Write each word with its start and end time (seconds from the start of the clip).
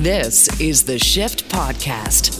This 0.00 0.60
is 0.60 0.84
the 0.84 0.96
Shift 0.96 1.48
Podcast. 1.48 2.38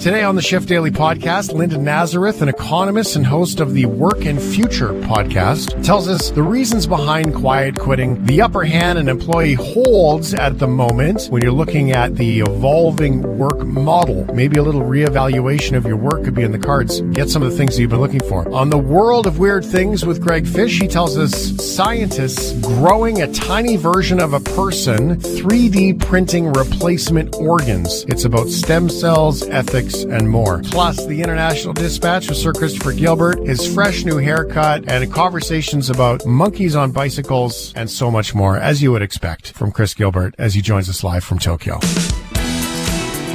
Today 0.00 0.22
on 0.22 0.34
the 0.34 0.40
Shift 0.40 0.66
Daily 0.66 0.90
podcast, 0.90 1.52
Linda 1.52 1.76
Nazareth, 1.76 2.40
an 2.40 2.48
economist 2.48 3.16
and 3.16 3.26
host 3.26 3.60
of 3.60 3.74
the 3.74 3.84
Work 3.84 4.24
and 4.24 4.40
Future 4.40 4.94
podcast, 5.02 5.84
tells 5.84 6.08
us 6.08 6.30
the 6.30 6.42
reasons 6.42 6.86
behind 6.86 7.34
quiet 7.34 7.78
quitting, 7.78 8.24
the 8.24 8.40
upper 8.40 8.64
hand 8.64 8.98
an 8.98 9.10
employee 9.10 9.52
holds 9.52 10.32
at 10.32 10.58
the 10.58 10.66
moment 10.66 11.26
when 11.26 11.42
you're 11.42 11.52
looking 11.52 11.92
at 11.92 12.16
the 12.16 12.40
evolving 12.40 13.20
work 13.36 13.49
model. 13.64 14.24
Maybe 14.34 14.58
a 14.58 14.62
little 14.62 14.82
reevaluation 14.82 15.76
of 15.76 15.84
your 15.86 15.96
work 15.96 16.24
could 16.24 16.34
be 16.34 16.42
in 16.42 16.52
the 16.52 16.58
cards. 16.58 17.00
Get 17.12 17.30
some 17.30 17.42
of 17.42 17.50
the 17.50 17.56
things 17.56 17.74
that 17.74 17.80
you've 17.80 17.90
been 17.90 18.00
looking 18.00 18.20
for. 18.20 18.48
On 18.54 18.70
the 18.70 18.78
world 18.78 19.26
of 19.26 19.38
weird 19.38 19.64
things 19.64 20.04
with 20.04 20.20
Greg 20.20 20.46
Fish, 20.46 20.80
he 20.80 20.88
tells 20.88 21.16
us 21.16 21.32
scientists 21.74 22.52
growing 22.60 23.22
a 23.22 23.32
tiny 23.32 23.76
version 23.76 24.20
of 24.20 24.32
a 24.32 24.40
person, 24.40 25.16
3D 25.16 26.00
printing 26.00 26.52
replacement 26.52 27.34
organs. 27.36 28.04
It's 28.08 28.24
about 28.24 28.48
stem 28.48 28.88
cells, 28.88 29.42
ethics, 29.48 30.02
and 30.02 30.28
more. 30.28 30.62
Plus, 30.62 31.04
the 31.06 31.22
International 31.22 31.72
Dispatch 31.72 32.28
with 32.28 32.38
Sir 32.38 32.52
Christopher 32.52 32.92
Gilbert, 32.92 33.38
his 33.46 33.72
fresh 33.72 34.04
new 34.04 34.18
haircut, 34.18 34.88
and 34.88 35.12
conversations 35.12 35.90
about 35.90 36.24
monkeys 36.26 36.76
on 36.76 36.90
bicycles, 36.92 37.72
and 37.74 37.90
so 37.90 38.10
much 38.10 38.34
more, 38.34 38.56
as 38.56 38.82
you 38.82 38.92
would 38.92 39.02
expect 39.02 39.52
from 39.52 39.72
Chris 39.72 39.94
Gilbert 39.94 40.34
as 40.38 40.54
he 40.54 40.62
joins 40.62 40.88
us 40.88 41.04
live 41.04 41.24
from 41.24 41.38
Tokyo. 41.38 41.78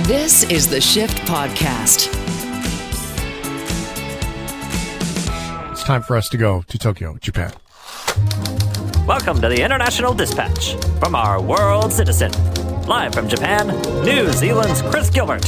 This 0.08 0.44
is 0.52 0.68
the 0.68 0.80
Shift 0.80 1.18
Podcast. 1.24 2.14
It's 5.72 5.82
time 5.82 6.04
for 6.04 6.16
us 6.16 6.30
to 6.30 6.38
go 6.38 6.62
to 6.62 6.78
Tokyo, 6.78 7.18
Japan. 7.22 7.52
Welcome 9.08 9.42
to 9.42 9.50
the 9.50 9.64
International 9.66 10.14
Dispatch 10.14 10.76
from 11.00 11.16
our 11.16 11.42
world 11.42 11.92
citizen. 11.92 12.32
Live 12.84 13.16
from 13.16 13.28
Japan, 13.28 13.70
New 14.04 14.32
Zealand's 14.34 14.84
Chris 14.84 15.10
Gilbert. 15.10 15.46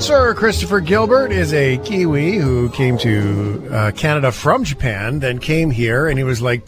Sir 0.00 0.32
Christopher 0.34 0.80
Gilbert 0.80 1.30
is 1.30 1.52
a 1.52 1.76
Kiwi 1.76 2.38
who 2.38 2.70
came 2.70 2.96
to 2.96 3.68
uh, 3.70 3.90
Canada 3.90 4.32
from 4.32 4.64
Japan, 4.64 5.18
then 5.18 5.40
came 5.40 5.70
here, 5.70 6.08
and 6.08 6.16
he 6.16 6.24
was 6.24 6.40
like, 6.40 6.66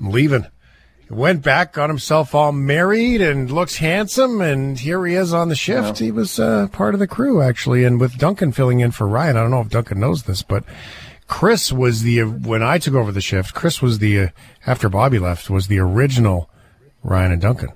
I'm 0.00 0.10
leaving. 0.10 0.44
He 1.14 1.20
went 1.20 1.42
back, 1.42 1.72
got 1.72 1.90
himself 1.90 2.34
all 2.34 2.50
married, 2.50 3.20
and 3.20 3.48
looks 3.48 3.76
handsome, 3.76 4.40
and 4.40 4.76
here 4.76 5.06
he 5.06 5.14
is 5.14 5.32
on 5.32 5.48
the 5.48 5.54
shift. 5.54 5.98
He 6.00 6.10
was 6.10 6.40
uh, 6.40 6.66
part 6.72 6.92
of 6.94 6.98
the 7.00 7.06
crew, 7.06 7.40
actually, 7.40 7.84
and 7.84 8.00
with 8.00 8.18
Duncan 8.18 8.50
filling 8.50 8.80
in 8.80 8.90
for 8.90 9.06
Ryan. 9.06 9.36
I 9.36 9.42
don't 9.42 9.52
know 9.52 9.60
if 9.60 9.68
Duncan 9.68 10.00
knows 10.00 10.24
this, 10.24 10.42
but 10.42 10.64
Chris 11.28 11.70
was 11.72 12.02
the, 12.02 12.22
when 12.22 12.64
I 12.64 12.78
took 12.78 12.94
over 12.94 13.12
the 13.12 13.20
shift, 13.20 13.54
Chris 13.54 13.80
was 13.80 14.00
the, 14.00 14.18
uh, 14.20 14.28
after 14.66 14.88
Bobby 14.88 15.20
left, 15.20 15.48
was 15.48 15.68
the 15.68 15.78
original 15.78 16.50
Ryan 17.04 17.30
and 17.32 17.40
Duncan. 17.40 17.68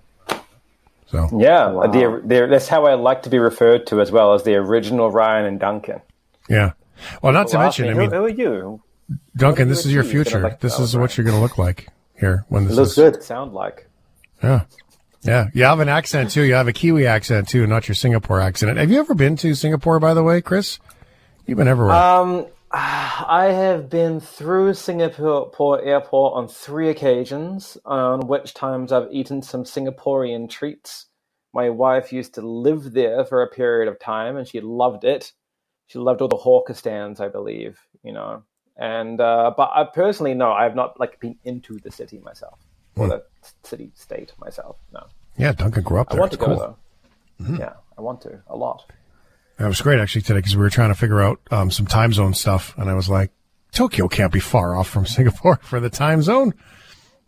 So, 1.06 1.28
Yeah, 1.38 1.68
the, 1.92 2.20
the, 2.24 2.46
that's 2.50 2.66
how 2.66 2.86
I 2.86 2.94
like 2.94 3.22
to 3.22 3.30
be 3.30 3.38
referred 3.38 3.86
to 3.86 4.00
as 4.00 4.10
well 4.10 4.34
as 4.34 4.42
the 4.42 4.56
original 4.56 5.10
Ryan 5.12 5.46
and 5.46 5.60
Duncan. 5.60 6.00
yeah. 6.48 6.72
Well, 7.22 7.32
not 7.32 7.46
to 7.48 7.58
mention, 7.58 7.84
me, 7.86 7.90
I 7.92 7.94
mean, 7.94 8.10
who 8.10 8.24
are 8.24 8.28
you? 8.28 8.82
Duncan, 9.36 9.68
this 9.68 9.86
is 9.86 9.92
your 9.92 10.02
achieve 10.02 10.12
that 10.12 10.18
I'd 10.18 10.30
future. 10.32 10.40
like 10.42 10.60
to 10.60 10.66
This 10.66 10.80
is 10.80 10.90
celebrate? 10.90 11.00
what 11.02 11.16
you're 11.16 11.24
going 11.24 11.36
to 11.36 11.40
look 11.40 11.56
like 11.56 11.86
here 12.18 12.44
when 12.48 12.66
this 12.66 12.76
Looks 12.76 12.90
is. 12.90 12.96
good. 12.96 13.22
Sound 13.22 13.52
like. 13.52 13.88
Yeah. 14.42 14.64
Yeah. 15.22 15.48
You 15.52 15.64
have 15.64 15.80
an 15.80 15.88
accent 15.88 16.30
too. 16.30 16.42
You 16.42 16.54
have 16.54 16.68
a 16.68 16.72
Kiwi 16.72 17.06
accent 17.06 17.48
too, 17.48 17.66
not 17.66 17.88
your 17.88 17.94
Singapore 17.94 18.40
accent. 18.40 18.76
Have 18.78 18.90
you 18.90 19.00
ever 19.00 19.14
been 19.14 19.36
to 19.36 19.54
Singapore, 19.54 19.98
by 20.00 20.14
the 20.14 20.22
way, 20.22 20.40
Chris? 20.40 20.78
You've 21.46 21.58
been 21.58 21.68
everywhere. 21.68 21.94
Um, 21.96 22.46
I 22.70 23.50
have 23.52 23.88
been 23.88 24.20
through 24.20 24.74
Singapore 24.74 25.82
airport 25.82 26.34
on 26.34 26.48
three 26.48 26.90
occasions, 26.90 27.78
on 27.86 28.26
which 28.26 28.52
times 28.52 28.92
I've 28.92 29.10
eaten 29.10 29.40
some 29.40 29.64
Singaporean 29.64 30.50
treats. 30.50 31.06
My 31.54 31.70
wife 31.70 32.12
used 32.12 32.34
to 32.34 32.42
live 32.42 32.92
there 32.92 33.24
for 33.24 33.42
a 33.42 33.48
period 33.48 33.88
of 33.88 33.98
time, 33.98 34.36
and 34.36 34.46
she 34.46 34.60
loved 34.60 35.04
it. 35.04 35.32
She 35.86 35.98
loved 35.98 36.20
all 36.20 36.28
the 36.28 36.36
hawker 36.36 36.74
stands, 36.74 37.20
I 37.20 37.28
believe, 37.28 37.78
you 38.02 38.12
know. 38.12 38.42
And 38.78 39.20
uh, 39.20 39.52
but 39.56 39.70
I 39.74 39.84
personally, 39.84 40.34
no, 40.34 40.52
I 40.52 40.62
have 40.62 40.76
not 40.76 40.98
like 41.00 41.18
been 41.18 41.36
into 41.44 41.78
the 41.80 41.90
city 41.90 42.18
myself 42.20 42.58
or 42.96 43.08
the 43.08 43.24
city 43.64 43.90
state 43.94 44.32
myself. 44.38 44.76
No, 44.92 45.04
yeah, 45.36 45.52
Duncan 45.52 45.82
grew 45.82 46.00
up 46.00 46.10
there. 46.10 46.18
I 46.18 46.20
want 46.20 46.32
It's 46.32 46.40
to 46.40 46.46
go 46.46 46.56
cool. 46.56 46.76
though. 47.40 47.56
Yeah, 47.58 47.72
I 47.96 48.00
want 48.02 48.20
to 48.22 48.40
a 48.46 48.56
lot. 48.56 48.84
That 49.58 49.66
was 49.66 49.80
great 49.80 49.98
actually 49.98 50.22
today 50.22 50.38
because 50.38 50.56
we 50.56 50.62
were 50.62 50.70
trying 50.70 50.90
to 50.90 50.94
figure 50.94 51.20
out 51.20 51.40
um, 51.50 51.70
some 51.72 51.86
time 51.86 52.12
zone 52.12 52.34
stuff, 52.34 52.72
and 52.78 52.88
I 52.88 52.94
was 52.94 53.08
like, 53.08 53.32
Tokyo 53.72 54.06
can't 54.06 54.32
be 54.32 54.38
far 54.40 54.76
off 54.76 54.88
from 54.88 55.06
Singapore 55.16 55.58
for 55.62 55.80
the 55.80 55.90
time 55.90 56.22
zone. 56.22 56.54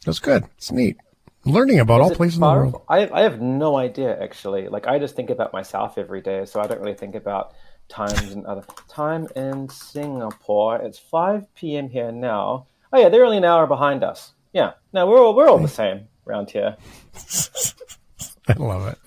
That's 0.06 0.20
good. 0.20 0.44
It's 0.56 0.70
neat. 0.70 0.96
Learning 1.44 1.80
about 1.80 2.00
all 2.00 2.08
Is 2.10 2.12
it 2.12 2.16
places 2.16 2.36
in 2.36 2.42
the 2.42 2.46
world. 2.46 2.82
I 2.88 3.08
I 3.08 3.22
have 3.22 3.40
no 3.40 3.76
idea 3.76 4.16
actually. 4.22 4.68
Like 4.68 4.86
I 4.86 4.98
just 5.00 5.16
think 5.16 5.30
about 5.30 5.52
myself 5.52 5.98
every 5.98 6.20
day, 6.20 6.44
so 6.44 6.60
I 6.60 6.66
don't 6.68 6.80
really 6.80 6.94
think 6.94 7.16
about 7.16 7.54
times 7.90 8.32
and 8.32 8.46
other 8.46 8.64
time 8.88 9.28
in 9.36 9.68
Singapore. 9.68 10.76
It's 10.76 10.98
five 10.98 11.52
p.m. 11.54 11.88
here 11.90 12.12
now. 12.12 12.66
Oh 12.92 12.98
yeah, 12.98 13.08
they're 13.08 13.24
only 13.24 13.38
an 13.38 13.44
hour 13.44 13.66
behind 13.66 14.02
us. 14.02 14.32
Yeah, 14.52 14.72
no, 14.92 15.06
we're 15.06 15.18
all 15.18 15.34
we're 15.34 15.48
all 15.48 15.58
the 15.58 15.68
same 15.68 16.08
around 16.26 16.50
here. 16.50 16.76
I 18.48 18.54
love 18.54 18.88
it. 18.88 18.98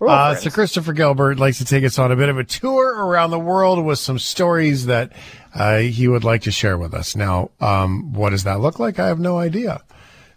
Uh, 0.00 0.34
so 0.36 0.50
Christopher 0.50 0.92
Gilbert 0.92 1.38
likes 1.38 1.58
to 1.58 1.64
take 1.64 1.84
us 1.84 1.98
on 1.98 2.10
a 2.10 2.16
bit 2.16 2.28
of 2.30 2.38
a 2.38 2.44
tour 2.44 3.04
around 3.04 3.30
the 3.30 3.38
world 3.38 3.84
with 3.84 3.98
some 3.98 4.18
stories 4.18 4.86
that 4.86 5.12
uh, 5.54 5.78
he 5.78 6.08
would 6.08 6.24
like 6.24 6.42
to 6.42 6.50
share 6.50 6.78
with 6.78 6.94
us. 6.94 7.14
Now, 7.14 7.50
um, 7.60 8.12
what 8.14 8.30
does 8.30 8.44
that 8.44 8.60
look 8.60 8.78
like? 8.78 8.98
I 8.98 9.08
have 9.08 9.20
no 9.20 9.38
idea. 9.38 9.82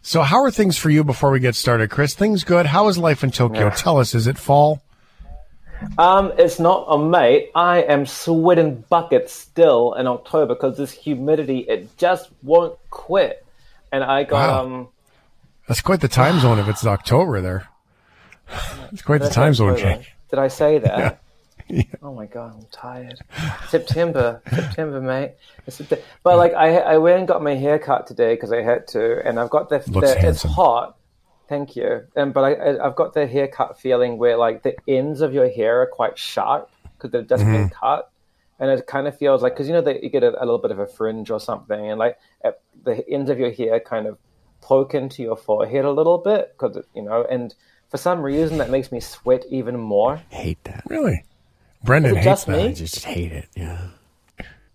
So, 0.02 0.22
how 0.24 0.44
are 0.44 0.52
things 0.52 0.78
for 0.78 0.90
you 0.90 1.06
before 1.06 1.32
we 1.32 1.40
get 1.40 1.56
started, 1.56 1.90
Chris? 1.90 2.14
Things 2.14 2.44
good. 2.44 2.66
How 2.66 2.90
is 2.90 2.98
life 2.98 3.24
in 3.24 3.32
Tokyo? 3.32 3.70
Tell 3.70 3.98
us. 3.98 4.14
Is 4.14 4.28
it 4.28 4.38
fall? 4.38 4.83
Um, 5.98 6.34
it's 6.38 6.60
not 6.60 6.86
a 6.90 6.98
mate. 6.98 7.52
I 7.56 7.82
am 7.84 8.06
sweating 8.06 8.84
buckets 8.90 9.34
still 9.34 9.94
in 9.94 10.08
October 10.08 10.56
because 10.56 10.78
this 10.78 10.92
humidity 10.92 11.60
it 11.60 11.96
just 11.98 12.30
won't 12.42 12.78
quit. 12.90 13.46
And 13.92 14.04
I 14.04 14.24
got 14.24 14.50
Wow. 14.50 14.64
um. 14.64 14.88
That's 15.68 15.82
quite 15.82 16.02
the 16.02 16.08
time 16.08 16.40
zone 16.40 16.60
if 16.60 16.68
it's 16.68 16.86
October 16.86 17.42
there. 17.42 17.68
It's 18.92 19.02
quite 19.02 19.22
the 19.22 19.30
time 19.30 19.54
zone 19.54 19.72
October. 19.72 19.94
change. 19.96 20.14
Did 20.30 20.40
I 20.40 20.48
say 20.48 20.80
that? 20.80 21.20
Oh 22.02 22.14
my 22.14 22.26
god, 22.26 22.54
I'm 22.56 22.66
tired. 22.72 23.18
September, 23.70 24.42
September, 24.50 25.00
mate. 25.02 25.32
It's 25.66 25.80
Septe- 25.80 26.02
But 26.22 26.38
like, 26.38 26.54
I 26.54 26.78
I 26.78 26.98
went 26.98 27.20
and 27.20 27.28
got 27.28 27.42
my 27.42 27.56
hair 27.56 27.80
cut 27.80 28.06
today 28.06 28.36
because 28.36 28.52
I 28.52 28.62
had 28.62 28.86
to, 28.90 29.26
and 29.26 29.40
I've 29.40 29.50
got 29.50 29.70
the, 29.70 29.80
the 29.80 30.16
it's 30.28 30.44
hot. 30.44 30.98
Thank 31.50 31.76
you. 31.76 32.06
And 32.16 32.34
but 32.34 32.44
I 32.44 32.54
I- 32.54 32.86
I've 32.88 32.96
got 32.96 33.14
the 33.14 33.28
haircut 33.28 33.80
feeling 33.80 34.18
where 34.18 34.38
like 34.38 34.64
the 34.64 34.76
ends 34.88 35.22
of 35.22 35.34
your 35.34 35.50
hair 35.50 35.82
are 35.82 35.88
quite 35.88 36.18
sharp 36.18 36.70
because 36.98 37.12
they've 37.12 37.28
just 37.28 37.44
been 37.44 37.70
Mm-hmm. 37.70 37.86
cut, 37.86 38.10
and 38.60 38.72
it 38.72 38.88
kind 38.88 39.08
of 39.08 39.18
feels 39.18 39.42
like 39.44 39.54
because 39.54 39.68
you 39.68 39.74
know 39.74 39.82
that 39.82 40.04
you 40.04 40.10
get 40.10 40.24
a, 40.24 40.30
a 40.42 40.46
little 40.46 40.58
bit 40.60 40.72
of 40.72 40.80
a 40.80 40.88
fringe 40.88 41.30
or 41.30 41.40
something, 41.40 41.90
and 41.90 42.00
like 42.00 42.18
at 42.44 42.62
the 42.84 43.08
ends 43.10 43.30
of 43.30 43.38
your 43.40 43.52
hair 43.52 43.80
kind 43.80 44.08
of 44.08 44.18
poke 44.62 44.94
into 44.96 45.22
your 45.22 45.36
forehead 45.36 45.84
a 45.86 45.92
little 45.92 46.18
bit 46.18 46.54
because 46.58 46.78
you 46.96 47.02
know 47.02 47.26
and. 47.30 47.54
For 47.90 47.98
some 47.98 48.24
reason, 48.24 48.58
that 48.58 48.72
makes 48.72 48.92
me 48.92 49.00
sweat 49.00 49.46
even 49.52 49.80
more. 49.80 50.16
hate 50.32 50.58
that. 50.64 50.82
Really? 50.88 51.24
Brendan 51.84 52.16
hates 52.16 52.26
just 52.26 52.48
that. 52.48 52.58
me? 52.58 52.70
I 52.70 52.74
just 52.74 53.06
hate 53.06 53.32
it. 53.32 53.48
Yeah. 53.56 53.78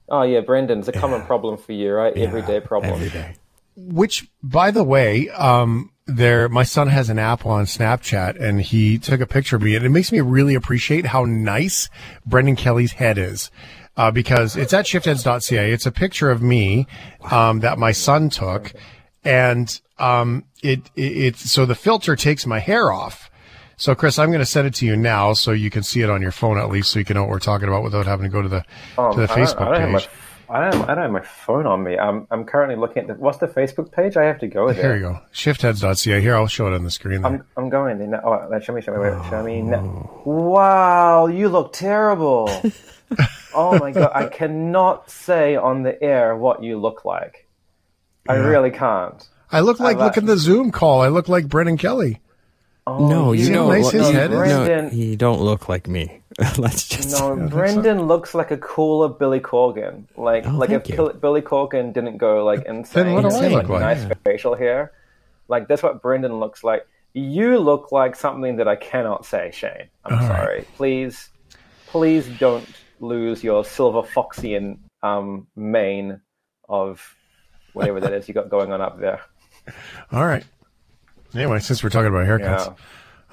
Oh 0.08 0.22
yeah, 0.22 0.38
Brendan, 0.38 0.78
it's 0.78 0.86
a 0.86 0.92
common 0.92 1.22
problem 1.22 1.56
for 1.58 1.72
you, 1.72 1.92
right? 1.92 2.16
Everyday 2.16 2.60
problem. 2.60 2.92
Every 2.92 3.10
day. 3.10 3.34
Which, 3.76 4.28
by 4.40 4.70
the 4.70 4.84
way, 4.84 5.28
um, 5.30 5.90
there, 6.08 6.48
my 6.48 6.64
son 6.64 6.88
has 6.88 7.10
an 7.10 7.18
app 7.18 7.46
on 7.46 7.66
Snapchat 7.66 8.40
and 8.42 8.60
he 8.60 8.98
took 8.98 9.20
a 9.20 9.26
picture 9.26 9.56
of 9.56 9.62
me 9.62 9.76
and 9.76 9.84
it 9.84 9.90
makes 9.90 10.10
me 10.10 10.20
really 10.20 10.54
appreciate 10.54 11.06
how 11.06 11.24
nice 11.24 11.88
Brendan 12.26 12.56
Kelly's 12.56 12.92
head 12.92 13.18
is. 13.18 13.50
Uh, 13.96 14.12
because 14.12 14.56
it's 14.56 14.72
at 14.72 14.84
shiftheads.ca. 14.84 15.72
It's 15.72 15.84
a 15.84 15.90
picture 15.90 16.30
of 16.30 16.40
me, 16.40 16.86
um, 17.32 17.60
that 17.60 17.78
my 17.78 17.90
son 17.92 18.30
took 18.30 18.72
and, 19.24 19.80
um, 19.98 20.44
it, 20.62 20.88
it, 20.94 21.16
it, 21.16 21.36
so 21.36 21.66
the 21.66 21.74
filter 21.74 22.14
takes 22.14 22.46
my 22.46 22.60
hair 22.60 22.92
off. 22.92 23.28
So 23.76 23.94
Chris, 23.96 24.18
I'm 24.18 24.28
going 24.28 24.38
to 24.38 24.46
send 24.46 24.66
it 24.68 24.74
to 24.76 24.86
you 24.86 24.96
now 24.96 25.32
so 25.32 25.50
you 25.50 25.68
can 25.68 25.82
see 25.82 26.00
it 26.02 26.10
on 26.10 26.22
your 26.22 26.30
phone 26.30 26.58
at 26.58 26.68
least 26.68 26.90
so 26.92 27.00
you 27.00 27.04
can 27.04 27.14
know 27.14 27.22
what 27.22 27.30
we're 27.30 27.38
talking 27.40 27.68
about 27.68 27.82
without 27.82 28.06
having 28.06 28.24
to 28.24 28.30
go 28.30 28.40
to 28.40 28.48
the, 28.48 28.60
to 28.60 28.66
the 28.96 29.02
I 29.02 29.12
don't- 29.12 29.28
Facebook 29.28 29.60
I 29.68 29.78
don't, 29.78 29.94
page. 29.98 30.08
I, 30.50 30.70
don't, 30.70 30.88
I 30.88 30.94
don't 30.94 31.02
have 31.02 31.10
my 31.10 31.20
phone 31.20 31.66
on 31.66 31.82
me. 31.82 31.98
I'm, 31.98 32.26
I'm 32.30 32.44
currently 32.44 32.76
looking 32.76 33.02
at 33.02 33.06
the, 33.08 33.14
what's 33.14 33.38
the 33.38 33.48
Facebook 33.48 33.92
page? 33.92 34.16
I 34.16 34.24
have 34.24 34.38
to 34.40 34.46
go 34.46 34.72
there. 34.72 34.82
Here 34.82 34.96
you 34.96 35.02
go. 35.02 35.20
Shiftheads.ca. 35.32 36.20
Here, 36.20 36.36
I'll 36.36 36.46
show 36.46 36.66
it 36.66 36.74
on 36.74 36.84
the 36.84 36.90
screen. 36.90 37.22
There. 37.22 37.32
I'm, 37.32 37.44
I'm 37.56 37.68
going 37.68 37.98
there. 37.98 38.08
now. 38.08 38.20
Oh, 38.24 38.60
show 38.60 38.72
me, 38.72 38.80
show 38.80 38.92
me, 38.92 38.98
wait, 38.98 39.30
show 39.30 39.42
me. 39.42 39.60
Oh. 39.60 39.64
now. 39.64 40.22
Wow, 40.24 41.26
you 41.26 41.48
look 41.48 41.72
terrible. 41.72 42.48
oh 43.54 43.78
my 43.78 43.92
god, 43.92 44.12
I 44.14 44.26
cannot 44.26 45.10
say 45.10 45.56
on 45.56 45.82
the 45.82 46.02
air 46.02 46.36
what 46.36 46.62
you 46.62 46.78
look 46.78 47.04
like. 47.04 47.46
I 48.28 48.34
really 48.34 48.70
can't. 48.70 49.26
I 49.50 49.60
look 49.60 49.80
like, 49.80 49.96
look 49.96 50.18
at 50.18 50.26
the 50.26 50.36
Zoom 50.36 50.70
call. 50.70 51.00
I 51.00 51.08
look 51.08 51.28
like 51.28 51.48
Brendan 51.48 51.78
Kelly. 51.78 52.20
No, 52.96 53.32
you 53.32 53.44
see 53.44 53.52
how 53.52 53.58
don't. 53.58 53.68
nice 53.68 53.84
look- 53.84 53.92
his 53.94 54.02
no, 54.02 54.12
head 54.12 54.30
no, 54.30 54.88
you 54.96 55.16
don't 55.16 55.40
look 55.40 55.68
like 55.68 55.88
me. 55.88 56.22
Let's 56.58 56.86
just. 56.88 57.10
No, 57.18 57.34
Brendan 57.48 58.06
looks 58.06 58.34
like 58.34 58.50
a 58.52 58.56
cooler 58.58 59.08
Billy 59.08 59.40
Corgan. 59.40 60.04
Like, 60.16 60.46
Oh, 60.46 60.52
like 60.52 60.70
if 60.70 60.88
you. 60.88 61.12
Billy 61.20 61.42
Corgan 61.42 61.92
didn't 61.92 62.16
go 62.18 62.44
like 62.44 62.64
insane, 62.66 63.12
what 63.14 63.22
do 63.22 63.28
and 63.28 63.36
I 63.36 63.42
had, 63.42 63.52
look 63.52 63.68
like 63.68 63.80
like? 63.80 63.98
nice 63.98 64.16
facial 64.24 64.54
hair. 64.54 64.92
Like 65.48 65.66
that's 65.68 65.82
what 65.82 66.00
Brendan 66.00 66.38
looks 66.38 66.62
like. 66.62 66.86
You 67.14 67.58
look 67.58 67.90
like 67.90 68.14
something 68.14 68.56
that 68.56 68.68
I 68.68 68.76
cannot 68.76 69.26
say, 69.26 69.50
Shane. 69.52 69.88
I'm 70.04 70.14
All 70.14 70.18
right. 70.20 70.28
sorry. 70.28 70.66
Please, 70.76 71.30
please 71.86 72.28
don't 72.38 72.68
lose 73.00 73.42
your 73.42 73.64
silver 73.64 74.02
foxian 74.02 74.78
um, 75.02 75.46
mane 75.56 76.20
of 76.68 77.16
whatever 77.72 77.98
that 78.00 78.12
is 78.12 78.28
you 78.28 78.34
got 78.34 78.50
going 78.50 78.72
on 78.72 78.80
up 78.80 79.00
there. 79.00 79.20
All 80.12 80.24
right. 80.26 80.44
Anyway, 81.34 81.58
since 81.60 81.82
we're 81.82 81.90
talking 81.90 82.08
about 82.08 82.26
haircuts, 82.26 82.74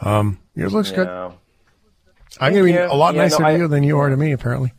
Yeah. 0.03 0.17
um, 0.19 0.39
yours 0.55 0.73
looks 0.73 0.91
good. 0.91 1.07
I'm 1.07 2.51
gonna 2.53 2.63
be 2.65 2.73
you. 2.73 2.83
a 2.83 2.93
lot 2.95 3.15
Yeah, 3.15 3.21
nicer 3.23 3.41
no, 3.43 3.51
to 3.51 3.57
you 3.57 3.67
than 3.67 3.83
you 3.83 3.97
are 3.99 4.09
to 4.09 4.17
me, 4.17 4.31
apparently. 4.33 4.73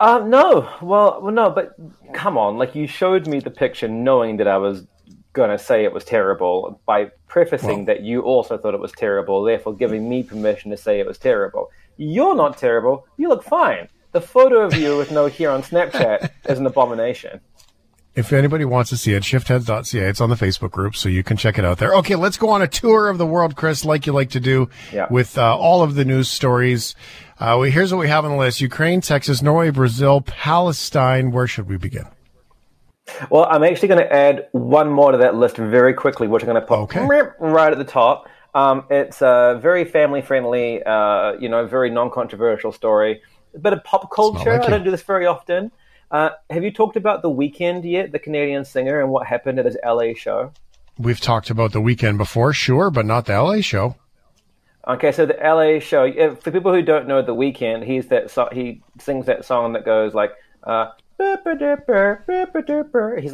Uh, 0.00 0.18
no. 0.26 0.68
Well, 0.82 1.20
well, 1.22 1.32
no, 1.32 1.50
but 1.50 1.74
come 2.12 2.36
on. 2.36 2.58
Like, 2.58 2.74
you 2.74 2.86
showed 2.86 3.28
me 3.28 3.38
the 3.38 3.50
picture 3.50 3.86
knowing 3.88 4.36
that 4.38 4.48
I 4.48 4.58
was 4.58 4.86
going 5.32 5.50
to 5.50 5.58
say 5.58 5.84
it 5.84 5.92
was 5.92 6.04
terrible 6.04 6.80
by 6.86 7.10
prefacing 7.28 7.78
Well- 7.78 7.84
that 7.86 8.00
you 8.02 8.22
also 8.22 8.58
thought 8.58 8.74
it 8.74 8.80
was 8.80 8.92
terrible, 8.92 9.42
therefore 9.44 9.74
giving 9.74 10.08
me 10.08 10.22
permission 10.22 10.70
to 10.72 10.76
say 10.76 10.98
it 11.00 11.06
was 11.06 11.18
terrible. 11.18 11.70
You're 11.96 12.34
not 12.34 12.58
terrible. 12.58 13.06
You 13.16 13.28
look 13.28 13.44
fine. 13.44 13.88
The 14.12 14.20
photo 14.20 14.60
of 14.60 14.74
you 14.74 14.96
with 14.96 15.10
no 15.10 15.26
hair 15.28 15.50
on 15.50 15.62
Snapchat 15.62 16.28
is 16.48 16.58
an 16.58 16.66
abomination. 16.66 17.40
If 18.16 18.32
anybody 18.32 18.64
wants 18.64 18.90
to 18.90 18.96
see 18.96 19.12
it, 19.14 19.24
shiftheads.ca. 19.24 19.98
It's 20.08 20.20
on 20.20 20.30
the 20.30 20.36
Facebook 20.36 20.70
group, 20.70 20.94
so 20.94 21.08
you 21.08 21.24
can 21.24 21.36
check 21.36 21.58
it 21.58 21.64
out 21.64 21.78
there. 21.78 21.94
Okay, 21.96 22.14
let's 22.14 22.36
go 22.36 22.48
on 22.50 22.62
a 22.62 22.68
tour 22.68 23.08
of 23.08 23.18
the 23.18 23.26
world, 23.26 23.56
Chris, 23.56 23.84
like 23.84 24.06
you 24.06 24.12
like 24.12 24.30
to 24.30 24.40
do 24.40 24.68
Yeah. 24.92 25.08
with 25.10 25.36
uh, 25.36 25.56
all 25.56 25.82
of 25.82 25.96
the 25.96 26.04
news 26.04 26.28
stories. 26.28 26.94
Uh, 27.40 27.58
we, 27.60 27.72
here's 27.72 27.92
what 27.92 27.98
we 27.98 28.06
have 28.06 28.24
on 28.24 28.30
the 28.30 28.36
list 28.36 28.60
Ukraine, 28.60 29.00
Texas, 29.00 29.42
Norway, 29.42 29.70
Brazil, 29.70 30.20
Palestine. 30.20 31.32
Where 31.32 31.48
should 31.48 31.68
we 31.68 31.76
begin? 31.76 32.04
Well, 33.30 33.46
I'm 33.50 33.64
actually 33.64 33.88
going 33.88 34.00
to 34.00 34.12
add 34.12 34.46
one 34.52 34.88
more 34.90 35.10
to 35.12 35.18
that 35.18 35.34
list 35.34 35.56
very 35.56 35.92
quickly, 35.92 36.28
which 36.28 36.42
I'm 36.42 36.48
going 36.48 36.60
to 36.60 36.66
put 36.66 36.78
Okay. 36.84 37.04
right 37.40 37.72
at 37.72 37.78
the 37.78 37.84
top. 37.84 38.28
Um, 38.54 38.84
it's 38.90 39.20
a 39.20 39.58
very 39.60 39.84
family 39.84 40.22
friendly, 40.22 40.80
uh, 40.84 41.32
you 41.40 41.48
know, 41.48 41.66
very 41.66 41.90
non 41.90 42.10
controversial 42.10 42.70
story. 42.70 43.20
A 43.54 43.58
bit 43.58 43.72
of 43.72 43.82
pop 43.82 44.08
culture. 44.14 44.52
like 44.52 44.62
I 44.62 44.70
don't 44.70 44.84
do 44.84 44.92
this 44.92 45.02
very 45.02 45.26
often. 45.26 45.72
Uh, 46.10 46.30
have 46.50 46.62
you 46.62 46.70
talked 46.70 46.96
about 46.96 47.22
The 47.22 47.30
Weeknd 47.30 47.82
yet, 47.84 48.12
the 48.12 48.18
Canadian 48.18 48.64
singer, 48.64 49.00
and 49.00 49.10
what 49.10 49.26
happened 49.26 49.58
at 49.58 49.64
his 49.64 49.76
LA 49.84 50.12
show? 50.14 50.52
We've 50.98 51.20
talked 51.20 51.50
about 51.50 51.72
the 51.72 51.80
Weeknd 51.80 52.18
before, 52.18 52.52
sure, 52.52 52.90
but 52.90 53.06
not 53.06 53.26
the 53.26 53.32
LA 53.40 53.60
show. 53.62 53.96
Okay, 54.86 55.12
so 55.12 55.26
the 55.26 55.36
LA 55.42 55.80
show. 55.80 56.12
For 56.36 56.50
people 56.50 56.72
who 56.72 56.82
don't 56.82 57.08
know 57.08 57.22
The 57.22 57.34
Weeknd, 57.34 57.84
he's 57.84 58.08
that 58.08 58.30
so- 58.30 58.48
he 58.52 58.82
sings 59.00 59.26
that 59.26 59.44
song 59.44 59.72
that 59.72 59.84
goes 59.84 60.14
like, 60.14 60.32
uh, 60.62 60.88
he's 61.18 61.38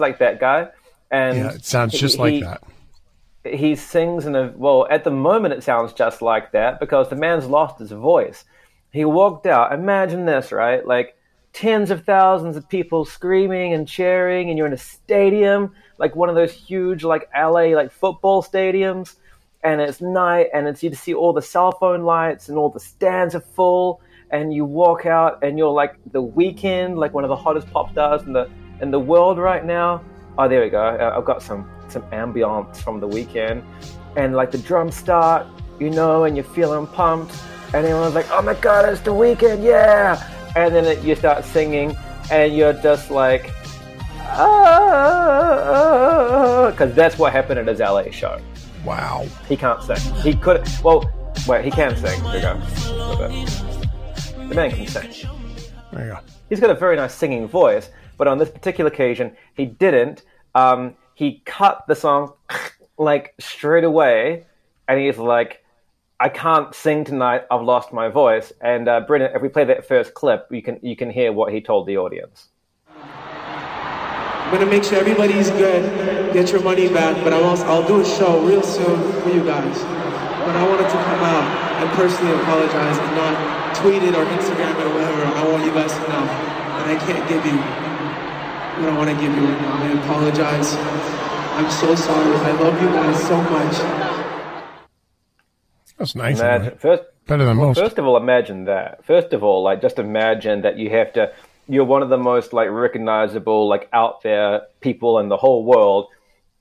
like 0.01 0.19
that 0.19 0.39
guy, 0.41 0.69
and 1.11 1.39
Yeah, 1.39 1.51
it 1.53 1.65
sounds 1.65 1.93
he- 1.93 1.99
just 1.99 2.19
like 2.19 2.33
he- 2.35 2.41
that. 2.43 2.63
he 3.45 3.75
sings 3.75 4.27
in 4.27 4.37
a 4.37 4.53
well 4.57 4.87
at 4.91 5.03
the 5.05 5.11
moment 5.11 5.55
it 5.55 5.63
sounds 5.63 5.93
just 5.95 6.21
like 6.23 6.53
that 6.53 6.79
because 6.79 7.09
the 7.09 7.17
man's 7.17 7.47
lost 7.47 7.79
his 7.79 7.91
voice 7.91 8.45
he 8.93 9.03
walked 9.05 9.47
out 9.47 9.73
imagine 9.73 10.27
this 10.27 10.53
right 10.53 10.87
like 10.87 11.17
tens 11.53 11.91
of 11.91 12.05
thousands 12.05 12.57
of 12.57 12.69
people 12.69 13.05
screaming 13.05 13.75
and 13.75 13.89
cheering 13.89 14.49
and 14.49 14.57
you're 14.57 14.67
in 14.67 14.73
a 14.73 14.79
stadium 14.79 15.73
like 15.99 16.15
one 16.15 16.29
of 16.29 16.35
those 16.35 16.53
huge 16.53 17.03
like 17.03 17.29
la 17.35 17.51
like 17.51 17.91
football 17.91 18.43
stadiums 18.43 19.17
and 19.63 19.81
it's 19.81 20.01
night 20.01 20.49
and 20.55 20.67
it's 20.69 20.83
you 20.83 20.91
to 20.91 20.97
see 20.97 21.13
all 21.13 21.33
the 21.33 21.43
cell 21.43 21.73
phone 21.73 22.03
lights 22.03 22.49
and 22.49 22.57
all 22.57 22.71
the 22.71 22.81
stands 22.81 23.35
are 23.35 23.41
full 23.41 24.01
and 24.31 24.55
you 24.55 24.65
walk 24.65 25.07
out 25.07 25.43
and 25.43 25.59
you're 25.59 25.73
like 25.73 25.97
the 26.13 26.23
Weeknd 26.23 26.97
like 26.97 27.13
one 27.13 27.25
of 27.25 27.29
the 27.29 27.37
hottest 27.37 27.71
pop 27.71 27.91
stars 27.93 28.23
in 28.23 28.33
the 28.33 28.49
in 28.81 28.91
the 28.91 29.01
world 29.01 29.39
right 29.39 29.65
now. 29.65 30.03
Oh 30.39 30.49
there 30.49 30.63
we 30.63 30.71
go. 30.71 30.81
I've 30.81 31.25
got 31.25 31.43
some 31.43 31.71
some 31.89 32.03
ambiance 32.11 32.79
from 32.79 33.01
the 33.01 33.09
Weeknd. 33.09 33.63
And 34.17 34.35
like 34.35 34.51
the 34.51 34.59
drums 34.59 34.97
start 34.97 35.47
you 35.79 35.91
know 35.91 36.25
and 36.25 36.37
you're 36.37 36.45
feeling 36.45 36.87
pumped. 36.87 37.35
And 37.75 37.87
everyone's 37.87 38.15
like 38.15 38.31
oh 38.31 38.43
my 38.43 38.55
god 38.55 38.89
it's 38.89 39.01
the 39.01 39.13
Weeknd 39.13 39.63
yeah 39.63 40.40
and 40.57 40.75
then 40.75 40.85
it, 40.85 41.03
you 41.03 41.15
start 41.15 41.45
singing 41.45 41.97
and 42.31 42.55
you're 42.57 42.73
just 42.75 43.11
like 43.11 43.51
because 46.71 46.95
that's 46.95 47.19
what 47.19 47.33
happened 47.33 47.59
at 47.59 47.67
his 47.67 47.81
la 47.81 48.03
show 48.11 48.41
Wow. 48.85 49.27
he 49.49 49.57
can't 49.57 49.83
sing. 49.83 50.15
He 50.23 50.35
could. 50.35 50.67
Well, 50.83 51.11
wait. 51.47 51.65
He 51.65 51.71
can 51.71 51.95
sing. 51.97 52.23
There 52.23 52.35
we 52.35 52.41
go. 52.41 52.59
The 54.49 54.55
man 54.55 54.71
can 54.71 54.87
sing. 54.87 55.29
There 55.93 56.07
you 56.07 56.13
go. 56.13 56.19
He's 56.49 56.61
got 56.61 56.71
a 56.71 56.75
very 56.75 56.97
nice 56.97 57.15
singing 57.15 57.47
voice, 57.47 57.91
but 58.17 58.27
on 58.27 58.39
this 58.39 58.49
particular 58.49 58.89
occasion, 58.91 59.37
he 59.55 59.67
didn't. 59.67 60.23
Um, 60.55 60.95
he 61.15 61.43
cut 61.45 61.85
the 61.89 61.95
song 61.95 62.33
like 62.99 63.35
straight 63.39 63.85
away, 63.85 64.47
and 64.89 64.99
he's 64.99 65.19
like, 65.19 65.63
"I 66.21 66.29
can't 66.29 66.73
sing 66.75 67.05
tonight. 67.05 67.43
I've 67.51 67.63
lost 67.63 67.93
my 67.93 68.09
voice." 68.09 68.53
And 68.61 68.89
uh, 68.89 69.01
Brendan, 69.01 69.35
if 69.35 69.43
we 69.43 69.49
play 69.49 69.65
that 69.65 69.87
first 69.89 70.15
clip, 70.15 70.47
you 70.51 70.63
can 70.63 70.79
you 70.83 70.95
can 70.95 71.11
hear 71.11 71.33
what 71.33 71.53
he 71.53 71.61
told 71.61 71.87
the 71.87 71.97
audience. 71.97 72.49
I'm 74.51 74.59
gonna 74.59 74.67
make 74.67 74.83
sure 74.83 74.99
everybody's 74.99 75.49
good, 75.51 75.83
get 76.35 76.51
your 76.51 76.61
money 76.63 76.89
back, 76.89 77.23
but 77.23 77.33
I'm 77.33 77.45
also, 77.45 77.65
I'll 77.67 77.87
do 77.87 78.01
a 78.01 78.05
show 78.05 78.45
real 78.45 78.65
soon 78.65 78.99
for 79.23 79.31
you 79.31 79.45
guys. 79.45 79.79
But 79.79 80.57
I 80.57 80.67
wanted 80.67 80.91
to 80.91 80.99
come 81.07 81.23
out 81.23 81.47
and 81.79 81.89
personally 81.95 82.35
apologize 82.35 82.99
and 82.99 83.15
not 83.15 83.77
tweet 83.77 84.03
it 84.03 84.13
or 84.17 84.25
Instagram 84.27 84.75
it 84.75 84.87
or 84.87 84.93
whatever. 84.93 85.23
I 85.23 85.47
want 85.47 85.65
you 85.65 85.71
guys 85.71 85.93
to 85.93 86.01
know 86.01 86.27
that 86.27 86.87
I 86.91 86.97
can't 86.99 87.23
give 87.29 87.47
you 87.47 87.57
what 88.83 88.91
I 88.91 88.97
want 88.99 89.11
to 89.11 89.17
give 89.23 89.31
you 89.31 89.47
right 89.47 89.61
now. 89.63 89.87
I 89.87 89.89
apologize. 90.03 90.75
I'm 91.55 91.71
so 91.71 91.95
sorry. 91.95 92.35
I 92.35 92.51
love 92.59 92.75
you 92.83 92.89
guys 92.89 93.23
so 93.23 93.41
much. 93.55 94.10
That's 96.01 96.15
nice. 96.15 96.41
Imagine 96.41 96.79
first. 96.79 97.03
Better 97.27 97.45
than 97.45 97.59
most. 97.59 97.79
First 97.79 97.99
of 97.99 98.07
all, 98.07 98.17
imagine 98.17 98.65
that. 98.65 99.05
First 99.05 99.35
of 99.35 99.45
all, 99.45 99.63
like 99.63 99.83
just 99.83 99.99
imagine 99.99 100.63
that 100.63 100.79
you 100.79 100.89
have 100.91 101.13
to. 101.13 101.31
You're 101.69 101.85
one 101.85 102.03
of 102.03 102.09
the 102.09 102.17
most 102.17 102.55
like 102.55 102.71
recognizable, 102.71 103.69
like 103.69 103.89
out 103.93 104.23
there 104.23 104.63
people 104.81 105.19
in 105.19 105.29
the 105.29 105.37
whole 105.37 105.63
world, 105.63 106.09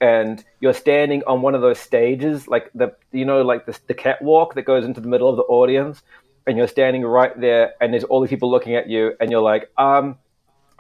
and 0.02 0.44
you're 0.60 0.74
standing 0.74 1.24
on 1.26 1.42
one 1.42 1.56
of 1.56 1.62
those 1.62 1.80
stages, 1.80 2.50
like 2.50 2.70
the 2.76 2.94
you 3.14 3.24
know 3.24 3.42
like 3.42 3.66
the, 3.66 3.80
the 3.88 3.94
catwalk 3.94 4.56
that 4.56 4.64
goes 4.64 4.84
into 4.84 5.00
the 5.00 5.08
middle 5.08 5.30
of 5.30 5.38
the 5.38 5.44
audience, 5.44 6.04
and 6.46 6.58
you're 6.58 6.68
standing 6.68 7.04
right 7.04 7.40
there, 7.40 7.76
and 7.80 7.94
there's 7.94 8.04
all 8.04 8.20
these 8.20 8.30
people 8.30 8.52
looking 8.52 8.76
at 8.76 8.90
you, 8.90 9.14
and 9.22 9.32
you're 9.32 9.42
like, 9.42 9.72
um, 9.78 10.18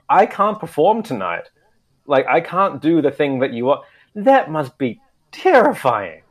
I 0.10 0.26
can't 0.26 0.60
perform 0.60 1.02
tonight. 1.02 1.50
Like 2.06 2.28
I 2.28 2.42
can't 2.42 2.82
do 2.82 3.02
the 3.02 3.10
thing 3.12 3.40
that 3.40 3.54
you 3.54 3.66
want. 3.66 3.86
That 4.16 4.52
must 4.52 4.78
be 4.78 5.00
terrifying. 5.32 6.24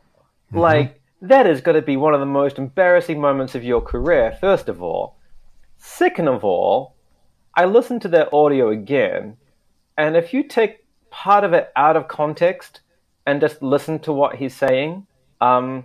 Like 0.53 0.98
that 1.20 1.47
is 1.47 1.61
going 1.61 1.75
to 1.75 1.82
be 1.82 1.96
one 1.96 2.15
of 2.15 2.20
the 2.20 2.27
most 2.27 2.58
embarrassing 2.58 3.20
moments 3.20 3.55
of 3.55 3.65
your 3.65 3.81
career. 3.81 4.37
First 4.41 4.69
of 4.69 4.82
all, 4.82 5.17
second 5.77 6.29
of 6.29 6.44
all, 6.44 6.94
I 7.56 7.65
listened 7.65 8.03
to 8.03 8.08
that 8.08 8.32
audio 8.32 8.70
again, 8.70 9.37
and 9.96 10.17
if 10.17 10.32
you 10.32 10.44
take 10.44 10.84
part 11.10 11.43
of 11.43 11.53
it 11.53 11.72
out 11.75 11.96
of 11.96 12.06
context 12.06 12.81
and 13.27 13.41
just 13.41 13.63
listen 13.63 13.98
to 14.01 14.13
what 14.13 14.37
he's 14.37 14.55
saying, 14.55 15.06
um, 15.41 15.84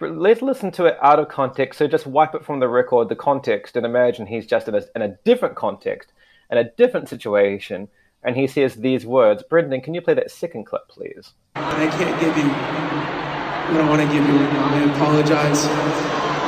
let's 0.00 0.42
listen 0.42 0.70
to 0.72 0.84
it 0.84 0.98
out 1.00 1.18
of 1.18 1.28
context. 1.28 1.78
So 1.78 1.86
just 1.86 2.06
wipe 2.06 2.34
it 2.34 2.44
from 2.44 2.60
the 2.60 2.68
record, 2.68 3.08
the 3.08 3.16
context, 3.16 3.76
and 3.76 3.86
imagine 3.86 4.26
he's 4.26 4.46
just 4.46 4.68
in 4.68 4.74
a, 4.74 4.82
in 4.94 5.02
a 5.02 5.16
different 5.24 5.54
context, 5.54 6.12
in 6.50 6.58
a 6.58 6.70
different 6.72 7.08
situation, 7.08 7.88
and 8.22 8.36
he 8.36 8.46
says 8.46 8.74
these 8.74 9.06
words. 9.06 9.42
Brendan, 9.48 9.80
can 9.80 9.94
you 9.94 10.02
play 10.02 10.14
that 10.14 10.30
second 10.30 10.64
clip, 10.64 10.88
please? 10.88 11.32
I 11.54 11.86
can't 11.86 12.20
give 12.20 12.36
you 12.36 13.31
what 13.70 13.80
I 13.80 13.88
want 13.88 14.00
to 14.02 14.06
give 14.08 14.26
you 14.26 14.36
right 14.36 14.52
now. 14.52 14.66
I 14.74 14.94
apologize. 14.94 15.66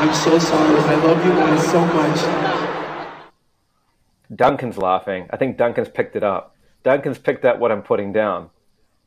I'm 0.01 0.13
so 0.15 0.39
sorry. 0.39 0.77
I 0.81 0.95
love 0.97 1.25
you 1.25 1.33
guys 1.33 1.67
so 1.71 1.85
much. 1.87 3.15
Duncan's 4.35 4.79
laughing. 4.79 5.27
I 5.31 5.37
think 5.37 5.57
Duncan's 5.57 5.89
picked 5.89 6.17
it 6.17 6.25
up. 6.25 6.57
Duncan's 6.83 7.19
picked 7.19 7.45
up 7.45 7.59
what 7.59 7.71
I'm 7.73 7.83
putting 7.83 8.13
down. 8.13 8.51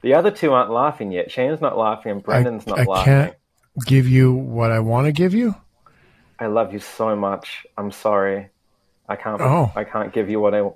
The 0.02 0.14
other 0.14 0.32
two 0.32 0.54
aren't 0.54 0.72
laughing 0.72 1.12
yet. 1.12 1.32
Shane's 1.32 1.60
not 1.62 1.78
laughing 1.78 2.12
and 2.12 2.24
Brendan's 2.24 2.66
not 2.68 2.80
I 2.80 2.84
laughing. 2.86 3.06
can't 3.14 3.36
give 3.86 4.08
you 4.08 4.34
what 4.34 4.72
I 4.72 4.80
want 4.80 5.06
to 5.08 5.12
give 5.12 5.34
you. 5.34 5.56
I 6.40 6.48
love 6.48 6.72
you 6.72 6.80
so 6.80 7.16
much. 7.16 7.66
I'm 7.78 7.92
sorry. 7.92 8.50
I 9.10 9.16
can't. 9.16 9.42
Oh. 9.42 9.72
I 9.76 9.84
can't 9.84 10.14
give 10.14 10.30
you 10.30 10.40
what 10.40 10.54
I. 10.54 10.70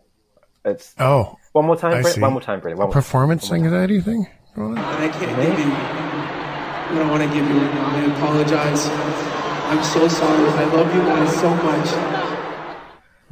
It's 0.66 0.94
Oh, 1.00 1.38
one 1.54 1.66
more 1.66 1.76
time. 1.76 1.94
I 1.94 2.02
Brendan. 2.02 2.22
One 2.22 2.34
more 2.34 2.42
time, 2.42 2.60
Brendan. 2.60 2.78
One 2.80 2.88
more 2.88 2.94
performance 2.94 3.50
one 3.50 3.62
more 3.62 3.70
time. 3.70 3.74
anxiety 3.82 4.02
thing. 4.02 4.28
going 4.56 4.78
on? 4.78 4.84
I 4.84 5.08
can't 5.10 5.38
give 5.42 5.60
you 5.60 5.66
what 6.94 7.02
I 7.02 7.10
want 7.10 7.24
to 7.24 7.30
give 7.30 7.48
you 7.48 7.58
right 7.60 7.74
now. 7.74 7.88
I 7.88 8.02
apologize. 8.18 8.88
I'm 9.72 9.84
so 9.84 10.08
sorry. 10.08 10.48
I 10.50 10.64
love 10.66 10.94
you 10.96 11.02
guys 11.02 11.36
so 11.40 11.50
much. 11.56 11.88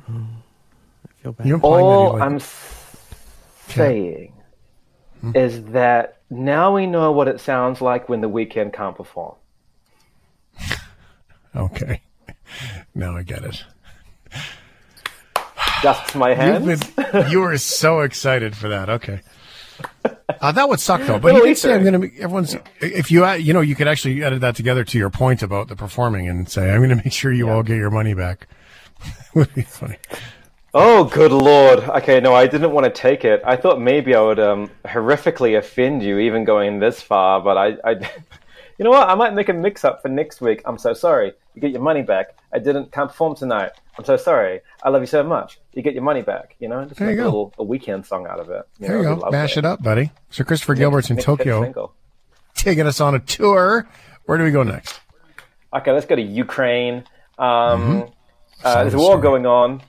I 0.07 1.21
feel 1.21 1.31
bad. 1.33 1.45
You're 1.47 1.55
implying 1.55 1.85
that 1.85 1.91
you 1.91 1.97
All 1.99 2.13
like- 2.13 2.21
I'm 2.21 2.35
s- 2.37 2.95
saying 3.67 4.33
hmm? 5.21 5.31
is 5.35 5.63
that 5.65 6.21
now 6.29 6.73
we 6.75 6.87
know 6.87 7.11
what 7.11 7.27
it 7.27 7.39
sounds 7.41 7.81
like 7.81 8.07
when 8.09 8.21
the 8.21 8.29
Weeknd 8.29 8.73
can't 8.73 8.95
perform. 8.95 9.35
Okay. 11.55 12.01
Now 12.95 13.15
I 13.17 13.23
get 13.23 13.43
it. 13.43 13.63
Dusts 15.81 16.13
my 16.15 16.33
hands. 16.33 16.85
Been, 16.91 17.29
you 17.31 17.39
were 17.41 17.57
so 17.57 18.01
excited 18.01 18.55
for 18.55 18.69
that. 18.69 18.89
Okay. 18.89 19.21
Uh, 20.41 20.51
that 20.53 20.69
would 20.69 20.79
suck 20.79 21.01
though. 21.01 21.19
But 21.19 21.35
he 21.35 21.41
did 21.41 21.57
say, 21.57 21.73
"I'm 21.73 21.81
going 21.81 21.93
to." 21.93 21.99
Make 21.99 22.17
everyone's. 22.19 22.55
If 22.79 23.11
you, 23.11 23.25
uh, 23.25 23.33
you 23.33 23.51
know, 23.51 23.61
you 23.61 23.75
could 23.75 23.87
actually 23.87 24.23
edit 24.23 24.39
that 24.41 24.55
together 24.55 24.85
to 24.85 24.97
your 24.97 25.09
point 25.09 25.41
about 25.41 25.67
the 25.67 25.75
performing 25.75 26.29
and 26.29 26.47
say, 26.47 26.71
"I'm 26.71 26.77
going 26.77 26.91
to 26.91 26.95
make 26.95 27.11
sure 27.11 27.33
you 27.33 27.49
all 27.49 27.63
get 27.63 27.75
your 27.75 27.89
money 27.89 28.13
back." 28.13 28.47
would 29.33 29.53
be 29.53 29.63
funny. 29.63 29.97
Oh, 30.73 31.05
good 31.05 31.31
lord. 31.31 31.79
Okay, 31.79 32.19
no, 32.19 32.33
I 32.35 32.45
didn't 32.45 32.71
want 32.71 32.85
to 32.85 32.91
take 32.91 33.25
it. 33.25 33.41
I 33.43 33.55
thought 33.55 33.81
maybe 33.81 34.13
I 34.13 34.21
would 34.21 34.39
um, 34.39 34.69
horrifically 34.85 35.57
offend 35.57 36.03
you, 36.03 36.19
even 36.19 36.43
going 36.43 36.79
this 36.79 37.01
far. 37.01 37.41
But 37.41 37.57
I, 37.57 37.77
I, 37.83 37.95
you 38.79 38.85
know 38.85 38.91
what? 38.91 39.09
I 39.09 39.15
might 39.15 39.33
make 39.33 39.49
a 39.49 39.53
mix-up 39.53 40.01
for 40.01 40.07
next 40.07 40.39
week. 40.39 40.61
I'm 40.63 40.77
so 40.77 40.93
sorry. 40.93 41.33
You 41.53 41.61
get 41.61 41.71
your 41.71 41.81
money 41.81 42.01
back. 42.01 42.37
I 42.53 42.59
didn't 42.59 42.93
can't 42.93 43.09
perform 43.09 43.35
tonight. 43.35 43.73
I'm 43.97 44.05
so 44.05 44.15
sorry. 44.15 44.61
I 44.81 44.87
love 44.87 45.01
you 45.01 45.07
so 45.07 45.21
much. 45.21 45.59
You 45.73 45.81
get 45.81 45.93
your 45.93 46.03
money 46.03 46.21
back. 46.21 46.55
You 46.59 46.69
know, 46.69 46.85
just 46.85 46.97
There 46.97 47.11
you 47.11 47.17
make 47.17 47.21
a 47.23 47.25
little 47.25 47.53
a 47.59 47.65
Weeknd 47.65 48.05
song 48.05 48.25
out 48.25 48.39
of 48.39 48.49
it. 48.49 48.61
There 48.79 48.97
you 48.97 49.03
go. 49.03 49.29
Mash 49.31 49.57
it 49.57 49.65
up, 49.65 49.83
buddy. 49.83 50.11
So 50.29 50.45
Christopher 50.45 50.75
Gilbert's 50.75 51.09
in 51.09 51.17
Tokyo, 51.17 51.91
taking 52.55 52.87
us 52.87 53.01
on 53.01 53.15
a 53.15 53.19
tour. 53.19 53.85
Where 54.23 54.37
do 54.37 54.45
we 54.45 54.51
go 54.51 54.63
next? 54.63 54.97
Okay, 55.73 55.91
let's 55.91 56.05
go 56.05 56.15
to 56.15 56.21
Ukraine. 56.21 57.03
Um, 57.37 58.07
uh, 58.63 58.83
there's 58.83 58.93
a 58.93 58.97
war 58.97 59.19
going 59.19 59.45
on 59.45 59.81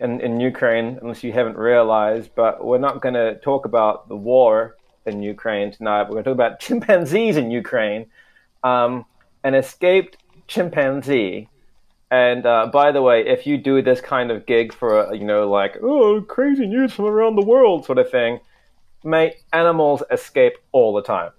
in, 0.00 0.20
in 0.20 0.40
Ukraine, 0.40 0.98
unless 1.00 1.22
you 1.22 1.32
haven't 1.32 1.56
realized. 1.56 2.30
But 2.34 2.64
we're 2.64 2.78
not 2.78 3.00
going 3.00 3.14
to 3.14 3.36
talk 3.36 3.64
about 3.64 4.08
the 4.08 4.16
war 4.16 4.76
in 5.06 5.22
Ukraine 5.22 5.70
tonight. 5.70 6.04
We're 6.04 6.22
going 6.22 6.24
to 6.24 6.30
talk 6.30 6.34
about 6.34 6.60
chimpanzees 6.66 7.36
in 7.36 7.50
Ukraine. 7.52 8.06
Um, 8.64 9.04
an 9.44 9.54
escaped 9.54 10.16
chimpanzee. 10.48 11.48
And 12.10 12.44
uh, 12.46 12.70
by 12.72 12.90
the 12.90 13.02
way, 13.02 13.26
if 13.26 13.46
you 13.46 13.58
do 13.58 13.82
this 13.82 14.00
kind 14.00 14.30
of 14.32 14.46
gig 14.46 14.72
for, 14.72 15.02
a, 15.02 15.16
you 15.16 15.24
know, 15.24 15.48
like, 15.48 15.76
oh, 15.82 16.20
crazy 16.22 16.66
news 16.66 16.92
from 16.92 17.04
around 17.04 17.36
the 17.36 17.46
world 17.46 17.84
sort 17.84 17.98
of 17.98 18.10
thing, 18.10 18.40
mate, 19.04 19.36
animals 19.52 20.02
escape 20.10 20.54
all 20.72 20.92
the 20.92 21.02
time 21.02 21.30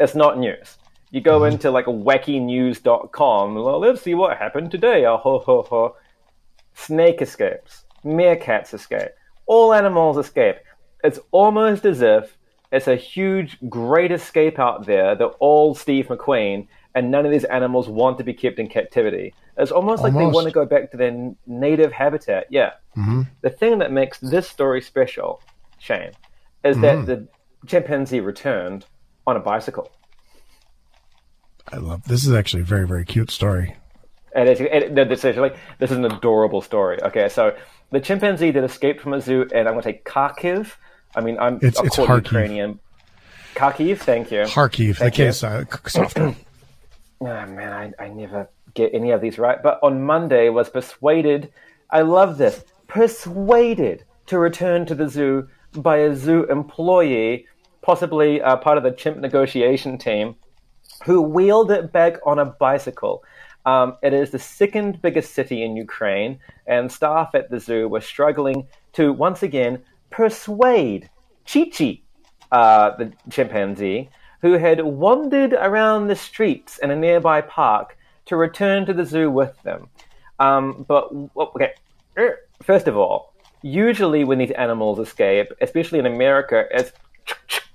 it's 0.00 0.14
not 0.14 0.38
news. 0.38 0.78
You 1.10 1.20
go 1.20 1.44
into 1.44 1.70
like 1.70 1.84
wackynews.com, 1.84 3.54
well, 3.54 3.78
let's 3.78 4.02
see 4.02 4.14
what 4.14 4.38
happened 4.38 4.70
today. 4.70 5.04
Oh, 5.04 5.18
ho, 5.18 5.38
ho, 5.40 5.62
ho. 5.62 5.96
Snake 6.74 7.20
escapes, 7.20 7.84
meerkats 8.04 8.72
escape, 8.72 9.10
all 9.46 9.74
animals 9.74 10.16
escape. 10.16 10.56
It's 11.04 11.20
almost 11.30 11.84
as 11.84 12.00
if 12.00 12.36
it's 12.72 12.86
a 12.86 12.96
huge, 12.96 13.58
great 13.68 14.12
escape 14.12 14.58
out 14.58 14.86
there. 14.86 15.14
They're 15.14 15.28
all 15.40 15.74
Steve 15.74 16.06
McQueen, 16.06 16.68
and 16.94 17.10
none 17.10 17.26
of 17.26 17.32
these 17.32 17.44
animals 17.44 17.88
want 17.88 18.18
to 18.18 18.24
be 18.24 18.32
kept 18.32 18.58
in 18.58 18.68
captivity. 18.68 19.34
It's 19.56 19.72
almost, 19.72 20.02
like 20.02 20.14
they 20.14 20.26
want 20.26 20.46
to 20.46 20.52
go 20.52 20.64
back 20.64 20.90
to 20.92 20.96
their 20.96 21.34
native 21.46 21.92
habitat. 21.92 22.46
Yeah. 22.50 22.72
Mm-hmm. 22.96 23.22
The 23.42 23.50
thing 23.50 23.78
that 23.78 23.92
makes 23.92 24.18
this 24.18 24.48
story 24.48 24.80
special, 24.80 25.42
Shane, 25.78 26.12
is 26.64 26.78
that 26.80 26.98
mm-hmm. 26.98 27.04
the 27.06 27.28
chimpanzee 27.66 28.20
returned 28.20 28.86
on 29.26 29.36
a 29.36 29.40
bicycle. 29.40 29.90
I 31.72 31.76
love. 31.76 32.04
This 32.04 32.26
is 32.26 32.32
actually 32.32 32.62
a 32.62 32.66
very 32.66 32.86
very 32.86 33.04
cute 33.04 33.30
story. 33.30 33.76
And 34.34 34.48
it's, 34.48 34.60
it, 34.60 34.92
no, 34.92 35.04
this, 35.04 35.20
is 35.20 35.24
actually, 35.24 35.52
this 35.78 35.90
is 35.90 35.96
an 35.96 36.04
adorable 36.04 36.60
story. 36.60 37.02
Okay, 37.02 37.28
so 37.28 37.56
the 37.90 38.00
chimpanzee 38.00 38.52
that 38.52 38.62
escaped 38.62 39.00
from 39.00 39.12
a 39.12 39.20
zoo, 39.20 39.42
and 39.52 39.68
I'm 39.68 39.74
going 39.74 39.82
to 39.82 39.88
say 39.90 40.02
Kharkiv. 40.04 40.72
I 41.14 41.20
mean, 41.20 41.38
I'm 41.38 41.56
It's- 41.56 41.80
it's 41.84 41.96
call 41.96 42.06
Kharkiv. 42.06 43.98
Thank 43.98 44.30
you. 44.30 44.38
Kharkiv, 44.44 44.88
the 44.88 44.94
Thank 44.94 45.18
you. 45.18 45.24
case 45.26 45.42
uh, 45.44 45.64
softer. 45.86 46.34
Oh, 47.20 47.24
man, 47.46 47.94
I, 47.98 48.04
I 48.04 48.08
never 48.08 48.48
get 48.74 48.94
any 48.94 49.10
of 49.10 49.20
these 49.20 49.38
right. 49.38 49.62
But 49.62 49.80
on 49.82 50.02
Monday 50.02 50.48
was 50.48 50.70
persuaded, 50.70 51.52
I 51.90 52.02
love 52.02 52.38
this, 52.38 52.64
persuaded 52.86 54.04
to 54.26 54.38
return 54.38 54.86
to 54.86 54.94
the 54.94 55.08
zoo 55.08 55.48
by 55.74 55.98
a 55.98 56.14
zoo 56.14 56.44
employee, 56.44 57.46
possibly 57.82 58.40
uh, 58.40 58.56
part 58.56 58.78
of 58.78 58.84
the 58.84 58.92
chimp 58.92 59.18
negotiation 59.18 59.98
team, 59.98 60.36
who 61.04 61.20
wheeled 61.20 61.70
it 61.70 61.92
back 61.92 62.14
on 62.24 62.38
a 62.38 62.44
bicycle. 62.44 63.24
Um, 63.66 63.96
it 64.02 64.12
is 64.14 64.30
the 64.30 64.38
second 64.38 65.02
biggest 65.02 65.34
city 65.34 65.62
in 65.62 65.76
Ukraine, 65.76 66.38
and 66.66 66.90
staff 66.90 67.34
at 67.34 67.50
the 67.50 67.60
zoo 67.60 67.88
were 67.88 68.00
struggling 68.00 68.66
to 68.94 69.12
once 69.12 69.42
again 69.42 69.82
persuade 70.10 71.08
Chi 71.50 71.70
Chi, 71.76 72.00
uh, 72.52 72.96
the 72.96 73.12
chimpanzee, 73.30 74.10
who 74.42 74.52
had 74.54 74.82
wandered 74.82 75.52
around 75.52 76.06
the 76.06 76.16
streets 76.16 76.78
in 76.78 76.90
a 76.90 76.96
nearby 76.96 77.40
park, 77.40 77.96
to 78.26 78.36
return 78.36 78.86
to 78.86 78.92
the 78.92 79.04
zoo 79.04 79.30
with 79.30 79.60
them. 79.62 79.88
Um, 80.38 80.84
but 80.86 81.10
okay, 81.36 81.72
er, 82.16 82.38
first 82.62 82.88
of 82.88 82.96
all, 82.96 83.34
usually 83.62 84.24
when 84.24 84.38
these 84.38 84.52
animals 84.52 84.98
escape, 84.98 85.52
especially 85.60 85.98
in 85.98 86.06
America, 86.06 86.64
it's 86.70 86.92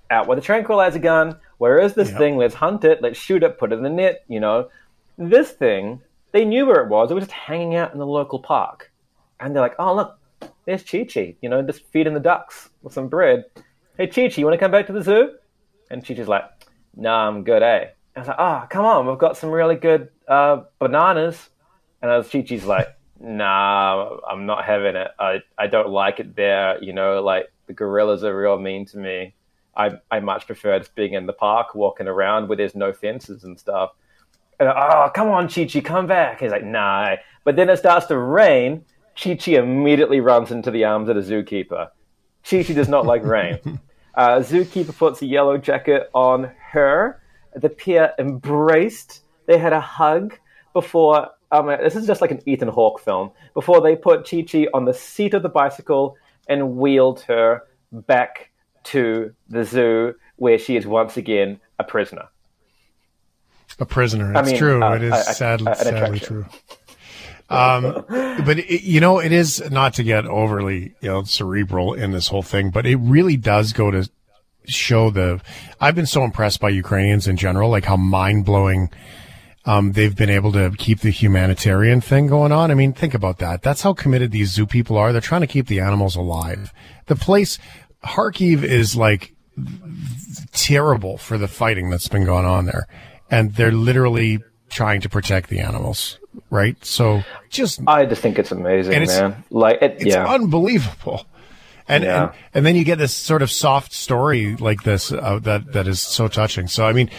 out 0.10 0.28
with 0.28 0.40
a 0.40 0.42
tranquilizer 0.42 1.00
gun. 1.00 1.38
Where 1.58 1.80
is 1.80 1.94
this 1.94 2.12
thing? 2.12 2.38
Let's 2.38 2.56
hunt 2.56 2.84
it. 2.84 3.02
Let's 3.02 3.20
shoot 3.20 3.44
it. 3.44 3.58
Put 3.58 3.72
it 3.72 3.78
in 3.78 3.84
the 3.84 3.90
net. 3.90 4.24
You 4.28 4.40
know, 4.40 4.70
this 5.18 5.52
thing. 5.52 6.02
They 6.32 6.44
knew 6.44 6.66
where 6.66 6.84
it 6.84 6.90
was. 6.90 7.12
It 7.12 7.14
was 7.14 7.24
just 7.24 7.32
hanging 7.32 7.76
out 7.76 7.94
in 7.94 8.00
the 8.00 8.06
local 8.06 8.40
park, 8.40 8.92
and 9.40 9.56
they're 9.56 9.62
like, 9.62 9.76
"Oh 9.80 9.96
look, 9.96 10.20
there's 10.66 10.84
Chi 10.84 11.04
Chi. 11.06 11.36
You 11.42 11.50
know, 11.50 11.62
just 11.62 11.86
feeding 11.92 12.14
the 12.14 12.20
ducks 12.20 12.70
with 12.82 12.94
some 12.94 13.08
bread. 13.08 13.46
Hey 13.98 14.08
Chi 14.08 14.30
Chi, 14.30 14.36
you 14.38 14.46
want 14.46 14.56
to 14.56 14.60
come 14.60 14.72
back 14.72 14.88
to 14.88 14.94
the 14.94 15.04
zoo?" 15.04 15.36
And 15.90 16.06
Chi 16.06 16.14
Chi's 16.14 16.28
like, 16.28 16.44
"Nah, 16.96 17.28
I'm 17.28 17.44
good, 17.44 17.64
eh?" 17.64 17.88
I 18.16 18.20
was 18.20 18.28
like, 18.28 18.38
"Oh, 18.40 18.66
come 18.70 18.86
on, 18.86 19.08
we've 19.08 19.18
got 19.18 19.38
some 19.38 19.52
really 19.52 19.76
good 19.76 20.10
uh, 20.28 20.64
bananas." 20.80 21.50
And 22.02 22.12
I 22.12 22.18
was 22.18 22.30
Chi 22.30 22.42
Chi's 22.42 22.66
like, 22.66 22.88
"Nah, 23.20 24.18
I'm 24.30 24.46
not 24.46 24.66
having 24.66 24.96
it. 24.96 25.12
I 25.20 25.42
I 25.58 25.68
don't 25.68 25.90
like 25.90 26.20
it 26.20 26.36
there. 26.36 26.84
You 26.84 26.94
know, 26.94 27.22
like 27.22 27.52
the 27.68 27.74
gorillas 27.74 28.24
are 28.24 28.38
real 28.38 28.60
mean 28.60 28.86
to 28.88 28.98
me. 28.98 29.36
I 29.76 30.00
I 30.12 30.20
much 30.20 30.46
prefer 30.46 30.80
just 30.80 30.96
being 30.96 31.14
in 31.14 31.26
the 31.26 31.34
park, 31.34 31.76
walking 31.76 32.08
around 32.08 32.48
where 32.48 32.58
there's 32.58 32.76
no 32.76 32.94
fences 32.94 33.44
and 33.44 33.60
stuff." 33.60 33.92
And, 34.60 34.70
oh, 34.70 35.12
come 35.14 35.30
on, 35.30 35.50
Chi 35.50 35.66
Chi, 35.66 35.82
come 35.82 36.08
back. 36.08 36.40
He's 36.40 36.52
like, 36.52 36.64
nah. 36.64 37.16
But 37.44 37.56
then 37.56 37.70
it 37.70 37.78
starts 37.78 38.06
to 38.08 38.18
rain. 38.18 38.86
Chi 39.22 39.36
Chi 39.36 39.54
immediately 39.54 40.20
runs 40.20 40.52
into 40.52 40.72
the 40.72 40.84
arms 40.86 41.10
of 41.10 41.16
the 41.16 41.22
zookeeper. 41.22 41.90
Chi 42.50 42.64
Chi 42.64 42.74
does 42.74 42.90
not 42.90 43.06
like 43.06 43.24
rain. 43.24 43.60
Uh, 44.18 44.40
zookeeper 44.40 44.98
puts 44.98 45.22
a 45.22 45.26
yellow 45.26 45.58
jacket 45.58 46.10
on 46.14 46.50
her. 46.72 47.22
The 47.54 47.68
pair 47.68 48.14
embraced. 48.18 49.26
They 49.46 49.58
had 49.58 49.74
a 49.74 49.82
hug 49.82 50.40
before. 50.72 51.32
Um, 51.52 51.68
this 51.68 51.98
is 51.98 52.08
just 52.08 52.22
like 52.22 52.32
an 52.32 52.42
Ethan 52.46 52.70
Hawke 52.70 53.02
film. 53.02 53.32
Before 53.54 53.82
they 53.82 53.98
put 53.98 54.26
Chi 54.26 54.44
Chi 54.50 54.68
on 54.74 54.86
the 54.86 54.94
seat 54.94 55.34
of 55.34 55.44
the 55.44 55.50
bicycle 55.50 56.16
and 56.48 56.78
wheeled 56.78 57.24
her 57.28 57.64
back 57.92 58.52
to 58.86 59.36
the 59.50 59.66
zoo, 59.66 60.14
where 60.38 60.58
she 60.60 60.78
is 60.78 60.88
once 60.88 61.18
again 61.18 61.60
a 61.78 61.84
prisoner. 61.84 62.30
a 63.80 63.86
prisoner. 63.86 64.34
I 64.34 64.40
It's 64.40 64.52
mean, 64.52 64.58
true. 64.58 64.82
uh, 64.82 64.96
it 64.96 65.04
is 65.04 65.12
a- 65.12 65.16
a- 65.16 65.34
sad, 65.34 65.60
an 65.60 65.76
sadly 65.76 65.92
attraction. 66.20 66.28
true. 66.28 66.46
Um, 67.50 68.04
but 68.46 68.60
it, 68.60 68.84
you 68.84 69.00
know, 69.00 69.20
it 69.20 69.32
is 69.32 69.64
not 69.70 69.94
to 69.96 70.04
get 70.04 70.26
overly 70.26 70.96
you 71.02 71.10
know 71.10 71.24
cerebral 71.24 71.94
in 71.94 72.12
this 72.12 72.28
whole 72.28 72.44
thing, 72.44 72.72
but 72.72 72.86
it 72.86 72.98
really 72.98 73.38
does 73.38 73.74
go 73.74 73.92
to 73.92 74.10
show 74.66 75.10
the. 75.10 75.42
I've 75.80 75.96
been 75.96 76.06
so 76.06 76.24
impressed 76.24 76.60
by 76.60 76.70
Ukrainians 76.70 77.28
in 77.28 77.38
general, 77.38 77.70
like 77.70 77.86
how 77.86 77.98
mind 77.98 78.46
blowing. 78.46 78.90
Um, 79.68 79.94
they've 79.94 80.16
been 80.16 80.30
able 80.30 80.52
to 80.52 80.72
keep 80.78 81.00
the 81.00 81.10
humanitarian 81.10 82.00
thing 82.00 82.28
going 82.28 82.52
on. 82.52 82.70
I 82.70 82.76
mean, 82.76 82.94
think 82.94 83.16
about 83.16 83.40
that. 83.40 83.64
That's 83.64 83.82
how 83.82 83.94
committed 83.94 84.30
these 84.32 84.52
zoo 84.52 84.68
people 84.68 84.96
are. 84.96 85.12
They're 85.12 85.22
trying 85.22 85.42
to 85.42 85.48
keep 85.48 85.66
the 85.66 85.80
animals 85.80 86.16
alive. 86.16 86.72
The 87.08 87.16
place, 87.16 87.58
Kharkiv 88.04 88.64
is 88.64 88.96
like 88.96 89.34
terrible 90.52 91.18
for 91.18 91.38
the 91.38 91.48
fighting 91.48 91.90
that's 91.90 92.08
been 92.08 92.26
going 92.26 92.46
on 92.46 92.66
there. 92.66 92.88
And 93.32 93.56
they're 93.56 93.72
literally 93.72 94.40
trying 94.70 95.02
to 95.02 95.10
protect 95.10 95.50
the 95.50 95.60
animals, 95.60 96.20
right? 96.50 96.76
So 96.86 97.24
just, 97.50 97.82
I 97.88 98.06
just 98.06 98.22
think 98.22 98.38
it's 98.40 98.52
amazing, 98.52 98.94
And 98.94 99.04
it's- 99.04 99.20
man. 99.20 99.44
Like, 99.50 99.82
it, 99.82 99.98
it's 100.00 100.06
yeah. 100.06 100.26
unbelievable. 100.28 101.26
And, 101.88 102.04
Yeah. 102.04 102.24
and 102.24 102.32
and 102.56 102.66
then 102.66 102.76
you 102.76 102.84
get 102.84 102.98
this 102.98 103.14
sort 103.14 103.42
of 103.44 103.52
soft 103.52 103.94
story 103.94 104.56
like 104.56 104.82
this 104.84 105.12
uh, 105.12 105.38
that 105.44 105.74
that 105.74 105.88
is 105.88 106.00
so 106.02 106.28
touching. 106.28 106.68
So 106.68 106.84
I 106.88 106.94
mean, 106.94 107.12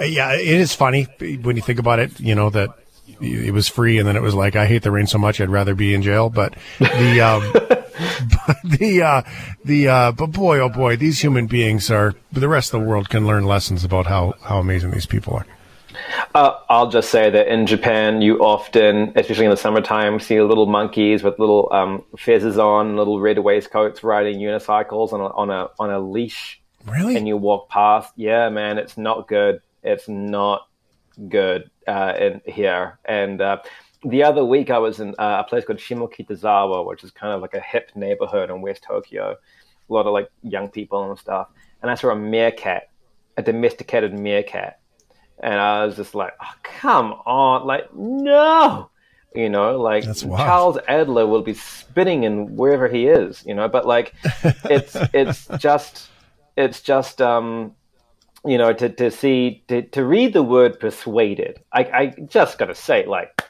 uh, 0.00 0.04
yeah, 0.04 0.32
it 0.34 0.46
is 0.46 0.74
funny 0.74 1.06
when 1.42 1.56
you 1.56 1.62
think 1.62 1.78
about 1.78 1.98
it. 1.98 2.18
You 2.18 2.34
know 2.34 2.48
that 2.48 2.70
it 3.20 3.52
was 3.52 3.68
free, 3.68 3.98
and 3.98 4.08
then 4.08 4.16
it 4.16 4.22
was 4.22 4.34
like, 4.34 4.56
I 4.56 4.64
hate 4.64 4.82
the 4.82 4.90
rain 4.90 5.06
so 5.06 5.18
much, 5.18 5.42
I'd 5.42 5.50
rather 5.50 5.74
be 5.74 5.92
in 5.92 6.00
jail. 6.00 6.30
But 6.30 6.54
the 6.78 7.20
um, 7.20 7.52
but 7.52 8.56
the 8.64 9.02
uh, 9.02 9.22
the 9.62 9.88
uh, 9.88 10.12
but 10.12 10.28
boy, 10.28 10.58
oh 10.58 10.70
boy, 10.70 10.96
these 10.96 11.20
human 11.20 11.46
beings 11.46 11.90
are. 11.90 12.14
The 12.32 12.48
rest 12.48 12.72
of 12.72 12.80
the 12.80 12.86
world 12.88 13.10
can 13.10 13.26
learn 13.26 13.44
lessons 13.44 13.84
about 13.84 14.06
how 14.06 14.34
how 14.42 14.58
amazing 14.58 14.90
these 14.92 15.06
people 15.06 15.34
are. 15.34 15.46
Uh, 16.34 16.58
I'll 16.68 16.88
just 16.90 17.10
say 17.10 17.30
that 17.30 17.46
in 17.46 17.66
Japan, 17.66 18.20
you 18.20 18.38
often, 18.38 19.12
especially 19.16 19.44
in 19.44 19.50
the 19.50 19.56
summertime, 19.56 20.18
see 20.20 20.40
little 20.40 20.66
monkeys 20.66 21.22
with 21.22 21.38
little 21.38 21.68
um, 21.72 22.04
feathers 22.18 22.58
on, 22.58 22.96
little 22.96 23.20
red 23.20 23.38
waistcoats, 23.38 24.02
riding 24.02 24.38
unicycles 24.38 25.12
on 25.12 25.20
a, 25.20 25.26
on 25.26 25.50
a 25.50 25.68
on 25.78 25.90
a 25.90 26.00
leash, 26.00 26.60
Really? 26.86 27.16
and 27.16 27.26
you 27.28 27.36
walk 27.36 27.68
past. 27.68 28.12
Yeah, 28.16 28.48
man, 28.48 28.78
it's 28.78 28.96
not 28.98 29.28
good. 29.28 29.60
It's 29.82 30.08
not 30.08 30.66
good 31.28 31.70
uh, 31.86 32.14
in 32.18 32.40
here. 32.46 32.98
And 33.04 33.40
uh, 33.40 33.58
the 34.04 34.24
other 34.24 34.44
week, 34.44 34.70
I 34.70 34.78
was 34.78 35.00
in 35.00 35.10
uh, 35.18 35.42
a 35.44 35.48
place 35.48 35.64
called 35.64 35.78
Shimokitazawa, 35.78 36.86
which 36.86 37.04
is 37.04 37.10
kind 37.10 37.32
of 37.32 37.40
like 37.40 37.54
a 37.54 37.60
hip 37.60 37.90
neighborhood 37.94 38.50
in 38.50 38.60
West 38.62 38.82
Tokyo. 38.82 39.36
A 39.88 39.92
lot 39.92 40.06
of 40.06 40.12
like 40.12 40.30
young 40.42 40.68
people 40.68 41.08
and 41.08 41.18
stuff. 41.18 41.48
and 41.82 41.90
I 41.90 41.94
saw 41.94 42.10
a 42.10 42.16
meerkat, 42.16 42.88
a 43.36 43.42
domesticated 43.42 44.18
meerkat, 44.18 44.80
and 45.40 45.54
I 45.54 45.84
was 45.84 45.96
just 45.96 46.14
like, 46.14 46.32
oh, 46.40 46.54
come 46.62 47.12
on, 47.26 47.66
like 47.66 47.94
no, 47.94 48.90
you 49.34 49.48
know, 49.48 49.80
like 49.80 50.04
Charles 50.46 50.78
Adler 50.88 51.26
will 51.26 51.42
be 51.42 51.54
spinning 51.54 52.24
in 52.24 52.56
wherever 52.56 52.88
he 52.88 53.06
is, 53.06 53.44
you 53.46 53.54
know, 53.54 53.68
but 53.68 53.86
like 53.86 54.14
it's 54.64 54.96
it's 55.12 55.48
just 55.58 56.08
it's 56.56 56.80
just 56.80 57.20
um 57.20 57.74
you 58.46 58.58
know 58.58 58.72
to 58.72 58.88
to 58.88 59.10
see 59.10 59.64
to, 59.68 59.82
to 59.82 60.04
read 60.04 60.32
the 60.34 60.42
word 60.42 60.78
persuaded 60.78 61.60
i 61.72 61.80
i 61.80 62.06
just 62.28 62.58
gotta 62.58 62.74
say 62.74 63.06
like 63.06 63.42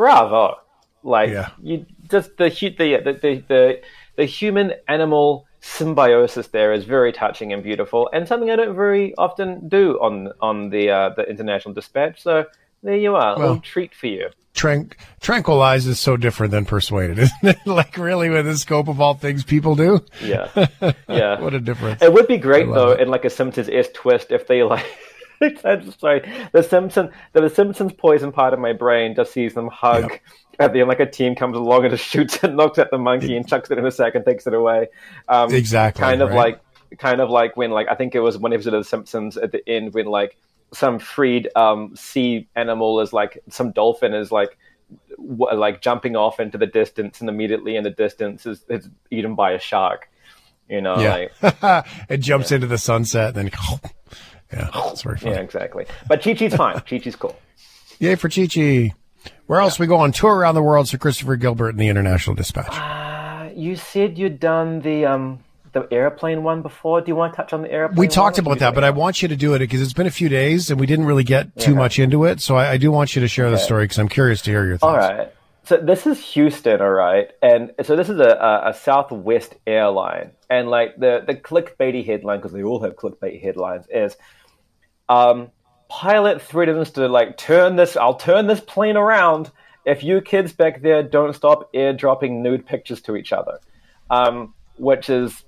bravo. 0.00 0.56
Like 1.02 1.30
Yeah. 1.30 1.50
you 1.62 1.84
just 2.10 2.36
the 2.38 2.48
the 2.48 2.96
the 3.04 3.12
the, 3.12 3.44
the, 3.48 3.80
the 4.16 4.24
human 4.24 4.72
animal 4.88 5.46
symbiosis 5.60 6.48
there 6.48 6.72
is 6.72 6.84
very 6.84 7.12
touching 7.12 7.52
and 7.52 7.62
beautiful 7.62 8.08
and 8.12 8.26
something 8.26 8.50
i 8.50 8.56
don't 8.56 8.74
very 8.74 9.14
often 9.16 9.68
do 9.68 9.98
on 10.00 10.30
on 10.40 10.70
the 10.70 10.90
uh, 10.90 11.10
the 11.16 11.22
international 11.28 11.74
dispatch 11.74 12.22
so 12.22 12.44
there 12.82 12.96
you 12.96 13.14
are 13.14 13.34
a 13.36 13.38
little 13.38 13.60
treat 13.60 13.94
for 13.94 14.06
you 14.06 14.28
Tran- 14.54 14.92
tranquilize 15.20 15.86
is 15.86 16.00
so 16.00 16.16
different 16.16 16.50
than 16.50 16.64
persuaded, 16.64 17.18
isn't 17.20 17.38
it? 17.44 17.58
like 17.66 17.96
really, 17.96 18.28
with 18.30 18.46
the 18.46 18.58
scope 18.58 18.88
of 18.88 19.00
all 19.00 19.14
things 19.14 19.44
people 19.44 19.76
do. 19.76 20.04
yeah 20.20 20.48
yeah 21.08 21.40
What 21.40 21.54
a 21.54 21.60
difference. 21.60 22.02
It 22.02 22.12
would 22.12 22.26
be 22.26 22.36
great 22.36 22.66
though 22.66 22.90
it. 22.90 23.00
in 23.00 23.08
like 23.08 23.24
a 23.24 23.30
Simpsons 23.30 23.68
s 23.70 23.88
twist 23.94 24.32
if 24.32 24.48
they 24.48 24.64
like. 24.64 24.84
I'm 25.64 25.92
sorry, 25.92 26.28
the 26.52 26.62
Simpson, 26.62 27.10
the 27.32 27.48
Simpsons 27.48 27.92
poison 27.92 28.32
part 28.32 28.52
of 28.52 28.58
my 28.58 28.72
brain 28.72 29.14
just 29.14 29.32
sees 29.32 29.54
them 29.54 29.68
hug. 29.68 30.18
At 30.60 30.72
the 30.72 30.80
end, 30.80 30.88
like 30.88 31.00
a 31.00 31.10
team 31.10 31.34
comes 31.34 31.56
along 31.56 31.84
and 31.86 31.90
just 31.96 32.04
shoots 32.08 32.38
and 32.44 32.56
knocks 32.56 32.78
at 32.78 32.90
the 32.90 32.98
monkey 32.98 33.36
and 33.36 33.48
chucks 33.48 33.70
it 33.70 33.78
in 33.78 33.84
a 33.86 33.90
sack 33.90 34.14
and 34.14 34.24
takes 34.24 34.46
it 34.46 34.54
away. 34.54 34.88
Um, 35.28 35.52
Exactly, 35.52 36.00
Kind 36.02 36.22
of 36.22 36.28
right. 36.30 36.36
like, 36.90 36.98
kind 36.98 37.20
of 37.20 37.30
like 37.30 37.56
when 37.56 37.70
like 37.70 37.88
I 37.90 37.94
think 37.94 38.14
it 38.14 38.20
was 38.20 38.36
one 38.38 38.52
episode 38.52 38.74
of 38.74 38.82
the 38.84 38.88
Simpsons 38.88 39.36
at 39.36 39.52
the 39.52 39.66
end 39.68 39.94
when 39.94 40.06
like 40.06 40.36
some 40.72 40.98
freed 41.00 41.48
um, 41.56 41.96
sea 41.96 42.46
animal 42.54 43.00
is 43.00 43.12
like 43.12 43.42
some 43.48 43.72
dolphin 43.72 44.12
is 44.14 44.30
like 44.30 44.56
w- 45.16 45.54
like 45.58 45.80
jumping 45.80 46.14
off 46.16 46.38
into 46.40 46.58
the 46.58 46.66
distance 46.66 47.20
and 47.20 47.28
immediately 47.28 47.76
in 47.76 47.82
the 47.84 47.90
distance 47.90 48.44
is, 48.46 48.64
is 48.68 48.88
eaten 49.10 49.34
by 49.34 49.52
a 49.52 49.58
shark. 49.58 50.08
You 50.68 50.80
know, 50.80 50.94
like 50.94 51.32
Yeah. 51.42 51.82
it 52.08 52.18
jumps 52.18 52.52
into 52.52 52.66
the 52.68 52.78
sunset 52.78 53.36
and 53.36 53.50
then, 53.50 53.50
yeah, 54.52 54.68
it's 54.90 55.02
very 55.02 55.18
funny. 55.18 55.34
Yeah, 55.34 55.40
exactly. 55.40 55.86
But 56.08 56.22
Chi 56.22 56.34
Chi's 56.34 56.54
fine. 56.54 56.74
Chi 56.80 56.98
Chi's 56.98 57.16
cool. 57.16 57.36
Yay 57.98 58.14
for 58.16 58.28
Chi 58.28 58.46
Chi. 58.46 58.92
Where 59.50 59.58
else 59.58 59.80
we 59.80 59.88
go 59.88 59.96
on 59.96 60.12
tour 60.12 60.36
around 60.36 60.54
the 60.54 60.62
world? 60.62 60.86
Sir 60.86 60.96
Christopher 60.96 61.34
Gilbert 61.34 61.70
in 61.70 61.76
the 61.76 61.88
International 61.88 62.36
Dispatch. 62.36 62.68
Uh, 62.70 63.50
you 63.52 63.74
said 63.74 64.16
you'd 64.16 64.38
done 64.38 64.80
the 64.80 65.06
um 65.06 65.42
the 65.72 65.88
airplane 65.90 66.44
one 66.44 66.62
before. 66.62 67.00
Do 67.00 67.08
you 67.08 67.16
want 67.16 67.32
to 67.32 67.36
touch 67.38 67.52
on 67.52 67.62
the 67.62 67.72
airplane? 67.72 67.98
we 67.98 68.06
talked 68.06 68.38
about 68.38 68.60
that, 68.60 68.76
but 68.76 68.84
I 68.84 68.90
want 68.90 69.22
you 69.22 69.26
to 69.26 69.34
do 69.34 69.54
it 69.54 69.58
because 69.58 69.82
it's 69.82 69.92
been 69.92 70.06
a 70.06 70.12
few 70.12 70.28
days 70.28 70.70
and 70.70 70.78
we 70.78 70.86
didn't 70.86 71.04
really 71.04 71.24
get 71.24 71.56
too 71.56 71.74
much 71.74 71.98
into 71.98 72.26
it. 72.26 72.40
So 72.40 72.54
I, 72.54 72.74
I 72.74 72.76
do 72.76 72.92
want 72.92 73.16
you 73.16 73.22
to 73.22 73.26
share 73.26 73.50
the 73.50 73.58
story 73.58 73.86
because 73.86 73.98
I'm 73.98 74.08
curious 74.08 74.40
to 74.42 74.52
hear 74.52 74.64
your 74.64 74.78
thoughts. 74.78 75.04
All 75.04 75.16
right. 75.18 75.34
So 75.64 75.78
this 75.78 76.06
is 76.06 76.20
Houston, 76.20 76.80
all 76.80 76.90
right, 76.90 77.32
and 77.42 77.72
so 77.82 77.96
this 77.96 78.08
is 78.08 78.20
a, 78.20 78.30
a, 78.30 78.70
a 78.70 78.74
Southwest 78.74 79.56
airline, 79.66 80.30
and 80.48 80.70
like 80.70 80.96
the 80.96 81.24
the 81.26 81.34
clickbaity 81.34 82.06
headline 82.06 82.38
because 82.38 82.52
they 82.52 82.62
all 82.62 82.80
have 82.84 82.94
clickbait 82.94 83.42
headlines 83.42 83.86
is, 83.90 84.16
um, 85.08 85.50
pilot 85.90 86.40
threatens 86.40 86.90
to 86.92 87.08
like 87.08 87.36
turn 87.36 87.76
this. 87.76 87.96
I'll 87.96 88.14
turn 88.14 88.46
this 88.46 88.60
plane 88.60 88.96
around 88.96 89.50
if 89.84 90.02
you 90.02 90.20
kids 90.20 90.52
back 90.52 90.82
there 90.82 91.02
don't 91.02 91.34
stop 91.34 91.72
airdropping 91.74 92.42
nude 92.42 92.64
pictures 92.64 93.02
to 93.02 93.16
each 93.16 93.32
other, 93.32 93.58
um, 94.08 94.54
which 94.76 95.10
is 95.10 95.44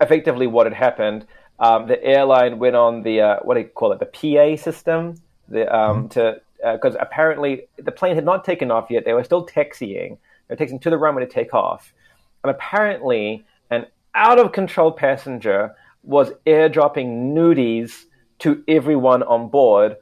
effectively 0.00 0.46
what 0.46 0.66
had 0.66 0.74
happened. 0.74 1.24
Um, 1.58 1.86
the 1.86 2.02
airline 2.02 2.58
went 2.58 2.76
on 2.76 3.02
the 3.02 3.20
uh, 3.20 3.36
what 3.42 3.54
do 3.54 3.60
you 3.60 3.68
call 3.68 3.92
it, 3.92 4.00
the 4.00 4.06
PA 4.06 4.60
system, 4.60 5.14
the 5.48 5.74
um, 5.74 6.08
to 6.10 6.40
because 6.72 6.96
apparently 6.98 7.68
the 7.76 7.92
plane 7.92 8.16
had 8.16 8.24
not 8.24 8.44
taken 8.44 8.70
off 8.70 8.90
yet. 8.90 9.04
They 9.04 9.14
were 9.14 9.24
still 9.24 9.44
taxiing. 9.44 10.18
They 10.48 10.54
were 10.54 10.56
taxiing 10.56 10.80
to 10.80 10.90
the 10.90 10.98
runway 10.98 11.24
to 11.24 11.30
take 11.30 11.54
off, 11.54 11.94
and 12.42 12.50
apparently 12.50 13.44
an 13.70 13.86
out 14.14 14.38
of 14.38 14.52
control 14.52 14.90
passenger 14.90 15.74
was 16.02 16.32
airdropping 16.46 17.34
nudies 17.34 18.06
to 18.40 18.62
everyone 18.68 19.22
on 19.22 19.48
board. 19.48 19.96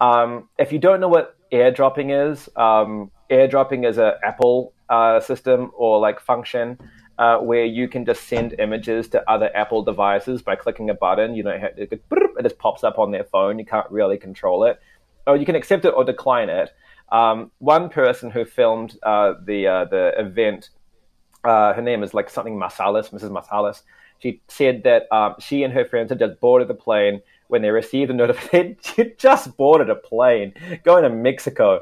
Um, 0.00 0.48
if 0.58 0.72
you 0.72 0.78
don't 0.78 1.00
know 1.00 1.08
what 1.08 1.36
airdropping 1.52 2.32
is, 2.32 2.48
um, 2.56 3.10
airdropping 3.30 3.88
is 3.88 3.98
an 3.98 4.12
Apple 4.24 4.72
uh, 4.88 5.20
system 5.20 5.70
or 5.74 5.98
like 5.98 6.20
function 6.20 6.78
uh, 7.18 7.38
where 7.38 7.64
you 7.64 7.86
can 7.86 8.04
just 8.06 8.26
send 8.28 8.54
images 8.58 9.08
to 9.08 9.30
other 9.30 9.54
Apple 9.54 9.82
devices 9.82 10.42
by 10.42 10.56
clicking 10.56 10.88
a 10.90 10.94
button. 10.94 11.34
You 11.34 11.42
don't 11.42 11.60
have 11.60 11.72
it, 11.76 11.92
it 11.92 12.42
just 12.42 12.58
pops 12.58 12.82
up 12.82 12.98
on 12.98 13.10
their 13.10 13.24
phone. 13.24 13.58
You 13.58 13.66
can't 13.66 13.90
really 13.90 14.16
control 14.16 14.64
it, 14.64 14.80
or 15.26 15.36
you 15.36 15.44
can 15.44 15.54
accept 15.54 15.84
it 15.84 15.90
or 15.90 16.04
decline 16.04 16.48
it. 16.48 16.70
Um, 17.12 17.50
one 17.58 17.88
person 17.88 18.30
who 18.30 18.44
filmed 18.44 18.98
uh, 19.02 19.34
the 19.44 19.66
uh, 19.66 19.84
the 19.84 20.12
event 20.18 20.70
uh, 21.44 21.72
her 21.72 21.82
name 21.82 22.02
is 22.02 22.14
like 22.14 22.30
something 22.30 22.56
Masalis, 22.58 23.10
Mrs. 23.10 23.30
Masalis. 23.30 23.82
She 24.18 24.42
said 24.48 24.82
that 24.84 25.10
um, 25.12 25.34
she 25.38 25.62
and 25.62 25.72
her 25.72 25.84
friends 25.84 26.10
had 26.10 26.18
just 26.18 26.40
boarded 26.40 26.68
the 26.68 26.74
plane 26.74 27.22
when 27.50 27.62
they 27.62 27.70
received 27.70 28.10
a 28.10 28.14
notification. 28.14 28.76
She 28.82 29.12
just 29.18 29.56
boarded 29.56 29.90
a 29.90 29.94
plane 29.94 30.54
going 30.84 31.02
to 31.02 31.10
Mexico, 31.10 31.80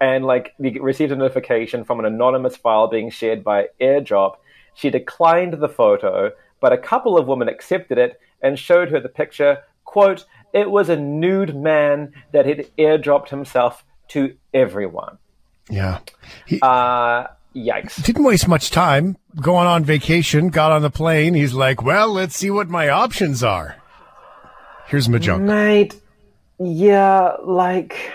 and 0.00 0.24
like 0.24 0.54
they 0.58 0.70
received 0.80 1.12
a 1.12 1.16
notification 1.16 1.84
from 1.84 2.00
an 2.00 2.06
anonymous 2.06 2.56
file 2.56 2.88
being 2.88 3.10
shared 3.10 3.44
by 3.44 3.68
AirDrop. 3.80 4.36
She 4.74 4.90
declined 4.90 5.54
the 5.54 5.68
photo, 5.68 6.32
but 6.60 6.72
a 6.72 6.78
couple 6.78 7.16
of 7.18 7.26
women 7.26 7.48
accepted 7.48 7.98
it 7.98 8.18
and 8.42 8.58
showed 8.58 8.90
her 8.90 9.00
the 9.00 9.08
picture. 9.08 9.58
"Quote: 9.84 10.24
It 10.52 10.70
was 10.70 10.88
a 10.88 10.96
nude 10.96 11.54
man 11.54 12.12
that 12.32 12.46
had 12.46 12.66
airdropped 12.78 13.28
himself 13.28 13.84
to 14.08 14.34
everyone." 14.54 15.18
Yeah. 15.68 15.98
He 16.46 16.58
Uh, 16.62 17.26
yikes! 17.54 18.02
didn't 18.02 18.24
waste 18.24 18.48
much 18.48 18.70
time 18.70 19.16
going 19.40 19.66
on 19.68 19.84
vacation, 19.84 20.48
got 20.48 20.72
on 20.72 20.82
the 20.82 20.90
plane. 20.90 21.34
He's 21.34 21.54
like, 21.54 21.80
well, 21.82 22.08
let's 22.12 22.36
see 22.36 22.50
what 22.50 22.68
my 22.68 22.88
options 22.88 23.44
are. 23.44 23.76
Here's 24.90 25.08
my 25.08 25.18
joke. 25.18 25.40
Mate, 25.40 25.94
yeah, 26.58 27.36
like 27.44 28.12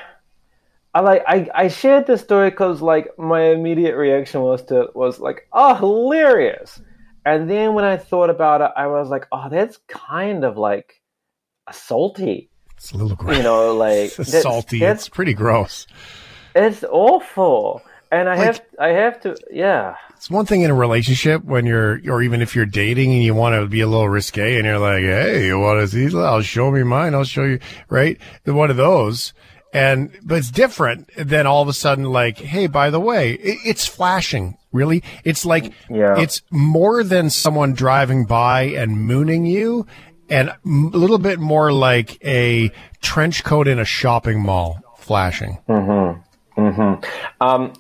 I 0.94 1.00
like 1.00 1.24
I, 1.28 1.50
I 1.56 1.68
shared 1.70 2.06
this 2.06 2.22
story 2.22 2.50
because 2.50 2.82
like 2.82 3.18
my 3.18 3.44
immediate 3.44 3.96
reaction 3.96 4.42
was 4.42 4.62
to 4.66 4.90
was 4.94 5.20
like 5.20 5.48
oh 5.54 5.74
hilarious, 5.76 6.82
and 7.26 7.50
then 7.50 7.74
when 7.74 7.86
I 7.86 7.98
thought 7.98 8.30
about 8.30 8.62
it, 8.62 8.72
I 8.76 8.88
was 8.88 9.10
like 9.10 9.26
oh 9.32 9.48
that's 9.50 9.78
kind 9.88 10.44
of 10.44 10.58
like 10.58 11.02
salty, 11.72 12.50
It's 12.78 12.92
a 12.92 12.98
little 12.98 13.16
gross. 13.16 13.38
you 13.38 13.44
know, 13.44 13.74
like 13.88 14.08
It's 14.08 14.18
that's- 14.18 14.44
salty. 14.44 14.80
That's, 14.80 15.08
It's 15.08 15.10
pretty 15.10 15.34
gross. 15.34 15.88
it's 16.56 16.84
awful, 16.84 17.82
and 18.12 18.28
I 18.30 18.36
have 18.36 18.62
I 18.80 18.90
have 18.90 19.20
to 19.22 19.36
yeah 19.52 19.96
It's 20.16 20.30
one 20.30 20.46
thing 20.46 20.62
in 20.62 20.72
a 20.72 20.76
relationship 20.76 21.44
when 21.44 21.66
you're, 21.66 22.00
or 22.08 22.22
even 22.22 22.42
if 22.42 22.56
you're 22.56 22.66
dating 22.66 23.12
and 23.14 23.24
you 23.24 23.36
want 23.36 23.56
to 23.56 23.68
be 23.68 23.82
a 23.82 23.88
little 23.88 24.10
risque 24.10 24.56
and 24.56 24.66
you're 24.66 24.80
like, 24.80 25.04
Hey, 25.04 25.46
you 25.46 25.60
want 25.60 25.80
to 25.82 25.88
see? 25.88 26.18
I'll 26.18 26.42
show 26.42 26.72
me 26.72 26.84
mine. 26.84 27.14
I'll 27.14 27.24
show 27.24 27.44
you, 27.44 27.60
right? 27.90 28.18
The 28.44 28.54
one 28.54 28.72
of 28.72 28.78
those. 28.78 29.34
And, 29.74 30.10
but 30.24 30.38
it's 30.38 30.52
different 30.52 31.10
than 31.18 31.46
all 31.46 31.62
of 31.62 31.68
a 31.68 31.74
sudden 31.74 32.06
like, 32.06 32.38
Hey, 32.38 32.68
by 32.68 32.90
the 32.90 33.00
way, 33.00 33.34
it, 33.34 33.60
it's 33.66 33.86
flashing. 33.86 34.58
Really? 34.72 35.04
It's 35.24 35.46
like, 35.46 35.74
Yeah. 35.90 36.18
it's 36.18 36.42
more 36.50 37.04
than 37.04 37.30
someone 37.30 37.74
driving 37.74 38.26
by 38.26 38.64
and 38.64 38.98
mooning 38.98 39.46
you 39.46 39.86
and 40.30 40.50
a 40.50 40.58
little 40.66 41.18
bit 41.20 41.40
more 41.40 41.72
like 41.72 42.18
a 42.26 42.72
trench 43.02 43.44
coat 43.44 43.68
in 43.68 43.78
a 43.80 43.86
shopping 43.86 44.42
mall 44.42 44.80
flashing. 44.98 45.60
Mm-hmm. 45.70 46.20
Um, 46.58 47.74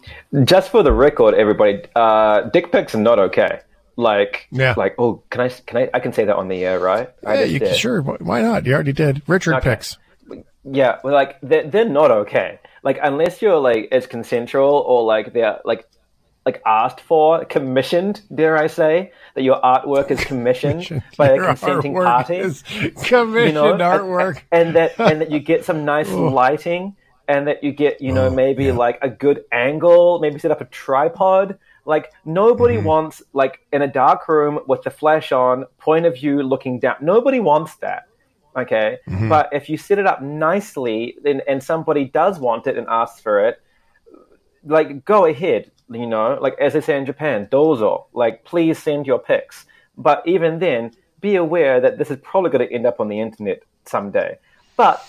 just 0.43 0.71
for 0.71 0.83
the 0.83 0.91
record, 0.93 1.33
everybody, 1.35 1.81
uh, 1.95 2.41
dick 2.41 2.71
pics 2.71 2.93
are 2.95 2.99
not 2.99 3.19
okay. 3.19 3.61
Like, 3.97 4.47
Yeah. 4.51 4.73
like, 4.75 4.95
oh, 4.97 5.23
can 5.29 5.41
I, 5.41 5.49
can 5.49 5.77
I, 5.77 5.89
I 5.93 5.99
can 5.99 6.11
say 6.13 6.25
that 6.25 6.35
on 6.35 6.47
the 6.49 6.65
air, 6.65 6.79
right? 6.79 7.09
Yeah, 7.23 7.43
you, 7.43 7.59
did. 7.59 7.75
sure. 7.77 8.01
Why 8.01 8.41
not? 8.41 8.65
You 8.65 8.73
already 8.73 8.91
did. 8.93 9.21
Richard 9.27 9.55
Okay. 9.55 9.69
picks. 9.71 9.97
Yeah, 10.69 10.97
well, 11.03 11.13
like 11.13 11.37
they're, 11.41 11.63
they're 11.69 11.87
not 11.87 12.11
okay. 12.11 12.59
Like 12.83 12.97
unless 13.01 13.41
you're 13.41 13.59
like 13.59 13.87
it's 13.91 14.07
consensual 14.07 14.83
or 14.85 15.03
like 15.03 15.31
they're 15.31 15.59
like 15.63 15.87
like 16.45 16.61
asked 16.65 17.01
for, 17.01 17.45
commissioned. 17.45 18.21
Dare 18.33 18.57
I 18.57 18.67
say 18.67 19.11
that 19.35 19.43
your 19.43 19.59
artwork 19.61 20.11
is 20.11 20.23
commissioned 20.23 21.03
by 21.17 21.29
a 21.29 21.37
consenting 21.39 21.93
party? 21.93 22.35
is 22.37 22.63
you 22.81 22.91
commissioned 22.91 23.53
know, 23.55 23.71
and- 23.73 23.81
artwork. 23.81 24.41
and, 24.51 24.75
that 24.75 24.99
and 24.99 25.21
that 25.21 25.31
you 25.31 25.39
get 25.39 25.65
some 25.65 25.85
nice 25.85 26.11
lighting, 26.11 26.95
and 27.27 27.47
that 27.47 27.63
you 27.63 27.71
get 27.71 28.01
you 28.01 28.11
know 28.11 28.27
Oh, 28.27 28.29
maybe 28.29 28.65
yeah. 28.65 28.73
like 28.73 28.99
a 29.01 29.09
good 29.09 29.43
angle, 29.51 30.19
maybe 30.19 30.39
set 30.39 30.51
up 30.51 30.61
a 30.61 30.65
tripod. 30.65 31.57
Like 31.85 32.11
nobody 32.25 32.77
Mm-hmm. 32.77 32.85
wants 32.87 33.21
like 33.33 33.59
in 33.71 33.81
a 33.81 33.87
dark 33.87 34.27
room 34.27 34.59
with 34.67 34.81
the 34.83 34.89
flash 34.89 35.31
on, 35.31 35.65
point 35.77 36.05
of 36.05 36.15
view 36.15 36.41
looking 36.41 36.79
down. 36.79 36.95
Nobody 37.01 37.39
wants 37.39 37.75
that. 37.77 38.03
Okay, 38.57 38.97
Mm-hmm. 39.07 39.29
but 39.29 39.49
if 39.51 39.69
you 39.69 39.77
set 39.77 39.99
it 39.99 40.07
up 40.07 40.21
nicely, 40.21 41.17
and, 41.25 41.41
and 41.47 41.61
somebody 41.61 42.05
does 42.05 42.39
want 42.39 42.67
it 42.67 42.77
and 42.77 42.87
asks 42.89 43.19
for 43.21 43.45
it, 43.47 43.61
like 44.63 45.05
go 45.05 45.25
ahead. 45.25 45.71
You 45.89 46.07
know, 46.07 46.37
like 46.41 46.55
as 46.59 46.73
they 46.73 46.81
say 46.81 46.97
in 46.97 47.05
Japan, 47.05 47.47
dozo. 47.51 48.05
Like 48.13 48.43
please 48.45 48.81
send 48.81 49.05
your 49.05 49.19
pics. 49.19 49.65
But 49.97 50.23
even 50.25 50.57
then, 50.59 50.91
be 51.21 51.35
aware 51.35 51.79
that 51.79 51.97
this 51.99 52.09
is 52.09 52.17
probably 52.23 52.49
going 52.49 52.67
to 52.67 52.73
end 52.73 52.85
up 52.87 52.99
on 52.99 53.07
the 53.07 53.19
internet 53.19 53.61
someday. 53.85 54.37
But 54.75 55.05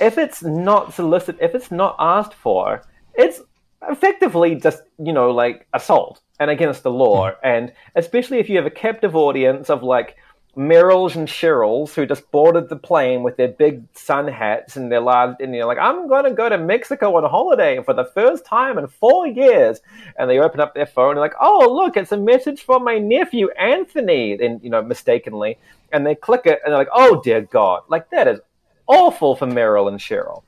if 0.00 0.18
it's 0.18 0.42
not 0.42 0.94
solicited, 0.94 1.40
if 1.42 1.54
it's 1.54 1.70
not 1.70 1.96
asked 1.98 2.34
for, 2.34 2.82
it's 3.14 3.40
effectively 3.88 4.54
just 4.54 4.82
you 4.98 5.12
know 5.12 5.30
like 5.30 5.66
assault 5.74 6.20
and 6.40 6.50
against 6.50 6.82
the 6.82 6.90
law. 6.90 7.30
Hmm. 7.30 7.36
And 7.42 7.72
especially 7.94 8.38
if 8.38 8.48
you 8.48 8.56
have 8.56 8.66
a 8.66 8.70
captive 8.70 9.14
audience 9.16 9.70
of 9.70 9.82
like 9.82 10.16
Merrills 10.56 11.16
and 11.16 11.26
Cheryls 11.26 11.94
who 11.94 12.06
just 12.06 12.30
boarded 12.30 12.68
the 12.68 12.76
plane 12.76 13.22
with 13.22 13.36
their 13.36 13.48
big 13.48 13.82
sun 13.94 14.28
hats 14.28 14.76
and 14.76 14.90
their 14.90 15.00
large, 15.00 15.36
and 15.40 15.54
you're 15.54 15.66
like, 15.66 15.78
I'm 15.78 16.08
going 16.08 16.24
to 16.24 16.30
go 16.30 16.48
to 16.48 16.58
Mexico 16.58 17.16
on 17.16 17.28
holiday 17.28 17.82
for 17.82 17.92
the 17.92 18.04
first 18.04 18.44
time 18.44 18.78
in 18.78 18.86
four 18.86 19.26
years. 19.26 19.80
And 20.16 20.30
they 20.30 20.38
open 20.38 20.60
up 20.60 20.74
their 20.74 20.86
phone 20.86 21.12
and 21.12 21.20
like, 21.20 21.34
oh, 21.40 21.72
look, 21.72 21.96
it's 21.96 22.12
a 22.12 22.16
message 22.16 22.62
from 22.62 22.84
my 22.84 22.98
nephew, 22.98 23.50
Anthony, 23.58 24.32
and, 24.34 24.62
you 24.62 24.70
know, 24.70 24.82
mistakenly. 24.82 25.58
And 25.92 26.06
they 26.06 26.14
click 26.14 26.42
it 26.44 26.60
and 26.64 26.72
they're 26.72 26.78
like, 26.78 26.88
oh, 26.92 27.20
dear 27.22 27.42
God. 27.42 27.82
Like, 27.88 28.10
that 28.10 28.28
is 28.28 28.40
awful 28.86 29.36
for 29.36 29.46
Merrill 29.46 29.88
and 29.88 29.98
Cheryl. 29.98 30.42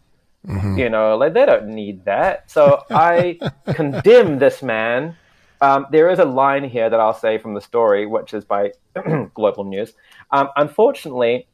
You 0.78 0.88
know, 0.88 1.16
like, 1.16 1.34
they 1.34 1.44
don't 1.44 1.68
need 1.68 2.04
that. 2.04 2.50
So 2.50 2.84
I 2.90 3.38
condemn 3.74 4.38
this 4.38 4.62
man. 4.62 5.16
Um, 5.60 5.86
there 5.90 6.10
is 6.10 6.18
a 6.18 6.24
line 6.24 6.64
here 6.64 6.88
that 6.90 7.00
I'll 7.00 7.14
say 7.14 7.38
from 7.38 7.54
the 7.54 7.60
story, 7.60 8.06
which 8.06 8.34
is 8.34 8.44
by 8.44 8.72
Global 9.34 9.64
News. 9.64 9.94
Um, 10.30 10.48
unfortunately, 10.56 11.48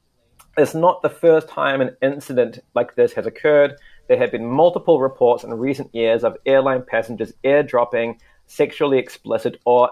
it's 0.59 0.75
not 0.75 1.01
the 1.03 1.09
first 1.09 1.49
time 1.49 1.81
an 1.81 1.97
incident 2.03 2.59
like 2.75 2.95
this 2.95 3.13
has 3.15 3.27
occurred. 3.27 3.77
There 4.09 4.19
have 4.19 4.33
been 4.33 4.47
multiple 4.47 5.01
reports 5.01 5.45
in 5.45 5.55
recent 5.55 5.95
years 5.95 6.25
of 6.25 6.37
airline 6.45 6.83
passengers 6.87 7.33
airdropping 7.45 8.19
sexually 8.47 8.99
explicit 8.99 9.61
or 9.65 9.89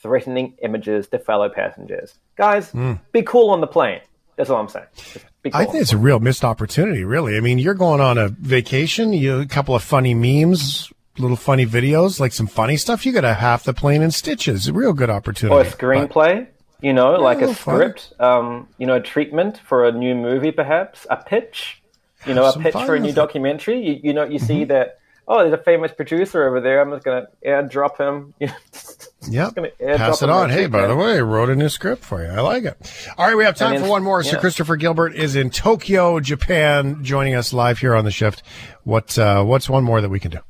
threatening 0.00 0.54
images 0.62 1.08
to 1.08 1.18
fellow 1.18 1.48
passengers. 1.48 2.18
Guys, 2.36 2.70
be 3.12 3.22
cool 3.22 3.50
on 3.50 3.60
the 3.60 3.66
plane. 3.66 4.00
That's 4.36 4.50
all 4.50 4.60
I'm 4.60 4.68
saying. 4.68 4.86
I 5.52 5.64
think 5.64 5.82
it's 5.82 5.92
a 5.92 5.98
real 5.98 6.20
missed 6.20 6.44
opportunity, 6.44 7.04
really. 7.04 7.36
I 7.36 7.40
mean, 7.40 7.58
you're 7.58 7.74
going 7.74 8.00
on 8.00 8.16
a 8.16 8.28
vacation, 8.28 9.12
you 9.12 9.40
a 9.40 9.46
couple 9.46 9.74
of 9.74 9.82
funny 9.82 10.14
memes, 10.14 10.92
little 11.18 11.36
funny 11.36 11.66
videos, 11.66 12.18
like 12.20 12.32
some 12.32 12.46
funny 12.46 12.76
stuff. 12.76 13.04
You 13.04 13.12
got 13.12 13.24
a 13.24 13.34
half 13.34 13.64
the 13.64 13.74
plane 13.74 14.02
in 14.02 14.10
stitches. 14.10 14.68
A 14.68 14.72
real 14.72 14.92
good 14.92 15.10
opportunity. 15.10 15.54
or 15.54 15.60
a 15.60 15.70
screenplay, 15.70 16.46
you 16.80 16.92
know, 16.92 17.12
like 17.12 17.42
a 17.42 17.52
fun. 17.54 17.76
script, 17.76 18.12
um, 18.20 18.68
you 18.78 18.86
know, 18.86 18.96
a 18.96 19.00
treatment 19.00 19.58
for 19.58 19.84
a 19.84 19.92
new 19.92 20.14
movie, 20.14 20.52
perhaps 20.52 21.06
a 21.10 21.16
pitch, 21.16 21.82
you 22.26 22.34
know, 22.34 22.46
a 22.46 22.58
pitch 22.58 22.72
for 22.72 22.94
a 22.94 23.00
new. 23.00 23.08
Mm-hmm. 23.08 23.16
documentary. 23.16 23.86
You, 23.86 24.00
you 24.02 24.12
know, 24.12 24.24
you 24.24 24.38
see 24.38 24.64
that. 24.64 24.98
Oh, 25.26 25.38
there's 25.38 25.58
a 25.58 25.62
famous 25.62 25.90
producer 25.92 26.46
over 26.46 26.60
there. 26.60 26.80
I'm 26.82 26.90
just 26.90 27.04
gonna 27.04 27.26
add 27.44 27.70
airdrop 27.70 27.98
him. 27.98 28.34
You 28.40 28.48
know, 28.48 28.54
Yep. 29.26 29.54
gonna 29.54 29.68
airdrop 29.80 29.96
Pass 29.96 30.22
it 30.22 30.26
him 30.26 30.34
on. 30.34 30.50
Hey, 30.50 30.66
by 30.66 30.86
the 30.86 30.94
way, 30.94 31.16
I 31.16 31.20
wrote 31.20 31.48
a 31.48 31.56
new 31.56 31.70
script 31.70 32.04
for 32.04 32.22
you. 32.22 32.28
I 32.30 32.40
like 32.40 32.64
it. 32.64 32.76
All 33.16 33.26
right, 33.26 33.34
we 33.34 33.44
have 33.44 33.56
time 33.56 33.80
for 33.80 33.88
one 33.88 34.02
more. 34.02 34.22
Yeah. 34.22 34.38
Christopher 34.38 34.76
Gilbert 34.76 35.14
is 35.14 35.34
in 35.34 35.48
Tokyo, 35.48 36.20
Japan, 36.20 37.02
joining 37.02 37.34
us 37.34 37.54
live 37.54 37.78
here 37.78 37.94
on 37.94 38.04
the 38.04 38.10
shift. 38.10 38.42
What 38.82 39.18
uh, 39.18 39.42
what's 39.44 39.68
one 39.70 39.82
more 39.82 40.02
that 40.02 40.10
we 40.10 40.20
can 40.20 40.30
do? 40.30 40.40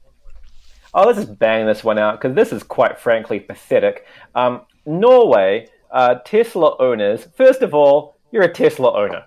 Oh, 0.93 1.07
let's 1.07 1.19
just 1.19 1.39
bang 1.39 1.67
this 1.67 1.85
one 1.85 1.99
out 1.99 2.21
because 2.21 2.35
this 2.35 2.53
is 2.53 2.63
quite 2.65 2.99
frankly 2.99 3.39
pathetic. 3.39 4.07
Um, 4.35 4.63
Norway, 4.87 5.69
uh, 5.93 6.17
Tesla 6.25 6.77
owners, 6.81 7.27
first 7.37 7.63
of 7.63 7.75
all, 7.75 8.17
you're 8.33 8.43
a 8.43 8.53
Tesla 8.53 8.93
owner. 8.97 9.25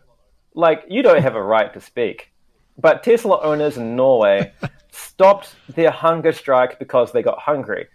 Like, 0.54 0.84
you 0.90 1.04
don't 1.04 1.22
have 1.22 1.36
a 1.36 1.42
right 1.44 1.74
to 1.74 1.80
speak. 1.80 2.32
But 2.78 3.04
Tesla 3.04 3.42
owners 3.42 3.78
in 3.78 3.96
Norway 3.96 4.52
stopped 4.98 5.56
their 5.70 5.92
hunger 5.92 6.32
strike 6.32 6.80
because 6.80 7.12
they 7.12 7.22
got 7.22 7.40
hungry. 7.40 7.88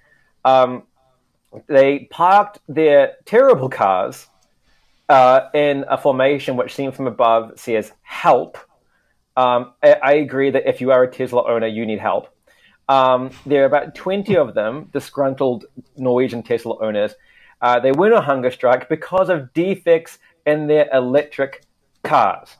Um, 0.45 0.85
they 1.67 2.09
parked 2.11 2.61
their 2.69 3.17
terrible 3.25 3.69
cars 3.69 4.29
uh, 5.09 5.49
in 5.55 5.85
a 5.89 5.99
formation 5.99 6.57
which 6.57 6.75
seen 6.75 6.93
from 6.93 7.07
above 7.07 7.59
says 7.59 7.93
help. 8.03 8.57
Um, 9.37 9.73
I, 9.83 9.93
I 10.03 10.13
agree 10.15 10.51
that 10.51 10.69
if 10.69 10.81
you 10.81 10.91
are 10.93 11.03
a 11.03 11.11
Tesla 11.11 11.47
owner, 11.47 11.67
you 11.67 11.85
need 11.87 11.99
help. 11.99 12.29
Um, 12.89 13.31
there 13.47 13.63
are 13.63 13.67
about 13.67 13.95
20 13.95 14.37
of 14.37 14.55
them, 14.55 14.89
disgruntled 14.93 15.67
Norwegian 15.97 16.43
Tesla 16.43 16.79
owners. 16.83 17.15
Uh, 17.61 17.79
they 17.79 17.93
went 17.93 18.13
on 18.13 18.23
hunger 18.23 18.51
strike 18.51 18.89
because 18.89 19.29
of 19.29 19.53
defects 19.53 20.19
in 20.47 20.67
their 20.67 20.89
electric 20.93 21.65
cars. 22.03 22.57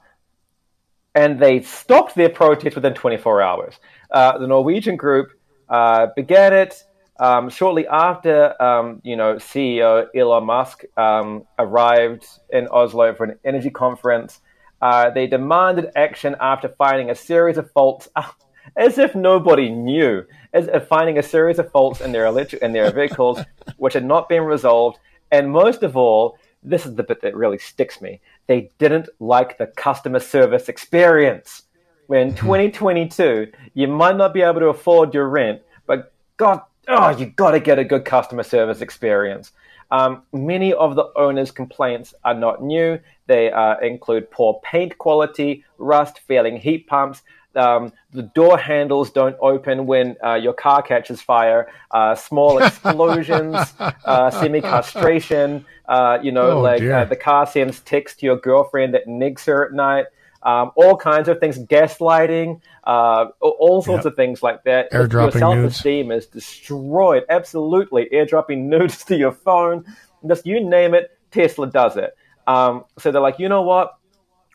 And 1.15 1.39
they 1.39 1.61
stopped 1.61 2.15
their 2.15 2.31
protest 2.31 2.77
within 2.77 2.95
24 2.95 3.43
hours. 3.43 3.75
Uh, 4.13 4.39
the 4.39 4.47
Norwegian 4.47 4.97
group 4.97 5.33
uh, 5.69 6.09
began 6.15 6.53
it 6.53 6.85
um, 7.19 7.49
shortly 7.49 7.87
after, 7.87 8.61
um, 8.63 9.01
you 9.05 9.17
know, 9.17 9.37
CEO 9.37 10.07
Elon 10.15 10.45
Musk 10.45 10.85
um, 10.97 11.47
arrived 11.59 12.27
in 12.51 12.69
Oslo 12.69 13.15
for 13.15 13.25
an 13.25 13.39
energy 13.45 13.71
conference. 13.71 14.41
Uh, 14.81 15.11
they 15.11 15.27
demanded 15.27 15.91
action 15.97 16.37
after 16.41 16.69
finding 16.69 17.11
a 17.11 17.15
series 17.15 17.57
of 17.57 17.71
faults, 17.71 18.09
as 18.77 18.99
if 18.99 19.15
nobody 19.15 19.71
knew, 19.71 20.25
as 20.53 20.69
if 20.69 20.87
finding 20.89 21.19
a 21.19 21.23
series 21.23 21.59
of 21.59 21.71
faults 21.71 22.01
in 22.01 22.13
their 22.13 22.27
electric 22.27 22.61
in 22.61 22.73
their 22.73 22.91
vehicles, 22.91 23.41
which 23.77 23.95
had 23.95 24.05
not 24.05 24.29
been 24.29 24.43
resolved. 24.43 24.99
And 25.31 25.51
most 25.51 25.83
of 25.83 25.97
all, 25.97 26.37
this 26.63 26.85
is 26.85 26.95
the 26.95 27.03
bit 27.03 27.23
that 27.23 27.37
really 27.37 27.59
sticks 27.59 28.01
me. 28.01 28.21
They 28.47 28.71
didn't 28.79 29.09
like 29.21 29.59
the 29.59 29.67
customer 29.69 30.21
service 30.21 30.69
experience. 30.69 31.63
In 32.11 32.35
2022, 32.35 33.53
you 33.75 33.89
might 33.89 34.17
not 34.17 34.35
be 34.35 34.43
able 34.43 34.61
to 34.61 34.67
afford 34.67 35.15
your 35.15 35.29
rent, 35.29 35.63
but 35.87 36.13
God, 36.37 36.61
oh, 36.89 37.11
you 37.11 37.27
got 37.27 37.53
to 37.53 37.61
get 37.61 37.79
a 37.79 37.85
good 37.85 38.05
customer 38.05 38.43
service 38.43 38.81
experience. 38.81 39.53
Um, 39.91 40.23
many 40.33 40.73
of 40.73 40.97
the 40.97 41.11
owners' 41.17 41.51
complaints 41.51 42.15
are 42.25 42.35
not 42.35 42.63
new. 42.63 42.99
They 43.27 43.53
uh, 43.53 43.77
include 43.81 44.31
poor 44.31 44.61
paint 44.65 44.97
quality, 44.99 45.65
rust, 45.79 46.21
failing 46.27 46.57
heat 46.57 46.87
pumps. 46.87 47.21
Um, 47.55 47.93
the 48.13 48.23
door 48.23 48.57
handles 48.57 49.11
don't 49.11 49.37
open 49.41 49.85
when 49.87 50.17
uh, 50.25 50.35
your 50.35 50.55
car 50.55 50.81
catches 50.81 51.21
fire. 51.21 51.71
Uh, 51.91 52.15
small 52.15 52.57
explosions, 52.65 53.75
uh, 53.79 54.31
semi-castration. 54.31 55.67
Uh, 55.87 56.19
you 56.23 56.33
know, 56.33 56.53
Oh, 56.53 56.61
like 56.61 56.83
uh, 56.83 57.05
the 57.05 57.17
car 57.17 57.47
sends 57.47 57.81
text 57.81 58.21
to 58.21 58.27
your 58.27 58.37
girlfriend 58.37 58.95
that 58.95 59.07
nigs 59.07 59.45
her 59.45 59.67
at 59.67 59.73
night. 59.73 60.07
Um, 60.45 60.73
all 60.77 60.97
kinds 60.97 61.29
of 61.29 61.39
things, 61.39 61.59
gaslighting, 61.59 62.61
uh, 62.85 63.27
all- 63.41 63.83
sorts 63.83 64.05
Yep. 64.05 64.13
of 64.13 64.17
things 64.17 64.43
like 64.43 64.65
that. 64.65 64.91
Airdropping 64.91 65.23
your 65.23 65.31
self-esteem 65.33 66.11
is 66.11 66.27
destroyed. 66.27 67.25
Absolutely, 67.29 68.09
airdropping 68.13 68.59
nudes 68.73 69.05
to 69.05 69.17
your 69.17 69.33
phone. 69.33 69.85
Just 70.27 70.47
you 70.47 70.65
name 70.65 70.95
it, 70.95 71.11
Tesla 71.31 71.69
does 71.69 71.97
it. 71.97 72.15
Um, 72.47 72.85
so 72.99 73.11
they're 73.13 73.23
like, 73.23 73.39
you 73.39 73.49
know 73.49 73.63
what? 73.63 73.95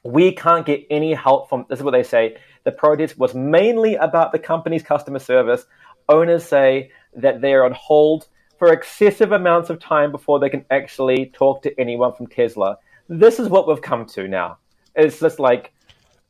We 0.04 0.32
can't 0.34 0.66
get 0.66 0.86
any 0.90 1.14
help 1.14 1.50
from. 1.50 1.66
This 1.70 1.80
is 1.80 1.84
what 1.84 1.92
they 1.92 2.04
say. 2.04 2.38
The 2.64 2.72
protest 2.72 3.18
was 3.18 3.34
mainly 3.34 3.96
about 3.96 4.32
the 4.34 4.40
company's 4.40 4.84
customer 4.84 5.20
service. 5.20 5.66
Owners 6.10 6.44
say 6.44 6.92
that 7.16 7.42
they're 7.42 7.64
on 7.66 7.72
hold 7.74 8.28
for 8.60 8.72
excessive 8.74 9.32
amounts 9.32 9.70
of 9.70 9.80
time 9.80 10.12
before 10.12 10.40
they 10.40 10.50
can 10.50 10.66
actually 10.72 11.28
talk 11.28 11.62
to 11.64 11.80
anyone 11.80 12.14
from 12.14 12.28
Tesla. 12.28 12.78
This 13.08 13.40
is 13.40 13.48
what 13.50 13.68
we've 13.68 13.82
come 13.82 14.06
to 14.08 14.28
now. 14.28 14.58
It's 14.96 15.20
just 15.20 15.40
like 15.40 15.74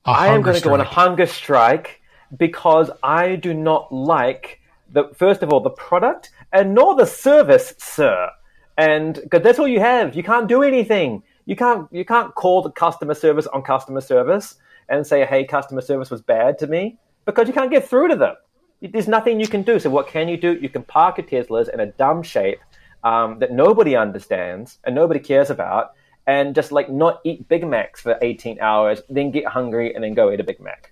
I 0.07 0.27
am 0.27 0.41
going 0.41 0.55
to 0.55 0.61
go 0.61 0.73
on 0.73 0.79
a 0.79 0.85
hunger 0.85 1.25
strike 1.25 2.01
because 2.37 2.89
I 3.03 3.35
do 3.35 3.53
not 3.53 3.91
like 3.93 4.61
the 4.91 5.09
first 5.15 5.43
of 5.43 5.51
all 5.51 5.59
the 5.59 5.69
product 5.69 6.31
and 6.53 6.73
nor 6.73 6.95
the 6.95 7.05
service, 7.05 7.73
sir. 7.77 8.29
And 8.77 9.15
because 9.15 9.41
that's 9.41 9.59
all 9.59 9.67
you 9.67 9.79
have, 9.79 10.15
you 10.15 10.23
can't 10.23 10.47
do 10.47 10.63
anything. 10.63 11.23
You 11.45 11.55
can't 11.55 11.91
you 11.91 12.05
can't 12.05 12.33
call 12.35 12.61
the 12.61 12.71
customer 12.71 13.13
service 13.13 13.47
on 13.47 13.63
customer 13.63 14.01
service 14.01 14.55
and 14.89 15.05
say, 15.05 15.25
"Hey, 15.25 15.43
customer 15.43 15.81
service 15.81 16.09
was 16.09 16.21
bad 16.21 16.57
to 16.59 16.67
me," 16.67 16.97
because 17.25 17.47
you 17.47 17.53
can't 17.53 17.71
get 17.71 17.87
through 17.87 18.09
to 18.09 18.15
them. 18.15 18.35
There's 18.81 19.07
nothing 19.07 19.39
you 19.39 19.47
can 19.47 19.63
do. 19.63 19.79
So 19.79 19.89
what 19.89 20.07
can 20.07 20.27
you 20.27 20.37
do? 20.37 20.53
You 20.53 20.69
can 20.69 20.83
park 20.83 21.17
your 21.17 21.25
Teslas 21.25 21.73
in 21.73 21.79
a 21.79 21.87
dumb 21.87 22.21
shape 22.23 22.59
um, 23.03 23.39
that 23.39 23.51
nobody 23.51 23.95
understands 23.95 24.79
and 24.83 24.93
nobody 24.93 25.19
cares 25.19 25.49
about, 25.49 25.93
and 26.27 26.53
just 26.53 26.71
like 26.71 26.89
not 26.89 27.21
eat 27.23 27.47
Big 27.47 27.65
Macs 27.65 28.01
for 28.01 28.17
18 28.21 28.59
hours, 28.59 29.01
then 29.09 29.31
get 29.31 29.45
hungry 29.47 29.95
and 29.95 30.03
then 30.03 30.13
go 30.13 30.31
eat 30.31 30.39
a 30.39 30.43
Big 30.43 30.59
Mac. 30.59 30.91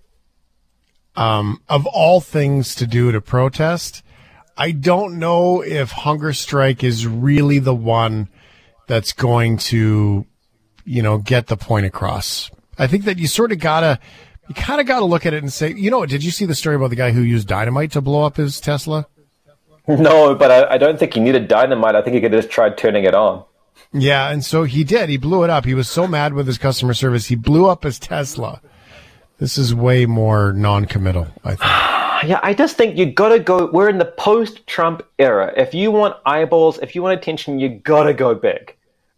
um, 1.17 1.62
of 1.69 1.86
all 1.86 2.21
things 2.21 2.74
to 2.76 2.88
do 2.88 3.12
to 3.12 3.21
protest, 3.21 4.02
I 4.58 4.71
don't 4.71 5.19
know 5.19 5.62
if 5.62 5.91
hunger 5.91 6.34
strike 6.34 6.84
is 6.84 7.06
really 7.06 7.60
the 7.60 7.76
one 7.76 8.30
that's 8.88 9.13
going 9.13 9.58
to, 9.58 10.26
you 10.86 11.02
know, 11.02 11.17
get 11.17 11.48
the 11.48 11.58
point 11.58 11.86
across. 11.86 12.50
I 12.78 12.88
think 12.88 13.06
that 13.06 13.17
you 13.17 13.28
sort 13.28 13.52
of 13.52 13.60
gotta, 13.60 14.00
you 14.48 14.56
kind 14.56 14.80
of 14.80 14.88
gotta 14.88 15.06
look 15.06 15.26
at 15.26 15.34
it 15.34 15.43
and 15.43 15.52
say, 15.52 15.74
you 15.74 15.89
know, 15.91 16.06
did 16.06 16.24
you 16.24 16.32
see 16.32 16.45
the 16.45 16.56
story 16.56 16.76
about 16.76 16.89
the 16.89 16.95
guy 16.95 17.12
who 17.12 17.21
used 17.21 17.48
dynamite 17.48 17.91
to 17.93 18.02
blow 18.02 18.24
up 18.24 18.38
his 18.38 18.60
Tesla? 18.62 19.08
No, 19.88 20.34
but 20.34 20.50
I, 20.50 20.74
I 20.74 20.78
don't 20.80 20.98
think 20.98 21.13
he 21.13 21.19
needed 21.19 21.48
dynamite. 21.48 21.93
I 21.93 22.02
think 22.02 22.15
he 22.15 22.21
could 22.21 22.34
have 22.34 22.41
just 22.41 22.52
tried 22.52 22.76
turning 22.76 23.04
it 23.04 23.13
on. 23.13 23.45
Yeah, 23.93 24.29
and 24.29 24.43
so 24.43 24.63
he 24.63 24.83
did. 24.83 25.09
He 25.09 25.17
blew 25.17 25.43
it 25.43 25.49
up. 25.49 25.65
He 25.65 25.73
was 25.73 25.89
so 25.89 26.07
mad 26.07 26.33
with 26.33 26.47
his 26.47 26.57
customer 26.57 26.93
service, 26.93 27.25
he 27.27 27.35
blew 27.35 27.67
up 27.67 27.83
his 27.83 27.99
Tesla. 27.99 28.61
This 29.38 29.57
is 29.57 29.75
way 29.75 30.05
more 30.05 30.53
non-committal, 30.53 31.27
I 31.43 31.55
think. 31.55 31.61
Yeah, 32.29 32.39
I 32.41 32.53
just 32.53 32.77
think 32.77 32.97
you 32.97 33.05
gotta 33.11 33.39
go. 33.39 33.69
We're 33.71 33.89
in 33.89 33.97
the 33.97 34.05
post-Trump 34.05 35.03
era. 35.19 35.53
If 35.57 35.73
you 35.73 35.91
want 35.91 36.15
eyeballs, 36.25 36.79
if 36.79 36.95
you 36.95 37.03
want 37.03 37.19
attention, 37.19 37.59
you 37.59 37.67
gotta 37.69 38.13
go 38.13 38.33
big. 38.33 38.73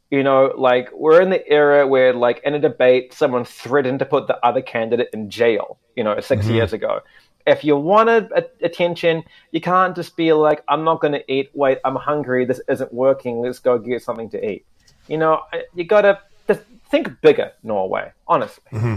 You 0.09 0.23
know, 0.23 0.51
like 0.57 0.89
we're 0.91 1.21
in 1.21 1.29
the 1.29 1.47
era 1.47 1.87
where, 1.87 2.11
like, 2.11 2.41
in 2.43 2.55
a 2.55 2.59
debate, 2.59 3.13
someone 3.13 3.45
threatened 3.45 3.99
to 3.99 4.05
put 4.05 4.27
the 4.27 4.43
other 4.45 4.61
candidate 4.63 5.09
in 5.13 5.29
jail. 5.29 5.77
You 5.95 6.03
know, 6.03 6.19
6 6.19 6.43
Mm-hmm. 6.45 6.53
years 6.55 6.73
ago. 6.73 7.01
If 7.47 7.63
you 7.63 7.75
wanted 7.77 8.31
a- 8.33 8.65
attention, 8.65 9.23
you 9.51 9.61
can't 9.61 9.95
just 9.95 10.15
be 10.17 10.31
like, 10.33 10.63
"I'm 10.67 10.83
not 10.83 11.01
going 11.01 11.13
to 11.13 11.31
eat. 11.31 11.49
Wait, 11.55 11.79
I'm 11.85 11.95
hungry. 11.95 12.45
This 12.45 12.61
isn't 12.67 12.93
working. 12.93 13.39
Let's 13.41 13.59
go 13.59 13.79
get 13.79 14.03
something 14.03 14.29
to 14.31 14.45
eat." 14.51 14.65
You 15.07 15.17
know, 15.17 15.41
you 15.73 15.85
gotta 15.85 16.19
just 16.47 16.61
think 16.91 17.21
bigger, 17.21 17.53
Norway. 17.63 18.11
Honestly, 18.27 18.63
Mm-hmm. 18.73 18.95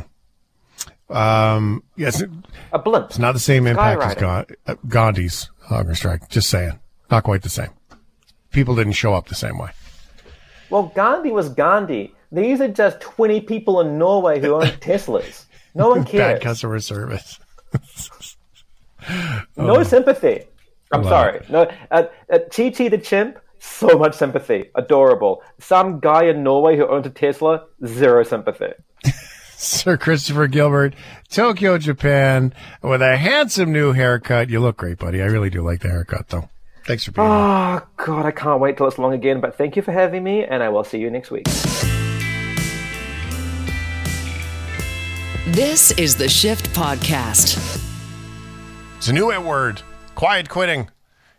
Um, 1.16 1.82
yes, 1.96 2.22
a 2.72 2.78
blimp. 2.78 3.06
it's 3.10 3.18
not 3.18 3.32
the 3.32 3.40
same 3.40 3.66
impact 3.66 4.02
as. 4.02 4.14
Ga- 4.14 4.44
uh, 4.66 4.74
Gandhi's 4.88 5.50
hunger 5.62 5.94
strike. 5.94 6.28
Just 6.28 6.48
saying, 6.48 6.78
not 7.10 7.24
quite 7.24 7.42
the 7.42 7.48
same. 7.48 7.70
People 8.52 8.76
didn't 8.76 8.92
show 8.92 9.14
up 9.14 9.28
the 9.28 9.34
same 9.34 9.58
way. 9.58 9.70
Well, 10.70 10.92
Gandhi 10.94 11.30
was 11.32 11.48
Gandhi. 11.48 12.14
These 12.32 12.60
are 12.60 12.68
just 12.68 13.00
20 13.00 13.40
people 13.40 13.80
in 13.80 13.98
Norway 13.98 14.40
who 14.40 14.54
own 14.54 14.62
Teslas. 14.80 15.46
No 15.74 15.88
one 15.90 16.04
cares. 16.04 16.34
Bad 16.34 16.42
customer 16.42 16.78
service. 16.80 17.38
No 19.56 19.82
sympathy. 19.82 20.44
I'm 20.92 21.02
Love 21.02 21.10
sorry. 21.10 21.40
No, 21.48 21.70
uh, 21.90 22.04
uh, 22.32 22.38
Chi 22.50 22.70
Chi 22.70 22.88
the 22.88 22.98
chimp, 22.98 23.38
so 23.58 23.98
much 23.98 24.14
sympathy. 24.14 24.70
Adorable. 24.74 25.42
Some 25.58 26.00
guy 26.00 26.24
in 26.24 26.42
Norway 26.42 26.76
who 26.76 26.86
owns 26.88 27.06
a 27.06 27.10
Tesla, 27.10 27.66
zero 27.86 28.24
sympathy. 28.24 28.72
Sir 29.56 29.98
Christopher 29.98 30.46
Gilbert, 30.46 30.94
Tokyo, 31.28 31.76
Japan, 31.76 32.54
with 32.82 33.02
a 33.02 33.16
handsome 33.18 33.72
new 33.72 33.92
haircut. 33.92 34.48
You 34.48 34.58
look 34.60 34.78
great, 34.78 34.98
buddy. 34.98 35.20
I 35.20 35.26
really 35.26 35.50
do 35.50 35.62
like 35.62 35.80
the 35.80 35.88
haircut, 35.88 36.28
though. 36.28 36.48
Thanks 36.86 37.04
for 37.04 37.12
being 37.12 37.28
here. 37.28 37.36
Oh, 37.36 37.86
God, 37.98 38.24
I 38.24 38.30
can't 38.30 38.60
wait 38.60 38.78
till 38.78 38.88
it's 38.88 38.98
long 38.98 39.12
again, 39.12 39.40
but 39.40 39.56
thank 39.58 39.76
you 39.76 39.82
for 39.82 39.92
having 39.92 40.24
me, 40.24 40.44
and 40.44 40.62
I 40.62 40.70
will 40.70 40.82
see 40.82 40.98
you 40.98 41.10
next 41.10 41.30
week. 41.30 41.44
This 45.46 45.90
is 45.92 46.16
the 46.16 46.28
Shift 46.28 46.70
Podcast. 46.70 47.89
It's 49.00 49.08
a 49.08 49.14
new 49.14 49.28
word. 49.40 49.80
Quiet 50.14 50.50
quitting. 50.50 50.90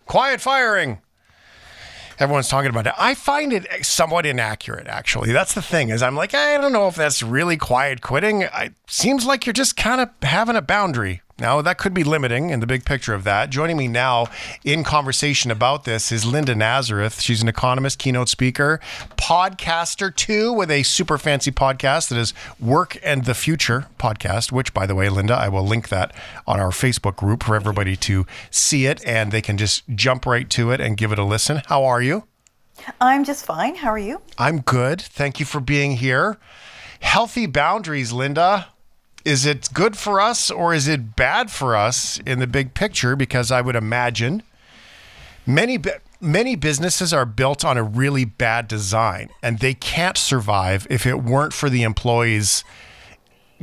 Quiet 0.07 0.41
firing. 0.41 0.97
Everyone's 2.17 2.47
talking 2.47 2.71
about 2.71 2.87
it. 2.87 2.93
I 2.97 3.13
find 3.13 3.53
it 3.53 3.85
somewhat 3.85 4.25
inaccurate, 4.25 4.87
actually. 4.87 5.31
That's 5.31 5.53
the 5.53 5.61
thing, 5.61 5.89
is 5.89 6.01
I'm 6.01 6.15
like, 6.15 6.33
I 6.33 6.57
don't 6.57 6.73
know 6.73 6.87
if 6.87 6.95
that's 6.95 7.21
really 7.21 7.57
quiet 7.57 8.01
quitting. 8.01 8.41
It 8.41 8.73
seems 8.87 9.27
like 9.27 9.45
you're 9.45 9.53
just 9.53 9.77
kind 9.77 10.01
of 10.01 10.09
having 10.23 10.55
a 10.55 10.61
boundary. 10.63 11.21
Now, 11.41 11.59
that 11.63 11.79
could 11.79 11.95
be 11.95 12.03
limiting 12.03 12.51
in 12.51 12.59
the 12.59 12.67
big 12.67 12.85
picture 12.85 13.15
of 13.15 13.23
that. 13.23 13.49
Joining 13.49 13.75
me 13.75 13.87
now 13.87 14.27
in 14.63 14.83
conversation 14.83 15.49
about 15.49 15.85
this 15.85 16.11
is 16.11 16.23
Linda 16.23 16.53
Nazareth. 16.53 17.19
She's 17.19 17.41
an 17.41 17.47
economist, 17.47 17.97
keynote 17.97 18.29
speaker, 18.29 18.79
podcaster 19.17 20.15
too, 20.15 20.53
with 20.53 20.69
a 20.69 20.83
super 20.83 21.17
fancy 21.17 21.51
podcast 21.51 22.09
that 22.09 22.19
is 22.19 22.35
Work 22.59 22.99
and 23.01 23.25
the 23.25 23.33
Future 23.33 23.87
podcast, 23.97 24.51
which, 24.51 24.71
by 24.71 24.85
the 24.85 24.93
way, 24.93 25.09
Linda, 25.09 25.33
I 25.33 25.49
will 25.49 25.65
link 25.65 25.89
that 25.89 26.13
on 26.45 26.59
our 26.59 26.69
Facebook 26.69 27.15
group 27.15 27.41
for 27.41 27.55
everybody 27.55 27.95
to 27.95 28.27
see 28.51 28.85
it 28.85 29.03
and 29.03 29.31
they 29.31 29.41
can 29.41 29.57
just 29.57 29.81
jump 29.95 30.27
right 30.27 30.47
to 30.51 30.69
it 30.69 30.79
and 30.79 30.95
give 30.95 31.11
it 31.11 31.17
a 31.17 31.23
listen. 31.23 31.63
How 31.65 31.83
are 31.85 32.03
you? 32.03 32.25
I'm 32.99 33.23
just 33.23 33.47
fine. 33.47 33.73
How 33.73 33.89
are 33.89 33.97
you? 33.97 34.21
I'm 34.37 34.61
good. 34.61 35.01
Thank 35.01 35.39
you 35.39 35.47
for 35.47 35.59
being 35.59 35.93
here. 35.93 36.37
Healthy 36.99 37.47
boundaries, 37.47 38.13
Linda. 38.13 38.67
Is 39.23 39.45
it 39.45 39.69
good 39.73 39.97
for 39.97 40.19
us 40.19 40.49
or 40.49 40.73
is 40.73 40.87
it 40.87 41.15
bad 41.15 41.51
for 41.51 41.75
us 41.75 42.19
in 42.25 42.39
the 42.39 42.47
big 42.47 42.73
picture? 42.73 43.15
Because 43.15 43.51
I 43.51 43.61
would 43.61 43.75
imagine 43.75 44.43
many 45.45 45.79
many 46.19 46.55
businesses 46.55 47.13
are 47.13 47.25
built 47.25 47.65
on 47.65 47.77
a 47.77 47.83
really 47.83 48.25
bad 48.25 48.67
design 48.67 49.29
and 49.41 49.59
they 49.59 49.73
can't 49.73 50.17
survive 50.17 50.85
if 50.89 51.05
it 51.05 51.23
weren't 51.23 51.53
for 51.53 51.69
the 51.69 51.83
employees 51.83 52.63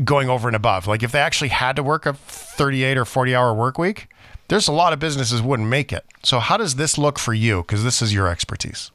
going 0.04 0.28
over 0.28 0.48
and 0.48 0.56
above. 0.56 0.86
Like 0.86 1.02
if 1.02 1.12
they 1.12 1.20
actually 1.20 1.48
had 1.48 1.76
to 1.76 1.82
work 1.82 2.06
a 2.06 2.14
38 2.14 2.98
or 2.98 3.04
40 3.04 3.34
hour 3.34 3.54
work 3.54 3.78
week, 3.78 4.08
there's 4.48 4.68
a 4.68 4.72
lot 4.72 4.92
of 4.92 4.98
businesses 4.98 5.42
wouldn't 5.42 5.68
make 5.68 5.92
it. 5.92 6.04
So 6.22 6.38
how 6.40 6.56
does 6.56 6.76
this 6.76 6.98
look 6.98 7.18
for 7.18 7.34
you? 7.34 7.62
Because 7.62 7.84
this 7.84 8.02
is 8.02 8.12
your 8.14 8.28
expertise. 8.28 8.90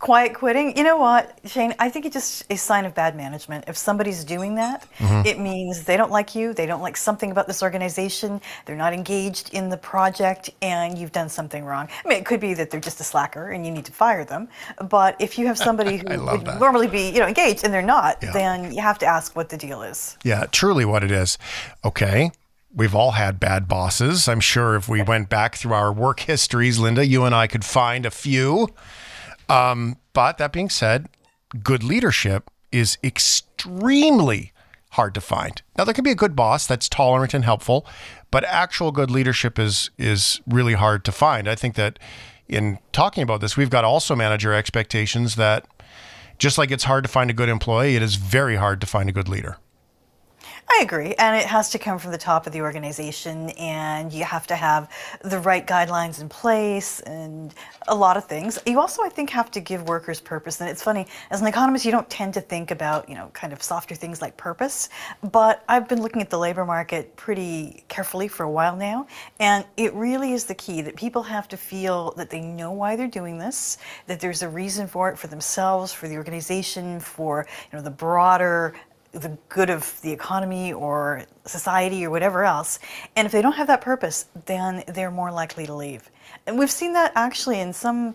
Quiet 0.00 0.32
quitting. 0.32 0.74
You 0.78 0.82
know 0.82 0.96
what, 0.96 1.38
Shane? 1.44 1.74
I 1.78 1.90
think 1.90 2.06
it's 2.06 2.14
just 2.14 2.46
a 2.48 2.56
sign 2.56 2.86
of 2.86 2.94
bad 2.94 3.14
management. 3.14 3.66
If 3.68 3.76
somebody's 3.76 4.24
doing 4.24 4.54
that, 4.54 4.86
mm-hmm. 4.96 5.26
it 5.26 5.38
means 5.38 5.84
they 5.84 5.98
don't 5.98 6.10
like 6.10 6.34
you, 6.34 6.54
they 6.54 6.64
don't 6.64 6.80
like 6.80 6.96
something 6.96 7.30
about 7.30 7.46
this 7.46 7.62
organization, 7.62 8.40
they're 8.64 8.76
not 8.76 8.94
engaged 8.94 9.52
in 9.52 9.68
the 9.68 9.76
project, 9.76 10.48
and 10.62 10.96
you've 10.96 11.12
done 11.12 11.28
something 11.28 11.66
wrong. 11.66 11.86
I 12.02 12.08
mean, 12.08 12.16
it 12.16 12.24
could 12.24 12.40
be 12.40 12.54
that 12.54 12.70
they're 12.70 12.80
just 12.80 12.98
a 13.00 13.04
slacker 13.04 13.50
and 13.50 13.66
you 13.66 13.70
need 13.70 13.84
to 13.84 13.92
fire 13.92 14.24
them. 14.24 14.48
But 14.88 15.16
if 15.20 15.38
you 15.38 15.46
have 15.48 15.58
somebody 15.68 15.98
who 15.98 16.24
would 16.24 16.46
that. 16.46 16.58
normally 16.58 16.88
be, 16.88 17.10
you 17.10 17.20
know, 17.20 17.26
engaged 17.26 17.64
and 17.64 17.74
they're 17.74 17.82
not, 17.82 18.16
Yeah. 18.22 18.32
then 18.32 18.72
you 18.72 18.80
have 18.80 18.98
to 19.00 19.06
ask 19.06 19.36
what 19.36 19.50
the 19.50 19.58
deal 19.58 19.82
is. 19.82 20.16
Yeah, 20.24 20.46
truly 20.50 20.86
what 20.86 21.04
it 21.04 21.10
is. 21.10 21.36
Okay. 21.84 22.30
We've 22.74 22.94
all 22.94 23.10
had 23.10 23.38
bad 23.38 23.68
bosses. 23.68 24.28
I'm 24.28 24.40
sure 24.40 24.76
if 24.76 24.88
we 24.88 25.02
went 25.02 25.28
back 25.28 25.56
through 25.56 25.74
our 25.74 25.92
work 25.92 26.20
histories, 26.20 26.78
Linda, 26.78 27.04
you 27.04 27.24
and 27.24 27.34
I 27.34 27.48
could 27.48 27.66
find 27.66 28.06
a 28.06 28.10
few. 28.10 28.68
Um, 29.50 29.96
but 30.12 30.38
that 30.38 30.52
being 30.52 30.70
said, 30.70 31.08
good 31.62 31.82
leadership 31.82 32.50
is 32.72 32.98
extremely 33.02 34.52
hard 34.92 35.14
to 35.14 35.20
find. 35.20 35.62
Now 35.76 35.84
there 35.84 35.94
can 35.94 36.04
be 36.04 36.10
a 36.10 36.16
good 36.16 36.34
boss 36.34 36.66
that's 36.66 36.88
tolerant 36.88 37.34
and 37.34 37.44
helpful, 37.44 37.86
but 38.30 38.44
actual 38.44 38.92
good 38.92 39.10
leadership 39.10 39.58
is 39.58 39.90
is 39.98 40.40
really 40.46 40.74
hard 40.74 41.04
to 41.04 41.12
find. 41.12 41.48
I 41.48 41.54
think 41.54 41.74
that 41.76 41.98
in 42.48 42.78
talking 42.92 43.22
about 43.22 43.40
this, 43.40 43.56
we've 43.56 43.70
got 43.70 43.84
also 43.84 44.16
manage 44.16 44.44
our 44.44 44.52
expectations 44.52 45.36
that 45.36 45.66
just 46.38 46.58
like 46.58 46.70
it's 46.70 46.84
hard 46.84 47.04
to 47.04 47.08
find 47.08 47.30
a 47.30 47.34
good 47.34 47.48
employee, 47.48 47.96
it 47.96 48.02
is 48.02 48.16
very 48.16 48.56
hard 48.56 48.80
to 48.80 48.86
find 48.86 49.08
a 49.08 49.12
good 49.12 49.28
leader. 49.28 49.58
I 50.72 50.82
agree. 50.82 51.14
And 51.18 51.36
it 51.36 51.46
has 51.46 51.68
to 51.70 51.78
come 51.78 51.98
from 51.98 52.12
the 52.12 52.18
top 52.18 52.46
of 52.46 52.52
the 52.52 52.60
organization, 52.60 53.50
and 53.50 54.12
you 54.12 54.22
have 54.24 54.46
to 54.46 54.54
have 54.54 54.88
the 55.22 55.40
right 55.40 55.66
guidelines 55.66 56.20
in 56.20 56.28
place 56.28 57.00
and 57.00 57.52
a 57.88 57.94
lot 57.94 58.16
of 58.16 58.26
things. 58.26 58.56
You 58.64 58.78
also, 58.78 59.02
I 59.02 59.08
think, 59.08 59.30
have 59.30 59.50
to 59.50 59.60
give 59.60 59.88
workers 59.88 60.20
purpose. 60.20 60.60
And 60.60 60.70
it's 60.70 60.82
funny, 60.82 61.08
as 61.30 61.40
an 61.40 61.48
economist, 61.48 61.84
you 61.84 61.90
don't 61.90 62.08
tend 62.08 62.34
to 62.34 62.40
think 62.40 62.70
about, 62.70 63.08
you 63.08 63.16
know, 63.16 63.30
kind 63.32 63.52
of 63.52 63.62
softer 63.62 63.96
things 63.96 64.22
like 64.22 64.36
purpose. 64.36 64.90
But 65.32 65.64
I've 65.68 65.88
been 65.88 66.00
looking 66.00 66.22
at 66.22 66.30
the 66.30 66.38
labor 66.38 66.64
market 66.64 67.16
pretty 67.16 67.84
carefully 67.88 68.28
for 68.28 68.44
a 68.44 68.50
while 68.50 68.76
now, 68.76 69.08
and 69.40 69.66
it 69.76 69.92
really 69.94 70.34
is 70.34 70.44
the 70.44 70.54
key 70.54 70.82
that 70.82 70.94
people 70.94 71.24
have 71.24 71.48
to 71.48 71.56
feel 71.56 72.12
that 72.12 72.30
they 72.30 72.40
know 72.40 72.70
why 72.70 72.94
they're 72.94 73.08
doing 73.08 73.38
this, 73.38 73.78
that 74.06 74.20
there's 74.20 74.42
a 74.42 74.48
reason 74.48 74.86
for 74.86 75.10
it 75.10 75.18
for 75.18 75.26
themselves, 75.26 75.92
for 75.92 76.06
the 76.06 76.16
organization, 76.16 77.00
for, 77.00 77.46
you 77.72 77.76
know, 77.76 77.82
the 77.82 77.90
broader 77.90 78.72
the 79.12 79.36
good 79.48 79.70
of 79.70 80.00
the 80.02 80.12
economy 80.12 80.72
or 80.72 81.24
society 81.44 82.04
or 82.04 82.10
whatever 82.10 82.44
else. 82.44 82.78
And 83.16 83.26
if 83.26 83.32
they 83.32 83.42
don't 83.42 83.54
have 83.54 83.66
that 83.66 83.80
purpose, 83.80 84.26
then 84.46 84.84
they're 84.88 85.10
more 85.10 85.32
likely 85.32 85.66
to 85.66 85.74
leave. 85.74 86.10
And 86.46 86.58
we've 86.58 86.70
seen 86.70 86.92
that 86.92 87.12
actually 87.16 87.60
in 87.60 87.72
some 87.72 88.14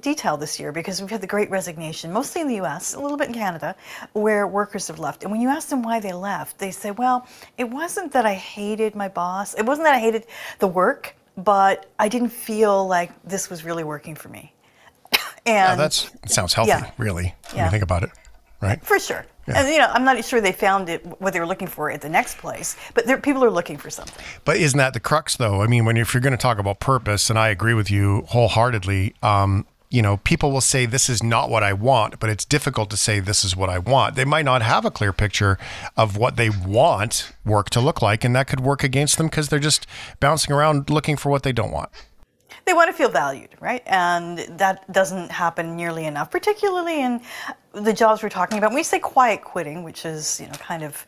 detail 0.00 0.36
this 0.36 0.58
year 0.58 0.72
because 0.72 1.00
we've 1.00 1.10
had 1.10 1.20
the 1.20 1.28
great 1.28 1.48
resignation, 1.48 2.12
mostly 2.12 2.40
in 2.40 2.48
the 2.48 2.60
US, 2.62 2.94
a 2.94 3.00
little 3.00 3.16
bit 3.16 3.28
in 3.28 3.34
Canada, 3.34 3.76
where 4.14 4.46
workers 4.48 4.88
have 4.88 4.98
left. 4.98 5.22
And 5.22 5.30
when 5.30 5.40
you 5.40 5.48
ask 5.48 5.68
them 5.68 5.82
why 5.82 6.00
they 6.00 6.12
left, 6.12 6.58
they 6.58 6.72
say, 6.72 6.90
well, 6.90 7.26
it 7.56 7.70
wasn't 7.70 8.10
that 8.12 8.26
I 8.26 8.34
hated 8.34 8.96
my 8.96 9.08
boss, 9.08 9.54
it 9.54 9.62
wasn't 9.64 9.86
that 9.86 9.94
I 9.94 10.00
hated 10.00 10.26
the 10.58 10.66
work, 10.66 11.14
but 11.36 11.86
I 12.00 12.08
didn't 12.08 12.30
feel 12.30 12.86
like 12.88 13.12
this 13.22 13.48
was 13.48 13.62
really 13.64 13.84
working 13.84 14.16
for 14.16 14.28
me. 14.28 14.52
and 15.46 15.78
Yeah, 15.78 15.86
it 15.86 16.30
sounds 16.30 16.52
healthy, 16.52 16.70
yeah. 16.70 16.90
really, 16.98 17.34
when 17.50 17.56
Yeah. 17.56 17.64
you 17.66 17.70
think 17.70 17.84
about 17.84 18.02
it, 18.02 18.10
right? 18.60 18.82
For 18.84 18.98
sure. 18.98 19.24
And 19.46 19.68
you 19.68 19.78
know, 19.78 19.88
I'm 19.92 20.04
not 20.04 20.22
sure 20.24 20.40
they 20.40 20.52
found 20.52 20.88
it 20.88 21.04
what 21.20 21.32
they 21.32 21.40
were 21.40 21.46
looking 21.46 21.68
for 21.68 21.90
at 21.90 22.00
the 22.00 22.08
next 22.08 22.38
place, 22.38 22.76
but 22.94 23.06
there, 23.06 23.18
people 23.18 23.44
are 23.44 23.50
looking 23.50 23.76
for 23.76 23.90
something. 23.90 24.24
But 24.44 24.56
isn't 24.56 24.78
that 24.78 24.92
the 24.92 25.00
crux, 25.00 25.36
though? 25.36 25.62
I 25.62 25.66
mean, 25.66 25.84
when 25.84 25.96
if 25.96 26.14
you're 26.14 26.20
going 26.20 26.32
to 26.32 26.36
talk 26.36 26.58
about 26.58 26.80
purpose, 26.80 27.30
and 27.30 27.38
I 27.38 27.48
agree 27.48 27.74
with 27.74 27.90
you 27.90 28.22
wholeheartedly, 28.28 29.14
um, 29.22 29.66
you 29.88 30.02
know, 30.02 30.16
people 30.18 30.50
will 30.50 30.60
say 30.60 30.84
this 30.84 31.08
is 31.08 31.22
not 31.22 31.48
what 31.48 31.62
I 31.62 31.72
want, 31.72 32.18
but 32.18 32.28
it's 32.28 32.44
difficult 32.44 32.90
to 32.90 32.96
say 32.96 33.20
this 33.20 33.44
is 33.44 33.54
what 33.54 33.70
I 33.70 33.78
want. 33.78 34.16
They 34.16 34.24
might 34.24 34.44
not 34.44 34.62
have 34.62 34.84
a 34.84 34.90
clear 34.90 35.12
picture 35.12 35.58
of 35.96 36.16
what 36.16 36.36
they 36.36 36.50
want 36.50 37.32
work 37.44 37.70
to 37.70 37.80
look 37.80 38.02
like, 38.02 38.24
and 38.24 38.34
that 38.34 38.48
could 38.48 38.60
work 38.60 38.82
against 38.82 39.16
them 39.16 39.28
because 39.28 39.48
they're 39.48 39.58
just 39.58 39.86
bouncing 40.18 40.52
around 40.52 40.90
looking 40.90 41.16
for 41.16 41.30
what 41.30 41.44
they 41.44 41.52
don't 41.52 41.70
want. 41.70 41.90
They 42.66 42.72
want 42.72 42.90
to 42.90 42.92
feel 42.92 43.08
valued, 43.08 43.50
right? 43.60 43.82
And 43.86 44.38
that 44.58 44.90
doesn't 44.92 45.30
happen 45.30 45.76
nearly 45.76 46.04
enough, 46.04 46.30
particularly 46.30 47.00
in 47.00 47.20
the 47.72 47.92
jobs 47.92 48.22
we're 48.22 48.28
talking 48.28 48.58
about. 48.58 48.70
When 48.70 48.76
we 48.76 48.82
say 48.82 48.98
quiet 48.98 49.42
quitting, 49.42 49.84
which 49.84 50.04
is, 50.04 50.40
you 50.40 50.48
know, 50.48 50.54
kind 50.54 50.82
of 50.82 51.06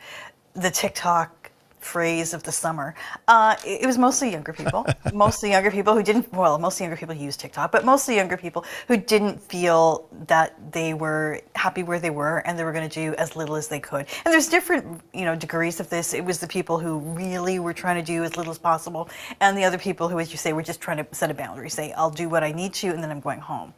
the 0.54 0.70
TikTok 0.70 1.37
phrase 1.80 2.34
of 2.34 2.42
the 2.42 2.52
summer. 2.52 2.94
Uh, 3.26 3.56
it, 3.64 3.82
it 3.82 3.86
was 3.86 3.98
mostly 3.98 4.30
younger 4.30 4.52
people, 4.52 4.86
mostly 5.12 5.50
younger 5.50 5.70
people 5.70 5.94
who 5.94 6.02
didn't, 6.02 6.32
well, 6.32 6.58
mostly 6.58 6.84
younger 6.84 6.96
people 6.96 7.14
who 7.14 7.24
use 7.24 7.36
TikTok, 7.36 7.72
but 7.72 7.84
mostly 7.84 8.16
younger 8.16 8.36
people 8.36 8.64
who 8.86 8.96
didn't 8.96 9.40
feel 9.40 10.08
that 10.26 10.54
they 10.72 10.94
were 10.94 11.40
happy 11.54 11.82
where 11.82 11.98
they 11.98 12.10
were 12.10 12.38
and 12.38 12.58
they 12.58 12.64
were 12.64 12.72
going 12.72 12.88
to 12.88 12.94
do 12.94 13.14
as 13.14 13.36
little 13.36 13.56
as 13.56 13.68
they 13.68 13.80
could. 13.80 14.06
And 14.24 14.32
there's 14.32 14.48
different, 14.48 15.00
you 15.12 15.24
know, 15.24 15.34
degrees 15.34 15.80
of 15.80 15.88
this. 15.90 16.14
It 16.14 16.24
was 16.24 16.38
the 16.38 16.48
people 16.48 16.78
who 16.78 16.98
really 16.98 17.58
were 17.58 17.72
trying 17.72 17.96
to 17.96 18.02
do 18.02 18.24
as 18.24 18.36
little 18.36 18.50
as 18.50 18.58
possible, 18.58 19.08
and 19.40 19.56
the 19.56 19.64
other 19.64 19.78
people 19.78 20.08
who, 20.08 20.18
as 20.18 20.30
you 20.32 20.38
say, 20.38 20.52
were 20.52 20.62
just 20.62 20.80
trying 20.80 20.98
to 20.98 21.06
set 21.12 21.30
a 21.30 21.34
boundary, 21.34 21.70
say, 21.70 21.92
I'll 21.92 22.10
do 22.10 22.28
what 22.28 22.42
I 22.42 22.52
need 22.52 22.74
to, 22.74 22.88
and 22.88 23.02
then 23.02 23.10
I'm 23.10 23.20
going 23.20 23.40
home. 23.40 23.72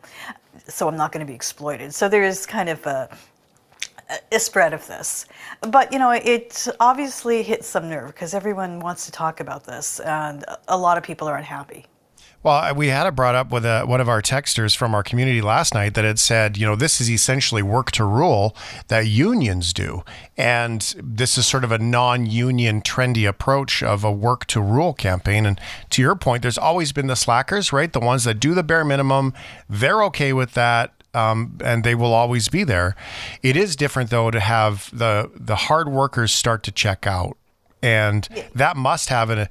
So 0.67 0.89
I'm 0.89 0.97
not 0.97 1.13
going 1.13 1.25
to 1.25 1.31
be 1.31 1.35
exploited. 1.35 1.95
So 1.95 2.09
there's 2.09 2.45
kind 2.45 2.69
of 2.69 2.85
a, 2.87 3.09
a 3.11 3.30
spread 4.39 4.73
of 4.73 4.87
this. 4.87 5.27
But 5.61 5.93
you 5.93 5.99
know, 5.99 6.11
it 6.11 6.67
obviously 6.81 7.43
hits 7.43 7.67
some 7.67 7.89
nerve 7.89 8.09
because 8.09 8.35
everyone 8.35 8.81
wants 8.81 9.07
to 9.07 9.13
talk 9.13 9.41
about 9.41 9.65
this, 9.65 10.01
and 10.01 10.45
a 10.69 10.79
lot 10.79 10.99
of 10.99 11.05
people 11.05 11.29
are 11.29 11.37
unhappy. 11.37 11.87
Well, 12.43 12.75
we 12.75 12.89
had 12.89 13.07
it 13.07 13.15
brought 13.15 13.35
up 13.35 13.53
with 13.53 13.67
a, 13.67 13.83
one 13.83 14.01
of 14.01 14.09
our 14.09 14.23
texters 14.23 14.75
from 14.75 14.95
our 14.95 15.03
community 15.03 15.43
last 15.43 15.75
night 15.75 15.93
that 15.93 16.07
had 16.07 16.19
said, 16.19 16.57
you 16.57 16.65
know, 16.65 16.75
this 16.75 16.99
is 16.99 17.11
essentially 17.11 17.63
work 17.63 17.91
to 17.93 18.05
rule 18.05 18.57
that 18.89 19.07
unions 19.07 19.75
do. 19.75 20.05
And 20.39 20.81
this 20.97 21.37
is 21.37 21.47
sort 21.47 21.65
of 21.65 21.73
a 21.73 21.77
non 21.79 22.25
union 22.25 22.81
trendy 22.81 23.29
approach 23.29 23.83
of 23.83 24.05
a 24.05 24.11
work 24.11 24.47
to 24.47 24.63
rule 24.63 24.95
campaign. 24.95 25.45
And 25.45 25.61
to 25.91 26.01
your 26.01 26.17
point, 26.17 26.41
there's 26.41 26.57
always 26.57 26.93
been 26.93 27.09
the 27.09 27.15
slackers, 27.15 27.75
right? 27.75 27.93
The 27.93 28.01
ones 28.01 28.25
that 28.25 28.41
do 28.41 28.55
the 28.55 28.63
bare 28.63 28.87
minimum, 28.87 29.35
they're 29.69 30.03
okay 30.05 30.33
with 30.33 30.55
that 30.55 30.95
um, 31.15 31.59
and 31.65 31.85
they 31.85 31.95
will 31.95 32.13
always 32.13 32.49
be 32.49 32.65
there. 32.65 32.97
It 33.43 33.57
is 33.57 33.77
different 33.77 34.11
though 34.11 34.31
to 34.31 34.41
have 34.41 34.91
the 34.97 35.31
the 35.35 35.57
hard 35.57 35.89
workers 35.89 36.33
start 36.33 36.63
to 36.65 36.73
check 36.73 37.07
out, 37.07 37.37
and 37.83 38.29
that 38.55 38.77
must 38.77 39.09
have 39.09 39.31
an. 39.31 39.49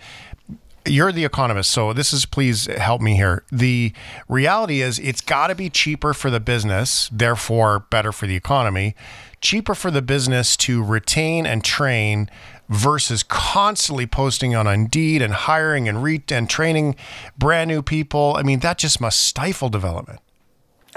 You're 0.85 1.11
the 1.11 1.25
economist, 1.25 1.71
so 1.71 1.93
this 1.93 2.13
is 2.13 2.25
please 2.25 2.65
help 2.65 3.01
me 3.01 3.15
here. 3.15 3.43
The 3.51 3.93
reality 4.27 4.81
is 4.81 4.97
it's 4.99 5.21
got 5.21 5.47
to 5.47 5.55
be 5.55 5.69
cheaper 5.69 6.13
for 6.13 6.29
the 6.29 6.39
business, 6.39 7.09
therefore 7.11 7.79
better 7.91 8.11
for 8.11 8.25
the 8.25 8.35
economy. 8.35 8.95
Cheaper 9.41 9.75
for 9.75 9.91
the 9.91 10.01
business 10.01 10.57
to 10.57 10.83
retain 10.83 11.45
and 11.45 11.63
train 11.63 12.29
versus 12.69 13.23
constantly 13.23 14.05
posting 14.05 14.55
on 14.55 14.67
Indeed 14.67 15.21
and 15.21 15.33
hiring 15.33 15.87
and 15.87 16.01
re- 16.01 16.23
and 16.29 16.49
training 16.49 16.95
brand 17.37 17.67
new 17.67 17.81
people. 17.81 18.35
I 18.37 18.43
mean, 18.43 18.59
that 18.59 18.77
just 18.77 19.01
must 19.01 19.19
stifle 19.19 19.69
development. 19.69 20.19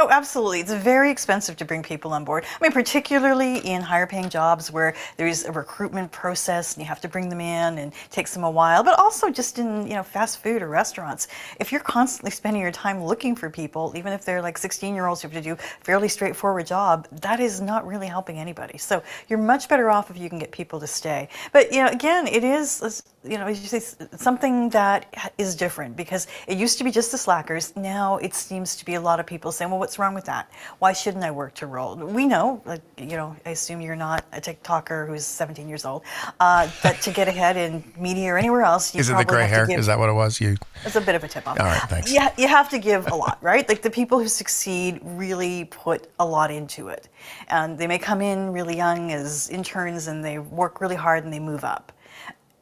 Oh, 0.02 0.08
absolutely. 0.10 0.58
It's 0.58 0.72
very 0.72 1.12
expensive 1.12 1.56
to 1.58 1.64
bring 1.64 1.84
people 1.84 2.12
on 2.12 2.24
board. 2.24 2.44
I 2.44 2.60
mean, 2.60 2.72
particularly 2.72 3.58
in 3.58 3.80
higher 3.80 4.04
paying 4.04 4.28
jobs 4.28 4.68
where 4.68 4.96
there's 5.16 5.44
a 5.44 5.52
recruitment 5.52 6.10
process 6.10 6.74
and 6.74 6.82
you 6.82 6.88
have 6.88 7.00
to 7.02 7.08
bring 7.08 7.28
them 7.28 7.40
in 7.40 7.78
and 7.78 7.92
it 7.92 8.10
takes 8.10 8.34
them 8.34 8.42
a 8.42 8.50
while, 8.50 8.82
but 8.82 8.98
also 8.98 9.30
just 9.30 9.60
in, 9.60 9.86
you 9.86 9.94
know, 9.94 10.02
fast 10.02 10.42
food 10.42 10.60
or 10.60 10.66
restaurants. 10.66 11.28
If 11.60 11.70
you're 11.70 11.82
constantly 11.82 12.32
spending 12.32 12.62
your 12.62 12.72
time 12.72 13.04
looking 13.04 13.36
for 13.36 13.48
people, 13.48 13.92
even 13.94 14.12
if 14.12 14.24
they're 14.24 14.42
like 14.42 14.58
16 14.58 14.92
year 14.92 15.06
olds 15.06 15.22
who 15.22 15.28
have 15.28 15.36
to 15.36 15.40
do 15.40 15.52
a 15.52 15.84
fairly 15.84 16.08
straightforward 16.08 16.66
job, 16.66 17.06
that 17.20 17.38
is 17.38 17.60
not 17.60 17.86
really 17.86 18.08
helping 18.08 18.40
anybody. 18.40 18.78
So 18.78 19.04
you're 19.28 19.38
much 19.38 19.68
better 19.68 19.88
off 19.88 20.10
if 20.10 20.18
you 20.18 20.28
can 20.28 20.40
get 20.40 20.50
people 20.50 20.80
to 20.80 20.88
stay. 20.88 21.28
But, 21.52 21.72
you 21.72 21.80
know, 21.80 21.90
again, 21.90 22.26
it 22.26 22.42
is, 22.42 23.04
you 23.24 23.38
know, 23.38 23.46
as 23.46 23.60
you 23.60 23.68
say, 23.80 24.06
something 24.16 24.68
that 24.70 25.32
is 25.38 25.54
different 25.54 25.96
because 25.96 26.26
it 26.48 26.58
used 26.58 26.78
to 26.78 26.84
be 26.84 26.90
just 26.90 27.12
the 27.12 27.18
slackers. 27.18 27.74
Now 27.76 28.16
it 28.16 28.34
seems 28.34 28.74
to 28.76 28.84
be 28.84 28.94
a 28.94 29.00
lot 29.00 29.20
of 29.20 29.26
people 29.26 29.52
saying, 29.52 29.70
well, 29.70 29.78
what's 29.78 29.98
wrong 29.98 30.12
with 30.12 30.24
that? 30.24 30.50
Why 30.80 30.92
shouldn't 30.92 31.22
I 31.22 31.30
work 31.30 31.54
to 31.54 31.66
rule? 31.66 31.94
We 31.96 32.26
know, 32.26 32.60
like, 32.64 32.82
you 32.98 33.16
know, 33.16 33.36
I 33.46 33.50
assume 33.50 33.80
you're 33.80 33.94
not 33.94 34.24
a 34.32 34.40
TikToker 34.40 35.06
who's 35.06 35.24
17 35.24 35.68
years 35.68 35.84
old, 35.84 36.02
uh, 36.40 36.68
that 36.82 37.00
to 37.02 37.12
get 37.12 37.28
ahead 37.28 37.56
in 37.56 37.84
media 37.96 38.34
or 38.34 38.38
anywhere 38.38 38.62
else, 38.62 38.92
you 38.92 39.00
Is 39.00 39.10
it 39.10 39.16
the 39.16 39.24
gray 39.24 39.46
hair? 39.46 39.66
Give, 39.66 39.78
Is 39.78 39.86
that 39.86 39.98
what 39.98 40.08
it 40.08 40.14
was? 40.14 40.40
You? 40.40 40.56
It's 40.84 40.96
a 40.96 41.00
bit 41.00 41.14
of 41.14 41.22
a 41.22 41.28
tip 41.28 41.46
off. 41.46 41.60
All 41.60 41.66
right, 41.66 41.82
thanks. 41.82 42.12
Yeah, 42.12 42.32
you 42.36 42.48
have 42.48 42.68
to 42.70 42.78
give 42.78 43.06
a 43.06 43.14
lot, 43.14 43.38
right? 43.40 43.68
Like 43.68 43.82
the 43.82 43.90
people 43.90 44.18
who 44.18 44.26
succeed 44.26 45.00
really 45.02 45.66
put 45.66 46.08
a 46.18 46.26
lot 46.26 46.50
into 46.50 46.88
it. 46.88 47.08
And 47.48 47.78
they 47.78 47.86
may 47.86 47.98
come 47.98 48.20
in 48.20 48.52
really 48.52 48.76
young 48.76 49.12
as 49.12 49.48
interns 49.48 50.08
and 50.08 50.24
they 50.24 50.40
work 50.40 50.80
really 50.80 50.96
hard 50.96 51.22
and 51.22 51.32
they 51.32 51.38
move 51.38 51.62
up. 51.62 51.92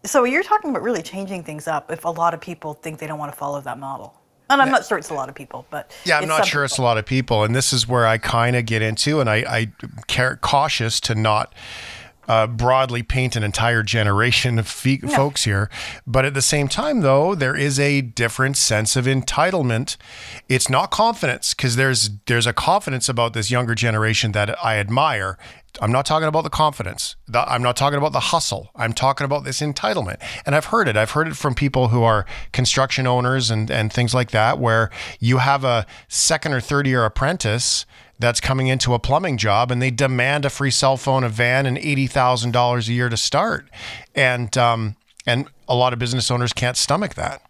So 0.05 0.25
you're 0.25 0.43
talking 0.43 0.71
about 0.71 0.83
really 0.83 1.03
changing 1.03 1.45
things 1.45 1.69
up 1.69 1.91
if 1.91 2.05
a 2.05 2.11
lot 2.11 2.33
of 2.35 2.41
people 2.41 2.75
think 2.75 2.99
they 2.99 3.07
don't 3.07 3.19
want 3.19 3.33
to 3.33 3.39
follow 3.39 3.61
that 3.61 3.79
model. 3.79 4.15
And 4.49 4.61
I'm 4.61 4.71
not 4.71 4.85
sure 4.85 4.99
it's 4.99 5.11
a 5.11 5.15
lot 5.15 5.29
of 5.29 5.37
people, 5.37 5.65
but 5.71 5.93
yeah, 6.05 6.19
I'm 6.19 6.27
not 6.27 6.45
sure 6.45 6.63
people. 6.63 6.65
it's 6.65 6.79
a 6.79 6.83
lot 6.83 6.99
of 6.99 7.07
people. 7.07 7.45
And 7.45 7.55
this 7.55 7.73
is 7.73 7.87
where 7.87 8.05
I 8.07 8.19
kind 8.19 8.57
of 8.57 8.67
get 8.67 8.83
into, 8.83 9.21
and 9.21 9.31
I, 9.31 9.37
I 9.47 9.73
care 10.09 10.35
cautious 10.43 10.99
to 11.03 11.15
not 11.15 11.55
uh, 12.27 12.49
broadly 12.49 13.03
paint 13.05 13.37
an 13.37 13.45
entire 13.45 13.85
generation 13.85 14.59
of 14.59 14.67
fe- 14.67 14.99
Yeah. 15.03 15.17
folks 15.17 15.45
here. 15.45 15.71
But 16.05 16.25
at 16.25 16.35
the 16.35 16.43
same 16.43 16.67
time, 16.67 17.01
though, 17.01 17.37
there 17.37 17.55
is 17.55 17.79
a 17.79 18.01
different 18.01 18.57
sense 18.57 18.97
of 18.97 19.05
entitlement. 19.05 19.97
It's 20.49 20.69
not 20.69 20.91
confidence 20.91 21.55
because 21.55 21.77
there's 21.77 22.11
there's 22.27 22.47
a 22.47 22.53
confidence 22.53 23.09
about 23.09 23.35
this 23.35 23.53
younger 23.53 23.77
generation 23.77 24.33
that 24.33 24.57
I 24.65 24.79
admire. 24.79 25.39
I'm 25.81 25.93
not 25.93 26.05
talking 26.07 26.29
about 26.29 26.43
the 26.45 26.51
confidence. 26.51 27.17
The- 27.29 27.49
I'm 27.51 27.63
not 27.63 27.77
talking 27.77 27.97
about 27.99 28.13
the 28.13 28.21
hustle. 28.21 28.71
I'm 28.77 28.93
talking 28.93 29.25
about 29.25 29.45
this 29.45 29.61
entitlement. 29.61 30.17
And 30.45 30.55
I've 30.55 30.67
heard 30.67 30.89
it. 30.89 30.97
I've 30.97 31.13
heard 31.13 31.29
it 31.29 31.37
from 31.37 31.55
people 31.55 31.89
who 31.89 32.03
are 32.03 32.27
construction 32.53 33.07
owners 33.07 33.51
and, 33.51 33.71
and 33.71 33.93
things 33.93 34.13
like 34.15 34.31
that, 34.33 34.59
where 34.59 34.91
you 35.19 35.39
have 35.39 35.65
a 35.65 35.87
second 36.09 36.53
or 36.53 36.61
third 36.61 36.87
year 36.87 37.05
apprentice 37.05 37.87
that's 38.19 38.41
coming 38.41 38.67
into 38.67 38.93
a 38.95 38.99
plumbing 38.99 39.37
job 39.39 39.71
and 39.71 39.81
they 39.81 39.91
demand 39.91 40.45
a 40.45 40.51
free 40.51 40.71
cell 40.71 40.97
phone, 40.97 41.25
a 41.25 41.29
van, 41.29 41.65
and 41.67 41.79
eighty 41.79 42.07
thousand 42.07 42.51
dollars 42.53 42.89
a 42.89 42.93
year 42.93 43.09
to 43.09 43.17
start. 43.17 43.67
And 44.15 44.57
um, 44.59 44.97
and 45.27 45.47
a 45.69 45.75
lot 45.75 45.93
of 45.93 45.99
business 45.99 46.31
owners 46.31 46.53
can't 46.53 46.77
stomach 46.77 47.15
that. 47.15 47.43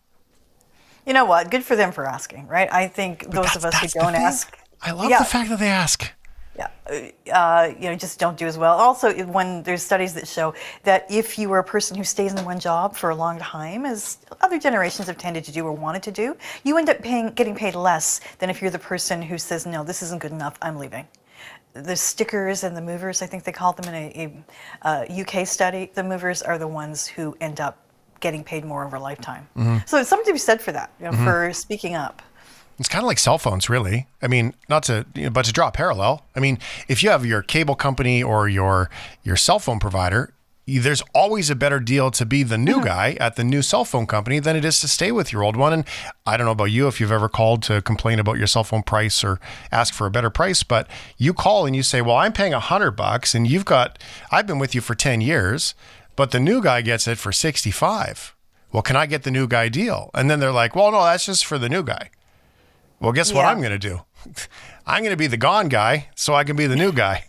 You 1.07 1.15
know 1.15 1.25
what? 1.25 1.51
Good 1.51 1.65
for 1.65 1.75
them 1.75 1.91
for 1.91 2.07
asking, 2.07 2.47
right? 2.47 2.73
I 2.73 2.87
think 2.87 3.31
those 3.31 3.57
of 3.57 3.65
us 3.65 3.75
who 3.81 3.89
don't 4.01 4.15
ask. 4.15 4.57
I 4.83 4.93
love 4.93 5.11
Yeah. 5.11 5.19
the 5.19 5.25
fact 5.25 5.49
that 5.51 5.59
they 5.59 5.69
ask. 5.69 6.13
Yeah, 6.61 7.11
uh, 7.33 7.73
you 7.79 7.89
know, 7.89 7.97
just 7.97 8.19
don't 8.19 8.37
do 8.37 8.47
as 8.47 8.59
well. 8.59 8.77
Also, 8.77 9.13
when 9.27 9.63
there's 9.63 9.83
studies 9.83 10.15
that 10.15 10.29
show 10.29 10.55
that 10.83 11.07
if 11.11 11.39
you 11.39 11.51
are 11.53 11.61
a 11.61 11.65
person 11.65 11.97
who 11.97 12.05
stays 12.05 12.35
in 12.35 12.45
one 12.45 12.61
job 12.61 12.97
for 12.97 13.11
a 13.11 13.15
long 13.15 13.39
time, 13.39 13.87
as 13.87 14.19
other 14.41 14.59
generations 14.59 15.09
have 15.09 15.17
tended 15.17 15.45
to 15.45 15.53
do 15.53 15.65
or 15.65 15.73
wanted 15.73 16.03
to 16.03 16.11
do, 16.11 16.37
you 16.65 16.77
end 16.77 16.91
up 16.91 17.01
paying, 17.01 17.31
getting 17.31 17.55
paid 17.55 17.75
less 17.75 18.21
than 18.39 18.51
if 18.51 18.61
you're 18.61 18.71
the 18.71 18.79
person 18.79 19.23
who 19.23 19.39
says, 19.39 19.67
"No, 19.67 19.83
this 19.85 20.03
isn't 20.03 20.21
good 20.21 20.33
enough. 20.33 20.59
I'm 20.61 20.77
leaving." 20.77 21.07
The 21.73 21.97
stickers 21.97 22.65
and 22.65 22.77
the 22.77 22.83
movers, 22.83 23.23
I 23.23 23.27
think 23.27 23.45
they 23.45 23.53
call 23.53 23.73
them 23.73 23.95
in 23.95 23.95
a, 23.95 24.45
a 24.85 24.89
uh, 24.89 25.21
UK 25.23 25.47
study, 25.47 25.91
the 25.95 26.03
movers 26.03 26.43
are 26.43 26.59
the 26.59 26.67
ones 26.67 27.07
who 27.07 27.37
end 27.41 27.61
up 27.61 27.79
getting 28.19 28.45
paid 28.45 28.65
more 28.65 28.85
over 28.85 28.97
a 28.97 29.01
lifetime. 29.01 29.49
So 29.87 29.97
there's 29.97 30.09
something 30.09 30.27
to 30.27 30.33
be 30.33 30.39
said 30.39 30.61
for 30.61 30.73
that, 30.73 30.93
you 30.99 31.07
know, 31.07 31.13
for 31.25 31.53
speaking 31.55 31.95
up. 31.95 32.21
It's 32.81 32.89
kind 32.89 33.05
of 33.05 33.07
like 33.07 33.19
cell 33.19 33.37
phones, 33.37 33.69
really. 33.69 34.07
I 34.23 34.27
mean, 34.27 34.55
not 34.71 34.85
to, 34.85 35.05
you 35.15 35.25
know, 35.25 35.31
but 35.31 35.45
to 35.45 35.53
draw 35.53 35.69
a 35.69 35.71
parallel. 35.71 36.25
I 36.35 36.41
mean, 36.41 36.59
if 36.89 37.03
you 37.03 37.11
have 37.11 37.27
your 37.27 37.43
cable 37.43 37.75
company 37.75 38.23
or 38.23 38.49
your 38.49 38.89
your 39.23 39.37
cell 39.37 39.59
phone 39.59 39.79
provider, 39.79 40.33
there's 40.67 41.03
always 41.15 41.51
a 41.51 41.55
better 41.55 41.79
deal 41.79 42.11
to 42.13 42.25
be 42.25 42.43
the 42.43 42.57
new 42.57 42.77
mm-hmm. 42.77 42.87
guy 42.87 43.17
at 43.21 43.37
the 43.37 43.45
new 43.45 43.61
cell 43.61 43.85
phone 43.85 44.07
company 44.07 44.39
than 44.39 44.57
it 44.57 44.65
is 44.65 44.81
to 44.81 44.89
stay 44.89 45.13
with 45.13 45.31
your 45.31 45.43
old 45.43 45.57
one. 45.57 45.75
And 45.75 45.85
I 46.25 46.39
don't 46.39 46.47
know 46.47 46.53
about 46.53 46.71
you 46.71 46.89
if 46.89 47.01
you've 47.01 47.13
ever 47.13 47.29
called 47.29 47.63
to 47.65 47.83
complain 47.83 48.19
about 48.19 48.39
your 48.39 48.47
cell 48.47 48.65
phone 48.65 48.83
price 48.83 49.23
or 49.23 49.41
ask 49.71 49.93
for 49.93 50.07
a 50.07 50.11
better 50.11 50.31
price, 50.31 50.63
but 50.63 50.89
you 51.19 51.35
call 51.35 51.67
and 51.67 51.77
you 51.77 51.83
say, 51.83 52.01
"Well, 52.01 52.17
I'm 52.17 52.33
paying 52.33 52.55
a 52.55 52.61
hundred 52.61 52.93
bucks, 52.93 53.35
and 53.35 53.47
you've 53.47 53.67
got 53.67 54.03
I've 54.31 54.47
been 54.47 54.59
with 54.59 54.75
you 54.75 54.81
for 54.81 54.95
ten 54.95 55.21
years, 55.21 55.75
but 56.17 56.31
the 56.31 56.41
new 56.41 56.63
guy 56.63 56.81
gets 56.81 57.07
it 57.07 57.19
for 57.19 57.31
sixty 57.31 57.71
five. 57.71 58.35
Well, 58.73 58.83
can 58.83 58.97
I 58.97 59.05
get 59.05 59.25
the 59.25 59.31
new 59.31 59.47
guy 59.47 59.69
deal?" 59.69 60.11
And 60.15 60.31
then 60.31 60.41
they're 60.41 60.51
like, 60.51 60.75
"Well, 60.75 60.93
no, 60.93 61.05
that's 61.05 61.27
just 61.27 61.45
for 61.45 61.59
the 61.59 61.69
new 61.69 61.83
guy." 61.83 62.09
Well, 63.01 63.13
guess 63.13 63.33
what 63.33 63.47
I'm 63.47 63.59
going 63.59 63.73
to 63.73 63.79
do? 63.79 64.03
I'm 64.87 65.03
going 65.03 65.13
to 65.13 65.17
be 65.17 65.27
the 65.27 65.39
gone 65.39 65.69
guy 65.69 66.09
so 66.15 66.35
I 66.35 66.45
can 66.45 66.55
be 66.55 66.67
the 66.67 66.77
new 66.77 66.93
guy. 66.93 67.25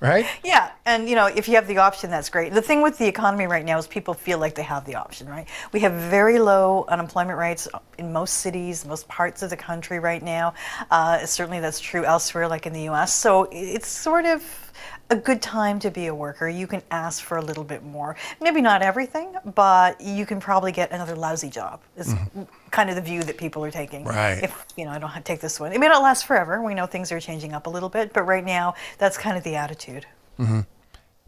Right? 0.00 0.26
Yeah, 0.44 0.70
and 0.84 1.08
you 1.08 1.14
know, 1.14 1.26
if 1.26 1.48
you 1.48 1.54
have 1.54 1.66
the 1.66 1.78
option, 1.78 2.10
that's 2.10 2.28
great. 2.28 2.52
The 2.52 2.60
thing 2.60 2.82
with 2.82 2.98
the 2.98 3.06
economy 3.06 3.46
right 3.46 3.64
now 3.64 3.78
is 3.78 3.86
people 3.86 4.12
feel 4.12 4.38
like 4.38 4.54
they 4.54 4.62
have 4.62 4.84
the 4.84 4.96
option, 4.96 5.26
right? 5.28 5.48
We 5.72 5.80
have 5.80 5.92
very 5.92 6.38
low 6.38 6.84
unemployment 6.88 7.38
rates 7.38 7.68
in 7.96 8.12
most 8.12 8.34
cities, 8.38 8.84
most 8.84 9.08
parts 9.08 9.42
of 9.42 9.48
the 9.48 9.56
country 9.56 10.00
right 10.00 10.22
now. 10.22 10.52
Uh, 10.90 11.24
certainly, 11.24 11.58
that's 11.60 11.80
true 11.80 12.04
elsewhere, 12.04 12.48
like 12.48 12.66
in 12.66 12.74
the 12.74 12.82
U.S. 12.82 13.14
So 13.14 13.48
it's 13.50 13.88
sort 13.88 14.26
of 14.26 14.72
a 15.10 15.16
good 15.16 15.42
time 15.42 15.78
to 15.80 15.90
be 15.90 16.06
a 16.06 16.14
worker. 16.14 16.48
You 16.48 16.66
can 16.66 16.82
ask 16.90 17.22
for 17.22 17.36
a 17.36 17.42
little 17.42 17.64
bit 17.64 17.82
more. 17.82 18.16
Maybe 18.40 18.60
not 18.60 18.82
everything, 18.82 19.34
but 19.54 20.00
you 20.00 20.24
can 20.26 20.40
probably 20.40 20.72
get 20.72 20.92
another 20.92 21.14
lousy 21.14 21.50
job. 21.50 21.80
Is 21.96 22.08
mm-hmm. 22.14 22.42
kind 22.70 22.88
of 22.88 22.96
the 22.96 23.02
view 23.02 23.22
that 23.22 23.36
people 23.36 23.64
are 23.64 23.70
taking. 23.70 24.04
Right. 24.04 24.42
If 24.42 24.66
you 24.76 24.84
know, 24.84 24.90
I 24.90 24.98
don't 24.98 25.10
have 25.10 25.24
to 25.24 25.32
take 25.32 25.40
this 25.40 25.60
one. 25.60 25.72
It 25.72 25.80
may 25.80 25.88
not 25.88 26.02
last 26.02 26.26
forever. 26.26 26.62
We 26.62 26.74
know 26.74 26.86
things 26.86 27.12
are 27.12 27.20
changing 27.20 27.52
up 27.52 27.66
a 27.66 27.70
little 27.70 27.88
bit, 27.88 28.12
but 28.12 28.22
right 28.22 28.44
now, 28.44 28.74
that's 28.98 29.18
kind 29.18 29.36
of 29.36 29.44
the 29.44 29.56
attitude. 29.56 30.06
Mm-hmm. 30.38 30.60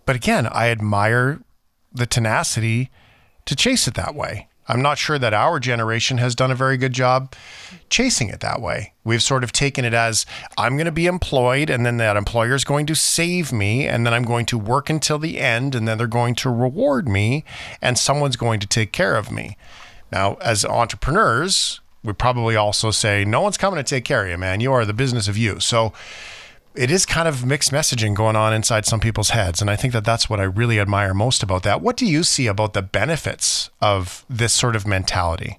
But 0.05 0.16
again, 0.16 0.47
I 0.47 0.70
admire 0.70 1.41
the 1.93 2.07
tenacity 2.07 2.91
to 3.45 3.57
chase 3.57 3.87
it 3.89 3.95
that 3.95 4.14
way. 4.14 4.49
I'm 4.69 4.83
not 4.83 4.99
sure 4.99 5.19
that 5.19 5.35
our 5.35 5.61
generation 5.61 6.19
has 6.19 6.35
done 6.35 6.51
a 6.51 6.55
very 6.55 6.77
good 6.77 6.93
job 6.93 7.35
chasing 7.89 8.29
it 8.29 8.41
that 8.41 8.61
way. 8.61 8.93
We've 9.05 9.23
sort 9.23 9.45
of 9.45 9.53
taken 9.53 9.85
it 9.85 9.95
as 9.95 10.27
I'm 10.59 10.77
going 10.77 10.87
to 10.87 10.93
be 10.93 11.07
employed 11.07 11.71
and 11.71 11.87
then 11.87 11.99
that 11.99 12.17
employer 12.17 12.55
is 12.55 12.64
going 12.64 12.87
to 12.87 12.95
save 12.95 13.53
me 13.53 13.87
and 13.87 14.05
then 14.05 14.12
I'm 14.12 14.25
going 14.25 14.47
to 14.47 14.59
work 14.59 14.91
until 14.91 15.19
the 15.19 15.39
end 15.39 15.75
and 15.75 15.87
then 15.87 15.99
they're 15.99 16.07
going 16.07 16.35
to 16.37 16.51
reward 16.51 17.09
me 17.09 17.45
and 17.81 17.99
someone's 17.99 18.37
going 18.37 18.61
to 18.61 18.67
take 18.67 18.93
care 18.93 19.17
of 19.17 19.31
me. 19.31 19.57
Now, 20.11 20.35
as 20.41 20.64
entrepreneurs, 20.64 21.81
we 22.03 22.12
probably 22.12 22.57
also 22.57 22.91
say 22.91 23.25
no 23.25 23.41
one's 23.41 23.59
coming 23.59 23.79
to 23.79 23.85
take 23.85 24.05
care 24.05 24.25
of 24.25 24.31
you, 24.31 24.39
man. 24.39 24.61
You 24.61 24.73
are 24.73 24.85
the 24.85 24.93
business 24.93 25.29
of 25.29 25.37
you. 25.37 25.61
So 25.61 25.93
it 26.77 26.91
is 26.91 27.07
kind 27.07 27.27
of 27.27 27.45
mixed 27.45 27.72
messaging 27.72 28.14
going 28.14 28.37
on 28.37 28.53
inside 28.53 28.85
some 28.85 29.01
people's 29.01 29.31
heads. 29.31 29.61
And 29.61 29.70
I 29.70 29.77
think 29.77 29.93
that 29.93 30.05
that's 30.05 30.29
what 30.29 30.41
I 30.41 30.45
really 30.45 30.79
admire 30.79 31.14
most 31.14 31.43
about 31.43 31.62
that. 31.62 31.81
What 31.81 31.97
do 31.97 32.07
you 32.07 32.22
see 32.22 32.47
about 32.47 32.74
the 32.74 32.83
benefits 32.83 33.70
of 33.81 34.24
this 34.29 34.53
sort 34.53 34.77
of 34.77 34.87
mentality? 34.87 35.59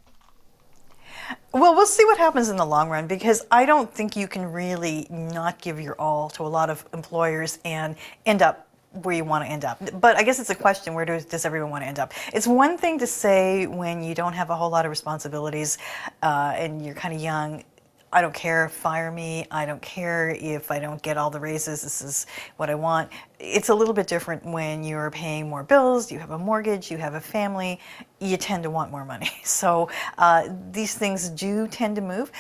Well, 1.53 1.76
we'll 1.76 1.88
see 1.88 2.05
what 2.05 2.18
happens 2.18 2.49
in 2.49 2.57
the 2.57 2.65
long 2.65 2.89
run 2.89 3.07
because 3.07 3.45
I 3.49 3.65
don't 3.65 3.91
think 3.91 4.15
you 4.15 4.28
can 4.28 4.51
really 4.51 5.07
not 5.09 5.59
give 5.59 5.80
your 5.80 5.95
all 5.99 6.30
to 6.32 6.43
a 6.43 6.47
lot 6.47 6.70
of 6.70 6.86
employers 6.93 7.57
and 7.65 7.95
end 8.26 8.41
up 8.41 8.68
where 8.91 9.15
you 9.15 9.24
want 9.24 9.43
to 9.43 9.49
end 9.49 9.65
up. 9.65 9.82
But 9.99 10.18
I 10.18 10.24
guess 10.24 10.39
it's 10.39 10.49
a 10.49 10.55
question 10.55 10.93
where 10.93 11.05
does, 11.05 11.26
does 11.26 11.45
everyone 11.45 11.72
want 11.72 11.84
to 11.84 11.88
end 11.88 11.99
up? 11.99 12.13
It's 12.34 12.47
one 12.47 12.78
thing 12.78 12.99
to 12.99 13.07
say 13.07 13.65
when 13.68 14.03
you 14.03 14.13
don't 14.13 14.34
have 14.34 14.49
a 14.49 14.55
whole 14.55 14.70
lot 14.70 14.86
of 14.86 14.89
responsibilities 14.89 15.78
uh, 16.22 16.53
and 16.55 16.86
you're 16.86 16.95
kind 16.95 17.13
of 17.13 17.22
young, 17.22 17.63
I 18.12 18.22
don't 18.22 18.34
care, 18.34 18.66
if 18.66 18.72
fire 18.72 19.12
me. 19.12 19.45
I 19.51 19.66
don't 19.66 19.82
care 19.82 20.30
if 20.30 20.72
I 20.72 20.80
don't 20.80 21.01
get 21.01 21.18
all 21.18 21.30
the 21.30 21.39
raises. 21.39 21.82
This 21.82 22.01
is 22.01 22.26
what 22.55 22.70
I 22.70 22.76
want. 22.76 23.12
It's 23.39 23.68
a 23.70 23.76
little 23.76 23.93
bit 23.93 24.08
different 24.08 24.45
when 24.45 24.84
you're 24.84 25.12
paying 25.12 25.49
more 25.49 25.64
bills, 25.64 26.12
you 26.12 26.18
have 26.20 26.32
a 26.32 26.38
mortgage, 26.38 26.89
you 26.89 26.97
have 26.97 27.16
a 27.16 27.22
family, 27.22 27.80
you 28.20 28.38
tend 28.38 28.64
to 28.64 28.70
want 28.70 28.91
more 28.91 29.05
money. 29.05 29.30
So 29.43 29.89
uh, 30.20 30.49
these 30.72 30.93
things 30.93 31.30
do 31.30 31.68
tend 31.68 31.95
to 31.95 32.01
move. 32.01 32.32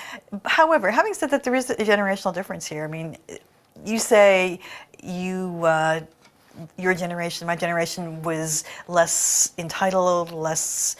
However, 0.45 0.91
having 0.91 1.13
said 1.13 1.31
that, 1.31 1.43
there 1.43 1.55
is 1.55 1.69
a 1.69 1.75
generational 1.75 2.33
difference 2.33 2.67
here. 2.67 2.83
I 2.83 2.87
mean, 2.87 3.17
you 3.85 3.97
say 3.97 4.59
you. 5.01 5.65
Uh, 5.65 6.01
your 6.77 6.93
generation, 6.93 7.45
my 7.45 7.55
generation, 7.55 8.21
was 8.23 8.63
less 8.87 9.53
entitled, 9.59 10.31
less 10.31 10.95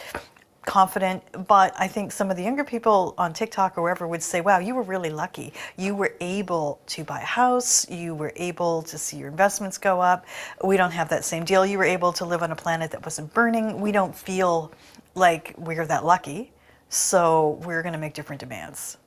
confident, 0.68 1.22
but 1.48 1.74
I 1.78 1.88
think 1.88 2.12
some 2.12 2.30
of 2.30 2.36
the 2.36 2.42
younger 2.42 2.62
people 2.62 3.14
on 3.16 3.32
TikTok 3.32 3.78
or 3.78 3.82
wherever 3.82 4.06
would 4.06 4.22
say, 4.22 4.42
wow, 4.42 4.58
you 4.58 4.74
were 4.74 4.82
really 4.82 5.08
lucky. 5.08 5.54
You 5.78 5.94
were 5.94 6.12
able 6.20 6.78
to 6.88 7.04
buy 7.04 7.20
a 7.20 7.24
house, 7.24 7.88
you 7.90 8.14
were 8.14 8.34
able 8.36 8.82
to 8.82 8.98
see 8.98 9.16
your 9.16 9.28
investments 9.28 9.78
go 9.78 10.02
up. 10.02 10.26
We 10.62 10.76
don't 10.76 10.90
have 10.90 11.08
that 11.08 11.24
same 11.24 11.44
deal. 11.44 11.64
You 11.64 11.78
were 11.78 11.84
able 11.84 12.12
to 12.12 12.26
live 12.26 12.42
on 12.42 12.52
a 12.52 12.56
planet 12.56 12.90
that 12.90 13.02
wasn't 13.02 13.32
burning. 13.32 13.80
We 13.80 13.92
don't 13.92 14.14
feel 14.14 14.70
like 15.14 15.54
we're 15.56 15.86
that 15.86 16.04
lucky, 16.04 16.52
so 16.90 17.58
we're 17.64 17.82
going 17.82 17.94
to 17.94 17.98
make 17.98 18.12
different 18.12 18.40
demands. 18.40 18.98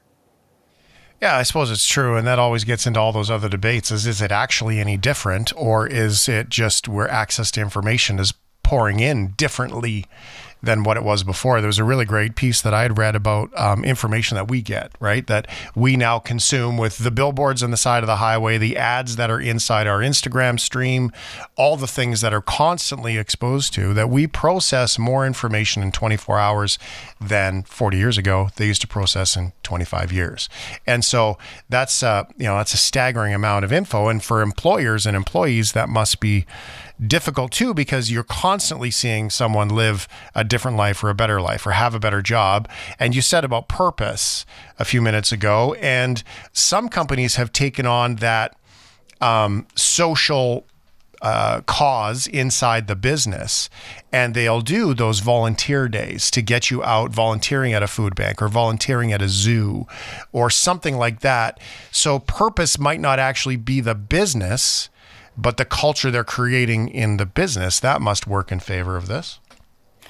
Yeah, 1.21 1.37
I 1.37 1.43
suppose 1.43 1.69
it's 1.69 1.85
true. 1.85 2.17
And 2.17 2.25
that 2.25 2.39
always 2.39 2.63
gets 2.63 2.87
into 2.87 2.99
all 2.99 3.11
those 3.11 3.29
other 3.29 3.47
debates 3.47 3.91
is 3.91 4.07
is 4.07 4.19
it 4.19 4.31
actually 4.31 4.79
any 4.79 4.97
different 4.97 5.53
or 5.55 5.85
is 5.85 6.27
it 6.27 6.49
just 6.49 6.87
where 6.87 7.07
access 7.07 7.51
to 7.51 7.61
information 7.61 8.17
is 8.17 8.33
pouring 8.71 9.01
in 9.01 9.33
differently 9.35 10.05
than 10.63 10.83
what 10.83 10.95
it 10.95 11.03
was 11.03 11.23
before. 11.23 11.59
There 11.59 11.67
was 11.67 11.79
a 11.79 11.83
really 11.83 12.05
great 12.05 12.35
piece 12.35 12.61
that 12.61 12.73
I 12.73 12.83
had 12.83 12.97
read 12.97 13.15
about 13.17 13.49
um, 13.59 13.83
information 13.83 14.35
that 14.35 14.47
we 14.47 14.61
get, 14.61 14.91
right? 14.99 15.25
That 15.27 15.47
we 15.75 15.97
now 15.97 16.19
consume 16.19 16.77
with 16.77 16.99
the 16.99 17.11
billboards 17.11 17.63
on 17.63 17.71
the 17.71 17.77
side 17.77 18.01
of 18.03 18.07
the 18.07 18.17
highway, 18.17 18.57
the 18.57 18.77
ads 18.77 19.17
that 19.17 19.29
are 19.29 19.41
inside 19.41 19.87
our 19.87 19.99
Instagram 19.99 20.57
stream, 20.57 21.11
all 21.57 21.75
the 21.75 21.87
things 21.87 22.21
that 22.21 22.33
are 22.33 22.41
constantly 22.41 23.17
exposed 23.17 23.73
to, 23.73 23.93
that 23.93 24.09
we 24.09 24.25
process 24.25 24.97
more 24.97 25.25
information 25.25 25.83
in 25.83 25.91
24 25.91 26.39
hours 26.39 26.79
than 27.19 27.63
40 27.63 27.97
years 27.97 28.17
ago 28.17 28.49
they 28.55 28.67
used 28.67 28.81
to 28.81 28.87
process 28.87 29.35
in 29.35 29.51
25 29.63 30.13
years. 30.13 30.47
And 30.87 31.03
so 31.03 31.37
that's, 31.67 32.03
uh, 32.03 32.23
you 32.37 32.45
know, 32.45 32.55
that's 32.55 32.73
a 32.73 32.77
staggering 32.77 33.33
amount 33.33 33.65
of 33.65 33.73
info. 33.73 34.07
And 34.07 34.23
for 34.23 34.41
employers 34.41 35.05
and 35.05 35.17
employees, 35.17 35.73
that 35.73 35.89
must 35.89 36.19
be 36.19 36.45
difficult 37.05 37.51
too 37.51 37.73
because 37.73 38.11
you're 38.11 38.23
constantly 38.23 38.91
seeing 38.91 39.29
someone 39.29 39.69
live 39.69 40.07
a 40.35 40.43
different 40.43 40.77
life 40.77 41.03
or 41.03 41.09
a 41.09 41.15
better 41.15 41.41
life 41.41 41.65
or 41.65 41.71
have 41.71 41.95
a 41.95 41.99
better 41.99 42.21
job. 42.21 42.69
And 42.99 43.15
you 43.15 43.21
said 43.21 43.43
about 43.43 43.67
purpose 43.67 44.45
a 44.79 44.85
few 44.85 45.01
minutes 45.01 45.31
ago, 45.31 45.75
and 45.75 46.23
some 46.53 46.89
companies 46.89 47.35
have 47.35 47.51
taken 47.51 47.85
on 47.85 48.17
that 48.17 48.55
um, 49.19 49.67
social 49.75 50.65
uh, 51.21 51.61
cause 51.61 52.25
inside 52.27 52.87
the 52.87 52.95
business. 52.95 53.69
And 54.11 54.33
they'll 54.33 54.61
do 54.61 54.93
those 54.93 55.19
volunteer 55.19 55.87
days 55.87 56.31
to 56.31 56.41
get 56.41 56.71
you 56.71 56.83
out 56.83 57.11
volunteering 57.11 57.73
at 57.73 57.83
a 57.83 57.87
food 57.87 58.15
bank 58.15 58.41
or 58.41 58.47
volunteering 58.47 59.13
at 59.13 59.21
a 59.21 59.29
zoo 59.29 59.85
or 60.31 60.49
something 60.49 60.97
like 60.97 61.19
that. 61.19 61.59
So, 61.91 62.19
purpose 62.19 62.79
might 62.79 62.99
not 62.99 63.19
actually 63.19 63.57
be 63.57 63.81
the 63.81 63.95
business, 63.95 64.89
but 65.37 65.57
the 65.57 65.65
culture 65.65 66.11
they're 66.11 66.23
creating 66.23 66.89
in 66.89 67.17
the 67.17 67.25
business 67.25 67.79
that 67.79 68.01
must 68.01 68.27
work 68.27 68.51
in 68.51 68.59
favor 68.59 68.97
of 68.97 69.07
this? 69.07 69.39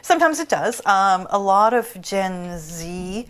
Sometimes 0.01 0.39
it 0.39 0.49
does. 0.49 0.83
Um, 0.85 1.27
a 1.29 1.39
lot 1.39 1.73
of 1.73 1.95
gen 2.01 2.57
z 2.57 3.27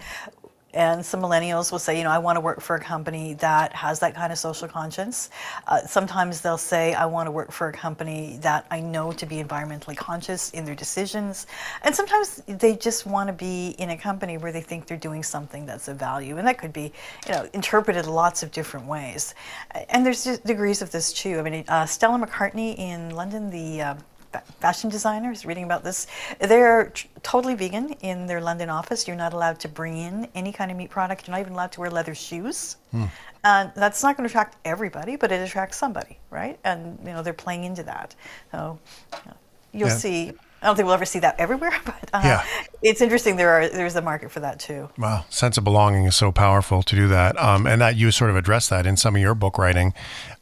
and 0.73 1.05
some 1.05 1.21
millennials 1.21 1.71
will 1.71 1.79
say, 1.79 1.97
you 1.97 2.03
know, 2.03 2.09
I 2.09 2.19
want 2.19 2.37
to 2.37 2.41
work 2.41 2.61
for 2.61 2.75
a 2.75 2.79
company 2.79 3.35
that 3.35 3.73
has 3.73 3.99
that 3.99 4.15
kind 4.15 4.31
of 4.31 4.39
social 4.39 4.67
conscience. 4.67 5.29
Uh, 5.67 5.81
sometimes 5.81 6.41
they'll 6.41 6.57
say, 6.57 6.93
I 6.93 7.05
want 7.05 7.27
to 7.27 7.31
work 7.31 7.51
for 7.51 7.67
a 7.67 7.73
company 7.73 8.39
that 8.41 8.65
I 8.71 8.79
know 8.79 9.11
to 9.13 9.25
be 9.25 9.43
environmentally 9.43 9.97
conscious 9.97 10.49
in 10.51 10.65
their 10.65 10.75
decisions. 10.75 11.47
And 11.83 11.95
sometimes 11.95 12.41
they 12.47 12.75
just 12.75 13.05
want 13.05 13.27
to 13.27 13.33
be 13.33 13.75
in 13.77 13.89
a 13.89 13.97
company 13.97 14.37
where 14.37 14.51
they 14.51 14.61
think 14.61 14.87
they're 14.87 14.97
doing 14.97 15.23
something 15.23 15.65
that's 15.65 15.87
of 15.87 15.97
value. 15.97 16.37
And 16.37 16.47
that 16.47 16.57
could 16.57 16.73
be, 16.73 16.93
you 17.27 17.33
know, 17.33 17.49
interpreted 17.53 18.07
lots 18.07 18.43
of 18.43 18.51
different 18.51 18.87
ways. 18.87 19.35
And 19.89 20.05
there's 20.05 20.23
degrees 20.39 20.81
of 20.81 20.91
this 20.91 21.13
too. 21.13 21.39
I 21.39 21.41
mean, 21.43 21.65
uh, 21.67 21.85
Stella 21.85 22.25
McCartney 22.25 22.77
in 22.77 23.11
London, 23.11 23.49
the 23.49 23.81
uh, 23.81 23.95
fashion 24.59 24.89
designers 24.89 25.45
reading 25.45 25.63
about 25.63 25.83
this. 25.83 26.07
They're 26.39 26.89
t- 26.89 27.09
totally 27.23 27.55
vegan 27.55 27.93
in 28.01 28.25
their 28.27 28.41
London 28.41 28.69
office. 28.69 29.07
You're 29.07 29.17
not 29.17 29.33
allowed 29.33 29.59
to 29.61 29.67
bring 29.67 29.97
in 29.97 30.27
any 30.35 30.51
kind 30.51 30.71
of 30.71 30.77
meat 30.77 30.89
product. 30.89 31.27
You're 31.27 31.35
not 31.35 31.41
even 31.41 31.53
allowed 31.53 31.71
to 31.73 31.79
wear 31.79 31.89
leather 31.89 32.15
shoes. 32.15 32.77
Hmm. 32.91 33.05
And 33.43 33.71
that's 33.75 34.03
not 34.03 34.17
going 34.17 34.27
to 34.27 34.31
attract 34.31 34.57
everybody, 34.65 35.15
but 35.15 35.31
it 35.31 35.41
attracts 35.41 35.77
somebody, 35.77 36.19
right? 36.29 36.59
And 36.63 36.99
you 37.03 37.11
know 37.11 37.23
they're 37.23 37.33
playing 37.33 37.63
into 37.63 37.83
that. 37.83 38.15
So 38.51 38.79
you'll 39.71 39.89
yeah. 39.89 39.95
see. 39.95 40.31
I 40.61 40.67
don't 40.67 40.75
think 40.75 40.85
we'll 40.85 40.93
ever 40.93 41.05
see 41.05 41.17
that 41.19 41.39
everywhere, 41.39 41.73
but 41.85 42.09
uh, 42.13 42.21
yeah. 42.23 42.45
it's 42.83 43.01
interesting. 43.01 43.35
There 43.35 43.49
are 43.49 43.67
there's 43.67 43.95
a 43.95 44.01
market 44.01 44.29
for 44.29 44.41
that 44.41 44.59
too. 44.59 44.89
Wow, 44.95 45.25
sense 45.29 45.57
of 45.57 45.63
belonging 45.63 46.05
is 46.05 46.15
so 46.15 46.31
powerful 46.31 46.83
to 46.83 46.95
do 46.95 47.07
that, 47.07 47.35
um, 47.41 47.65
and 47.65 47.81
that 47.81 47.95
you 47.95 48.11
sort 48.11 48.29
of 48.29 48.35
address 48.35 48.69
that 48.69 48.85
in 48.85 48.95
some 48.95 49.15
of 49.15 49.21
your 49.21 49.33
book 49.33 49.57
writing. 49.57 49.95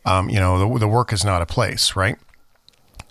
Um, 0.05 0.29
you 0.29 0.39
know, 0.41 0.59
the, 0.59 0.79
the 0.79 0.87
work 0.87 1.13
is 1.13 1.23
not 1.23 1.41
a 1.41 1.45
place, 1.45 1.95
right? 1.95 2.17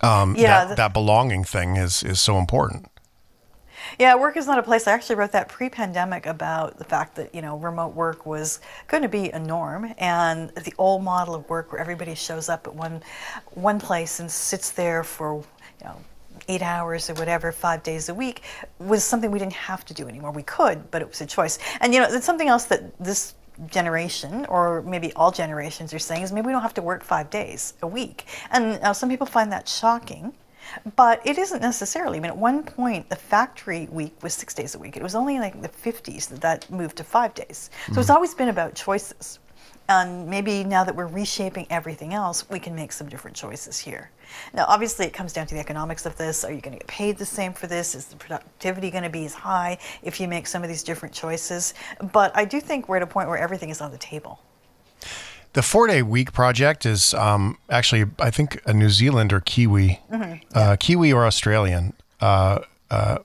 Um, 0.01 0.35
yeah, 0.35 0.65
that, 0.65 0.77
that 0.77 0.93
belonging 0.93 1.43
thing 1.43 1.77
is 1.77 2.03
is 2.03 2.19
so 2.19 2.37
important. 2.37 2.89
Yeah, 3.97 4.15
work 4.15 4.37
is 4.37 4.45
not 4.45 4.59
a 4.59 4.63
place. 4.63 4.87
I 4.87 4.91
actually 4.91 5.15
wrote 5.15 5.31
that 5.31 5.49
pre-pandemic 5.49 6.25
about 6.25 6.77
the 6.77 6.83
fact 6.83 7.15
that 7.15 7.33
you 7.33 7.41
know 7.41 7.57
remote 7.57 7.95
work 7.95 8.25
was 8.25 8.59
going 8.87 9.03
to 9.03 9.09
be 9.09 9.29
a 9.29 9.39
norm, 9.39 9.93
and 9.97 10.49
the 10.49 10.73
old 10.77 11.03
model 11.03 11.35
of 11.35 11.49
work 11.49 11.71
where 11.71 11.81
everybody 11.81 12.15
shows 12.15 12.49
up 12.49 12.67
at 12.67 12.75
one 12.75 13.01
one 13.51 13.79
place 13.79 14.19
and 14.19 14.29
sits 14.29 14.71
there 14.71 15.03
for 15.03 15.43
you 15.81 15.85
know 15.85 15.97
eight 16.47 16.61
hours 16.61 17.09
or 17.09 17.13
whatever, 17.15 17.51
five 17.51 17.83
days 17.83 18.09
a 18.09 18.13
week, 18.13 18.43
was 18.79 19.03
something 19.03 19.31
we 19.31 19.39
didn't 19.39 19.53
have 19.53 19.85
to 19.85 19.93
do 19.93 20.07
anymore. 20.07 20.31
We 20.31 20.43
could, 20.43 20.89
but 20.91 21.01
it 21.01 21.07
was 21.07 21.21
a 21.21 21.25
choice. 21.25 21.59
And 21.81 21.93
you 21.93 21.99
know, 21.99 22.07
it's 22.09 22.25
something 22.25 22.47
else 22.47 22.65
that 22.65 22.97
this 22.99 23.35
generation, 23.67 24.45
or 24.47 24.81
maybe 24.83 25.13
all 25.13 25.31
generations, 25.31 25.93
are 25.93 25.99
saying 25.99 26.23
is 26.23 26.31
maybe 26.31 26.47
we 26.47 26.51
don't 26.53 26.61
have 26.61 26.73
to 26.75 26.81
work 26.81 27.03
five 27.03 27.29
days 27.29 27.73
a 27.81 27.87
week. 27.87 28.25
And 28.51 28.81
now 28.81 28.93
some 28.93 29.09
people 29.09 29.27
find 29.27 29.51
that 29.51 29.67
shocking. 29.67 30.33
But 30.95 31.25
it 31.25 31.37
isn't 31.37 31.61
necessarily. 31.61 32.17
I 32.17 32.21
mean, 32.21 32.29
at 32.29 32.37
one 32.37 32.63
point, 32.63 33.09
the 33.09 33.15
factory 33.15 33.87
week 33.91 34.21
was 34.21 34.33
six 34.33 34.53
days 34.53 34.75
a 34.75 34.79
week. 34.79 34.97
It 34.97 35.03
was 35.03 35.15
only 35.15 35.39
like 35.39 35.59
the 35.61 35.69
50s 35.69 36.27
that 36.29 36.41
that 36.41 36.69
moved 36.69 36.97
to 36.97 37.03
five 37.03 37.33
days. 37.33 37.69
So 37.71 37.91
mm-hmm. 37.91 38.01
it's 38.01 38.09
always 38.09 38.35
been 38.35 38.49
about 38.49 38.75
choices. 38.75 39.39
And 39.89 40.27
maybe 40.27 40.63
now 40.63 40.83
that 40.83 40.95
we're 40.95 41.07
reshaping 41.07 41.65
everything 41.71 42.13
else, 42.13 42.47
we 42.47 42.59
can 42.59 42.75
make 42.75 42.91
some 42.91 43.09
different 43.09 43.35
choices 43.35 43.79
here. 43.79 44.11
Now, 44.53 44.65
obviously, 44.67 45.07
it 45.07 45.13
comes 45.13 45.33
down 45.33 45.47
to 45.47 45.55
the 45.55 45.59
economics 45.59 46.05
of 46.05 46.15
this. 46.15 46.45
Are 46.45 46.53
you 46.53 46.61
going 46.61 46.73
to 46.73 46.77
get 46.77 46.87
paid 46.87 47.17
the 47.17 47.25
same 47.25 47.53
for 47.53 47.65
this? 47.65 47.95
Is 47.95 48.05
the 48.05 48.15
productivity 48.15 48.91
going 48.91 49.03
to 49.03 49.09
be 49.09 49.25
as 49.25 49.33
high 49.33 49.79
if 50.03 50.19
you 50.19 50.27
make 50.27 50.45
some 50.45 50.61
of 50.61 50.69
these 50.69 50.83
different 50.83 51.15
choices? 51.15 51.73
But 52.13 52.31
I 52.37 52.45
do 52.45 52.61
think 52.61 52.87
we're 52.87 52.97
at 52.97 53.01
a 53.01 53.07
point 53.07 53.29
where 53.29 53.39
everything 53.39 53.71
is 53.71 53.81
on 53.81 53.89
the 53.91 53.97
table. 53.97 54.39
The 55.53 55.63
four 55.63 55.87
day 55.87 56.03
week 56.03 56.33
project 56.33 56.85
is 56.85 57.15
um, 57.15 57.57
actually, 57.71 58.05
I 58.19 58.29
think, 58.29 58.61
a 58.67 58.73
New 58.73 58.91
Zealand 58.91 59.33
or 59.33 59.39
Kiwi, 59.39 59.99
mm-hmm. 60.11 60.35
uh, 60.53 60.75
Kiwi 60.79 61.11
or 61.11 61.25
Australian. 61.25 61.93
Uh, 62.21 62.59
uh, 62.91 63.19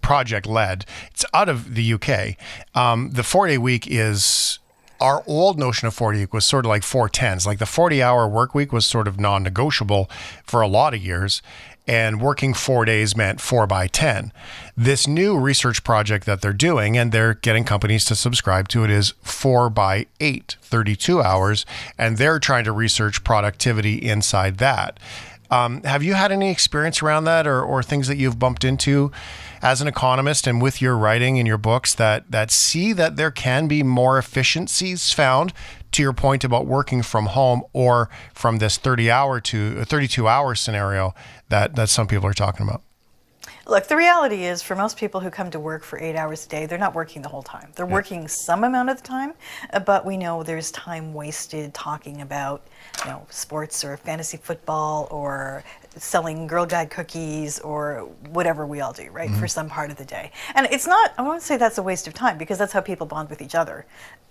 project 0.00 0.46
led. 0.46 0.84
It's 1.10 1.24
out 1.34 1.48
of 1.48 1.74
the 1.74 1.94
UK. 1.94 2.36
Um, 2.74 3.10
the 3.10 3.22
four 3.22 3.46
day 3.46 3.58
week 3.58 3.86
is 3.88 4.58
our 5.02 5.24
old 5.26 5.58
notion 5.58 5.88
of 5.88 5.94
40 5.94 6.20
week 6.20 6.32
was 6.32 6.44
sort 6.46 6.64
of 6.64 6.68
like 6.68 6.84
four 6.84 7.08
tens. 7.08 7.44
Like 7.44 7.58
the 7.58 7.66
40 7.66 8.00
hour 8.02 8.28
work 8.28 8.54
week 8.54 8.72
was 8.72 8.86
sort 8.86 9.08
of 9.08 9.18
non 9.18 9.42
negotiable 9.42 10.08
for 10.44 10.62
a 10.62 10.68
lot 10.68 10.94
of 10.94 11.02
years. 11.02 11.42
and 11.84 12.20
working 12.20 12.54
four 12.54 12.84
days 12.84 13.16
meant 13.16 13.40
four 13.40 13.66
by 13.66 13.88
10. 13.88 14.30
This 14.76 15.08
new 15.08 15.36
research 15.36 15.82
project 15.82 16.26
that 16.26 16.40
they're 16.40 16.52
doing, 16.52 16.96
and 16.96 17.10
they're 17.10 17.34
getting 17.34 17.64
companies 17.64 18.04
to 18.04 18.14
subscribe 18.14 18.68
to 18.68 18.84
it, 18.84 18.90
is 18.90 19.14
four 19.20 19.68
by 19.68 20.06
eight, 20.20 20.56
32 20.62 21.20
hours, 21.20 21.66
and 21.98 22.18
they're 22.18 22.38
trying 22.38 22.62
to 22.62 22.70
research 22.70 23.24
productivity 23.24 23.96
inside 23.96 24.58
that. 24.58 25.00
Um, 25.50 25.82
have 25.82 26.04
you 26.04 26.14
had 26.14 26.30
any 26.30 26.52
experience 26.52 27.02
around 27.02 27.24
that 27.24 27.48
or, 27.48 27.60
or 27.62 27.82
things 27.82 28.06
that 28.06 28.16
you've 28.16 28.38
bumped 28.38 28.62
into 28.62 29.10
as 29.62 29.80
an 29.80 29.88
economist 29.88 30.46
and 30.46 30.60
with 30.60 30.82
your 30.82 30.96
writing 30.96 31.38
and 31.38 31.46
your 31.46 31.58
books 31.58 31.94
that, 31.94 32.30
that 32.30 32.50
see 32.50 32.92
that 32.92 33.16
there 33.16 33.30
can 33.30 33.68
be 33.68 33.82
more 33.82 34.18
efficiencies 34.18 35.12
found 35.12 35.52
to 35.92 36.02
your 36.02 36.12
point 36.12 36.42
about 36.42 36.66
working 36.66 37.02
from 37.02 37.26
home 37.26 37.62
or 37.72 38.10
from 38.34 38.58
this 38.58 38.76
30 38.76 39.10
hour 39.10 39.40
to 39.40 39.84
32 39.84 40.26
hour 40.26 40.54
scenario 40.54 41.14
that, 41.48 41.76
that 41.76 41.88
some 41.88 42.06
people 42.06 42.26
are 42.26 42.34
talking 42.34 42.66
about? 42.66 42.82
Look, 43.64 43.86
the 43.86 43.96
reality 43.96 44.44
is 44.44 44.60
for 44.60 44.74
most 44.74 44.96
people 44.96 45.20
who 45.20 45.30
come 45.30 45.48
to 45.52 45.60
work 45.60 45.84
for 45.84 45.96
eight 46.00 46.16
hours 46.16 46.46
a 46.46 46.48
day, 46.48 46.66
they're 46.66 46.78
not 46.78 46.96
working 46.96 47.22
the 47.22 47.28
whole 47.28 47.44
time. 47.44 47.70
They're 47.76 47.86
yeah. 47.86 47.92
working 47.92 48.26
some 48.26 48.64
amount 48.64 48.90
of 48.90 48.96
the 48.96 49.04
time, 49.04 49.34
uh, 49.72 49.78
but 49.78 50.04
we 50.04 50.16
know 50.16 50.42
there's 50.42 50.72
time 50.72 51.14
wasted 51.14 51.72
talking 51.72 52.22
about, 52.22 52.66
you 53.04 53.12
know, 53.12 53.24
sports 53.30 53.84
or 53.84 53.96
fantasy 53.96 54.36
football 54.36 55.06
or 55.12 55.62
selling 55.96 56.46
Girl 56.46 56.66
Guide 56.66 56.90
cookies 56.90 57.58
or 57.60 58.08
whatever 58.30 58.66
we 58.66 58.80
all 58.80 58.92
do, 58.92 59.10
right, 59.10 59.28
mm-hmm. 59.28 59.38
for 59.38 59.48
some 59.48 59.68
part 59.68 59.90
of 59.90 59.96
the 59.96 60.04
day. 60.04 60.30
And 60.54 60.66
it's 60.70 60.86
not, 60.86 61.12
I 61.18 61.22
won't 61.22 61.42
say 61.42 61.56
that's 61.56 61.78
a 61.78 61.82
waste 61.82 62.06
of 62.06 62.14
time 62.14 62.38
because 62.38 62.58
that's 62.58 62.72
how 62.72 62.80
people 62.80 63.06
bond 63.06 63.30
with 63.30 63.42
each 63.42 63.54
other. 63.54 63.86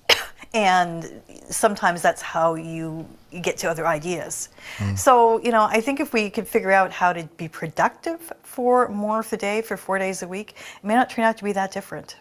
and 0.53 1.21
sometimes 1.49 2.01
that's 2.01 2.21
how 2.21 2.55
you, 2.55 3.07
you 3.31 3.39
get 3.39 3.57
to 3.57 3.69
other 3.69 3.87
ideas. 3.87 4.49
Mm. 4.77 4.97
So, 4.97 5.39
you 5.41 5.51
know, 5.51 5.63
I 5.63 5.81
think 5.81 5.99
if 5.99 6.13
we 6.13 6.29
could 6.29 6.47
figure 6.47 6.71
out 6.71 6.91
how 6.91 7.13
to 7.13 7.23
be 7.37 7.47
productive 7.47 8.33
for 8.43 8.87
more 8.89 9.19
of 9.19 9.29
the 9.29 9.37
day, 9.37 9.61
for 9.61 9.77
four 9.77 9.97
days 9.99 10.23
a 10.23 10.27
week, 10.27 10.55
it 10.81 10.85
may 10.85 10.95
not 10.95 11.09
turn 11.09 11.25
out 11.25 11.37
to 11.37 11.43
be 11.43 11.53
that 11.53 11.71
different. 11.71 12.17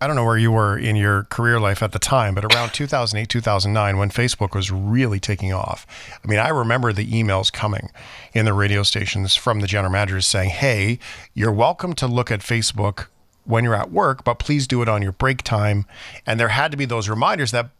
I 0.00 0.06
don't 0.06 0.16
know 0.16 0.24
where 0.24 0.36
you 0.36 0.52
were 0.52 0.76
in 0.76 0.94
your 0.94 1.24
career 1.24 1.58
life 1.58 1.82
at 1.82 1.92
the 1.92 1.98
time, 1.98 2.34
but 2.34 2.44
around 2.44 2.70
2008, 2.74 3.28
2009, 3.28 3.96
when 3.96 4.10
Facebook 4.10 4.54
was 4.54 4.70
really 4.70 5.18
taking 5.18 5.52
off, 5.52 5.86
I 6.22 6.28
mean, 6.28 6.38
I 6.38 6.48
remember 6.48 6.92
the 6.92 7.06
emails 7.06 7.52
coming 7.52 7.90
in 8.34 8.44
the 8.44 8.52
radio 8.52 8.82
stations 8.82 9.34
from 9.36 9.60
the 9.60 9.66
general 9.66 9.92
managers 9.92 10.26
saying, 10.26 10.50
Hey, 10.50 10.98
you're 11.34 11.52
welcome 11.52 11.94
to 11.94 12.06
look 12.06 12.30
at 12.30 12.40
Facebook 12.40 13.06
when 13.44 13.64
you're 13.64 13.74
at 13.74 13.90
work, 13.90 14.24
but 14.24 14.38
please 14.38 14.66
do 14.66 14.82
it 14.82 14.88
on 14.88 15.02
your 15.02 15.12
break 15.12 15.42
time. 15.42 15.86
And 16.26 16.38
there 16.38 16.48
had 16.48 16.70
to 16.72 16.76
be 16.76 16.84
those 16.84 17.08
reminders 17.08 17.52
that, 17.52 17.70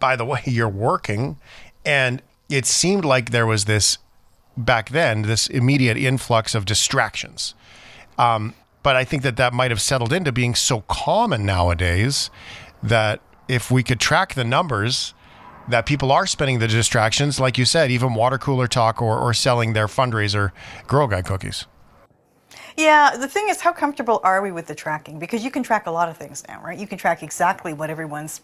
by 0.00 0.16
the 0.16 0.24
way, 0.24 0.42
you're 0.44 0.68
working. 0.68 1.38
And 1.84 2.20
it 2.50 2.66
seemed 2.66 3.04
like 3.04 3.30
there 3.30 3.46
was 3.46 3.64
this 3.64 3.98
back 4.56 4.90
then, 4.90 5.22
this 5.22 5.46
immediate 5.46 5.96
influx 5.96 6.54
of 6.54 6.64
distractions. 6.64 7.54
Um, 8.18 8.54
but 8.88 8.96
I 8.96 9.04
think 9.04 9.22
that 9.24 9.36
that 9.36 9.52
might 9.52 9.70
have 9.70 9.82
settled 9.82 10.14
into 10.14 10.32
being 10.32 10.54
so 10.54 10.80
common 10.88 11.44
nowadays 11.44 12.30
that 12.82 13.20
if 13.46 13.70
we 13.70 13.82
could 13.82 14.00
track 14.00 14.32
the 14.32 14.44
numbers, 14.44 15.12
that 15.68 15.84
people 15.84 16.10
are 16.10 16.26
spending 16.26 16.58
the 16.58 16.68
distractions, 16.68 17.38
like 17.38 17.58
you 17.58 17.66
said, 17.66 17.90
even 17.90 18.14
water 18.14 18.38
cooler 18.38 18.66
talk 18.66 19.02
or, 19.02 19.18
or 19.18 19.34
selling 19.34 19.74
their 19.74 19.88
fundraiser 19.88 20.52
Girl 20.86 21.06
Guide 21.06 21.26
cookies. 21.26 21.66
Yeah, 22.78 23.14
the 23.14 23.28
thing 23.28 23.50
is, 23.50 23.60
how 23.60 23.74
comfortable 23.74 24.22
are 24.24 24.40
we 24.40 24.52
with 24.52 24.68
the 24.68 24.74
tracking? 24.74 25.18
Because 25.18 25.44
you 25.44 25.50
can 25.50 25.62
track 25.62 25.86
a 25.86 25.90
lot 25.90 26.08
of 26.08 26.16
things 26.16 26.42
now, 26.48 26.62
right? 26.62 26.78
You 26.78 26.86
can 26.86 26.96
track 26.96 27.22
exactly 27.22 27.74
what 27.74 27.90
everyone's 27.90 28.40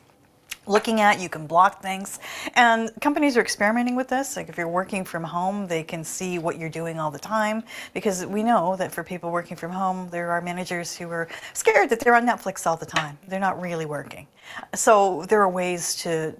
looking 0.66 1.00
at 1.00 1.20
you 1.20 1.28
can 1.28 1.46
block 1.46 1.82
things 1.82 2.18
and 2.54 2.90
companies 3.00 3.36
are 3.36 3.40
experimenting 3.40 3.96
with 3.96 4.08
this 4.08 4.36
like 4.36 4.48
if 4.48 4.56
you're 4.56 4.68
working 4.68 5.04
from 5.04 5.22
home 5.22 5.66
they 5.66 5.82
can 5.82 6.02
see 6.04 6.38
what 6.38 6.58
you're 6.58 6.68
doing 6.68 6.98
all 6.98 7.10
the 7.10 7.18
time 7.18 7.62
because 7.92 8.24
we 8.26 8.42
know 8.42 8.76
that 8.76 8.92
for 8.92 9.04
people 9.04 9.30
working 9.30 9.56
from 9.56 9.70
home 9.70 10.08
there 10.10 10.30
are 10.30 10.40
managers 10.40 10.96
who 10.96 11.10
are 11.10 11.28
scared 11.52 11.88
that 11.90 12.00
they're 12.00 12.14
on 12.14 12.26
netflix 12.26 12.66
all 12.66 12.76
the 12.76 12.86
time 12.86 13.18
they're 13.28 13.40
not 13.40 13.60
really 13.60 13.86
working 13.86 14.26
so 14.74 15.24
there 15.28 15.40
are 15.40 15.48
ways 15.48 15.94
to 15.96 16.34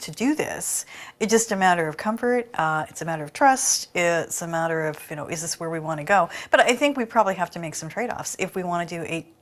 to 0.00 0.10
do 0.12 0.34
this. 0.34 0.86
It's 1.20 1.30
just 1.30 1.52
a 1.52 1.56
matter 1.56 1.88
of 1.88 1.96
comfort. 1.96 2.48
Uh, 2.54 2.86
it's 2.88 3.02
a 3.02 3.04
matter 3.04 3.24
of 3.24 3.32
trust. 3.32 3.88
It's 3.94 4.42
a 4.42 4.46
matter 4.46 4.86
of 4.86 4.98
you 5.10 5.16
know, 5.16 5.26
is 5.26 5.42
this 5.42 5.58
where 5.60 5.70
we 5.70 5.80
want 5.80 5.98
to 5.98 6.04
go? 6.04 6.28
But 6.50 6.60
I 6.60 6.74
think 6.74 6.96
we 6.96 7.04
probably 7.04 7.34
have 7.34 7.50
to 7.52 7.58
make 7.58 7.74
some 7.74 7.88
trade-offs 7.88 8.36
if 8.38 8.54
we 8.54 8.62
want 8.62 8.88
to 8.88 8.98
do 8.98 9.04
eight 9.08 9.34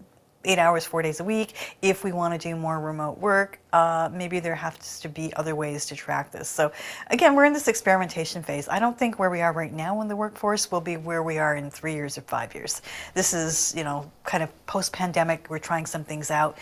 eight 0.47 0.59
hours, 0.59 0.85
four 0.85 1.03
days 1.03 1.21
a 1.21 1.25
week. 1.25 1.77
If 1.83 2.05
we 2.05 2.13
want 2.13 2.41
to 2.41 2.49
do 2.49 2.57
more 2.57 2.81
remote 2.81 3.19
work, 3.19 3.59
uh, 3.73 4.09
maybe 4.13 4.41
there 4.41 4.55
has 4.55 5.01
to 5.01 5.09
be 5.09 5.35
other 5.35 5.55
ways 5.55 5.85
to 5.87 5.95
track 5.97 6.33
this. 6.33 6.49
So 6.49 6.73
again, 7.11 7.35
we're 7.35 7.45
in 7.45 7.53
this 7.53 7.69
experimentation 7.69 8.43
phase. 8.43 8.69
I 8.69 8.79
don't 8.79 8.99
think 8.99 9.19
where 9.19 9.31
we 9.31 9.41
are 9.43 9.53
right 9.53 9.73
now 9.73 10.01
in 10.01 10.09
the 10.09 10.17
workforce 10.17 10.71
will 10.71 10.81
be 10.81 10.97
where 10.97 11.23
we 11.23 11.39
are 11.39 11.57
in 11.57 11.71
three 11.71 11.95
years 11.95 12.17
or 12.17 12.23
five 12.23 12.55
years. 12.55 12.81
This 13.15 13.35
is, 13.35 13.75
you 13.77 13.85
know, 13.85 14.11
kind 14.25 14.43
of 14.43 14.67
post-pandemic. 14.67 15.51
We're 15.51 15.59
trying 15.59 15.87
some 15.87 16.05
things 16.05 16.31
out. 16.31 16.57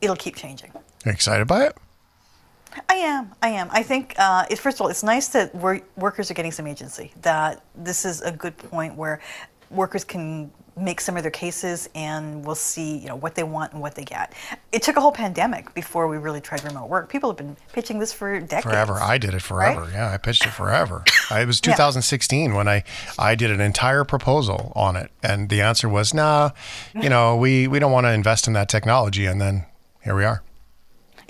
It'll 0.00 0.16
keep 0.16 0.36
changing. 0.36 0.72
You're 1.04 1.14
excited 1.14 1.46
by 1.46 1.66
it? 1.66 1.76
I 2.88 2.94
am. 2.94 3.32
I 3.42 3.48
am. 3.48 3.68
I 3.72 3.82
think, 3.82 4.14
uh, 4.16 4.46
it, 4.48 4.58
first 4.58 4.76
of 4.76 4.82
all, 4.82 4.88
it's 4.88 5.02
nice 5.02 5.28
that 5.28 5.52
workers 5.96 6.30
are 6.30 6.34
getting 6.34 6.52
some 6.52 6.66
agency. 6.66 7.12
That 7.22 7.64
this 7.74 8.04
is 8.04 8.20
a 8.22 8.30
good 8.30 8.56
point 8.56 8.94
where 8.94 9.20
workers 9.70 10.04
can 10.04 10.52
make 10.80 11.00
some 11.00 11.16
of 11.16 11.22
their 11.22 11.30
cases 11.30 11.88
and 11.94 12.44
we'll 12.44 12.54
see 12.54 12.98
you 12.98 13.06
know 13.06 13.16
what 13.16 13.34
they 13.34 13.42
want 13.42 13.72
and 13.72 13.80
what 13.80 13.94
they 13.94 14.04
get. 14.04 14.32
It 14.72 14.82
took 14.82 14.96
a 14.96 15.00
whole 15.00 15.12
pandemic 15.12 15.74
before 15.74 16.08
we 16.08 16.16
really 16.16 16.40
tried 16.40 16.64
remote 16.64 16.88
work. 16.88 17.08
People 17.08 17.30
have 17.30 17.36
been 17.36 17.56
pitching 17.72 17.98
this 17.98 18.12
for 18.12 18.40
decades. 18.40 18.64
Forever. 18.64 18.94
I 18.94 19.18
did 19.18 19.34
it 19.34 19.42
forever. 19.42 19.82
Right? 19.82 19.92
yeah 19.92 20.12
i 20.12 20.16
pitched 20.16 20.46
it 20.46 20.50
forever. 20.50 21.04
It 21.30 21.46
was 21.46 21.60
2016 21.60 22.50
yeah. 22.50 22.56
when 22.56 22.68
i 22.68 22.82
i 23.18 23.34
did 23.34 23.50
an 23.50 23.60
entire 23.60 24.04
proposal 24.04 24.72
on 24.74 24.96
it. 24.96 25.10
And 25.22 25.48
the 25.48 25.60
answer 25.60 25.88
was 25.88 26.12
nah 26.12 26.50
you 26.94 27.08
know 27.14 27.36
we 27.36 27.68
we 27.68 27.78
don't 27.78 27.92
want 27.92 28.06
to 28.06 28.12
invest 28.12 28.46
in 28.46 28.52
that 28.54 28.68
technology. 28.68 29.26
And 29.26 29.40
then 29.40 29.66
here 30.02 30.14
we 30.16 30.24
are 30.24 30.42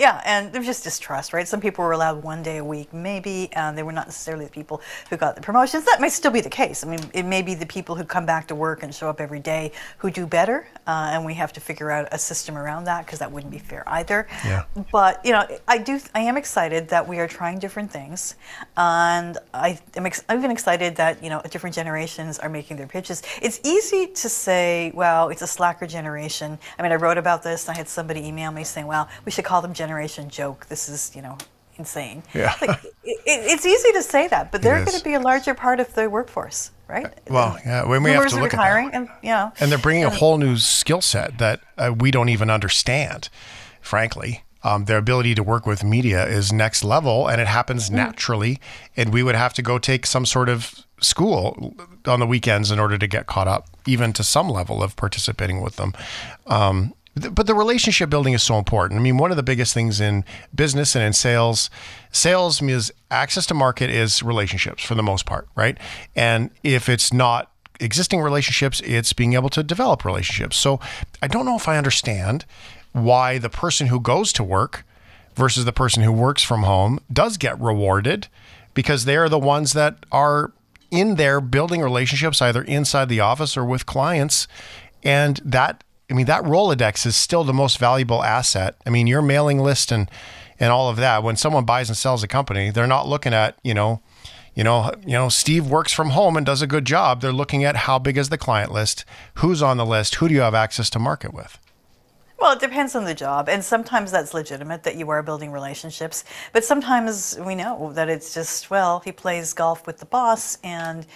yeah, 0.01 0.23
and 0.25 0.51
there's 0.51 0.65
just 0.65 0.83
distrust, 0.83 1.35
right? 1.35 1.47
Some 1.47 1.61
people 1.61 1.85
were 1.85 1.93
allowed 1.93 2.25
one 2.25 2.43
day 2.43 2.57
a 2.57 2.65
week, 2.65 2.91
maybe. 2.95 3.53
and 3.53 3.77
they 3.77 3.83
were 3.83 3.93
not 3.93 4.07
necessarily 4.07 4.47
the 4.47 4.51
people 4.51 4.81
who 5.11 5.19
got 5.19 5.35
the 5.35 5.43
promotions. 5.43 5.85
That 5.85 6.01
may 6.01 6.09
still 6.09 6.31
be 6.31 6.41
the 6.41 6.49
case. 6.49 6.83
I 6.83 6.89
mean, 6.89 7.01
it 7.13 7.27
may 7.27 7.43
be 7.43 7.55
the 7.55 7.67
people 7.67 7.95
who 7.95 8.05
come 8.05 8.25
back 8.25 8.49
to 8.49 8.55
work 8.55 8.83
and 8.83 8.95
show 8.95 9.11
up 9.11 9.21
every 9.21 9.41
day 9.41 9.73
who 9.99 10.11
do 10.11 10.27
better, 10.27 10.67
uh, 10.87 11.11
and 11.13 11.27
we 11.27 11.35
have 11.35 11.53
to 11.53 11.61
figure 11.61 11.91
out 11.91 12.09
a 12.13 12.19
system 12.19 12.57
around 12.57 12.85
that 12.85 13.05
because 13.05 13.19
that 13.19 13.31
wouldn't 13.31 13.53
be 13.53 13.59
fair 13.59 13.85
either. 13.89 14.27
Yeah. 14.43 14.65
But 14.91 15.23
you 15.23 15.33
know, 15.33 15.47
I 15.69 15.77
do. 15.77 16.01
I 16.15 16.21
am 16.21 16.39
excited 16.39 16.89
that 16.89 17.07
we 17.07 17.19
are 17.19 17.29
trying 17.29 17.59
different 17.59 17.91
things, 17.91 18.37
and 18.79 19.37
I 19.53 19.79
am 19.97 20.07
ex- 20.07 20.25
I'm 20.31 20.39
even 20.39 20.51
excited 20.51 20.97
that 20.97 21.23
you 21.23 21.29
know 21.29 21.43
different 21.51 21.77
generations 21.77 22.39
are 22.39 22.49
making 22.49 22.79
their 22.79 22.87
pitches. 22.87 23.23
It's 23.43 23.61
easy 23.65 24.07
to 24.07 24.31
say, 24.31 24.93
well, 24.95 25.29
it's 25.29 25.43
a 25.43 25.47
slacker 25.47 25.87
generation. 25.87 26.59
I 26.79 26.83
mean, 26.83 26.93
I 26.93 26.95
wrote 26.95 27.19
about 27.19 27.43
this. 27.43 27.69
And 27.69 27.75
I 27.75 27.77
had 27.77 27.89
somebody 27.89 28.27
email 28.27 28.51
me 28.51 28.65
saying, 28.65 28.87
well, 28.87 29.07
we 29.27 29.31
should 29.31 29.45
call 29.45 29.61
them 29.61 29.75
generation 29.75 29.89
generation 29.91 30.28
joke. 30.28 30.66
This 30.66 30.88
is, 30.88 31.11
you 31.16 31.22
know, 31.22 31.36
insane. 31.76 32.22
Yeah. 32.32 32.55
Like, 32.61 32.84
it, 32.84 33.18
it's 33.26 33.66
easy 33.66 33.93
to 33.93 34.03
say 34.03 34.28
that, 34.28 34.53
but 34.53 34.62
they're 34.62 34.84
going 34.84 34.97
to 34.97 35.05
be 35.05 35.14
a 35.14 35.20
larger 35.20 35.53
part 35.55 35.80
of 35.80 35.93
the 35.95 36.09
workforce, 36.09 36.70
right? 36.86 37.12
Well, 37.28 37.59
yeah, 37.66 37.84
when 37.88 38.05
we 38.05 38.11
have 38.12 38.28
to 38.28 38.36
look 38.36 38.53
retiring, 38.53 38.86
at 38.88 38.93
that. 38.93 38.99
and 38.99 39.09
you 39.22 39.30
know, 39.30 39.53
and 39.59 39.70
they're 39.70 39.78
bringing 39.78 40.05
and, 40.05 40.12
a 40.12 40.16
whole 40.16 40.38
new 40.38 40.57
skill 40.59 41.01
set 41.01 41.38
that 41.38 41.61
uh, 41.76 41.93
we 41.99 42.12
don't 42.12 42.28
even 42.28 42.51
understand, 42.51 43.28
frankly. 43.80 44.45
Um, 44.62 44.84
their 44.84 44.99
ability 44.99 45.34
to 45.36 45.43
work 45.43 45.64
with 45.66 45.82
media 45.82 46.24
is 46.26 46.53
next 46.53 46.84
level, 46.84 47.26
and 47.26 47.41
it 47.41 47.49
happens 47.49 47.88
mm. 47.88 47.95
naturally. 47.95 48.61
And 48.95 49.12
we 49.12 49.22
would 49.22 49.34
have 49.34 49.55
to 49.55 49.62
go 49.62 49.78
take 49.78 50.05
some 50.07 50.26
sort 50.26 50.51
of 50.51 50.84
school 51.01 51.74
on 52.07 52.20
the 52.20 52.26
weekends 52.26 52.70
in 52.70 52.78
order 52.78 52.99
to 52.99 53.07
get 53.07 53.26
caught 53.26 53.49
up, 53.49 53.68
even 53.86 54.12
to 54.12 54.22
some 54.22 54.51
level 54.51 54.82
of 54.82 54.97
participating 54.97 55.62
with 55.62 55.76
them. 55.76 55.95
Um, 56.47 56.93
but 57.33 57.47
the 57.47 57.55
relationship 57.55 58.11
building 58.11 58.33
is 58.33 58.43
so 58.43 58.59
important. 58.59 59.01
I 59.01 59.03
mean, 59.03 59.18
one 59.18 59.31
of 59.31 59.37
the 59.37 59.43
biggest 59.43 59.75
things 59.75 60.01
in 60.01 60.25
business 60.55 60.95
and 60.95 61.05
in 61.05 61.12
sales, 61.12 61.71
sales 62.12 62.62
means 62.62 62.91
access 63.11 63.47
to 63.47 63.55
market 63.55 63.91
is 63.91 64.23
relationships 64.23 64.83
for 64.83 64.95
the 64.95 65.03
most 65.03 65.27
part, 65.27 65.49
right? 65.55 65.79
And 66.14 66.51
if 66.62 66.89
it's 66.89 67.12
not 67.12 67.51
existing 67.81 68.21
relationships, 68.21 68.81
it's 68.85 69.12
being 69.12 69.35
able 69.35 69.49
to 69.51 69.62
develop 69.62 70.05
relationships. 70.05 70.57
So 70.57 70.81
I 71.23 71.29
don't 71.29 71.47
know 71.47 71.57
if 71.57 71.68
I 71.68 71.79
understand 71.79 72.45
why 72.93 73.39
the 73.39 73.51
person 73.51 73.89
who 73.89 74.01
goes 74.01 74.33
to 74.35 74.45
work 74.45 74.85
versus 75.35 75.64
the 75.64 75.73
person 75.73 76.03
who 76.03 76.12
works 76.12 76.43
from 76.43 76.64
home 76.64 77.01
does 77.12 77.37
get 77.37 77.59
rewarded 77.61 78.29
because 78.75 79.05
they 79.05 79.16
are 79.16 79.29
the 79.29 79.39
ones 79.39 79.73
that 79.73 80.05
are 80.12 80.53
in 80.91 81.14
there 81.14 81.41
building 81.41 81.81
relationships 81.81 82.43
either 82.43 82.62
inside 82.62 83.09
the 83.09 83.21
office 83.21 83.57
or 83.57 83.64
with 83.64 83.87
clients. 83.87 84.49
And 85.03 85.41
that 85.45 85.83
I 86.11 86.15
mean, 86.15 86.27
that 86.27 86.43
Rolodex 86.43 87.07
is 87.07 87.17
still 87.17 87.45
the 87.45 87.53
most 87.53 87.79
valuable 87.79 88.25
asset. 88.25 88.77
I 88.85 88.91
mean, 88.91 89.07
your 89.07 89.23
mailing 89.23 89.61
list 89.61 89.93
and 89.93 90.11
and 90.59 90.73
all 90.73 90.91
of 90.91 90.97
that. 90.97 91.23
When 91.23 91.37
someone 91.37 91.65
buys 91.65 91.89
and 91.89 91.97
sells 91.97 92.23
a 92.23 92.29
company, 92.29 92.71
they're 92.71 92.87
not 92.87 93.09
looking 93.09 93.33
at 93.33 93.57
you 93.63 93.75
know, 93.75 94.03
you 94.55 94.65
know, 94.65 94.93
you 95.07 95.13
know, 95.13 95.29
Steve 95.29 95.67
works 95.67 95.93
from 95.93 96.11
home 96.11 96.37
and 96.37 96.45
does 96.45 96.63
a 96.63 96.67
good 96.67 96.85
job. 96.85 97.21
They're 97.21 97.33
looking 97.33 97.65
at 97.65 97.77
how 97.77 97.99
big 97.99 98.19
is 98.19 98.29
the 98.29 98.39
client 98.39 98.73
list, 98.73 99.05
who's 99.35 99.63
on 99.63 99.77
the 99.77 99.87
list, 99.87 100.17
who 100.17 100.29
do 100.29 100.35
you 100.35 100.41
have 100.41 100.55
access 100.55 100.91
to 100.91 100.99
market 100.99 101.33
with. 101.33 101.59
Well, 102.41 102.53
it 102.53 102.61
depends 102.61 102.97
on 102.97 103.05
the 103.05 103.15
job, 103.15 103.51
and 103.51 103.63
sometimes 103.63 104.11
that's 104.11 104.33
legitimate 104.33 104.83
that 104.85 104.97
you 104.97 105.11
are 105.11 105.23
building 105.23 105.53
relationships. 105.53 106.25
But 106.55 106.65
sometimes 106.65 107.39
we 107.39 107.55
know 107.55 107.93
that 107.93 108.09
it's 108.09 108.33
just 108.33 108.71
well, 108.71 109.01
he 109.01 109.13
plays 109.13 109.53
golf 109.53 109.87
with 109.87 109.99
the 109.99 110.07
boss, 110.07 110.57
and 110.65 111.07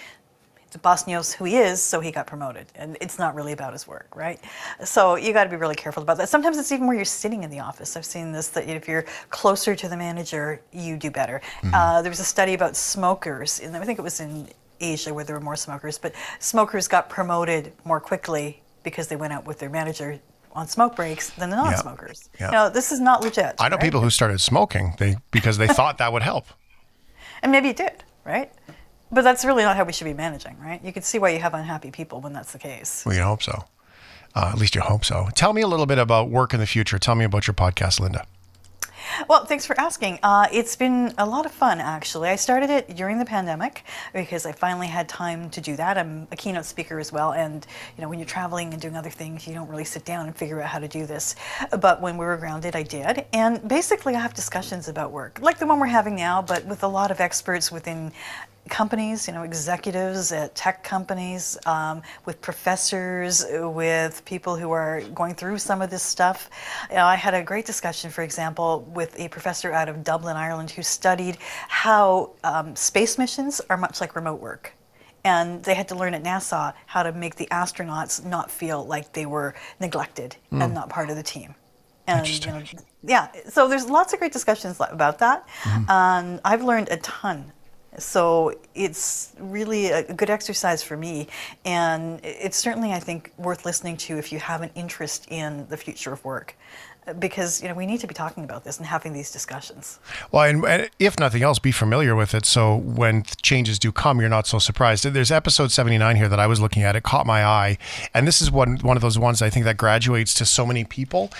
the 0.75 0.79
boss 0.79 1.07
knows 1.07 1.31
who 1.31 1.45
he 1.45 1.55
is, 1.55 1.81
so 1.81 2.01
he 2.01 2.11
got 2.11 2.27
promoted. 2.27 2.65
And 2.75 2.97
it's 2.99 3.17
not 3.17 3.33
really 3.33 3.53
about 3.53 3.71
his 3.71 3.87
work, 3.87 4.13
right? 4.13 4.41
So 4.83 5.15
you 5.15 5.31
got 5.31 5.45
to 5.45 5.49
be 5.49 5.55
really 5.55 5.73
careful 5.73 6.03
about 6.03 6.17
that. 6.17 6.27
Sometimes 6.27 6.57
it's 6.57 6.69
even 6.73 6.85
where 6.85 6.97
you're 6.97 7.05
sitting 7.05 7.43
in 7.43 7.49
the 7.49 7.61
office. 7.61 7.95
I've 7.95 8.03
seen 8.03 8.33
this 8.33 8.49
that 8.49 8.67
if 8.67 8.85
you're 8.85 9.05
closer 9.29 9.73
to 9.73 9.87
the 9.87 9.95
manager, 9.95 10.61
you 10.73 10.97
do 10.97 11.09
better. 11.09 11.39
Uh, 11.71 12.01
there 12.01 12.09
was 12.09 12.19
a 12.19 12.25
study 12.25 12.55
about 12.55 12.75
smokers, 12.75 13.61
and 13.61 13.73
I 13.77 13.85
think 13.85 13.99
it 13.99 14.01
was 14.01 14.19
in 14.19 14.49
Asia 14.81 15.13
where 15.13 15.23
there 15.23 15.37
were 15.37 15.41
more 15.41 15.55
smokers, 15.55 15.97
but 15.97 16.13
smokers 16.39 16.89
got 16.89 17.09
promoted 17.09 17.71
more 17.85 18.01
quickly 18.01 18.61
because 18.83 19.07
they 19.07 19.15
went 19.15 19.31
out 19.31 19.45
with 19.45 19.59
their 19.59 19.69
manager 19.69 20.19
on 20.51 20.67
smoke 20.67 20.97
breaks 20.97 21.29
than 21.29 21.49
the 21.49 21.55
non-smokers. 21.55 22.29
Yeah. 22.37 22.47
You 22.47 22.51
know, 22.51 22.69
this 22.69 22.91
is 22.91 22.99
not 22.99 23.21
legit. 23.21 23.55
I 23.59 23.69
know 23.69 23.75
right? 23.75 23.81
people 23.81 24.01
who 24.01 24.09
started 24.09 24.41
smoking 24.41 24.95
they 24.99 25.15
because 25.31 25.57
they 25.57 25.67
thought 25.79 25.99
that 25.99 26.11
would 26.11 26.23
help. 26.23 26.47
And 27.41 27.51
maybe 27.53 27.69
it 27.69 27.77
did, 27.77 28.03
right? 28.25 28.51
But 29.15 29.23
that's 29.23 29.45
really 29.45 29.63
not 29.63 29.77
how 29.77 29.85
we 29.85 29.93
should 29.93 30.03
be 30.03 30.13
managing, 30.13 30.59
right? 30.59 30.83
You 30.83 30.91
can 30.91 31.01
see 31.01 31.19
why 31.19 31.29
you 31.29 31.39
have 31.39 31.53
unhappy 31.53 31.89
people 31.89 32.19
when 32.19 32.33
that's 32.33 32.51
the 32.51 32.59
case. 32.59 33.01
Well, 33.05 33.15
you 33.15 33.23
hope 33.23 33.41
so. 33.41 33.63
Uh, 34.35 34.51
at 34.51 34.57
least 34.57 34.75
you 34.75 34.81
hope 34.81 35.05
so. 35.05 35.29
Tell 35.33 35.53
me 35.53 35.61
a 35.61 35.67
little 35.67 35.85
bit 35.85 35.97
about 35.97 36.29
work 36.29 36.53
in 36.53 36.59
the 36.59 36.67
future. 36.67 36.99
Tell 36.99 37.15
me 37.15 37.23
about 37.23 37.47
your 37.47 37.53
podcast, 37.53 38.01
Linda. 38.01 38.27
Well, 39.29 39.45
thanks 39.45 39.65
for 39.65 39.79
asking. 39.79 40.19
Uh, 40.21 40.47
it's 40.51 40.75
been 40.75 41.13
a 41.17 41.25
lot 41.25 41.45
of 41.45 41.53
fun, 41.53 41.79
actually. 41.79 42.27
I 42.27 42.35
started 42.35 42.69
it 42.69 42.97
during 42.97 43.17
the 43.17 43.23
pandemic 43.23 43.83
because 44.11 44.45
I 44.45 44.51
finally 44.51 44.87
had 44.87 45.07
time 45.07 45.49
to 45.51 45.61
do 45.61 45.77
that. 45.77 45.97
I'm 45.97 46.27
a 46.33 46.35
keynote 46.35 46.65
speaker 46.65 46.99
as 46.99 47.13
well, 47.13 47.31
and 47.31 47.65
you 47.95 48.01
know, 48.01 48.09
when 48.09 48.19
you're 48.19 48.27
traveling 48.27 48.73
and 48.73 48.81
doing 48.81 48.97
other 48.97 49.09
things, 49.09 49.47
you 49.47 49.53
don't 49.53 49.69
really 49.69 49.85
sit 49.85 50.03
down 50.03 50.25
and 50.25 50.35
figure 50.35 50.61
out 50.61 50.67
how 50.67 50.79
to 50.79 50.89
do 50.89 51.05
this. 51.05 51.35
But 51.79 52.01
when 52.01 52.17
we 52.17 52.25
were 52.25 52.35
grounded, 52.35 52.75
I 52.75 52.83
did. 52.83 53.25
And 53.31 53.65
basically, 53.65 54.15
I 54.15 54.19
have 54.19 54.33
discussions 54.33 54.89
about 54.89 55.11
work, 55.11 55.39
like 55.41 55.59
the 55.59 55.67
one 55.67 55.79
we're 55.79 55.85
having 55.85 56.15
now, 56.15 56.41
but 56.41 56.65
with 56.65 56.83
a 56.83 56.87
lot 56.87 57.11
of 57.11 57.21
experts 57.21 57.71
within 57.71 58.11
companies, 58.69 59.27
you 59.27 59.33
know, 59.33 59.43
executives 59.43 60.31
at 60.31 60.55
tech 60.55 60.83
companies, 60.83 61.57
um, 61.65 62.01
with 62.25 62.41
professors, 62.41 63.45
with 63.51 64.23
people 64.25 64.55
who 64.55 64.71
are 64.71 65.01
going 65.13 65.35
through 65.35 65.57
some 65.57 65.81
of 65.81 65.89
this 65.89 66.03
stuff. 66.03 66.49
You 66.89 66.95
know, 66.95 67.05
I 67.05 67.15
had 67.15 67.33
a 67.33 67.43
great 67.43 67.65
discussion, 67.65 68.09
for 68.09 68.23
example, 68.23 68.81
with 68.93 69.17
a 69.19 69.29
professor 69.29 69.71
out 69.71 69.89
of 69.89 70.03
Dublin, 70.03 70.35
Ireland, 70.35 70.71
who 70.71 70.81
studied 70.81 71.37
how 71.67 72.31
um, 72.43 72.75
space 72.75 73.17
missions 73.17 73.61
are 73.69 73.77
much 73.77 74.01
like 74.01 74.15
remote 74.15 74.41
work. 74.41 74.73
And 75.23 75.63
they 75.63 75.73
had 75.73 75.87
to 75.87 75.95
learn 75.95 76.13
at 76.13 76.23
NASA 76.23 76.73
how 76.85 77.01
to 77.01 77.11
make 77.11 77.35
the 77.35 77.47
astronauts 77.47 78.23
not 78.23 78.51
feel 78.51 78.85
like 78.85 79.11
they 79.13 79.25
were 79.25 79.55
neglected 79.79 80.35
and 80.61 80.73
not 80.73 80.89
part 80.89 81.09
of 81.09 81.15
the 81.15 81.23
team. 81.23 81.55
And 82.07 82.27
you 82.45 82.51
know, 82.51 82.61
yeah, 83.03 83.31
so 83.49 83.67
there's 83.67 83.89
lots 83.89 84.13
of 84.13 84.19
great 84.19 84.31
discussions 84.31 84.79
about 84.79 85.17
that. 85.19 85.47
And 85.89 86.39
I've 86.45 86.63
learned 86.63 86.89
a 86.89 86.97
ton 86.97 87.51
so 87.97 88.53
it's 88.73 89.33
really 89.39 89.87
a 89.87 90.13
good 90.13 90.29
exercise 90.29 90.83
for 90.83 90.97
me, 90.97 91.27
and 91.63 92.19
it's 92.23 92.57
certainly, 92.57 92.91
I 92.93 92.99
think, 92.99 93.31
worth 93.37 93.65
listening 93.65 93.97
to 93.97 94.17
if 94.17 94.31
you 94.31 94.39
have 94.39 94.61
an 94.61 94.71
interest 94.75 95.27
in 95.29 95.67
the 95.69 95.77
future 95.77 96.13
of 96.13 96.23
work, 96.23 96.55
because 97.19 97.61
you 97.61 97.67
know 97.67 97.75
we 97.75 97.85
need 97.85 97.99
to 97.99 98.07
be 98.07 98.13
talking 98.13 98.43
about 98.43 98.63
this 98.63 98.77
and 98.77 98.85
having 98.87 99.13
these 99.13 99.31
discussions. 99.31 99.99
Well, 100.31 100.43
and, 100.43 100.65
and 100.65 100.89
if 100.99 101.19
nothing 101.19 101.43
else, 101.43 101.59
be 101.59 101.71
familiar 101.71 102.15
with 102.15 102.33
it. 102.33 102.45
So 102.45 102.75
when 102.75 103.23
changes 103.41 103.77
do 103.77 103.91
come, 103.91 104.19
you're 104.19 104.29
not 104.29 104.47
so 104.47 104.59
surprised. 104.59 105.05
There's 105.05 105.31
episode 105.31 105.71
79 105.71 106.15
here 106.15 106.27
that 106.27 106.39
I 106.39 106.47
was 106.47 106.59
looking 106.59 106.83
at. 106.83 106.95
It 106.95 107.03
caught 107.03 107.25
my 107.25 107.43
eye. 107.43 107.77
And 108.13 108.27
this 108.27 108.41
is 108.41 108.49
one, 108.49 108.77
one 108.77 108.97
of 108.97 109.01
those 109.01 109.19
ones 109.19 109.41
I 109.41 109.49
think 109.49 109.65
that 109.65 109.77
graduates 109.77 110.33
to 110.35 110.45
so 110.45 110.65
many 110.65 110.83
people. 110.83 111.31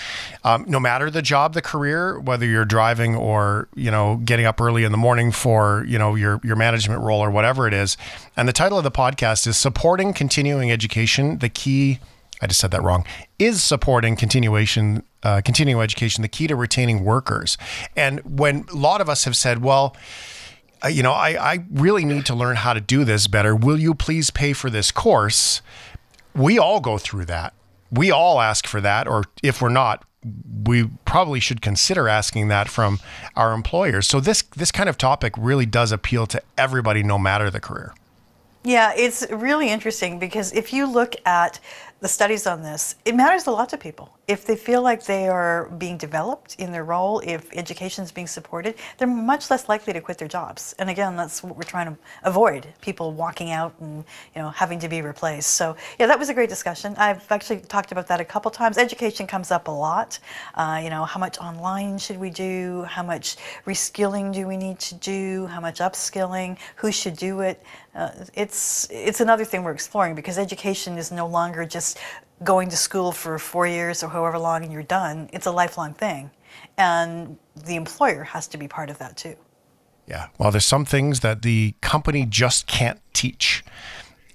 Um, 0.44 0.64
no 0.68 0.78
matter 0.78 1.10
the 1.10 1.22
job, 1.22 1.54
the 1.54 1.62
career, 1.62 2.18
whether 2.20 2.46
you're 2.46 2.64
driving 2.64 3.16
or, 3.16 3.68
you 3.74 3.90
know, 3.90 4.16
getting 4.24 4.46
up 4.46 4.60
early 4.60 4.84
in 4.84 4.92
the 4.92 4.98
morning 4.98 5.32
for, 5.32 5.84
you 5.88 5.98
know, 5.98 6.14
your, 6.14 6.40
your 6.44 6.56
management 6.56 7.02
role 7.02 7.20
or 7.20 7.30
whatever 7.30 7.66
it 7.66 7.74
is. 7.74 7.96
And 8.36 8.48
the 8.48 8.52
title 8.52 8.78
of 8.78 8.84
the 8.84 8.90
podcast 8.90 9.46
is 9.46 9.56
Supporting 9.56 10.12
Continuing 10.12 10.70
Education, 10.70 11.38
the 11.38 11.48
Key 11.48 11.98
I 12.40 12.46
just 12.46 12.60
said 12.60 12.70
that 12.72 12.82
wrong, 12.82 13.04
is 13.38 13.62
supporting 13.62 14.16
continuation, 14.16 15.02
uh, 15.22 15.40
continuing 15.44 15.82
education, 15.82 16.22
the 16.22 16.28
key 16.28 16.46
to 16.46 16.56
retaining 16.56 17.04
workers. 17.04 17.56
And 17.96 18.20
when 18.38 18.66
a 18.70 18.76
lot 18.76 19.00
of 19.00 19.08
us 19.08 19.24
have 19.24 19.36
said, 19.36 19.62
well, 19.62 19.96
uh, 20.84 20.88
you 20.88 21.02
know, 21.02 21.12
I, 21.12 21.52
I 21.54 21.64
really 21.70 22.04
need 22.04 22.26
to 22.26 22.34
learn 22.34 22.56
how 22.56 22.74
to 22.74 22.80
do 22.80 23.04
this 23.04 23.26
better. 23.26 23.56
Will 23.56 23.78
you 23.78 23.94
please 23.94 24.30
pay 24.30 24.52
for 24.52 24.68
this 24.68 24.90
course? 24.90 25.62
We 26.34 26.58
all 26.58 26.80
go 26.80 26.98
through 26.98 27.24
that. 27.26 27.54
We 27.90 28.10
all 28.10 28.40
ask 28.40 28.66
for 28.66 28.80
that, 28.80 29.08
or 29.08 29.24
if 29.42 29.62
we're 29.62 29.68
not, 29.68 30.04
we 30.64 30.90
probably 31.04 31.40
should 31.40 31.62
consider 31.62 32.08
asking 32.08 32.48
that 32.48 32.68
from 32.68 32.98
our 33.36 33.52
employers. 33.52 34.08
So 34.08 34.18
this 34.18 34.42
this 34.56 34.72
kind 34.72 34.88
of 34.88 34.98
topic 34.98 35.32
really 35.38 35.66
does 35.66 35.92
appeal 35.92 36.26
to 36.26 36.42
everybody, 36.58 37.02
no 37.02 37.16
matter 37.16 37.48
the 37.48 37.60
career. 37.60 37.94
Yeah, 38.64 38.92
it's 38.96 39.24
really 39.30 39.70
interesting 39.70 40.18
because 40.18 40.52
if 40.52 40.72
you 40.72 40.90
look 40.92 41.14
at 41.24 41.60
the 42.00 42.08
studies 42.08 42.46
on 42.46 42.62
this, 42.62 42.96
it 43.04 43.14
matters 43.14 43.46
a 43.46 43.50
lot 43.50 43.70
to 43.70 43.78
people. 43.78 44.12
If 44.28 44.44
they 44.44 44.56
feel 44.56 44.82
like 44.82 45.04
they 45.04 45.28
are 45.28 45.70
being 45.78 45.96
developed 45.96 46.56
in 46.58 46.72
their 46.72 46.84
role, 46.84 47.20
if 47.20 47.48
education 47.56 48.04
is 48.04 48.12
being 48.12 48.26
supported, 48.26 48.74
they're 48.98 49.08
much 49.08 49.50
less 49.50 49.68
likely 49.68 49.92
to 49.92 50.00
quit 50.00 50.18
their 50.18 50.28
jobs. 50.28 50.74
And 50.78 50.90
again, 50.90 51.16
that's 51.16 51.42
what 51.42 51.56
we're 51.56 51.62
trying 51.62 51.86
to 51.86 51.96
avoid: 52.24 52.66
people 52.80 53.12
walking 53.12 53.50
out 53.50 53.74
and 53.80 54.04
you 54.34 54.42
know 54.42 54.50
having 54.50 54.78
to 54.80 54.88
be 54.88 55.00
replaced. 55.00 55.50
So 55.54 55.76
yeah, 55.98 56.06
that 56.06 56.18
was 56.18 56.28
a 56.28 56.34
great 56.34 56.48
discussion. 56.48 56.94
I've 56.98 57.30
actually 57.30 57.60
talked 57.60 57.92
about 57.92 58.08
that 58.08 58.20
a 58.20 58.24
couple 58.24 58.50
times. 58.50 58.78
Education 58.78 59.26
comes 59.26 59.50
up 59.50 59.68
a 59.68 59.70
lot. 59.70 60.18
Uh, 60.54 60.80
you 60.82 60.90
know, 60.90 61.04
how 61.04 61.20
much 61.20 61.38
online 61.38 61.96
should 61.96 62.18
we 62.18 62.30
do? 62.30 62.82
How 62.82 63.04
much 63.04 63.36
reskilling 63.64 64.34
do 64.34 64.46
we 64.46 64.56
need 64.56 64.80
to 64.80 64.96
do? 64.96 65.46
How 65.46 65.60
much 65.60 65.78
upskilling? 65.78 66.58
Who 66.76 66.90
should 66.92 67.16
do 67.16 67.40
it? 67.40 67.62
Uh, 67.96 68.10
it's 68.34 68.86
it's 68.90 69.20
another 69.20 69.44
thing 69.44 69.64
we're 69.64 69.72
exploring 69.72 70.14
because 70.14 70.36
education 70.36 70.98
is 70.98 71.10
no 71.10 71.26
longer 71.26 71.64
just 71.64 71.98
going 72.44 72.68
to 72.68 72.76
school 72.76 73.10
for 73.10 73.38
four 73.38 73.66
years 73.66 74.02
or 74.02 74.08
however 74.08 74.38
long 74.38 74.62
and 74.62 74.72
you're 74.72 74.82
done. 74.82 75.30
It's 75.32 75.46
a 75.46 75.50
lifelong 75.50 75.94
thing, 75.94 76.30
and 76.76 77.38
the 77.64 77.74
employer 77.74 78.22
has 78.24 78.46
to 78.48 78.58
be 78.58 78.68
part 78.68 78.90
of 78.90 78.98
that 78.98 79.16
too. 79.16 79.36
Yeah. 80.06 80.28
Well, 80.38 80.50
there's 80.50 80.64
some 80.64 80.84
things 80.84 81.20
that 81.20 81.42
the 81.42 81.74
company 81.80 82.26
just 82.26 82.66
can't 82.66 83.00
teach. 83.12 83.64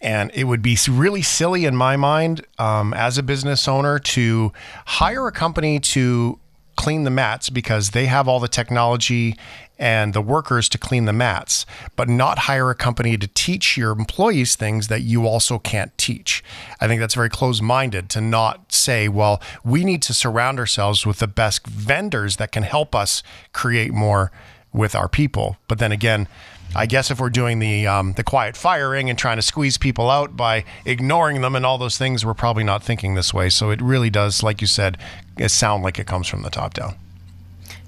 And 0.01 0.31
it 0.33 0.45
would 0.45 0.63
be 0.63 0.77
really 0.89 1.21
silly 1.21 1.65
in 1.65 1.75
my 1.75 1.95
mind 1.95 2.45
um, 2.57 2.91
as 2.93 3.19
a 3.19 3.23
business 3.23 3.67
owner 3.67 3.99
to 3.99 4.51
hire 4.85 5.27
a 5.27 5.31
company 5.31 5.79
to 5.79 6.39
clean 6.75 7.03
the 7.03 7.11
mats 7.11 7.51
because 7.51 7.91
they 7.91 8.07
have 8.07 8.27
all 8.27 8.39
the 8.39 8.47
technology 8.47 9.37
and 9.81 10.13
the 10.13 10.21
workers 10.21 10.69
to 10.69 10.77
clean 10.77 11.05
the 11.05 11.11
mats, 11.11 11.65
but 11.95 12.07
not 12.07 12.39
hire 12.39 12.69
a 12.69 12.75
company 12.75 13.17
to 13.17 13.27
teach 13.27 13.75
your 13.75 13.91
employees 13.91 14.55
things 14.55 14.89
that 14.89 15.01
you 15.01 15.25
also 15.25 15.57
can't 15.57 15.97
teach. 15.97 16.43
I 16.79 16.87
think 16.87 17.01
that's 17.01 17.15
very 17.15 17.31
close 17.31 17.61
minded 17.63 18.07
to 18.11 18.21
not 18.21 18.71
say, 18.71 19.07
well, 19.07 19.41
we 19.65 19.83
need 19.83 20.03
to 20.03 20.13
surround 20.13 20.59
ourselves 20.59 21.03
with 21.07 21.17
the 21.17 21.27
best 21.27 21.65
vendors 21.65 22.37
that 22.37 22.51
can 22.51 22.61
help 22.61 22.93
us 22.93 23.23
create 23.53 23.91
more 23.91 24.31
with 24.71 24.93
our 24.93 25.09
people. 25.09 25.57
But 25.67 25.79
then 25.79 25.91
again, 25.91 26.27
I 26.75 26.85
guess 26.85 27.09
if 27.09 27.19
we're 27.19 27.31
doing 27.31 27.57
the 27.57 27.87
um, 27.87 28.13
the 28.13 28.23
quiet 28.23 28.55
firing 28.55 29.09
and 29.09 29.17
trying 29.19 29.37
to 29.37 29.41
squeeze 29.41 29.77
people 29.77 30.09
out 30.09 30.37
by 30.37 30.63
ignoring 30.85 31.41
them 31.41 31.55
and 31.55 31.65
all 31.65 31.77
those 31.79 31.97
things, 31.97 32.23
we're 32.23 32.35
probably 32.35 32.63
not 32.63 32.83
thinking 32.83 33.15
this 33.15 33.33
way. 33.33 33.49
So 33.49 33.71
it 33.71 33.81
really 33.81 34.11
does, 34.11 34.43
like 34.43 34.61
you 34.61 34.67
said, 34.67 34.97
sound 35.47 35.83
like 35.83 35.99
it 35.99 36.07
comes 36.07 36.27
from 36.27 36.43
the 36.43 36.49
top 36.51 36.75
down. 36.75 36.95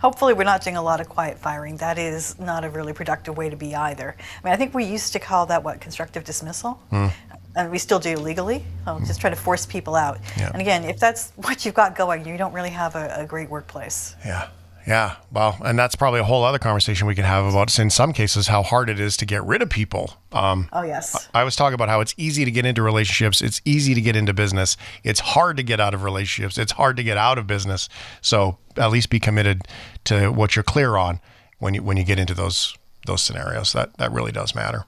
Hopefully, 0.04 0.34
we're 0.34 0.44
not 0.44 0.62
doing 0.62 0.76
a 0.76 0.82
lot 0.82 1.00
of 1.00 1.08
quiet 1.08 1.40
firing. 1.40 1.78
That 1.78 1.98
is 1.98 2.38
not 2.38 2.66
a 2.66 2.70
really 2.70 2.92
productive 2.92 3.38
way 3.38 3.50
to 3.50 3.56
be 3.56 3.74
either. 3.74 4.18
I 4.20 4.46
mean, 4.46 4.54
I 4.54 4.58
think 4.58 4.74
we 4.74 4.84
used 4.84 5.14
to 5.14 5.20
call 5.20 5.46
that 5.46 5.64
what 5.64 5.80
constructive 5.80 6.26
dismissal. 6.26 6.74
Hmm. 6.90 7.08
And 7.56 7.72
we 7.72 7.78
still 7.78 8.00
do 8.00 8.18
legally, 8.18 8.66
so 8.84 9.00
just 9.06 9.22
try 9.22 9.30
to 9.30 9.36
force 9.38 9.66
people 9.66 9.96
out. 9.96 10.20
Yeah. 10.36 10.50
And 10.52 10.62
again, 10.62 10.84
if 10.84 11.00
that's 11.00 11.32
what 11.38 11.64
you've 11.64 11.74
got 11.74 11.96
going, 11.96 12.28
you 12.28 12.36
don't 12.36 12.52
really 12.52 12.72
have 12.72 12.96
a, 12.96 13.16
a 13.20 13.26
great 13.26 13.50
workplace. 13.50 14.16
Yeah. 14.26 14.50
Yeah. 14.86 15.16
Well, 15.32 15.58
and 15.64 15.80
that's 15.80 15.96
probably 15.96 16.20
a 16.20 16.24
whole 16.26 16.44
other 16.44 16.60
conversation 16.60 17.08
we 17.08 17.16
can 17.16 17.24
have 17.24 17.46
about, 17.46 17.78
in 17.80 17.90
some 17.90 18.12
cases, 18.12 18.48
how 18.48 18.64
hard 18.64 18.90
it 18.90 19.00
is 19.00 19.16
to 19.18 19.26
get 19.26 19.44
rid 19.46 19.62
of 19.62 19.70
people. 19.70 20.16
Um, 20.34 20.68
Oh, 20.74 20.84
yes. 20.84 21.30
I 21.34 21.44
was 21.46 21.56
talking 21.56 21.74
about 21.76 21.88
how 21.90 22.02
it's 22.02 22.14
easy 22.18 22.44
to 22.44 22.52
get 22.52 22.66
into 22.66 22.82
relationships. 22.82 23.42
It's 23.42 23.62
easy 23.64 23.94
to 23.96 24.02
get 24.02 24.16
into 24.16 24.34
business. 24.34 24.76
It's 25.04 25.20
hard 25.22 25.56
to 25.58 25.64
get 25.64 25.80
out 25.80 25.94
of 25.94 26.04
relationships. 26.04 26.58
It's 26.58 26.74
hard 26.74 26.98
to 26.98 27.04
get 27.04 27.18
out 27.18 27.38
of 27.38 27.48
business. 27.48 27.88
So 28.22 28.58
at 28.78 28.92
least 28.92 29.10
be 29.10 29.20
committed 29.20 29.62
to 30.06 30.30
what 30.34 30.56
you're 30.56 30.64
clear 30.64 30.98
on 30.98 31.20
when 31.60 31.74
you 31.76 31.84
when 31.84 31.96
you 31.96 32.04
get 32.04 32.20
into 32.20 32.34
those 32.34 32.76
those 33.06 33.22
scenarios. 33.22 33.72
That 33.74 33.96
that 33.98 34.12
really 34.12 34.32
does 34.34 34.54
matter. 34.54 34.86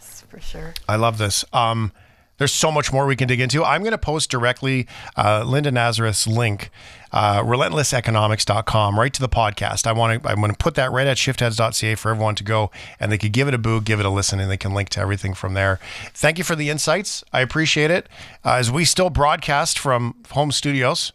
For 0.00 0.40
sure. 0.40 0.72
I 0.88 0.96
love 0.96 1.18
this. 1.18 1.44
Um, 1.52 1.92
there's 2.38 2.52
so 2.52 2.72
much 2.72 2.90
more 2.92 3.06
we 3.06 3.16
can 3.16 3.28
dig 3.28 3.38
into. 3.40 3.62
I'm 3.62 3.82
going 3.82 3.92
to 3.92 3.98
post 3.98 4.30
directly 4.30 4.88
uh, 5.16 5.44
Linda 5.46 5.70
Nazareth's 5.70 6.26
link, 6.26 6.70
uh, 7.12 7.42
relentlesseconomics.com, 7.42 8.98
right 8.98 9.12
to 9.12 9.20
the 9.20 9.28
podcast. 9.28 9.86
I 9.86 9.92
want 9.92 10.22
to 10.22 10.28
I'm 10.28 10.36
going 10.36 10.50
to 10.50 10.56
put 10.56 10.74
that 10.76 10.90
right 10.90 11.06
at 11.06 11.16
shiftheads.ca 11.16 11.94
for 11.96 12.10
everyone 12.10 12.34
to 12.36 12.44
go 12.44 12.70
and 12.98 13.12
they 13.12 13.18
could 13.18 13.32
give 13.32 13.48
it 13.48 13.54
a 13.54 13.58
boo, 13.58 13.80
give 13.80 14.00
it 14.00 14.06
a 14.06 14.10
listen, 14.10 14.40
and 14.40 14.50
they 14.50 14.56
can 14.56 14.72
link 14.72 14.88
to 14.90 15.00
everything 15.00 15.34
from 15.34 15.54
there. 15.54 15.78
Thank 16.14 16.38
you 16.38 16.44
for 16.44 16.56
the 16.56 16.70
insights. 16.70 17.22
I 17.32 17.40
appreciate 17.40 17.90
it. 17.90 18.08
Uh, 18.44 18.54
as 18.54 18.70
we 18.70 18.84
still 18.84 19.10
broadcast 19.10 19.78
from 19.78 20.14
home 20.30 20.52
studios, 20.52 21.12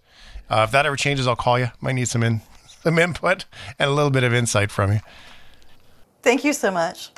uh, 0.49 0.65
if 0.67 0.71
that 0.71 0.85
ever 0.85 0.95
changes, 0.95 1.27
I'll 1.27 1.35
call 1.35 1.59
you. 1.59 1.71
Might 1.81 1.93
need 1.93 2.07
some 2.07 2.23
in 2.23 2.41
some 2.83 2.99
input 2.99 3.45
and 3.79 3.89
a 3.89 3.93
little 3.93 4.11
bit 4.11 4.23
of 4.23 4.33
insight 4.33 4.71
from 4.71 4.93
you. 4.93 4.99
Thank 6.21 6.43
you 6.43 6.53
so 6.53 6.71
much. 6.71 7.11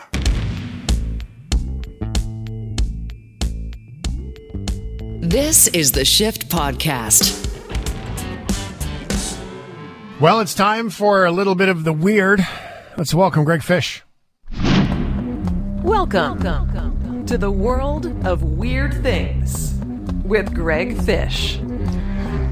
This 5.21 5.67
is 5.67 5.91
the 5.91 6.05
Shift 6.05 6.49
Podcast. 6.49 7.48
Well, 10.19 10.41
it's 10.41 10.53
time 10.53 10.89
for 10.89 11.23
a 11.23 11.31
little 11.31 11.55
bit 11.55 11.69
of 11.69 11.85
the 11.85 11.93
weird. 11.93 12.45
Let's 12.97 13.13
welcome 13.13 13.45
Greg 13.45 13.63
Fish. 13.63 14.03
Welcome 15.81 17.25
to 17.25 17.37
the 17.37 17.49
world 17.49 18.05
of 18.27 18.43
weird 18.43 18.95
things 18.95 19.75
with 20.25 20.53
Greg 20.53 20.97
Fish. 21.03 21.61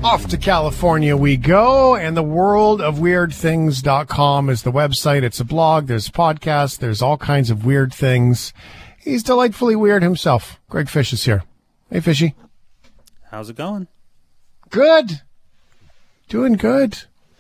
Off 0.01 0.28
to 0.28 0.38
California 0.38 1.18
we 1.18 1.36
go, 1.36 1.97
and 1.97 2.15
the 2.15 2.24
world 2.24 2.80
of 2.80 2.99
weird 2.99 3.34
things.com 3.34 4.49
is 4.49 4.61
the 4.61 4.72
website. 4.72 5.24
It's 5.24 5.41
a 5.41 5.45
blog, 5.45 5.88
there's 5.88 6.07
podcasts, 6.07 6.80
there's 6.80 7.01
all 7.01 7.18
kinds 7.18 7.49
of 7.49 7.65
weird 7.65 7.93
things. 7.93 8.53
He's 8.97 9.24
delightfully 9.24 9.76
weird 9.76 10.03
himself. 10.03 10.57
Greg 10.70 10.88
Fish 10.88 11.11
is 11.11 11.26
here. 11.26 11.43
Hey, 11.89 11.99
Fishy. 11.99 12.34
How's 13.30 13.49
it 13.49 13.57
going? 13.57 13.88
Good. 14.70 15.20
Doing 16.30 16.53
good. 16.53 16.99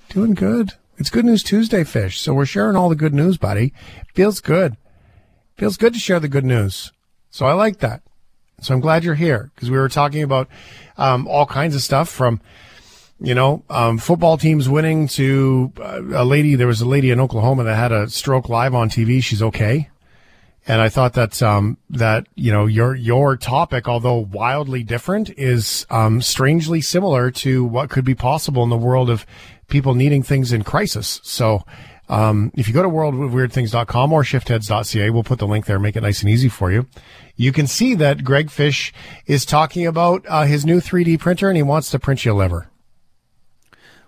Doing 0.09 0.35
good. 0.35 0.73
It's 0.97 1.09
Good 1.09 1.25
News 1.25 1.43
Tuesday, 1.43 1.83
Fish. 1.83 2.21
So 2.21 2.33
we're 2.33 2.45
sharing 2.45 2.75
all 2.75 2.87
the 2.87 2.95
good 2.95 3.13
news, 3.13 3.37
buddy. 3.37 3.73
Feels 4.13 4.39
good. 4.39 4.77
Feels 5.57 5.75
good 5.75 5.93
to 5.93 5.99
share 5.99 6.19
the 6.19 6.29
good 6.29 6.45
news. 6.45 6.93
So 7.29 7.45
I 7.45 7.53
like 7.53 7.79
that. 7.79 8.01
So 8.61 8.73
I'm 8.73 8.79
glad 8.79 9.03
you're 9.03 9.15
here 9.15 9.51
because 9.53 9.69
we 9.69 9.77
were 9.77 9.89
talking 9.89 10.23
about 10.23 10.47
um, 10.97 11.27
all 11.27 11.45
kinds 11.45 11.75
of 11.75 11.81
stuff 11.81 12.09
from, 12.09 12.41
you 13.19 13.35
know, 13.35 13.63
um, 13.69 13.97
football 13.97 14.37
teams 14.37 14.69
winning 14.69 15.07
to 15.09 15.73
uh, 15.79 16.01
a 16.13 16.25
lady. 16.25 16.55
There 16.55 16.67
was 16.67 16.81
a 16.81 16.87
lady 16.87 17.11
in 17.11 17.19
Oklahoma 17.19 17.65
that 17.65 17.75
had 17.75 17.91
a 17.91 18.09
stroke 18.09 18.49
live 18.49 18.73
on 18.73 18.89
TV. 18.89 19.21
She's 19.21 19.43
okay. 19.43 19.89
And 20.69 20.81
I 20.81 20.89
thought 20.89 21.13
that 21.13 21.41
um, 21.41 21.77
that 21.89 22.27
you 22.35 22.51
know 22.51 22.65
your 22.65 22.93
your 22.93 23.37
topic, 23.37 23.87
although 23.87 24.17
wildly 24.17 24.83
different, 24.83 25.29
is 25.37 25.85
um, 25.89 26.21
strangely 26.21 26.81
similar 26.81 27.31
to 27.31 27.63
what 27.63 27.89
could 27.89 28.03
be 28.03 28.15
possible 28.15 28.63
in 28.63 28.69
the 28.69 28.75
world 28.75 29.09
of 29.09 29.25
people 29.67 29.93
needing 29.95 30.23
things 30.23 30.51
in 30.51 30.63
crisis. 30.63 31.19
So 31.23 31.63
um, 32.09 32.51
if 32.55 32.67
you 32.67 32.73
go 32.73 32.83
to 32.83 32.89
worldofweirdthings.com 32.89 34.13
or 34.13 34.23
shiftheads.ca, 34.23 35.09
we'll 35.09 35.23
put 35.23 35.39
the 35.39 35.47
link 35.47 35.65
there, 35.65 35.79
make 35.79 35.95
it 35.95 36.01
nice 36.01 36.21
and 36.21 36.29
easy 36.29 36.49
for 36.49 36.71
you. 36.71 36.87
You 37.35 37.51
can 37.51 37.67
see 37.67 37.93
that 37.95 38.23
Greg 38.23 38.49
Fish 38.49 38.93
is 39.25 39.45
talking 39.45 39.85
about 39.85 40.25
uh, 40.27 40.43
his 40.43 40.65
new 40.65 40.79
3D 40.79 41.19
printer 41.19 41.49
and 41.49 41.57
he 41.57 41.63
wants 41.63 41.91
to 41.91 41.99
print 41.99 42.23
you 42.25 42.33
a 42.33 42.35
liver. 42.35 42.69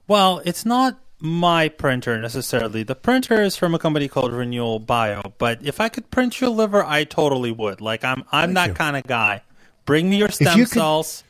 Well, 0.08 0.42
it's 0.46 0.66
not 0.66 1.00
my 1.20 1.68
printer 1.70 2.20
necessarily. 2.20 2.84
The 2.84 2.96
printer 2.96 3.42
is 3.42 3.56
from 3.58 3.76
a 3.76 3.80
company 3.80 4.08
called 4.08 4.32
Renewal 4.34 4.80
Bio, 4.80 5.34
but 5.38 5.60
if 5.62 5.80
I 5.82 5.90
could 5.90 6.10
print 6.10 6.40
your 6.40 6.50
liver, 6.50 6.84
I 6.84 7.04
totally 7.04 7.52
would. 7.52 7.82
Like 7.82 8.04
I'm 8.04 8.24
I'm 8.32 8.54
Thank 8.54 8.70
that 8.72 8.76
kind 8.76 8.96
of 8.98 9.04
guy. 9.04 9.44
Bring 9.86 10.10
me 10.10 10.18
your 10.18 10.30
stem 10.30 10.58
you 10.58 10.66
could- 10.66 10.74
cells. 10.74 11.24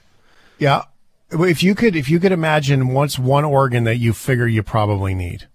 Yeah. 0.59 0.83
If 1.31 1.61
you 1.61 1.75
could, 1.75 1.95
if 1.95 2.09
you 2.09 2.19
could 2.19 2.31
imagine 2.31 2.89
what's 2.89 3.19
one 3.19 3.45
organ 3.45 3.83
that 3.83 3.97
you 3.97 4.13
figure 4.13 4.47
you 4.47 4.63
probably 4.63 5.13
need. 5.13 5.47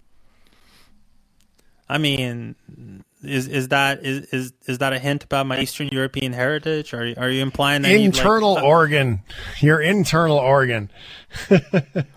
I 1.87 1.97
mean, 1.97 2.55
is 3.23 3.47
is 3.47 3.67
that 3.69 4.03
is 4.03 4.25
is, 4.33 4.53
is 4.67 4.77
that 4.79 4.93
a 4.93 4.99
hint 4.99 5.23
about 5.23 5.45
my 5.45 5.59
Eastern 5.59 5.89
European 5.89 6.33
heritage? 6.33 6.93
Are 6.93 7.05
you, 7.05 7.15
are 7.17 7.29
you 7.29 7.41
implying 7.41 7.85
I 7.85 7.89
need, 7.89 7.97
like, 7.97 8.05
internal 8.05 8.57
a- 8.57 8.63
organ, 8.63 9.21
your 9.61 9.81
internal 9.81 10.37
organ. 10.37 10.89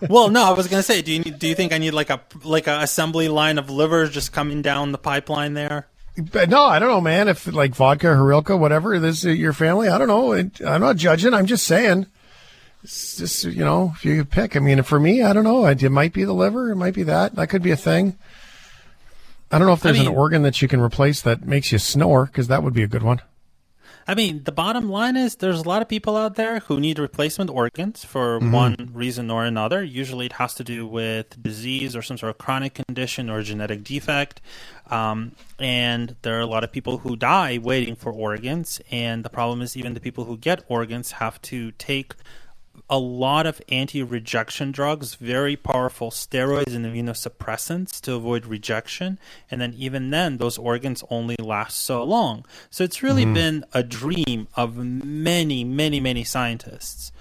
Well, 0.09 0.29
no, 0.29 0.43
I 0.45 0.51
was 0.53 0.67
gonna 0.67 0.81
say, 0.81 1.01
do 1.01 1.11
you 1.11 1.19
need, 1.19 1.39
do 1.39 1.47
you 1.47 1.53
think 1.55 1.73
I 1.73 1.77
need 1.77 1.91
like 1.91 2.09
a 2.09 2.21
like 2.43 2.67
a 2.67 2.79
assembly 2.79 3.27
line 3.27 3.57
of 3.57 3.69
livers 3.69 4.09
just 4.09 4.31
coming 4.31 4.61
down 4.61 4.91
the 4.91 4.97
pipeline 4.97 5.53
there? 5.53 5.87
But 6.31 6.49
no, 6.49 6.63
I 6.63 6.79
don't 6.79 6.89
know, 6.89 7.01
man. 7.01 7.27
If 7.27 7.45
like 7.51 7.75
vodka, 7.75 8.07
Harilka, 8.07 8.57
whatever, 8.57 8.97
this 8.99 9.25
is 9.25 9.37
your 9.37 9.53
family. 9.53 9.87
I 9.89 9.97
don't 9.97 10.07
know. 10.07 10.33
I'm 10.33 10.81
not 10.81 10.95
judging. 10.95 11.33
I'm 11.33 11.45
just 11.45 11.67
saying. 11.67 12.07
It's 12.83 13.17
just 13.17 13.43
you 13.43 13.63
know, 13.65 13.93
if 13.95 14.05
you 14.05 14.23
pick. 14.25 14.55
I 14.55 14.59
mean, 14.59 14.81
for 14.83 14.99
me, 14.99 15.21
I 15.21 15.33
don't 15.33 15.43
know. 15.43 15.65
It, 15.65 15.81
might 15.91 16.13
be 16.13 16.23
the 16.23 16.33
liver. 16.33 16.71
It 16.71 16.75
might 16.77 16.93
be 16.93 17.03
that. 17.03 17.35
That 17.35 17.47
could 17.49 17.61
be 17.61 17.71
a 17.71 17.77
thing. 17.77 18.17
I 19.51 19.57
don't 19.57 19.67
know 19.67 19.73
if 19.73 19.81
there's 19.81 19.97
mean- 19.97 20.07
an 20.07 20.15
organ 20.15 20.43
that 20.43 20.61
you 20.61 20.67
can 20.67 20.79
replace 20.79 21.21
that 21.23 21.43
makes 21.45 21.71
you 21.71 21.77
snore, 21.79 22.25
because 22.27 22.47
that 22.47 22.63
would 22.63 22.73
be 22.73 22.83
a 22.83 22.87
good 22.87 23.03
one. 23.03 23.21
I 24.07 24.15
mean, 24.15 24.41
the 24.43 24.51
bottom 24.51 24.89
line 24.89 25.15
is 25.15 25.35
there's 25.35 25.59
a 25.59 25.67
lot 25.69 25.83
of 25.83 25.87
people 25.87 26.17
out 26.17 26.33
there 26.33 26.61
who 26.61 26.79
need 26.79 26.97
replacement 26.97 27.51
organs 27.51 28.03
for 28.03 28.39
Mm-hmm. 28.39 28.51
one 28.51 28.89
reason 28.91 29.29
or 29.29 29.45
another. 29.45 29.83
Usually 29.83 30.25
it 30.25 30.33
has 30.33 30.55
to 30.55 30.63
do 30.63 30.87
with 30.87 31.41
disease 31.43 31.95
or 31.95 32.01
some 32.01 32.17
sort 32.17 32.31
of 32.31 32.39
chronic 32.39 32.73
condition 32.73 33.29
or 33.29 33.43
genetic 33.43 33.83
defect. 33.83 34.41
Um, 34.89 35.33
and 35.59 36.15
there 36.23 36.37
are 36.37 36.41
a 36.41 36.47
lot 36.47 36.63
of 36.63 36.71
people 36.71 36.99
who 36.99 37.15
die 37.15 37.59
waiting 37.61 37.95
for 37.95 38.11
organs. 38.11 38.81
And 38.89 39.23
the 39.23 39.29
problem 39.29 39.61
is, 39.61 39.77
even 39.77 39.93
the 39.93 39.99
people 39.99 40.25
who 40.25 40.37
get 40.37 40.63
organs 40.67 41.11
have 41.13 41.39
to 41.43 41.71
take 41.73 42.15
a 42.89 42.97
lot 42.97 43.45
of 43.45 43.61
anti-rejection 43.69 44.71
drugs, 44.71 45.15
very 45.15 45.55
powerful 45.55 46.09
steroids 46.09 46.75
and 46.75 46.85
immunosuppressants 46.85 48.01
to 48.01 48.13
avoid 48.15 48.45
rejection, 48.45 49.19
and 49.51 49.61
then 49.61 49.73
even 49.77 50.09
then, 50.09 50.37
those 50.37 50.57
organs 50.57 51.03
only 51.09 51.35
last 51.39 51.77
so 51.77 52.03
long. 52.03 52.45
So 52.69 52.83
it's 52.83 53.03
really 53.03 53.25
mm-hmm. 53.25 53.33
been 53.33 53.65
a 53.73 53.83
dream 53.83 54.47
of 54.55 54.77
many, 54.77 55.63
many, 55.63 55.99
many 55.99 56.23
scientists 56.23 57.11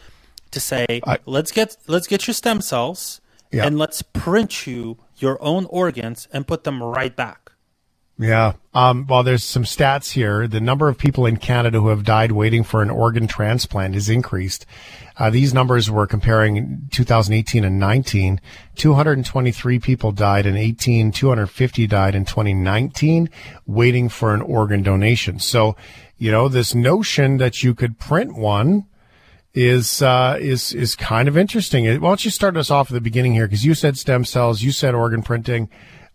to 0.51 0.61
say, 0.61 0.87
I- 1.07 1.19
let's 1.27 1.53
get 1.53 1.77
let's 1.87 2.07
get 2.07 2.27
your 2.27 2.35
stem 2.35 2.61
cells 2.61 3.21
Yeah. 3.53 3.67
and 3.67 3.79
let's 3.79 4.03
print 4.03 4.67
you 4.67 4.97
your 5.17 5.43
own 5.43 5.67
organs 5.67 6.29
and 6.33 6.47
put 6.47 6.65
them 6.65 6.83
right 6.83 7.15
back. 7.15 7.48
Yeah. 8.19 8.55
Um, 8.75 9.07
well, 9.09 9.23
there's 9.23 9.45
some 9.45 9.63
stats 9.63 10.13
here. 10.13 10.49
The 10.49 10.61
number 10.61 10.89
of 10.89 10.99
people 10.99 11.25
in 11.25 11.37
Canada 11.37 11.81
who 11.81 11.89
have 11.89 12.03
died 12.03 12.33
waiting 12.33 12.65
for 12.65 12.83
an 12.83 12.91
organ 12.91 13.29
transplant 13.29 13.95
has 13.95 14.09
increased. 14.09 14.67
Uh, 15.17 15.31
these 15.31 15.55
numbers 15.55 15.89
were 15.89 16.07
comparing 16.07 16.89
2018 16.91 17.65
and 17.65 17.79
19. 17.79 18.41
223 18.75 19.79
people 19.79 20.11
died 20.11 20.47
in 20.47 20.57
18. 20.57 21.13
250 21.13 21.87
died 21.87 22.17
in 22.17 22.25
2019 22.25 23.31
waiting 23.67 24.09
for 24.09 24.35
an 24.35 24.43
organ 24.43 24.83
donation. 24.83 25.39
So, 25.39 25.77
you 26.17 26.33
know, 26.33 26.49
this 26.49 26.75
notion 26.75 27.37
that 27.37 27.63
you 27.63 27.73
could 27.73 28.01
print 28.01 28.37
one 28.37 28.87
is 29.55 30.03
uh, 30.03 30.39
is 30.41 30.73
is 30.73 30.95
kind 30.95 31.29
of 31.29 31.37
interesting. 31.37 31.85
Why 31.85 32.09
don't 32.09 32.25
you 32.25 32.31
start 32.31 32.57
us 32.57 32.71
off 32.71 32.91
at 32.91 32.95
the 32.95 33.01
beginning 33.01 33.35
here? 33.35 33.47
Because 33.47 33.65
you 33.65 33.75
said 33.75 33.97
stem 33.97 34.25
cells, 34.25 34.63
you 34.63 34.73
said 34.73 34.95
organ 34.95 35.23
printing. 35.23 35.69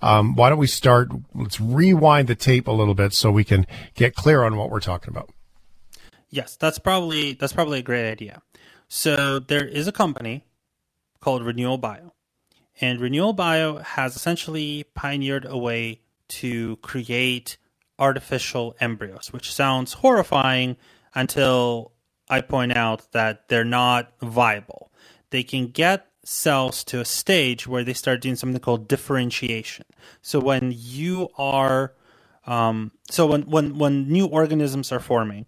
Um, 0.04 0.36
why 0.36 0.49
don't 0.49 0.58
we 0.58 0.68
start? 0.68 1.10
Let's 1.34 1.62
rewind 1.62 2.28
the 2.28 2.36
tape 2.36 2.68
a 2.68 2.72
little 2.72 2.93
bit 2.93 3.14
so 3.14 3.32
we 3.32 3.45
can 3.45 3.66
get 3.95 4.16
clear 4.16 4.43
on 4.43 4.58
what 4.58 4.70
we're 4.70 4.82
talking 4.82 5.10
about. 5.10 5.30
Yes, 6.30 6.58
that's 6.58 6.78
probably 6.78 7.34
that's 7.34 7.54
probably 7.54 7.80
a 7.80 7.84
great 7.84 8.12
idea. 8.12 8.41
So 8.89 9.39
there 9.39 9.66
is 9.66 9.88
a 9.88 9.93
company 9.93 10.43
called 11.22 11.45
Renewal 11.45 11.78
Bio, 11.78 12.14
and 12.82 12.99
Renewal 12.99 13.32
Bio 13.32 13.78
has 13.78 14.18
essentially 14.18 14.84
pioneered 14.93 15.45
a 15.45 15.58
way 15.58 16.01
to 16.28 16.76
create 16.78 17.56
artificial 17.97 18.76
embryos, 18.82 19.32
which 19.32 19.54
sounds 19.54 19.93
horrifying 19.93 20.76
until 21.16 21.93
I 22.30 22.41
point 22.41 22.76
out 22.76 23.10
that 23.14 23.47
they're 23.47 23.64
not 23.64 24.12
viable. 24.22 24.91
They 25.30 25.43
can 25.43 25.68
get 25.68 26.08
cells 26.24 26.84
to 26.86 26.99
a 26.99 27.05
stage 27.05 27.67
where 27.67 27.84
they 27.84 27.93
start 27.93 28.21
doing 28.21 28.36
something 28.36 28.61
called 28.61 28.88
differentiation. 28.88 29.86
So 30.21 30.39
when 30.39 30.74
you 30.76 31.30
are 31.38 31.93
um, 32.45 32.91
so 33.09 33.26
when, 33.26 33.43
when 33.43 33.78
when 33.78 34.09
new 34.09 34.26
organisms 34.26 34.91
are 34.91 34.99
forming, 34.99 35.45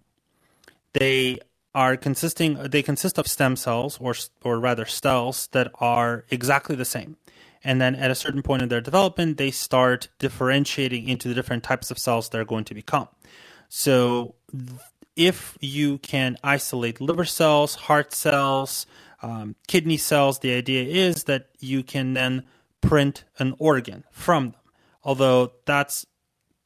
they 0.94 1.38
are 1.74 1.96
consisting 1.96 2.54
they 2.54 2.82
consist 2.82 3.18
of 3.18 3.26
stem 3.26 3.54
cells 3.54 3.98
or 4.00 4.14
or 4.42 4.58
rather 4.58 4.86
cells 4.86 5.48
that 5.52 5.70
are 5.78 6.24
exactly 6.30 6.74
the 6.74 6.86
same 6.86 7.16
and 7.62 7.80
then 7.80 7.94
at 7.94 8.10
a 8.10 8.14
certain 8.14 8.42
point 8.42 8.62
in 8.62 8.70
their 8.70 8.80
development 8.80 9.36
they 9.36 9.50
start 9.50 10.08
differentiating 10.18 11.06
into 11.06 11.28
the 11.28 11.34
different 11.34 11.62
types 11.62 11.90
of 11.90 11.98
cells 11.98 12.30
they're 12.30 12.46
going 12.46 12.64
to 12.64 12.72
become 12.72 13.08
so 13.68 14.34
if 15.16 15.58
you 15.60 15.98
can 15.98 16.38
isolate 16.42 16.98
liver 16.98 17.26
cells 17.26 17.74
heart 17.74 18.10
cells 18.14 18.86
um, 19.26 19.56
kidney 19.66 19.96
cells 19.96 20.38
the 20.40 20.54
idea 20.54 20.84
is 20.84 21.24
that 21.24 21.48
you 21.58 21.82
can 21.82 22.14
then 22.14 22.44
print 22.80 23.24
an 23.38 23.54
organ 23.58 24.04
from 24.10 24.50
them 24.50 24.60
although 25.02 25.52
that's 25.64 26.06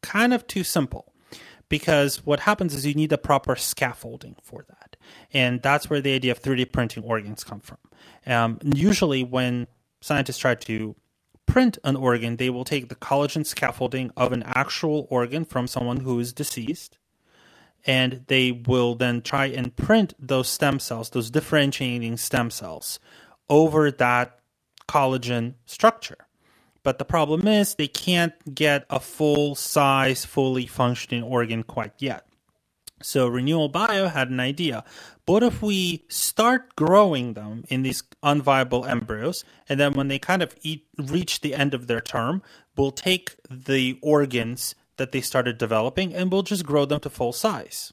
kind 0.02 0.32
of 0.34 0.46
too 0.46 0.64
simple 0.64 1.10
because 1.70 2.26
what 2.26 2.40
happens 2.40 2.74
is 2.74 2.84
you 2.84 2.94
need 2.94 3.10
the 3.10 3.18
proper 3.18 3.56
scaffolding 3.56 4.36
for 4.42 4.64
that. 4.68 4.96
And 5.32 5.62
that's 5.62 5.88
where 5.88 6.00
the 6.00 6.14
idea 6.14 6.32
of 6.32 6.42
3D 6.42 6.72
printing 6.72 7.04
organs 7.04 7.44
come 7.44 7.60
from. 7.60 7.78
Um, 8.26 8.58
usually, 8.62 9.24
when 9.24 9.68
scientists 10.00 10.38
try 10.38 10.56
to 10.56 10.96
print 11.46 11.78
an 11.84 11.96
organ, 11.96 12.36
they 12.36 12.50
will 12.50 12.64
take 12.64 12.88
the 12.88 12.94
collagen 12.96 13.46
scaffolding 13.46 14.10
of 14.16 14.32
an 14.32 14.42
actual 14.44 15.06
organ 15.10 15.44
from 15.44 15.66
someone 15.66 16.00
who 16.00 16.18
is 16.18 16.32
deceased, 16.32 16.98
and 17.86 18.24
they 18.26 18.52
will 18.52 18.94
then 18.94 19.22
try 19.22 19.46
and 19.46 19.74
print 19.76 20.14
those 20.18 20.48
stem 20.48 20.78
cells, 20.78 21.10
those 21.10 21.30
differentiating 21.30 22.16
stem 22.16 22.50
cells, 22.50 23.00
over 23.48 23.90
that 23.90 24.40
collagen 24.88 25.54
structure. 25.66 26.26
But 26.82 26.98
the 26.98 27.04
problem 27.04 27.46
is 27.46 27.74
they 27.74 27.88
can't 27.88 28.54
get 28.54 28.86
a 28.88 29.00
full 29.00 29.54
size, 29.54 30.24
fully 30.24 30.66
functioning 30.66 31.22
organ 31.22 31.62
quite 31.62 31.92
yet. 31.98 32.26
So 33.02 33.26
Renewal 33.28 33.68
Bio 33.68 34.08
had 34.08 34.30
an 34.30 34.40
idea. 34.40 34.84
What 35.24 35.42
if 35.42 35.62
we 35.62 36.04
start 36.08 36.74
growing 36.76 37.34
them 37.34 37.64
in 37.68 37.82
these 37.82 38.02
unviable 38.22 38.88
embryos, 38.88 39.44
and 39.68 39.78
then 39.78 39.92
when 39.94 40.08
they 40.08 40.18
kind 40.18 40.42
of 40.42 40.54
eat, 40.62 40.86
reach 40.98 41.40
the 41.40 41.54
end 41.54 41.72
of 41.72 41.86
their 41.86 42.00
term, 42.00 42.42
we'll 42.76 42.90
take 42.90 43.36
the 43.48 43.98
organs 44.02 44.74
that 45.00 45.12
they 45.12 45.22
started 45.22 45.56
developing 45.56 46.14
and 46.14 46.30
we'll 46.30 46.42
just 46.42 46.66
grow 46.66 46.84
them 46.84 47.00
to 47.00 47.08
full 47.08 47.32
size. 47.32 47.90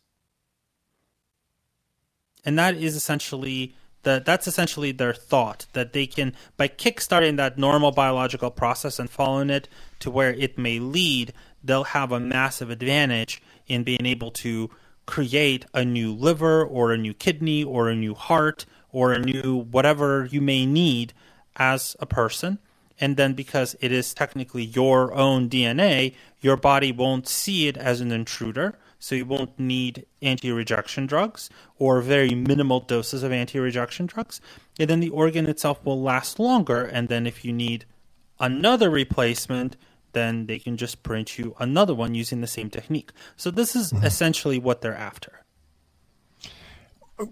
And 2.43 2.59
that 2.59 2.75
is 2.75 2.97
essentially 2.97 3.73
the, 4.03 4.21
that's 4.25 4.45
essentially 4.45 4.91
their 4.91 5.13
thought 5.13 5.67
that 5.71 5.93
they 5.93 6.05
can 6.05 6.33
by 6.57 6.67
kickstarting 6.67 7.37
that 7.37 7.57
normal 7.57 7.91
biological 7.91 8.51
process 8.51 8.99
and 8.99 9.09
following 9.09 9.49
it 9.49 9.69
to 9.99 10.11
where 10.11 10.33
it 10.33 10.57
may 10.57 10.79
lead, 10.79 11.31
they'll 11.63 11.85
have 11.85 12.11
a 12.11 12.19
massive 12.19 12.69
advantage 12.69 13.41
in 13.67 13.85
being 13.85 14.05
able 14.05 14.31
to 14.31 14.69
create 15.05 15.65
a 15.73 15.85
new 15.85 16.13
liver 16.13 16.65
or 16.65 16.91
a 16.91 16.97
new 16.97 17.13
kidney 17.13 17.63
or 17.63 17.87
a 17.87 17.95
new 17.95 18.15
heart 18.15 18.65
or 18.91 19.13
a 19.13 19.19
new 19.19 19.55
whatever 19.55 20.27
you 20.29 20.41
may 20.41 20.65
need 20.65 21.13
as 21.55 21.95
a 22.01 22.05
person. 22.05 22.59
And 22.99 23.15
then 23.15 23.33
because 23.33 23.75
it 23.79 23.91
is 23.91 24.13
technically 24.13 24.63
your 24.63 25.13
own 25.13 25.49
DNA, 25.49 26.15
your 26.41 26.57
body 26.57 26.91
won't 26.91 27.27
see 27.27 27.67
it 27.67 27.77
as 27.77 28.01
an 28.01 28.11
intruder. 28.11 28.77
So 28.99 29.13
you 29.13 29.25
won't 29.25 29.59
need 29.59 30.07
anti 30.23 30.51
rejection 30.51 31.05
drugs 31.05 31.51
or 31.77 32.01
very 32.01 32.33
minimal 32.33 32.79
doses 32.79 33.21
of 33.21 33.31
anti 33.31 33.59
rejection 33.59 34.07
drugs. 34.07 34.41
And 34.79 34.89
then 34.89 34.99
the 34.99 35.09
organ 35.09 35.47
itself 35.47 35.85
will 35.85 36.01
last 36.01 36.39
longer. 36.39 36.83
And 36.83 37.07
then 37.07 37.27
if 37.27 37.45
you 37.45 37.53
need 37.53 37.85
another 38.39 38.89
replacement, 38.89 39.77
then 40.13 40.47
they 40.47 40.57
can 40.57 40.77
just 40.77 41.03
print 41.03 41.37
you 41.37 41.55
another 41.59 41.93
one 41.93 42.15
using 42.15 42.41
the 42.41 42.47
same 42.47 42.71
technique. 42.71 43.11
So 43.35 43.51
this 43.51 43.75
is 43.75 43.93
mm-hmm. 43.93 44.05
essentially 44.05 44.57
what 44.57 44.81
they're 44.81 44.95
after. 44.95 45.43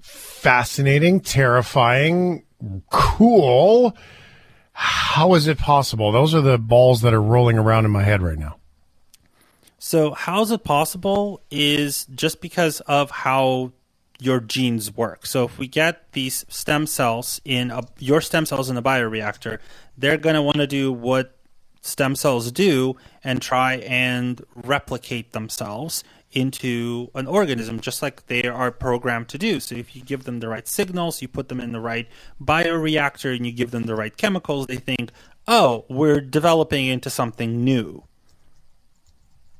Fascinating, 0.01 1.20
terrifying, 1.20 2.43
cool. 2.91 3.95
How 4.78 5.34
is 5.34 5.47
it 5.47 5.57
possible? 5.57 6.11
Those 6.11 6.36
are 6.36 6.41
the 6.41 6.57
balls 6.57 7.01
that 7.01 7.13
are 7.13 7.21
rolling 7.21 7.57
around 7.57 7.86
in 7.86 7.91
my 7.91 8.03
head 8.03 8.21
right 8.21 8.38
now. 8.38 8.57
So, 9.80 10.11
how 10.11 10.41
is 10.41 10.51
it 10.51 10.63
possible 10.63 11.41
is 11.49 12.05
just 12.07 12.41
because 12.41 12.82
of 12.82 13.11
how 13.11 13.71
your 14.19 14.39
genes 14.39 14.95
work. 14.95 15.26
So, 15.26 15.45
if 15.45 15.57
we 15.57 15.67
get 15.67 16.11
these 16.13 16.45
stem 16.49 16.88
cells 16.88 17.41
in 17.45 17.71
a, 17.71 17.84
your 17.99 18.21
stem 18.21 18.45
cells 18.45 18.69
in 18.69 18.78
a 18.78 18.82
bioreactor, 18.82 19.59
they're 19.97 20.17
going 20.17 20.36
to 20.36 20.41
want 20.41 20.57
to 20.57 20.67
do 20.67 20.91
what 20.91 21.38
stem 21.82 22.15
cells 22.15 22.51
do 22.51 22.95
and 23.23 23.41
try 23.41 23.76
and 23.76 24.43
replicate 24.55 25.34
themselves 25.34 26.03
into 26.36 27.09
an 27.15 27.25
organism 27.25 27.79
just 27.79 28.01
like 28.01 28.27
they 28.27 28.43
are 28.43 28.71
programmed 28.71 29.29
to 29.29 29.38
do. 29.38 29.59
So 29.59 29.75
if 29.75 29.95
you 29.95 30.03
give 30.03 30.25
them 30.25 30.41
the 30.41 30.49
right 30.49 30.67
signals, 30.67 31.21
you 31.21 31.27
put 31.27 31.47
them 31.47 31.61
in 31.61 31.71
the 31.71 31.79
right 31.79 32.07
bioreactor 32.41 33.36
and 33.36 33.45
you 33.45 33.53
give 33.53 33.71
them 33.71 33.83
the 33.83 33.95
right 33.95 34.15
chemicals, 34.15 34.67
they 34.67 34.75
think, 34.75 35.11
"Oh, 35.47 35.86
we're 35.89 36.21
developing 36.21 36.88
into 36.88 37.09
something 37.09 37.63
new." 37.63 38.03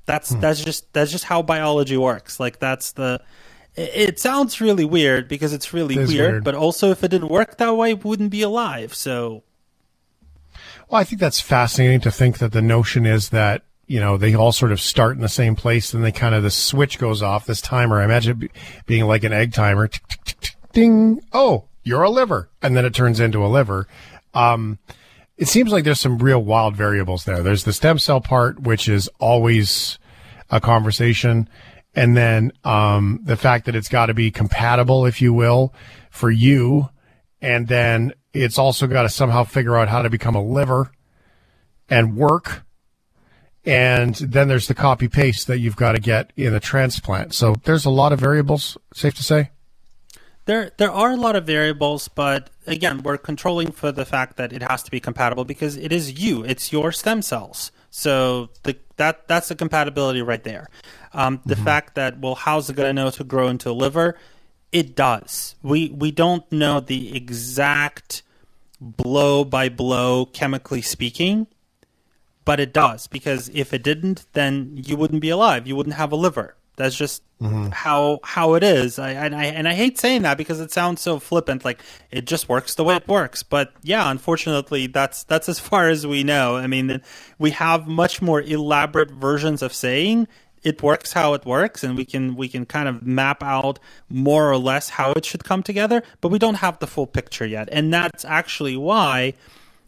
That's 0.06 0.34
hmm. 0.34 0.42
that's 0.42 0.64
just 0.64 0.92
that's 0.94 1.12
just 1.12 1.24
how 1.24 1.42
biology 1.42 1.98
works. 1.98 2.40
Like 2.40 2.60
that's 2.60 2.92
the 2.92 3.22
it, 3.76 4.20
sounds 4.20 4.62
really 4.62 4.86
weird 4.86 5.28
because 5.28 5.54
it's 5.54 5.74
really 5.74 5.96
it 5.96 6.08
weird, 6.08 6.32
weird, 6.32 6.44
but 6.44 6.56
also 6.56 6.92
if 6.92 7.04
it 7.04 7.10
didn't 7.10 7.30
work 7.30 7.58
that 7.58 7.76
way, 7.76 7.92
it 7.92 8.06
wouldn't 8.06 8.30
be 8.30 8.42
alive. 8.42 8.94
So 8.94 9.44
well, 10.90 11.02
I 11.02 11.04
think 11.04 11.20
that's 11.20 11.42
fascinating 11.42 12.02
to 12.02 12.12
think 12.12 12.38
that 12.38 12.52
the 12.52 12.62
notion 12.62 13.06
is 13.06 13.30
that 13.30 13.64
you 13.88 14.00
know 14.00 14.18
they 14.18 14.36
all 14.36 14.52
sort 14.52 14.72
of 14.72 14.82
start 14.82 15.16
in 15.16 15.22
the 15.22 15.30
same 15.30 15.56
place, 15.56 15.94
and 15.94 16.04
they 16.04 16.12
kind 16.12 16.36
of 16.36 16.44
the 16.44 16.52
switch 16.52 17.00
goes 17.00 17.22
off. 17.22 17.46
This 17.46 17.62
timer, 17.62 18.02
I 18.02 18.06
imagine 18.06 18.44
it 18.44 18.52
being 18.86 19.06
like 19.06 19.24
an 19.24 19.34
egg 19.34 19.54
timer. 19.54 19.90
Ding! 20.74 21.22
Oh, 21.32 21.66
you're 21.84 22.04
a 22.04 22.10
liver, 22.10 22.50
and 22.62 22.76
then 22.76 22.86
it 22.86 22.94
turns 22.94 23.20
into 23.20 23.46
a 23.46 23.48
liver. 23.48 23.88
Um, 24.34 24.80
it 25.38 25.48
seems 25.48 25.72
like 25.72 25.84
there's 25.84 26.00
some 26.00 26.18
real 26.18 26.44
wild 26.44 26.76
variables 26.76 27.26
there. 27.26 27.44
There's 27.44 27.64
the 27.64 27.74
stem 27.74 28.00
cell 28.00 28.22
part, 28.22 28.62
which 28.62 28.88
is 28.88 29.10
always 29.20 30.00
a 30.50 30.62
conversation. 30.62 31.50
And 31.94 32.16
then, 32.16 32.52
um, 32.64 33.22
the 33.24 33.38
fact 33.38 33.66
that 33.66 33.76
it's 33.76 33.88
got 33.88 34.08
to 34.08 34.14
be 34.14 34.32
compatible, 34.32 35.06
if 35.06 35.22
you 35.22 35.34
will, 35.34 35.74
for 36.10 36.30
you. 36.30 36.90
And 37.42 37.68
then 37.68 38.14
it's 38.34 38.58
also 38.58 38.88
got 38.88 39.04
to 39.04 39.10
somehow 39.10 39.44
figure 39.44 39.78
out 39.78 39.88
how 39.88 40.02
to 40.02 40.10
become 40.10 40.36
a 40.36 40.44
liver 40.44 40.92
and 41.90 42.18
work. 42.18 42.64
And 43.66 44.16
then 44.16 44.48
there's 44.48 44.68
the 44.68 44.76
copy 44.76 45.08
paste 45.08 45.48
that 45.48 45.60
you've 45.60 45.76
got 45.76 45.94
to 45.94 46.00
get 46.00 46.32
in 46.36 46.54
a 46.54 46.60
transplant. 46.60 47.34
So 47.34 47.56
there's 47.64 47.86
a 47.86 47.90
lot 47.90 48.14
of 48.14 48.20
variables, 48.20 48.78
safe 48.94 49.16
to 49.16 49.24
say. 49.24 49.52
There, 50.46 50.72
there 50.78 50.92
are 50.92 51.12
a 51.12 51.16
lot 51.16 51.36
of 51.36 51.48
variables, 51.48 52.08
but 52.08 52.52
again, 52.68 53.02
we're 53.02 53.18
controlling 53.18 53.72
for 53.72 53.92
the 53.92 54.06
fact 54.06 54.38
that 54.38 54.54
it 54.54 54.62
has 54.62 54.84
to 54.84 54.92
be 54.92 55.00
compatible 55.00 55.44
because 55.44 55.76
it 55.76 55.92
is 55.92 56.20
you. 56.20 56.44
It's 56.44 56.72
your 56.72 56.92
stem 56.92 57.24
cells. 57.24 57.72
So 57.90 58.50
the, 58.64 58.78
that 58.98 59.28
that's 59.28 59.48
the 59.48 59.56
compatibility 59.56 60.22
right 60.22 60.44
there. 60.44 60.70
Um, 61.14 61.42
the 61.46 61.56
mm-hmm. 61.56 61.64
fact 61.64 61.96
that 61.96 62.20
well, 62.20 62.36
how's 62.36 62.70
it 62.70 62.76
going 62.76 62.90
to 62.90 62.94
know 62.94 63.10
to 63.10 63.24
grow 63.24 63.48
into 63.48 63.70
a 63.70 63.74
liver? 63.74 64.18
It 64.72 64.96
does. 64.96 65.56
We 65.64 65.90
we 65.90 66.12
don't 66.12 66.50
know 66.52 66.80
the 66.82 67.16
exact 67.16 68.22
blow 68.82 69.46
by 69.46 69.70
blow, 69.70 70.26
chemically 70.26 70.82
speaking, 70.82 71.48
but 72.46 72.60
it 72.60 72.72
does 72.72 73.08
because 73.08 73.50
if 73.54 73.74
it 73.74 73.84
didn't, 73.84 74.26
then 74.34 74.80
you 74.86 74.96
wouldn't 74.96 75.22
be 75.22 75.30
alive. 75.30 75.68
You 75.68 75.76
wouldn't 75.76 75.96
have 75.96 76.12
a 76.12 76.16
liver. 76.16 76.56
That's 76.78 76.96
just 76.96 77.24
mm-hmm. 77.42 77.70
how 77.72 78.20
how 78.24 78.54
it 78.56 78.64
is. 78.64 79.00
I, 79.00 79.12
and 79.12 79.36
I 79.36 79.46
and 79.46 79.68
I 79.68 79.74
hate 79.74 79.98
saying 79.98 80.24
that 80.24 80.38
because 80.38 80.60
it 80.60 80.72
sounds 80.72 81.02
so 81.02 81.20
flippant. 81.20 81.64
Like 81.64 81.82
it 82.12 82.26
just 82.26 82.50
works 82.50 82.76
the 82.76 82.84
way 82.84 82.98
it 82.98 83.08
works. 83.08 83.44
But 83.44 83.74
yeah, 83.82 84.10
unfortunately, 84.12 84.88
that's 84.88 85.24
that's 85.24 85.50
as 85.50 85.60
far 85.60 85.88
as 85.90 86.06
we 86.06 86.24
know. 86.24 86.58
I 86.58 86.68
mean, 86.68 87.02
we 87.40 87.52
have 87.52 87.88
much 87.88 88.22
more 88.22 88.42
elaborate 88.42 89.12
versions 89.12 89.62
of 89.62 89.74
saying 89.74 90.28
it 90.64 90.84
works 90.84 91.14
how 91.14 91.34
it 91.34 91.46
works, 91.46 91.84
and 91.84 91.96
we 91.96 92.04
can 92.04 92.36
we 92.36 92.50
can 92.50 92.66
kind 92.66 92.90
of 92.90 93.06
map 93.06 93.42
out 93.42 93.80
more 94.10 94.52
or 94.52 94.58
less 94.58 94.90
how 94.90 95.12
it 95.14 95.24
should 95.24 95.46
come 95.46 95.64
together. 95.64 96.04
But 96.20 96.30
we 96.30 96.40
don't 96.40 96.56
have 96.56 96.80
the 96.80 96.88
full 96.88 97.08
picture 97.08 97.46
yet, 97.46 97.70
and 97.72 97.94
that's 97.94 98.26
actually 98.26 98.76
why 98.76 99.34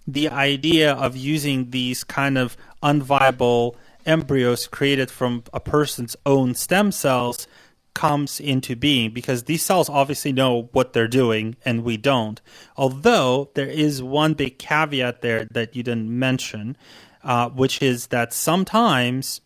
the 0.08 0.30
idea 0.30 0.94
of 0.94 1.18
using 1.18 1.72
these 1.72 2.04
kind 2.04 2.38
of 2.38 2.56
unviable 2.82 3.76
embryos 4.06 4.66
created 4.66 5.12
from 5.12 5.44
a 5.54 5.60
person's 5.60 6.16
own 6.26 6.56
stem 6.56 6.92
cells 6.92 7.46
comes 7.94 8.40
into 8.40 8.76
being 8.76 9.12
because 9.12 9.44
these 9.44 9.64
cells 9.64 9.90
obviously 9.90 10.32
know 10.32 10.70
what 10.72 10.94
they're 10.94 11.08
doing 11.08 11.56
and 11.66 11.84
we 11.84 11.98
don't. 11.98 12.42
Although 12.78 13.50
there 13.56 13.68
is 13.68 14.02
one 14.04 14.34
big 14.34 14.60
caveat 14.60 15.22
there 15.22 15.46
that 15.52 15.76
you 15.76 15.84
didn't 15.84 16.08
mention, 16.08 16.78
uh, 17.24 17.50
which 17.50 17.82
is 17.82 18.08
that 18.08 18.34
sometimes 18.34 19.42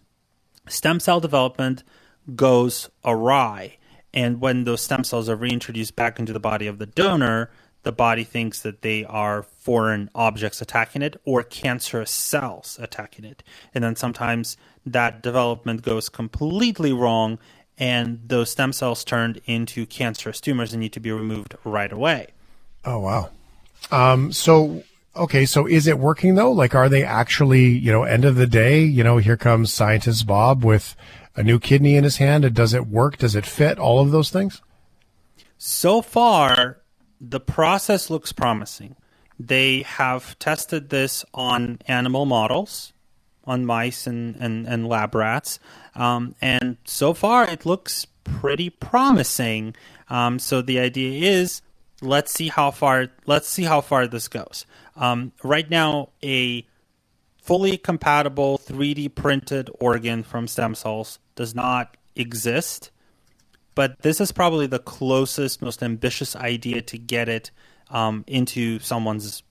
stem 0.68 1.00
cell 1.00 1.20
development 1.22 1.84
goes 2.36 2.90
awry. 3.06 3.78
And 4.14 4.42
when 4.42 4.66
those 4.66 4.82
stem 4.82 5.06
cells 5.06 5.30
are 5.30 5.36
reintroduced 5.38 5.96
back 5.96 6.20
into 6.20 6.34
the 6.34 6.40
body 6.40 6.68
of 6.68 6.78
the 6.78 6.86
donor, 6.86 7.50
the 7.84 7.92
body 7.92 8.24
thinks 8.24 8.62
that 8.62 8.82
they 8.82 9.06
are 9.06 9.44
foreign 9.44 10.10
objects 10.14 10.62
attacking 10.62 11.02
it 11.02 11.20
or 11.26 11.44
cancerous 11.44 12.12
cells 12.12 12.78
attacking 12.82 13.26
it. 13.26 13.44
And 13.74 13.84
then 13.84 13.96
sometimes 13.96 14.58
that 14.86 15.22
development 15.22 15.82
goes 15.82 16.10
completely 16.10 16.94
wrong 16.94 17.40
and 17.78 18.22
those 18.28 18.52
stem 18.52 18.74
cells 18.74 19.04
turned 19.04 19.42
into 19.46 19.86
cancerous 19.86 20.40
tumors 20.40 20.74
and 20.74 20.82
need 20.82 20.94
to 20.94 21.00
be 21.00 21.12
removed 21.12 21.56
right 21.64 21.92
away. 21.92 22.28
Oh, 22.86 23.00
wow. 23.00 23.30
Um, 23.92 24.32
so, 24.32 24.84
okay, 25.16 25.46
so 25.46 25.66
is 25.66 25.88
it 25.88 25.98
working 25.98 26.36
though? 26.36 26.52
Like, 26.52 26.76
are 26.76 26.90
they 26.90 27.04
actually, 27.04 27.70
you 27.70 27.92
know, 27.92 28.04
end 28.04 28.26
of 28.26 28.36
the 28.36 28.48
day, 28.48 28.84
you 28.84 29.04
know, 29.04 29.18
here 29.18 29.38
comes 29.38 29.74
scientist 29.74 30.28
Bob 30.28 30.64
with 30.64 30.96
a 31.36 31.44
new 31.44 31.60
kidney 31.60 31.96
in 31.96 32.04
his 32.04 32.18
hand. 32.18 32.54
Does 32.54 32.74
it 32.74 32.88
work? 32.88 33.18
Does 33.18 33.36
it 33.36 33.46
fit? 33.46 33.80
All 33.80 34.00
of 34.00 34.12
those 34.12 34.30
things? 34.30 34.62
So 35.58 36.02
far, 36.02 36.81
the 37.22 37.40
process 37.40 38.10
looks 38.10 38.34
promising. 38.34 38.96
They 39.40 39.84
have 39.84 40.38
tested 40.40 40.90
this 40.90 41.24
on 41.34 41.80
animal 41.88 42.26
models, 42.26 42.94
on 43.46 43.66
mice 43.66 44.08
and, 44.08 44.36
and, 44.38 44.68
and 44.68 44.88
lab 44.88 45.14
rats, 45.16 45.60
um, 45.96 46.36
and 46.42 46.78
so 46.84 47.14
far 47.14 47.48
it 47.48 47.66
looks 47.66 48.08
pretty 48.24 48.70
promising. 48.70 49.76
Um, 50.10 50.40
so 50.40 50.62
the 50.62 50.80
idea 50.80 51.32
is 51.32 51.62
let's 52.02 52.34
see 52.34 52.50
how 52.50 52.72
far 52.72 53.08
let's 53.26 53.48
see 53.48 53.64
how 53.64 53.82
far 53.82 54.08
this 54.08 54.28
goes. 54.28 54.66
Um, 54.96 55.32
right 55.44 55.70
now, 55.70 56.10
a 56.24 56.66
fully 57.42 57.78
compatible 57.78 58.60
3D 58.60 59.14
printed 59.16 59.70
organ 59.80 60.24
from 60.24 60.48
stem 60.48 60.76
cells 60.76 61.20
does 61.36 61.56
not 61.56 61.98
exist 62.16 62.92
but 63.76 64.02
this 64.02 64.22
is 64.22 64.32
probably 64.32 64.68
the 64.68 64.80
closest, 64.80 65.62
most 65.62 65.82
ambitious 65.84 66.36
idea 66.36 66.82
to 66.84 66.98
get 66.98 67.30
it 67.30 67.52
um, 67.90 68.24
into 68.28 68.80
someone's, 68.80 69.44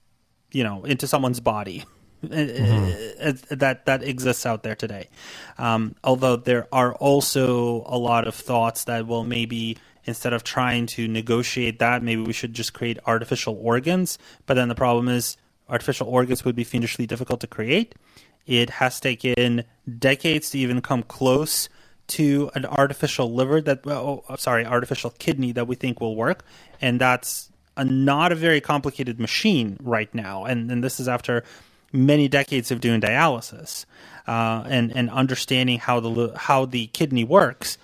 you 0.53 0.65
know, 0.65 0.85
into 0.85 1.07
someone's 1.07 1.41
body. 1.41 1.85
mm-hmm. 2.25 3.55
that 3.55 3.87
that 3.87 4.03
exists 4.03 4.45
out 4.45 4.63
there 4.63 4.75
today. 4.75 5.09
Um, 5.57 5.95
although 6.05 6.37
there 6.37 6.69
are 6.71 6.93
also 6.97 7.83
a 7.87 7.97
lot 7.97 8.29
of 8.29 8.35
thoughts 8.35 8.85
that 8.85 9.07
well 9.07 9.25
maybe 9.25 9.79
instead 10.05 10.35
of 10.35 10.45
trying 10.45 10.85
to 10.85 11.09
negotiate 11.09 11.79
that, 11.79 12.03
maybe 12.03 12.23
we 12.23 12.35
should 12.35 12.53
just 12.53 12.75
create 12.75 12.99
artificial 13.07 13.59
organs. 13.63 14.19
But 14.45 14.55
then 14.55 14.69
the 14.69 14.75
problem 14.75 15.09
is 15.09 15.39
artificial 15.69 16.09
organs 16.09 16.45
would 16.45 16.57
be 16.57 16.65
fiendishly 16.65 17.07
difficult 17.07 17.41
to 17.41 17.47
create. 17.47 17.95
It 18.47 18.71
has 18.71 19.01
taken 19.01 19.65
decades 19.99 20.51
to 20.51 20.59
even 20.59 20.81
come 20.81 21.03
close 21.03 21.69
to 22.11 22.51
an 22.55 22.67
artificial 22.67 23.33
liver 23.33 23.61
that, 23.61 23.87
oh, 23.87 24.25
sorry, 24.37 24.65
artificial 24.65 25.11
kidney 25.19 25.53
that 25.53 25.67
we 25.67 25.77
think 25.77 26.01
will 26.01 26.17
work, 26.17 26.45
and 26.81 27.01
that's 27.01 27.51
a, 27.77 27.85
not 27.85 28.33
a 28.33 28.35
very 28.35 28.61
complicated 28.61 29.19
machine 29.19 29.77
right 29.83 30.13
now. 30.15 30.45
And, 30.45 30.71
and 30.71 30.85
this 30.85 31.01
is 31.01 31.09
after 31.09 31.45
many 31.93 32.29
decades 32.29 32.71
of 32.71 32.81
doing 32.81 33.01
dialysis 33.01 33.85
uh, 34.27 34.65
and 34.67 34.97
and 34.97 35.11
understanding 35.11 35.79
how 35.79 36.01
the 36.01 36.33
how 36.37 36.65
the 36.65 36.87
kidney 36.89 37.25
works. 37.25 37.79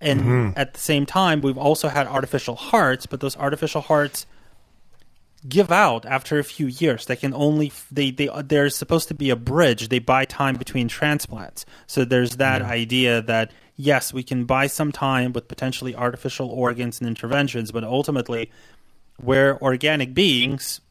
And 0.00 0.20
mm-hmm. 0.20 0.50
at 0.54 0.74
the 0.74 0.80
same 0.80 1.06
time, 1.06 1.40
we've 1.40 1.58
also 1.58 1.88
had 1.88 2.06
artificial 2.06 2.54
hearts, 2.54 3.06
but 3.06 3.20
those 3.20 3.36
artificial 3.36 3.80
hearts 3.80 4.26
give 5.48 5.72
out 5.72 6.06
after 6.06 6.38
a 6.38 6.44
few 6.44 6.66
years. 6.66 7.06
They 7.06 7.16
can 7.16 7.34
only 7.34 7.72
they 7.90 8.10
they 8.10 8.28
there's 8.44 8.76
supposed 8.76 9.08
to 9.08 9.14
be 9.14 9.30
a 9.30 9.36
bridge. 9.36 9.88
They 9.88 9.98
buy 9.98 10.24
time 10.24 10.56
between 10.56 10.88
transplants. 10.88 11.66
So 11.86 12.04
there's 12.04 12.36
that 12.36 12.62
mm-hmm. 12.62 12.70
idea 12.70 13.22
that 13.22 13.50
yes, 13.78 14.12
we 14.12 14.22
can 14.22 14.44
buy 14.44 14.66
some 14.66 14.92
time 14.92 15.32
with 15.32 15.48
potentially 15.48 15.94
artificial 15.94 16.50
organs 16.50 17.00
and 17.00 17.08
interventions, 17.08 17.72
but 17.72 17.84
ultimately 17.84 18.50
we're 19.22 19.56
organic 19.62 20.12
beings 20.12 20.82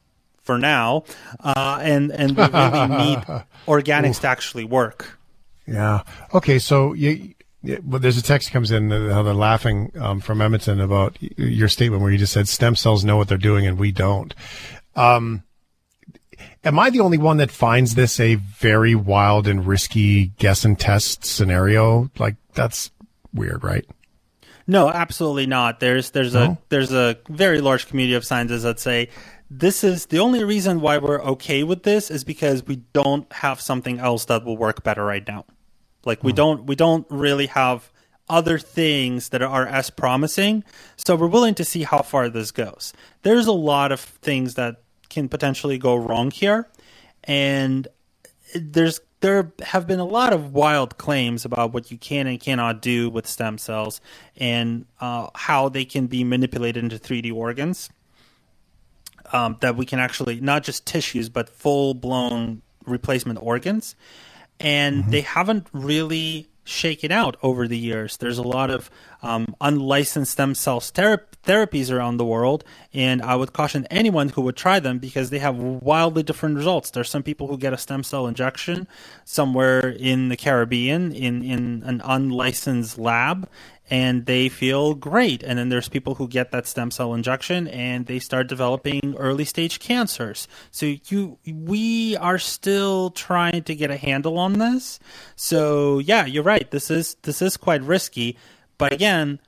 for 0.42 0.58
now, 0.58 1.04
uh, 1.42 1.78
and 1.82 2.12
and 2.12 2.36
we 2.36 2.44
really 2.44 2.88
need 3.06 3.20
organics 3.68 4.22
to 4.22 4.28
actually 4.28 4.64
work. 4.64 5.20
Yeah. 5.68 6.04
Okay. 6.34 6.58
So 6.58 6.94
you, 6.94 7.36
well, 7.84 8.00
there's 8.00 8.18
a 8.18 8.24
text 8.24 8.52
comes 8.52 8.72
in 8.72 8.90
how 8.90 9.22
they're 9.22 9.34
laughing 9.34 9.92
um, 10.00 10.22
from 10.22 10.42
Edmonton 10.42 10.80
about 10.80 11.18
your 11.20 11.68
statement 11.68 12.02
where 12.02 12.12
you 12.12 12.18
just 12.18 12.34
said 12.34 12.48
stem 12.48 12.76
cells 12.76 13.04
know 13.04 13.18
what 13.18 13.28
they're 13.28 13.38
doing 13.38 13.68
and 13.68 13.78
we 13.78 13.92
don't. 13.92 14.34
Um, 14.96 15.44
am 16.68 16.80
I 16.80 16.90
the 16.90 17.00
only 17.00 17.18
one 17.18 17.38
that 17.38 17.50
finds 17.50 17.96
this 17.96 18.20
a 18.20 18.36
very 18.36 18.94
wild 18.94 19.48
and 19.48 19.66
risky 19.66 20.28
guess 20.38 20.66
and 20.66 20.78
test 20.78 21.26
scenario? 21.26 22.12
Like 22.20 22.36
that's 22.54 22.92
weird, 23.34 23.64
right? 23.64 23.86
No, 24.68 24.90
absolutely 24.90 25.48
not. 25.48 25.80
There's 25.80 26.12
there's 26.12 26.34
no? 26.34 26.44
a 26.44 26.58
there's 26.70 26.92
a 26.92 27.18
very 27.30 27.62
large 27.62 27.88
community 27.88 28.16
of 28.16 28.26
scientists 28.26 28.64
that 28.64 28.80
say 28.80 29.10
this 29.50 29.84
is 29.84 30.08
the 30.08 30.20
only 30.20 30.44
reason 30.44 30.82
why 30.82 30.98
we're 30.98 31.22
okay 31.22 31.64
with 31.64 31.84
this 31.84 32.12
is 32.12 32.26
because 32.26 32.66
we 32.66 32.78
don't 32.92 33.32
have 33.32 33.62
something 33.62 33.98
else 34.00 34.26
that 34.26 34.44
will 34.44 34.58
work 34.58 34.84
better 34.84 35.06
right 35.06 35.26
now. 35.26 35.46
Like 36.06 36.24
we 36.24 36.34
mm. 36.34 36.36
don't 36.36 36.66
we 36.66 36.76
don't 36.76 37.08
really 37.10 37.48
have 37.48 37.92
other 38.30 38.60
things 38.60 39.30
that 39.30 39.42
are 39.42 39.66
as 39.66 39.90
promising. 39.90 40.66
So 40.98 41.16
we're 41.16 41.28
willing 41.28 41.56
to 41.56 41.64
see 41.64 41.84
how 41.84 42.02
far 42.02 42.28
this 42.28 42.52
goes. 42.52 42.92
There's 43.22 43.48
a 43.48 43.54
lot 43.54 43.94
of 43.94 44.02
things 44.02 44.56
that 44.56 44.82
can 45.10 45.30
potentially 45.30 45.78
go 45.78 45.96
wrong 45.96 46.32
here 46.32 46.68
and 47.24 47.88
there's 48.56 49.00
there 49.20 49.52
have 49.64 49.88
been 49.88 50.00
a 50.00 50.06
lot 50.06 50.32
of 50.32 50.54
wild 50.54 50.98
claims 51.00 51.44
about 51.44 51.74
what 51.74 51.90
you 51.90 51.98
can 51.98 52.28
and 52.28 52.40
cannot 52.40 52.82
do 52.84 53.10
with 53.10 53.26
stem 53.26 53.58
cells 53.58 54.00
and 54.36 54.86
uh, 55.02 55.28
how 55.34 55.70
they 55.70 55.86
can 55.86 56.06
be 56.06 56.24
manipulated 56.24 56.84
into 56.84 57.00
3D 57.00 57.34
organs 57.34 57.90
um, 59.34 59.58
that 59.62 59.76
we 59.76 59.86
can 59.86 60.00
actually 60.00 60.40
not 60.40 60.64
just 60.64 60.86
tissues 60.86 61.30
but 61.30 61.50
full 61.50 61.94
blown 61.94 62.62
replacement 62.88 63.40
organs, 63.42 63.96
and 64.60 65.04
mm-hmm. 65.04 65.12
they 65.12 65.22
haven't 65.22 65.68
really 65.74 66.48
shaken 66.68 67.12
out 67.12 67.38
over 67.42 67.68
the 67.68 67.78
years. 67.78 68.18
There's 68.18 68.38
a 68.38 68.44
lot 68.44 68.70
of 68.70 68.90
um, 69.24 69.56
unlicensed 69.62 70.34
stem 70.34 70.54
cell 70.54 70.80
ther- 70.80 71.26
therapies 71.44 71.92
around 71.92 72.18
the 72.18 72.26
world, 72.26 72.64
and 72.94 73.22
I 73.22 73.36
would 73.36 73.54
caution 73.54 73.88
anyone 73.90 74.30
who 74.30 74.42
would 74.42 74.58
try 74.58 74.80
them 74.80 75.00
because 75.00 75.30
they 75.30 75.40
have 75.40 75.58
wildly 75.58 76.24
different 76.24 76.58
results. 76.58 76.92
There's 76.92 77.10
some 77.10 77.24
people 77.24 77.48
who 77.48 77.58
get 77.58 77.74
a 77.74 77.78
stem 77.78 78.04
cell 78.04 78.28
injection 78.28 78.88
somewhere 79.24 79.90
in 79.90 80.30
the 80.30 80.38
Caribbean 80.38 81.12
in, 81.14 81.44
in 81.44 81.84
an 81.86 82.02
unlicensed 82.04 82.98
lab, 82.98 83.50
and 83.90 84.26
they 84.26 84.50
feel 84.50 84.94
great. 84.94 85.44
And 85.44 85.58
then 85.58 85.70
there's 85.70 85.90
people 85.90 86.16
who 86.16 86.28
get 86.28 86.52
that 86.52 86.68
stem 86.68 86.92
cell 86.92 87.14
injection 87.14 87.68
and 87.68 88.06
they 88.06 88.20
start 88.20 88.48
developing 88.48 89.16
early 89.18 89.46
stage 89.46 89.80
cancers. 89.80 90.48
So 90.72 90.96
you 91.08 91.38
we 91.46 92.18
are 92.18 92.38
still 92.38 93.12
trying 93.12 93.64
to 93.64 93.76
get 93.76 93.92
a 93.92 93.98
handle 93.98 94.38
on 94.38 94.54
this. 94.54 95.00
So 95.36 96.00
yeah, 96.00 96.26
you're 96.26 96.44
right. 96.44 96.70
This 96.70 96.92
is 96.92 97.16
this 97.24 97.42
is 97.42 97.58
quite 97.58 97.82
risky. 97.82 98.38
But 98.78 98.94
again, 98.94 99.40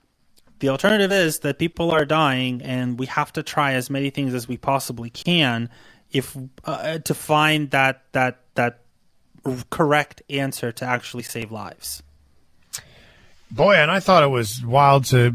the 0.59 0.69
alternative 0.69 1.11
is 1.11 1.39
that 1.39 1.59
people 1.59 1.91
are 1.91 2.05
dying 2.05 2.61
and 2.61 2.99
we 2.99 3.05
have 3.07 3.31
to 3.33 3.43
try 3.43 3.73
as 3.73 3.89
many 3.89 4.09
things 4.09 4.33
as 4.33 4.47
we 4.47 4.57
possibly 4.57 5.09
can 5.09 5.69
if 6.11 6.35
uh, 6.65 6.99
to 6.99 7.13
find 7.13 7.71
that 7.71 8.03
that 8.13 8.39
that 8.55 8.81
correct 9.69 10.21
answer 10.29 10.71
to 10.71 10.85
actually 10.85 11.23
save 11.23 11.51
lives. 11.51 12.03
Boy, 13.51 13.75
and 13.75 13.89
I 13.89 13.99
thought 13.99 14.23
it 14.23 14.27
was 14.27 14.63
wild 14.63 15.05
to 15.05 15.33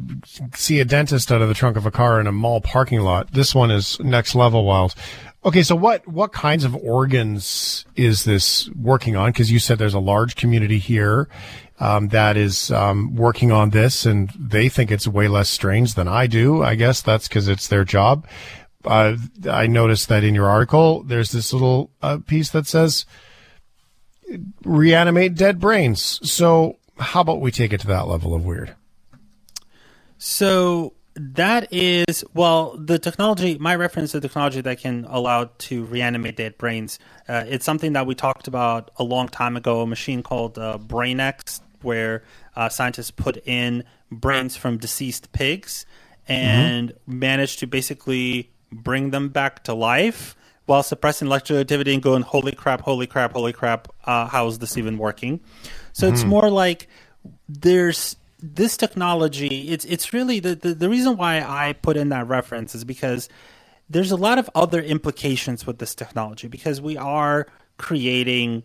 see 0.54 0.78
a 0.78 0.84
dentist 0.84 1.32
out 1.32 1.42
of 1.42 1.48
the 1.48 1.54
trunk 1.54 1.76
of 1.76 1.84
a 1.84 1.90
car 1.90 2.20
in 2.20 2.28
a 2.28 2.32
mall 2.32 2.60
parking 2.60 3.00
lot. 3.00 3.32
This 3.32 3.54
one 3.54 3.72
is 3.72 3.98
next 3.98 4.36
level 4.36 4.64
wild. 4.64 4.94
Okay, 5.44 5.62
so 5.62 5.74
what 5.74 6.06
what 6.06 6.32
kinds 6.32 6.64
of 6.64 6.76
organs 6.76 7.84
is 7.96 8.24
this 8.24 8.70
working 8.70 9.16
on? 9.16 9.30
Because 9.30 9.50
you 9.50 9.58
said 9.58 9.78
there's 9.78 9.94
a 9.94 9.98
large 10.00 10.36
community 10.36 10.78
here 10.78 11.28
um, 11.80 12.08
that 12.08 12.36
is 12.36 12.70
um, 12.70 13.16
working 13.16 13.50
on 13.50 13.70
this, 13.70 14.06
and 14.06 14.30
they 14.38 14.68
think 14.68 14.90
it's 14.90 15.08
way 15.08 15.26
less 15.26 15.50
strange 15.50 15.94
than 15.94 16.06
I 16.06 16.28
do. 16.28 16.62
I 16.62 16.76
guess 16.76 17.02
that's 17.02 17.26
because 17.28 17.48
it's 17.48 17.68
their 17.68 17.84
job. 17.84 18.26
Uh, 18.84 19.16
I 19.50 19.66
noticed 19.66 20.08
that 20.08 20.24
in 20.24 20.34
your 20.34 20.48
article, 20.48 21.02
there's 21.02 21.32
this 21.32 21.52
little 21.52 21.90
uh, 22.00 22.18
piece 22.24 22.50
that 22.50 22.66
says 22.66 23.06
reanimate 24.64 25.34
dead 25.34 25.58
brains. 25.58 26.20
So 26.22 26.78
how 26.98 27.20
about 27.20 27.40
we 27.40 27.50
take 27.50 27.72
it 27.72 27.80
to 27.80 27.86
that 27.88 28.06
level 28.06 28.34
of 28.34 28.44
weird? 28.44 28.74
So 30.18 30.94
that 31.16 31.72
is 31.72 32.24
well 32.34 32.76
the 32.76 32.98
technology 32.98 33.56
my 33.58 33.74
reference 33.74 34.12
to 34.12 34.20
technology 34.20 34.60
that 34.60 34.78
can 34.78 35.06
allow 35.08 35.48
to 35.58 35.84
reanimate 35.84 36.36
dead 36.36 36.58
brains 36.58 36.98
uh, 37.28 37.44
it's 37.46 37.64
something 37.64 37.92
that 37.92 38.04
we 38.04 38.16
talked 38.16 38.48
about 38.48 38.90
a 38.96 39.04
long 39.04 39.28
time 39.28 39.56
ago 39.56 39.82
a 39.82 39.86
machine 39.86 40.24
called 40.24 40.58
uh, 40.58 40.76
BrainEx 40.76 41.60
where 41.82 42.24
uh, 42.56 42.68
scientists 42.68 43.12
put 43.12 43.36
in 43.46 43.84
brains 44.10 44.56
from 44.56 44.76
deceased 44.76 45.30
pigs 45.32 45.86
and 46.26 46.88
mm-hmm. 46.88 47.18
managed 47.18 47.60
to 47.60 47.66
basically 47.66 48.50
bring 48.72 49.10
them 49.10 49.28
back 49.28 49.62
to 49.62 49.72
life 49.72 50.34
while 50.66 50.82
suppressing 50.82 51.28
electroactivity 51.28 51.92
and 51.92 52.02
going 52.02 52.22
holy 52.22 52.52
crap 52.52 52.80
holy 52.80 53.06
crap 53.06 53.32
holy 53.32 53.52
crap 53.52 53.88
uh, 54.04 54.26
how 54.26 54.46
is 54.46 54.58
this 54.58 54.76
even 54.76 54.98
working 54.98 55.40
so 55.92 56.06
mm-hmm. 56.06 56.14
it's 56.14 56.24
more 56.24 56.50
like 56.50 56.88
there's 57.48 58.16
this 58.44 58.76
technology. 58.76 59.68
It's 59.68 59.84
it's 59.86 60.12
really 60.12 60.40
the, 60.40 60.54
the 60.54 60.74
the 60.74 60.88
reason 60.88 61.16
why 61.16 61.40
I 61.40 61.72
put 61.72 61.96
in 61.96 62.10
that 62.10 62.28
reference 62.28 62.74
is 62.74 62.84
because 62.84 63.28
there's 63.88 64.10
a 64.10 64.16
lot 64.16 64.38
of 64.38 64.50
other 64.54 64.82
implications 64.82 65.66
with 65.66 65.78
this 65.78 65.94
technology 65.94 66.48
because 66.48 66.80
we 66.80 66.96
are 66.96 67.46
creating 67.78 68.62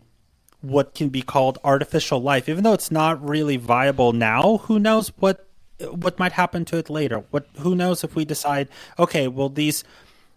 what 0.60 0.94
can 0.94 1.08
be 1.08 1.22
called 1.22 1.58
artificial 1.64 2.20
life 2.20 2.48
even 2.48 2.62
though 2.62 2.74
it's 2.74 2.90
not 2.90 3.26
really 3.26 3.56
viable 3.56 4.12
now 4.12 4.58
who 4.58 4.78
knows 4.78 5.08
what 5.18 5.48
what 5.90 6.18
might 6.18 6.32
happen 6.32 6.66
to 6.66 6.76
it 6.76 6.90
later 6.90 7.24
what 7.30 7.46
who 7.58 7.74
knows 7.74 8.04
if 8.04 8.14
we 8.14 8.24
decide 8.26 8.68
okay 8.98 9.26
well 9.26 9.48
these 9.48 9.82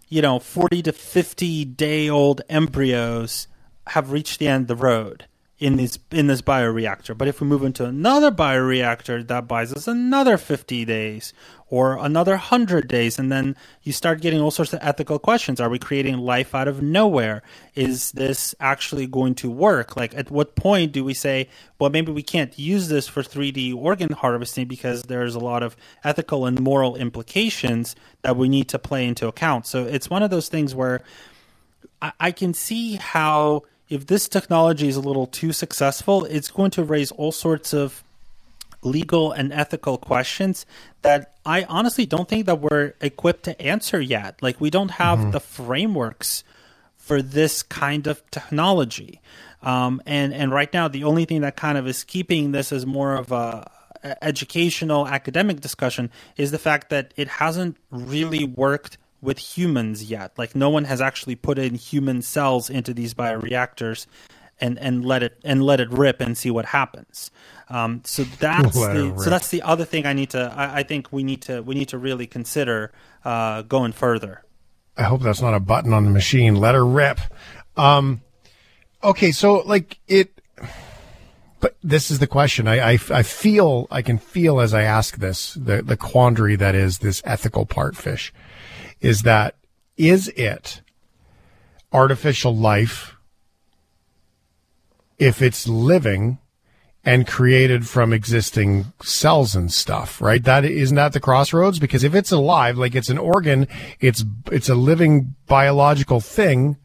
you 0.10 0.22
know 0.22 0.40
40 0.40 0.82
to 0.84 0.92
50 0.92 1.66
day 1.66 2.10
old 2.10 2.42
embryos 2.50 3.48
have 3.88 4.12
reached 4.12 4.40
the 4.40 4.48
end 4.48 4.64
of 4.64 4.80
the 4.80 4.84
road 4.84 5.26
in 5.64 5.78
this 5.78 5.98
in 6.12 6.28
this 6.28 6.42
bioreactor. 6.42 7.18
But 7.18 7.30
if 7.30 7.40
we 7.40 7.48
move 7.48 7.64
into 7.64 7.86
another 7.86 8.32
bioreactor, 8.32 9.26
that 9.26 9.48
buys 9.48 9.72
us 9.72 9.88
another 9.88 10.38
50 10.38 10.84
days 10.84 11.32
or 11.70 11.98
another 11.98 12.34
100 12.34 12.90
days 12.90 13.18
and 13.18 13.32
then 13.32 13.56
you 13.82 13.94
start 13.94 14.20
getting 14.20 14.42
all 14.42 14.52
sorts 14.52 14.74
of 14.74 14.80
ethical 14.82 15.18
questions. 15.18 15.62
Are 15.62 15.70
we 15.70 15.80
creating 15.80 16.18
life 16.18 16.54
out 16.54 16.68
of 16.68 16.82
nowhere? 16.82 17.44
Is 17.76 18.12
this 18.12 18.54
actually 18.60 19.08
going 19.08 19.36
to 19.36 19.50
work? 19.50 19.96
Like 19.96 20.14
at 20.16 20.30
what 20.30 20.56
point 20.56 20.92
do 20.92 21.06
we 21.06 21.14
say, 21.14 21.48
well 21.80 21.90
maybe 21.90 22.12
we 22.12 22.24
can't 22.24 22.60
use 22.60 22.90
this 22.90 23.08
for 23.08 23.24
3D 23.24 23.74
organ 23.74 24.12
harvesting 24.12 24.68
because 24.68 25.04
there's 25.04 25.34
a 25.34 25.40
lot 25.40 25.64
of 25.64 25.78
ethical 26.04 26.46
and 26.46 26.60
moral 26.60 26.98
implications 26.98 27.96
that 28.22 28.36
we 28.36 28.50
need 28.50 28.68
to 28.68 28.78
play 28.78 29.08
into 29.08 29.28
account. 29.28 29.66
So 29.66 29.86
it's 29.86 30.10
one 30.10 30.24
of 30.24 30.30
those 30.30 30.50
things 30.50 30.76
where 30.76 31.02
I, 32.02 32.12
I 32.20 32.32
can 32.32 32.54
see 32.54 32.96
how 32.96 33.64
if 33.90 34.08
this 34.08 34.28
technology 34.28 34.88
is 34.88 34.96
a 34.96 35.02
little 35.02 35.28
too 35.28 35.52
successful, 35.52 36.26
it's 36.26 36.50
going 36.50 36.72
to 36.72 36.84
raise 36.84 37.12
all 37.12 37.32
sorts 37.32 37.74
of 37.74 38.04
legal 38.82 39.32
and 39.32 39.54
ethical 39.54 39.98
questions 39.98 40.66
that 41.02 41.36
I 41.46 41.64
honestly 41.64 42.06
don't 42.06 42.28
think 42.28 42.46
that 42.46 42.60
we're 42.60 42.94
equipped 43.02 43.44
to 43.44 43.62
answer 43.62 44.00
yet. 44.00 44.42
Like 44.42 44.60
we 44.60 44.70
don't 44.70 44.92
have 44.92 45.20
mm-hmm. 45.20 45.32
the 45.32 45.40
frameworks 45.40 46.44
for 46.98 47.22
this 47.22 47.64
kind 47.64 48.08
of 48.08 48.30
technology. 48.32 49.22
Um, 49.62 50.02
and 50.06 50.34
and 50.34 50.52
right 50.52 50.72
now, 50.74 50.88
the 50.88 51.06
only 51.06 51.26
thing 51.26 51.42
that 51.42 51.56
kind 51.56 51.78
of 51.78 51.88
is 51.88 52.04
keeping 52.04 52.52
this 52.52 52.72
as 52.72 52.86
more 52.86 53.16
of 53.16 53.32
a 53.32 53.70
educational 54.22 55.08
academic 55.08 55.62
discussion 55.62 56.12
is 56.36 56.52
the 56.52 56.60
fact 56.60 56.90
that 56.90 57.14
it 57.16 57.28
hasn't 57.28 57.78
really 57.90 58.44
worked 58.44 58.98
with 59.24 59.40
humans 59.40 60.04
yet. 60.04 60.38
Like 60.38 60.56
no 60.56 60.70
one 60.70 60.84
has 60.84 61.02
actually 61.02 61.36
put 61.36 61.58
in 61.58 61.76
human 61.76 62.22
cells 62.22 62.70
into 62.70 62.94
these 62.94 63.14
bioreactors 63.14 64.06
and, 64.60 64.78
and 64.78 65.06
let 65.06 65.24
it 65.24 65.40
and 65.44 65.64
let 65.64 65.80
it 65.80 65.90
rip 65.90 66.22
and 66.22 66.38
see 66.38 66.52
what 66.52 66.66
happens. 66.66 67.32
Um, 67.70 68.02
so 68.06 68.24
that's 68.40 68.76
the, 68.76 69.14
so 69.18 69.30
that's 69.30 69.48
the 69.48 69.62
other 69.62 69.86
thing 69.86 70.06
I 70.06 70.14
need 70.14 70.32
to 70.32 70.54
I, 70.56 70.80
I, 70.80 70.84
think 70.84 71.12
we 71.12 71.24
need 71.24 71.42
to 71.44 71.62
we 71.62 71.74
need 71.74 71.90
to 71.90 71.98
really 71.98 72.28
consider 72.28 72.92
uh, 73.24 73.64
going 73.64 73.94
further. 73.94 74.44
I 74.96 75.04
hope 75.04 75.22
that's 75.22 75.42
not 75.42 75.56
a 75.56 75.60
button 75.60 75.94
on 75.94 76.04
the 76.06 76.12
machine. 76.12 76.56
Let 76.56 76.76
her 76.76 76.86
rip. 76.86 77.20
Um, 77.76 78.22
okay, 79.04 79.32
so 79.32 79.60
like 79.66 80.00
it 80.08 80.40
but 81.64 81.78
this 81.82 82.12
is 82.12 82.20
the 82.20 82.28
question. 82.28 82.68
I, 82.68 82.92
I, 82.92 83.00
I, 83.10 83.24
feel, 83.24 83.88
I 83.90 84.02
can 84.02 84.18
feel 84.18 84.60
as 84.60 84.74
I 84.74 84.82
ask 84.82 85.16
this, 85.16 85.54
the, 85.54 85.82
the 85.82 85.96
quandary 85.96 86.58
that 86.58 86.76
is 86.76 86.98
this 86.98 87.22
ethical 87.24 87.66
part 87.66 87.96
fish 87.96 88.34
is 89.04 89.22
that, 89.22 89.56
is 89.98 90.30
it 90.30 90.82
artificial 91.92 92.56
life 92.56 93.16
if 95.20 95.42
it's 95.42 95.68
living 95.68 96.40
and 97.06 97.28
created 97.28 97.88
from 97.88 98.14
existing 98.14 98.86
cells 99.04 99.56
and 99.56 99.72
stuff, 99.72 100.22
right? 100.22 100.44
That 100.44 100.64
isn't 100.64 100.96
that 100.96 101.12
the 101.12 101.20
crossroads? 101.20 101.78
Because 101.78 102.04
if 102.04 102.16
it's 102.16 102.32
alive, 102.32 102.78
like 102.78 102.96
it's 102.96 103.10
an 103.10 103.18
organ, 103.18 103.68
it's, 104.00 104.24
it's 104.52 104.70
a 104.70 104.76
living 104.76 105.36
biological 105.46 106.22
thing 106.22 106.78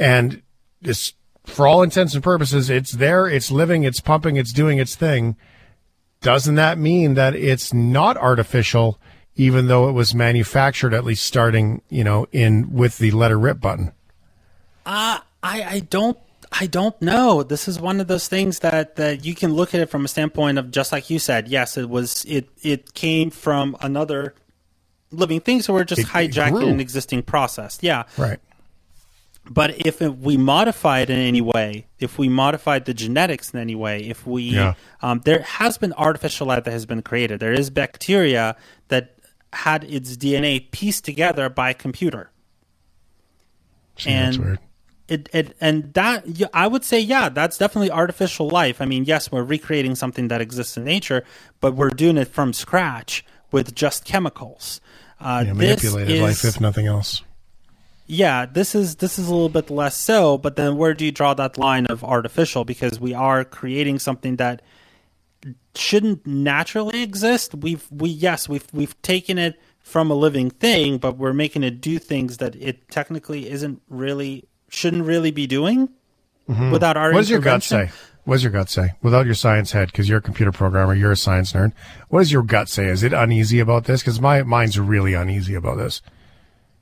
and 0.00 0.42
this 0.80 1.12
for 1.44 1.66
all 1.66 1.82
intents 1.82 2.14
and 2.14 2.22
purposes, 2.22 2.70
it's 2.70 2.92
there, 2.92 3.26
it's 3.26 3.50
living, 3.50 3.82
it's 3.84 4.00
pumping, 4.00 4.36
it's 4.36 4.52
doing 4.52 4.78
its 4.78 4.94
thing. 4.94 5.36
Doesn't 6.20 6.56
that 6.56 6.78
mean 6.78 7.14
that 7.14 7.34
it's 7.34 7.72
not 7.72 8.16
artificial, 8.16 8.98
even 9.38 9.68
though 9.68 9.88
it 9.88 9.92
was 9.92 10.14
manufactured, 10.14 10.92
at 10.92 11.04
least 11.04 11.24
starting, 11.24 11.80
you 11.88 12.04
know, 12.04 12.26
in 12.32 12.74
with 12.74 12.98
the 12.98 13.10
letter 13.12 13.38
rip 13.38 13.60
button? 13.60 13.92
Uh, 14.84 15.20
I, 15.42 15.62
I 15.62 15.80
don't 15.88 16.18
I 16.52 16.66
don't 16.66 17.00
know. 17.00 17.42
This 17.42 17.68
is 17.68 17.80
one 17.80 18.00
of 18.00 18.08
those 18.08 18.26
things 18.26 18.60
that, 18.60 18.96
that 18.96 19.24
you 19.24 19.34
can 19.34 19.54
look 19.54 19.74
at 19.74 19.80
it 19.80 19.90
from 19.90 20.04
a 20.04 20.08
standpoint 20.08 20.58
of 20.58 20.70
just 20.70 20.92
like 20.92 21.08
you 21.08 21.18
said. 21.18 21.48
Yes, 21.48 21.76
it 21.76 21.88
was 21.88 22.24
it 22.26 22.48
it 22.62 22.94
came 22.94 23.30
from 23.30 23.76
another 23.80 24.34
living 25.10 25.40
thing, 25.40 25.62
so 25.62 25.72
we're 25.72 25.84
just 25.84 26.02
it, 26.02 26.06
hijacking 26.08 26.62
it 26.62 26.68
an 26.68 26.80
existing 26.80 27.22
process. 27.22 27.78
Yeah, 27.80 28.04
right. 28.16 28.40
But 29.50 29.86
if 29.86 30.00
we 30.00 30.36
modify 30.36 31.00
it 31.00 31.10
in 31.10 31.18
any 31.18 31.40
way, 31.40 31.86
if 31.98 32.18
we 32.18 32.28
modified 32.28 32.84
the 32.84 32.92
genetics 32.92 33.54
in 33.54 33.60
any 33.60 33.74
way, 33.74 34.00
if 34.00 34.26
we, 34.26 34.42
yeah. 34.42 34.74
um, 35.00 35.22
there 35.24 35.40
has 35.40 35.78
been 35.78 35.94
artificial 35.94 36.46
life 36.46 36.64
that 36.64 36.70
has 36.70 36.84
been 36.84 37.00
created. 37.00 37.40
There 37.40 37.54
is 37.54 37.70
bacteria 37.70 38.56
that 38.88 39.17
had 39.58 39.84
its 39.84 40.16
DNA 40.16 40.70
pieced 40.70 41.04
together 41.04 41.48
by 41.48 41.70
a 41.70 41.74
computer. 41.74 42.30
And 44.06 44.58
it, 45.08 45.28
it 45.32 45.56
and 45.60 45.92
that 45.94 46.24
I 46.54 46.68
would 46.68 46.84
say 46.84 47.00
yeah 47.00 47.28
that's 47.28 47.58
definitely 47.58 47.90
artificial 47.90 48.48
life. 48.48 48.80
I 48.80 48.84
mean 48.86 49.04
yes 49.04 49.32
we're 49.32 49.42
recreating 49.42 49.96
something 49.96 50.28
that 50.28 50.40
exists 50.40 50.76
in 50.76 50.84
nature, 50.84 51.24
but 51.60 51.74
we're 51.74 51.90
doing 51.90 52.16
it 52.16 52.28
from 52.28 52.52
scratch 52.52 53.24
with 53.50 53.74
just 53.74 54.04
chemicals. 54.04 54.80
Uh, 55.20 55.42
yeah, 55.46 55.52
manipulated 55.52 56.14
is, 56.14 56.22
life 56.22 56.44
if 56.44 56.60
nothing 56.60 56.86
else 56.86 57.22
yeah, 58.10 58.46
this 58.46 58.74
is 58.74 58.96
this 58.96 59.18
is 59.18 59.28
a 59.28 59.32
little 59.32 59.50
bit 59.50 59.68
less 59.68 59.94
so, 59.94 60.38
but 60.38 60.56
then 60.56 60.78
where 60.78 60.94
do 60.94 61.04
you 61.04 61.12
draw 61.12 61.34
that 61.34 61.58
line 61.58 61.84
of 61.86 62.02
artificial? 62.02 62.64
Because 62.64 62.98
we 62.98 63.12
are 63.12 63.44
creating 63.44 63.98
something 63.98 64.36
that 64.36 64.62
shouldn't 65.78 66.26
naturally 66.26 67.02
exist. 67.02 67.54
We've 67.54 67.86
we 67.90 68.10
yes, 68.10 68.48
we've 68.48 68.66
we've 68.72 69.00
taken 69.02 69.38
it 69.38 69.60
from 69.80 70.10
a 70.10 70.14
living 70.14 70.50
thing, 70.50 70.98
but 70.98 71.16
we're 71.16 71.32
making 71.32 71.62
it 71.62 71.80
do 71.80 71.98
things 71.98 72.38
that 72.38 72.54
it 72.56 72.88
technically 72.90 73.48
isn't 73.48 73.80
really 73.88 74.44
shouldn't 74.68 75.04
really 75.04 75.30
be 75.30 75.46
doing 75.46 75.88
mm-hmm. 76.48 76.70
without 76.70 76.96
our 76.96 77.12
What 77.12 77.20
does 77.20 77.30
your 77.30 77.40
gut 77.40 77.62
say? 77.62 77.90
What 78.24 78.34
does 78.34 78.42
your 78.42 78.52
gut 78.52 78.68
say? 78.68 78.90
Without 79.00 79.24
your 79.24 79.34
science 79.34 79.72
head, 79.72 79.86
because 79.86 80.06
you're 80.06 80.18
a 80.18 80.22
computer 80.22 80.52
programmer, 80.52 80.94
you're 80.94 81.12
a 81.12 81.16
science 81.16 81.54
nerd. 81.54 81.72
What 82.10 82.20
does 82.20 82.30
your 82.30 82.42
gut 82.42 82.68
say? 82.68 82.86
Is 82.86 83.02
it 83.02 83.14
uneasy 83.14 83.58
about 83.58 83.84
this? 83.84 84.02
Because 84.02 84.20
my 84.20 84.42
mind's 84.42 84.78
really 84.78 85.14
uneasy 85.14 85.54
about 85.54 85.78
this. 85.78 86.02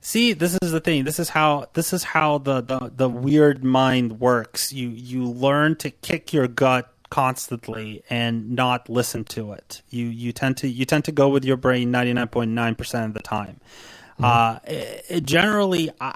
See, 0.00 0.32
this 0.32 0.58
is 0.62 0.72
the 0.72 0.80
thing. 0.80 1.04
This 1.04 1.20
is 1.20 1.28
how 1.28 1.66
this 1.74 1.92
is 1.92 2.02
how 2.02 2.38
the, 2.38 2.60
the, 2.60 2.92
the 2.94 3.08
weird 3.08 3.64
mind 3.64 4.18
works. 4.18 4.72
You 4.72 4.88
you 4.88 5.24
learn 5.24 5.76
to 5.76 5.90
kick 5.90 6.32
your 6.32 6.48
gut 6.48 6.92
constantly 7.16 8.02
and 8.10 8.50
not 8.50 8.90
listen 8.90 9.24
to 9.24 9.52
it. 9.52 9.80
You 9.88 10.04
you 10.22 10.32
tend 10.32 10.58
to 10.58 10.68
you 10.68 10.84
tend 10.84 11.04
to 11.04 11.12
go 11.12 11.26
with 11.34 11.44
your 11.46 11.56
brain 11.56 11.90
ninety 11.90 12.12
nine 12.12 12.28
point 12.28 12.50
nine 12.50 12.74
percent 12.74 13.06
of 13.06 13.14
the 13.14 13.22
time. 13.22 13.56
Mm-hmm. 14.20 14.24
Uh, 14.24 14.58
it, 14.64 15.04
it 15.08 15.22
generally, 15.24 15.90
I, 15.98 16.14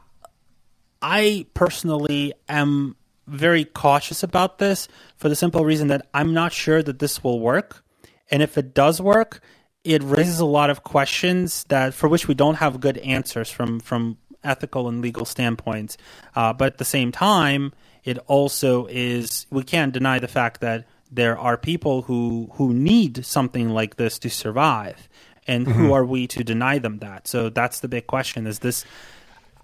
I 1.00 1.46
personally 1.54 2.34
am 2.48 2.96
very 3.26 3.64
cautious 3.64 4.22
about 4.22 4.58
this 4.58 4.88
for 5.16 5.28
the 5.30 5.36
simple 5.36 5.64
reason 5.64 5.88
that 5.88 6.02
I'm 6.12 6.34
not 6.34 6.52
sure 6.52 6.82
that 6.82 6.98
this 6.98 7.24
will 7.24 7.40
work, 7.40 7.82
and 8.30 8.42
if 8.42 8.58
it 8.58 8.74
does 8.74 9.00
work, 9.00 9.40
it 9.84 10.02
raises 10.02 10.40
a 10.40 10.50
lot 10.58 10.68
of 10.68 10.82
questions 10.82 11.64
that 11.68 11.94
for 11.94 12.08
which 12.08 12.28
we 12.28 12.34
don't 12.34 12.56
have 12.56 12.80
good 12.80 12.98
answers 12.98 13.50
from 13.50 13.80
from 13.80 14.18
ethical 14.44 14.88
and 14.88 15.00
legal 15.00 15.24
standpoints. 15.24 15.96
Uh, 16.36 16.52
but 16.52 16.66
at 16.72 16.78
the 16.78 16.84
same 16.84 17.10
time, 17.10 17.72
it 18.04 18.18
also 18.26 18.86
is 18.86 19.46
we 19.50 19.62
can't 19.62 19.92
deny 19.92 20.18
the 20.18 20.28
fact 20.28 20.60
that 20.60 20.86
there 21.10 21.38
are 21.38 21.56
people 21.56 22.02
who 22.02 22.50
who 22.54 22.72
need 22.72 23.24
something 23.24 23.70
like 23.70 23.96
this 23.96 24.18
to 24.20 24.30
survive, 24.30 25.08
and 25.46 25.66
mm-hmm. 25.66 25.78
who 25.78 25.92
are 25.92 26.04
we 26.04 26.26
to 26.28 26.44
deny 26.44 26.78
them 26.78 26.98
that? 26.98 27.26
So 27.26 27.48
that's 27.48 27.80
the 27.80 27.88
big 27.88 28.06
question: 28.06 28.46
is 28.46 28.60
this 28.60 28.84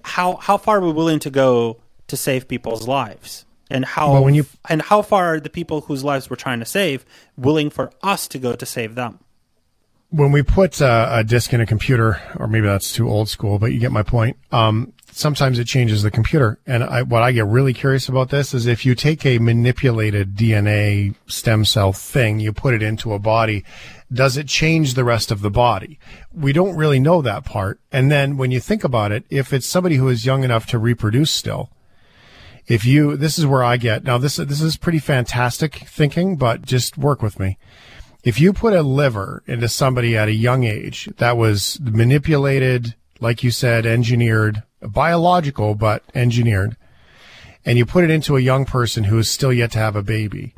how 0.02 0.36
how 0.36 0.56
far 0.56 0.78
are 0.78 0.86
we 0.86 0.92
willing 0.92 1.20
to 1.20 1.30
go 1.30 1.78
to 2.08 2.16
save 2.16 2.48
people's 2.48 2.86
lives? 2.86 3.44
And 3.68 3.84
how 3.84 4.12
well, 4.12 4.24
when 4.24 4.34
you, 4.34 4.46
and 4.68 4.80
how 4.80 5.02
far 5.02 5.34
are 5.34 5.40
the 5.40 5.50
people 5.50 5.80
whose 5.82 6.04
lives 6.04 6.30
we're 6.30 6.36
trying 6.36 6.60
to 6.60 6.64
save 6.64 7.04
willing 7.36 7.68
for 7.68 7.90
us 8.00 8.28
to 8.28 8.38
go 8.38 8.54
to 8.54 8.64
save 8.64 8.94
them? 8.94 9.18
when 10.10 10.32
we 10.32 10.42
put 10.42 10.80
a, 10.80 11.18
a, 11.18 11.24
disk 11.24 11.52
in 11.52 11.60
a 11.60 11.66
computer, 11.66 12.20
or 12.36 12.46
maybe 12.46 12.66
that's 12.66 12.92
too 12.92 13.08
old 13.08 13.28
school, 13.28 13.58
but 13.58 13.72
you 13.72 13.80
get 13.80 13.92
my 13.92 14.02
point. 14.02 14.36
Um, 14.52 14.92
sometimes 15.16 15.58
it 15.58 15.66
changes 15.66 16.02
the 16.02 16.10
computer. 16.10 16.58
And 16.66 16.84
I, 16.84 17.02
what 17.02 17.22
I 17.22 17.32
get 17.32 17.46
really 17.46 17.72
curious 17.72 18.06
about 18.08 18.28
this 18.28 18.52
is 18.52 18.66
if 18.66 18.84
you 18.84 18.94
take 18.94 19.24
a 19.24 19.38
manipulated 19.38 20.34
DNA 20.34 21.14
stem 21.26 21.64
cell 21.64 21.94
thing, 21.94 22.38
you 22.38 22.52
put 22.52 22.74
it 22.74 22.82
into 22.82 23.14
a 23.14 23.18
body, 23.18 23.64
does 24.12 24.36
it 24.36 24.46
change 24.46 24.92
the 24.92 25.04
rest 25.04 25.32
of 25.32 25.40
the 25.40 25.50
body? 25.50 25.98
We 26.34 26.52
don't 26.52 26.76
really 26.76 27.00
know 27.00 27.22
that 27.22 27.46
part. 27.46 27.80
And 27.90 28.10
then 28.10 28.36
when 28.36 28.50
you 28.50 28.60
think 28.60 28.84
about 28.84 29.10
it, 29.10 29.24
if 29.30 29.54
it's 29.54 29.66
somebody 29.66 29.96
who 29.96 30.08
is 30.08 30.26
young 30.26 30.44
enough 30.44 30.66
to 30.66 30.78
reproduce 30.78 31.30
still, 31.30 31.70
if 32.66 32.84
you, 32.84 33.16
this 33.16 33.38
is 33.38 33.46
where 33.46 33.64
I 33.64 33.78
get, 33.78 34.04
now 34.04 34.18
this, 34.18 34.36
this 34.36 34.60
is 34.60 34.76
pretty 34.76 34.98
fantastic 34.98 35.76
thinking, 35.88 36.36
but 36.36 36.62
just 36.62 36.98
work 36.98 37.22
with 37.22 37.40
me 37.40 37.56
if 38.22 38.40
you 38.40 38.52
put 38.52 38.74
a 38.74 38.82
liver 38.82 39.44
into 39.46 39.68
somebody 39.68 40.16
at 40.16 40.26
a 40.26 40.32
young 40.32 40.64
age 40.64 41.08
that 41.18 41.36
was 41.36 41.78
manipulated, 41.80 42.96
like 43.20 43.44
you 43.44 43.52
said, 43.52 43.86
engineered, 43.86 44.64
biological, 44.80 45.74
but 45.74 46.02
engineered, 46.14 46.76
and 47.64 47.78
you 47.78 47.86
put 47.86 48.04
it 48.04 48.10
into 48.10 48.36
a 48.36 48.40
young 48.40 48.64
person 48.64 49.04
who 49.04 49.18
is 49.18 49.28
still 49.28 49.52
yet 49.52 49.72
to 49.72 49.78
have 49.78 49.96
a 49.96 50.02
baby, 50.02 50.54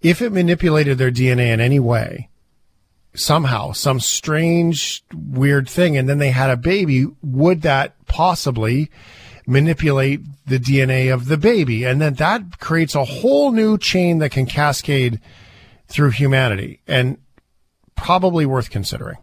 if 0.00 0.20
it 0.20 0.32
manipulated 0.32 0.98
their 0.98 1.10
DNA 1.10 1.52
in 1.52 1.60
any 1.60 1.78
way, 1.78 2.28
somehow, 3.14 3.72
some 3.72 4.00
strange, 4.00 5.04
weird 5.14 5.68
thing, 5.68 5.96
and 5.96 6.08
then 6.08 6.18
they 6.18 6.30
had 6.30 6.50
a 6.50 6.56
baby, 6.56 7.06
would 7.22 7.62
that 7.62 7.94
possibly 8.06 8.90
manipulate 9.46 10.20
the 10.46 10.58
DNA 10.58 11.12
of 11.12 11.26
the 11.26 11.36
baby? 11.36 11.84
And 11.84 12.00
then 12.00 12.14
that 12.14 12.58
creates 12.58 12.94
a 12.94 13.04
whole 13.04 13.52
new 13.52 13.76
chain 13.76 14.18
that 14.18 14.30
can 14.30 14.46
cascade 14.46 15.20
through 15.88 16.10
humanity 16.10 16.80
and 16.86 17.18
probably 17.96 18.46
worth 18.46 18.70
considering. 18.70 19.18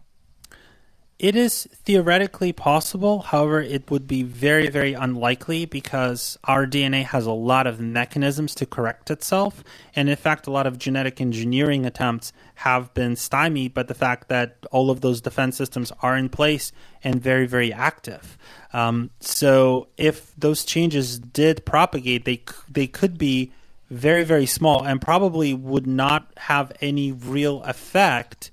It 1.20 1.36
is 1.36 1.68
theoretically 1.84 2.50
possible. 2.50 3.20
However, 3.20 3.60
it 3.60 3.90
would 3.90 4.08
be 4.08 4.22
very, 4.22 4.70
very 4.70 4.94
unlikely 4.94 5.66
because 5.66 6.38
our 6.44 6.66
DNA 6.66 7.04
has 7.04 7.26
a 7.26 7.32
lot 7.32 7.66
of 7.66 7.78
mechanisms 7.78 8.54
to 8.54 8.64
correct 8.64 9.10
itself. 9.10 9.62
And 9.94 10.08
in 10.08 10.16
fact, 10.16 10.46
a 10.46 10.50
lot 10.50 10.66
of 10.66 10.78
genetic 10.78 11.20
engineering 11.20 11.84
attempts 11.84 12.32
have 12.54 12.94
been 12.94 13.16
stymied 13.16 13.74
by 13.74 13.82
the 13.82 13.92
fact 13.92 14.28
that 14.28 14.64
all 14.70 14.90
of 14.90 15.02
those 15.02 15.20
defense 15.20 15.58
systems 15.58 15.92
are 16.00 16.16
in 16.16 16.30
place 16.30 16.72
and 17.04 17.22
very, 17.22 17.46
very 17.46 17.70
active. 17.70 18.38
Um, 18.72 19.10
so 19.20 19.88
if 19.98 20.34
those 20.36 20.64
changes 20.64 21.18
did 21.18 21.66
propagate, 21.66 22.24
they, 22.24 22.42
they 22.66 22.86
could 22.86 23.18
be 23.18 23.52
very 23.90 24.24
very 24.24 24.46
small 24.46 24.84
and 24.84 25.02
probably 25.02 25.52
would 25.52 25.86
not 25.86 26.32
have 26.36 26.72
any 26.80 27.12
real 27.12 27.62
effect 27.64 28.50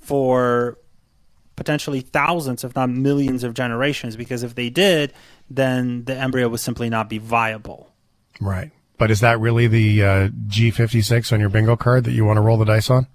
for 0.00 0.76
potentially 1.60 2.00
thousands, 2.00 2.64
if 2.64 2.74
not 2.74 2.88
millions, 2.88 3.44
of 3.44 3.52
generations. 3.52 4.16
Because 4.16 4.42
if 4.42 4.54
they 4.54 4.70
did, 4.70 5.12
then 5.50 6.06
the 6.06 6.16
embryo 6.16 6.48
would 6.48 6.60
simply 6.60 6.88
not 6.88 7.10
be 7.10 7.18
viable. 7.18 7.92
Right. 8.40 8.70
But 8.96 9.10
is 9.10 9.20
that 9.20 9.38
really 9.38 9.66
the 9.66 10.02
uh, 10.02 10.28
G56 10.48 11.34
on 11.34 11.38
your 11.38 11.50
bingo 11.50 11.76
card 11.76 12.04
that 12.04 12.12
you 12.12 12.24
want 12.24 12.38
to 12.38 12.40
roll 12.40 12.56
the 12.56 12.64
dice 12.64 12.88
on? 12.88 13.08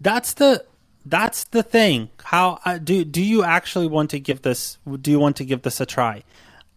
That's 0.00 0.32
the 0.32 0.64
that's 1.04 1.44
the 1.44 1.62
thing. 1.62 2.08
How 2.24 2.58
uh, 2.64 2.78
do 2.78 3.04
do 3.04 3.22
you 3.22 3.44
actually 3.44 3.86
want 3.86 4.08
to 4.10 4.18
give 4.18 4.40
this? 4.40 4.78
Do 5.02 5.10
you 5.10 5.18
want 5.18 5.36
to 5.36 5.44
give 5.44 5.60
this 5.60 5.78
a 5.78 5.84
try? 5.84 6.24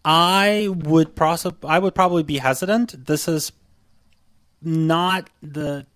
I 0.04 0.68
would 0.70 1.16
pros- 1.16 1.46
I 1.64 1.78
would 1.78 1.94
probably 1.94 2.22
be 2.22 2.36
hesitant. 2.36 3.06
This 3.06 3.28
is 3.28 3.50
not 4.60 5.30
the 5.42 5.86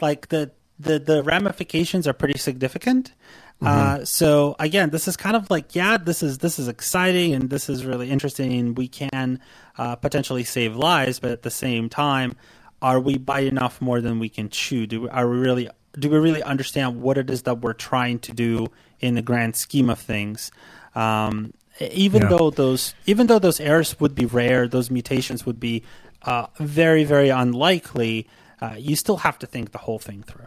like 0.00 0.28
the 0.28 0.52
the 0.78 1.00
the 1.00 1.24
ramifications 1.24 2.06
are 2.06 2.12
pretty 2.12 2.38
significant. 2.38 3.14
Uh, 3.60 4.04
so 4.04 4.54
again, 4.60 4.90
this 4.90 5.08
is 5.08 5.16
kind 5.16 5.34
of 5.34 5.50
like, 5.50 5.74
yeah, 5.74 5.96
this 5.96 6.22
is 6.22 6.38
this 6.38 6.58
is 6.58 6.68
exciting 6.68 7.34
and 7.34 7.50
this 7.50 7.68
is 7.68 7.84
really 7.84 8.08
interesting, 8.10 8.74
we 8.74 8.86
can 8.88 9.40
uh, 9.76 9.96
potentially 9.96 10.44
save 10.44 10.76
lives, 10.76 11.18
but 11.18 11.30
at 11.32 11.42
the 11.42 11.50
same 11.50 11.88
time, 11.88 12.36
are 12.80 13.00
we 13.00 13.18
biting 13.18 13.58
off 13.58 13.80
more 13.80 14.00
than 14.00 14.20
we 14.20 14.28
can 14.28 14.48
chew? 14.48 14.86
Do 14.86 15.00
we, 15.02 15.08
are 15.08 15.28
we 15.28 15.38
really 15.38 15.68
do 15.98 16.08
we 16.08 16.18
really 16.18 16.42
understand 16.42 17.02
what 17.02 17.18
it 17.18 17.28
is 17.30 17.42
that 17.42 17.60
we're 17.60 17.72
trying 17.72 18.20
to 18.20 18.32
do 18.32 18.68
in 19.00 19.14
the 19.16 19.22
grand 19.22 19.56
scheme 19.56 19.90
of 19.90 19.98
things? 19.98 20.52
Um, 20.94 21.52
even 21.80 22.22
Yeah. 22.22 22.28
though 22.28 22.50
those 22.50 22.94
even 23.06 23.26
though 23.26 23.40
those 23.40 23.58
errors 23.60 23.98
would 23.98 24.14
be 24.14 24.26
rare, 24.26 24.68
those 24.68 24.88
mutations 24.90 25.44
would 25.46 25.58
be 25.58 25.82
uh, 26.22 26.46
very 26.60 27.02
very 27.02 27.28
unlikely. 27.30 28.28
Uh, 28.60 28.74
you 28.78 28.94
still 28.94 29.18
have 29.18 29.38
to 29.40 29.46
think 29.46 29.72
the 29.72 29.78
whole 29.78 29.98
thing 29.98 30.22
through. 30.22 30.46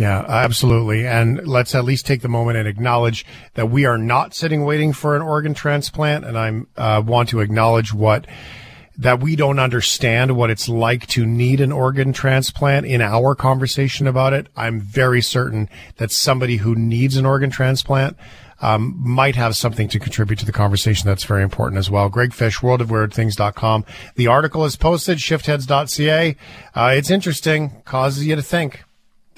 Yeah, 0.00 0.24
absolutely. 0.26 1.06
And 1.06 1.46
let's 1.46 1.74
at 1.74 1.84
least 1.84 2.06
take 2.06 2.22
the 2.22 2.28
moment 2.28 2.56
and 2.56 2.66
acknowledge 2.66 3.26
that 3.52 3.66
we 3.66 3.84
are 3.84 3.98
not 3.98 4.32
sitting 4.32 4.64
waiting 4.64 4.94
for 4.94 5.14
an 5.14 5.20
organ 5.20 5.52
transplant. 5.52 6.24
And 6.24 6.38
I 6.38 6.62
uh, 6.80 7.02
want 7.02 7.28
to 7.28 7.40
acknowledge 7.40 7.92
what 7.92 8.26
that 8.96 9.20
we 9.20 9.36
don't 9.36 9.58
understand 9.58 10.38
what 10.38 10.48
it's 10.48 10.70
like 10.70 11.06
to 11.08 11.26
need 11.26 11.60
an 11.60 11.70
organ 11.70 12.14
transplant 12.14 12.86
in 12.86 13.02
our 13.02 13.34
conversation 13.34 14.06
about 14.06 14.32
it. 14.32 14.46
I'm 14.56 14.80
very 14.80 15.20
certain 15.20 15.68
that 15.96 16.10
somebody 16.10 16.56
who 16.56 16.74
needs 16.74 17.18
an 17.18 17.26
organ 17.26 17.50
transplant 17.50 18.16
um, 18.62 18.94
might 18.98 19.36
have 19.36 19.54
something 19.54 19.88
to 19.88 19.98
contribute 19.98 20.38
to 20.38 20.46
the 20.46 20.52
conversation 20.52 21.08
that's 21.08 21.24
very 21.24 21.42
important 21.42 21.78
as 21.78 21.90
well. 21.90 22.08
Greg 22.08 22.32
Fish, 22.32 22.60
worldofweirdthings.com. 22.60 23.84
The 24.16 24.28
article 24.28 24.64
is 24.64 24.76
posted, 24.76 25.18
shiftheads.ca. 25.18 26.36
Uh, 26.74 26.94
it's 26.96 27.10
interesting, 27.10 27.82
causes 27.84 28.26
you 28.26 28.34
to 28.34 28.42
think. 28.42 28.84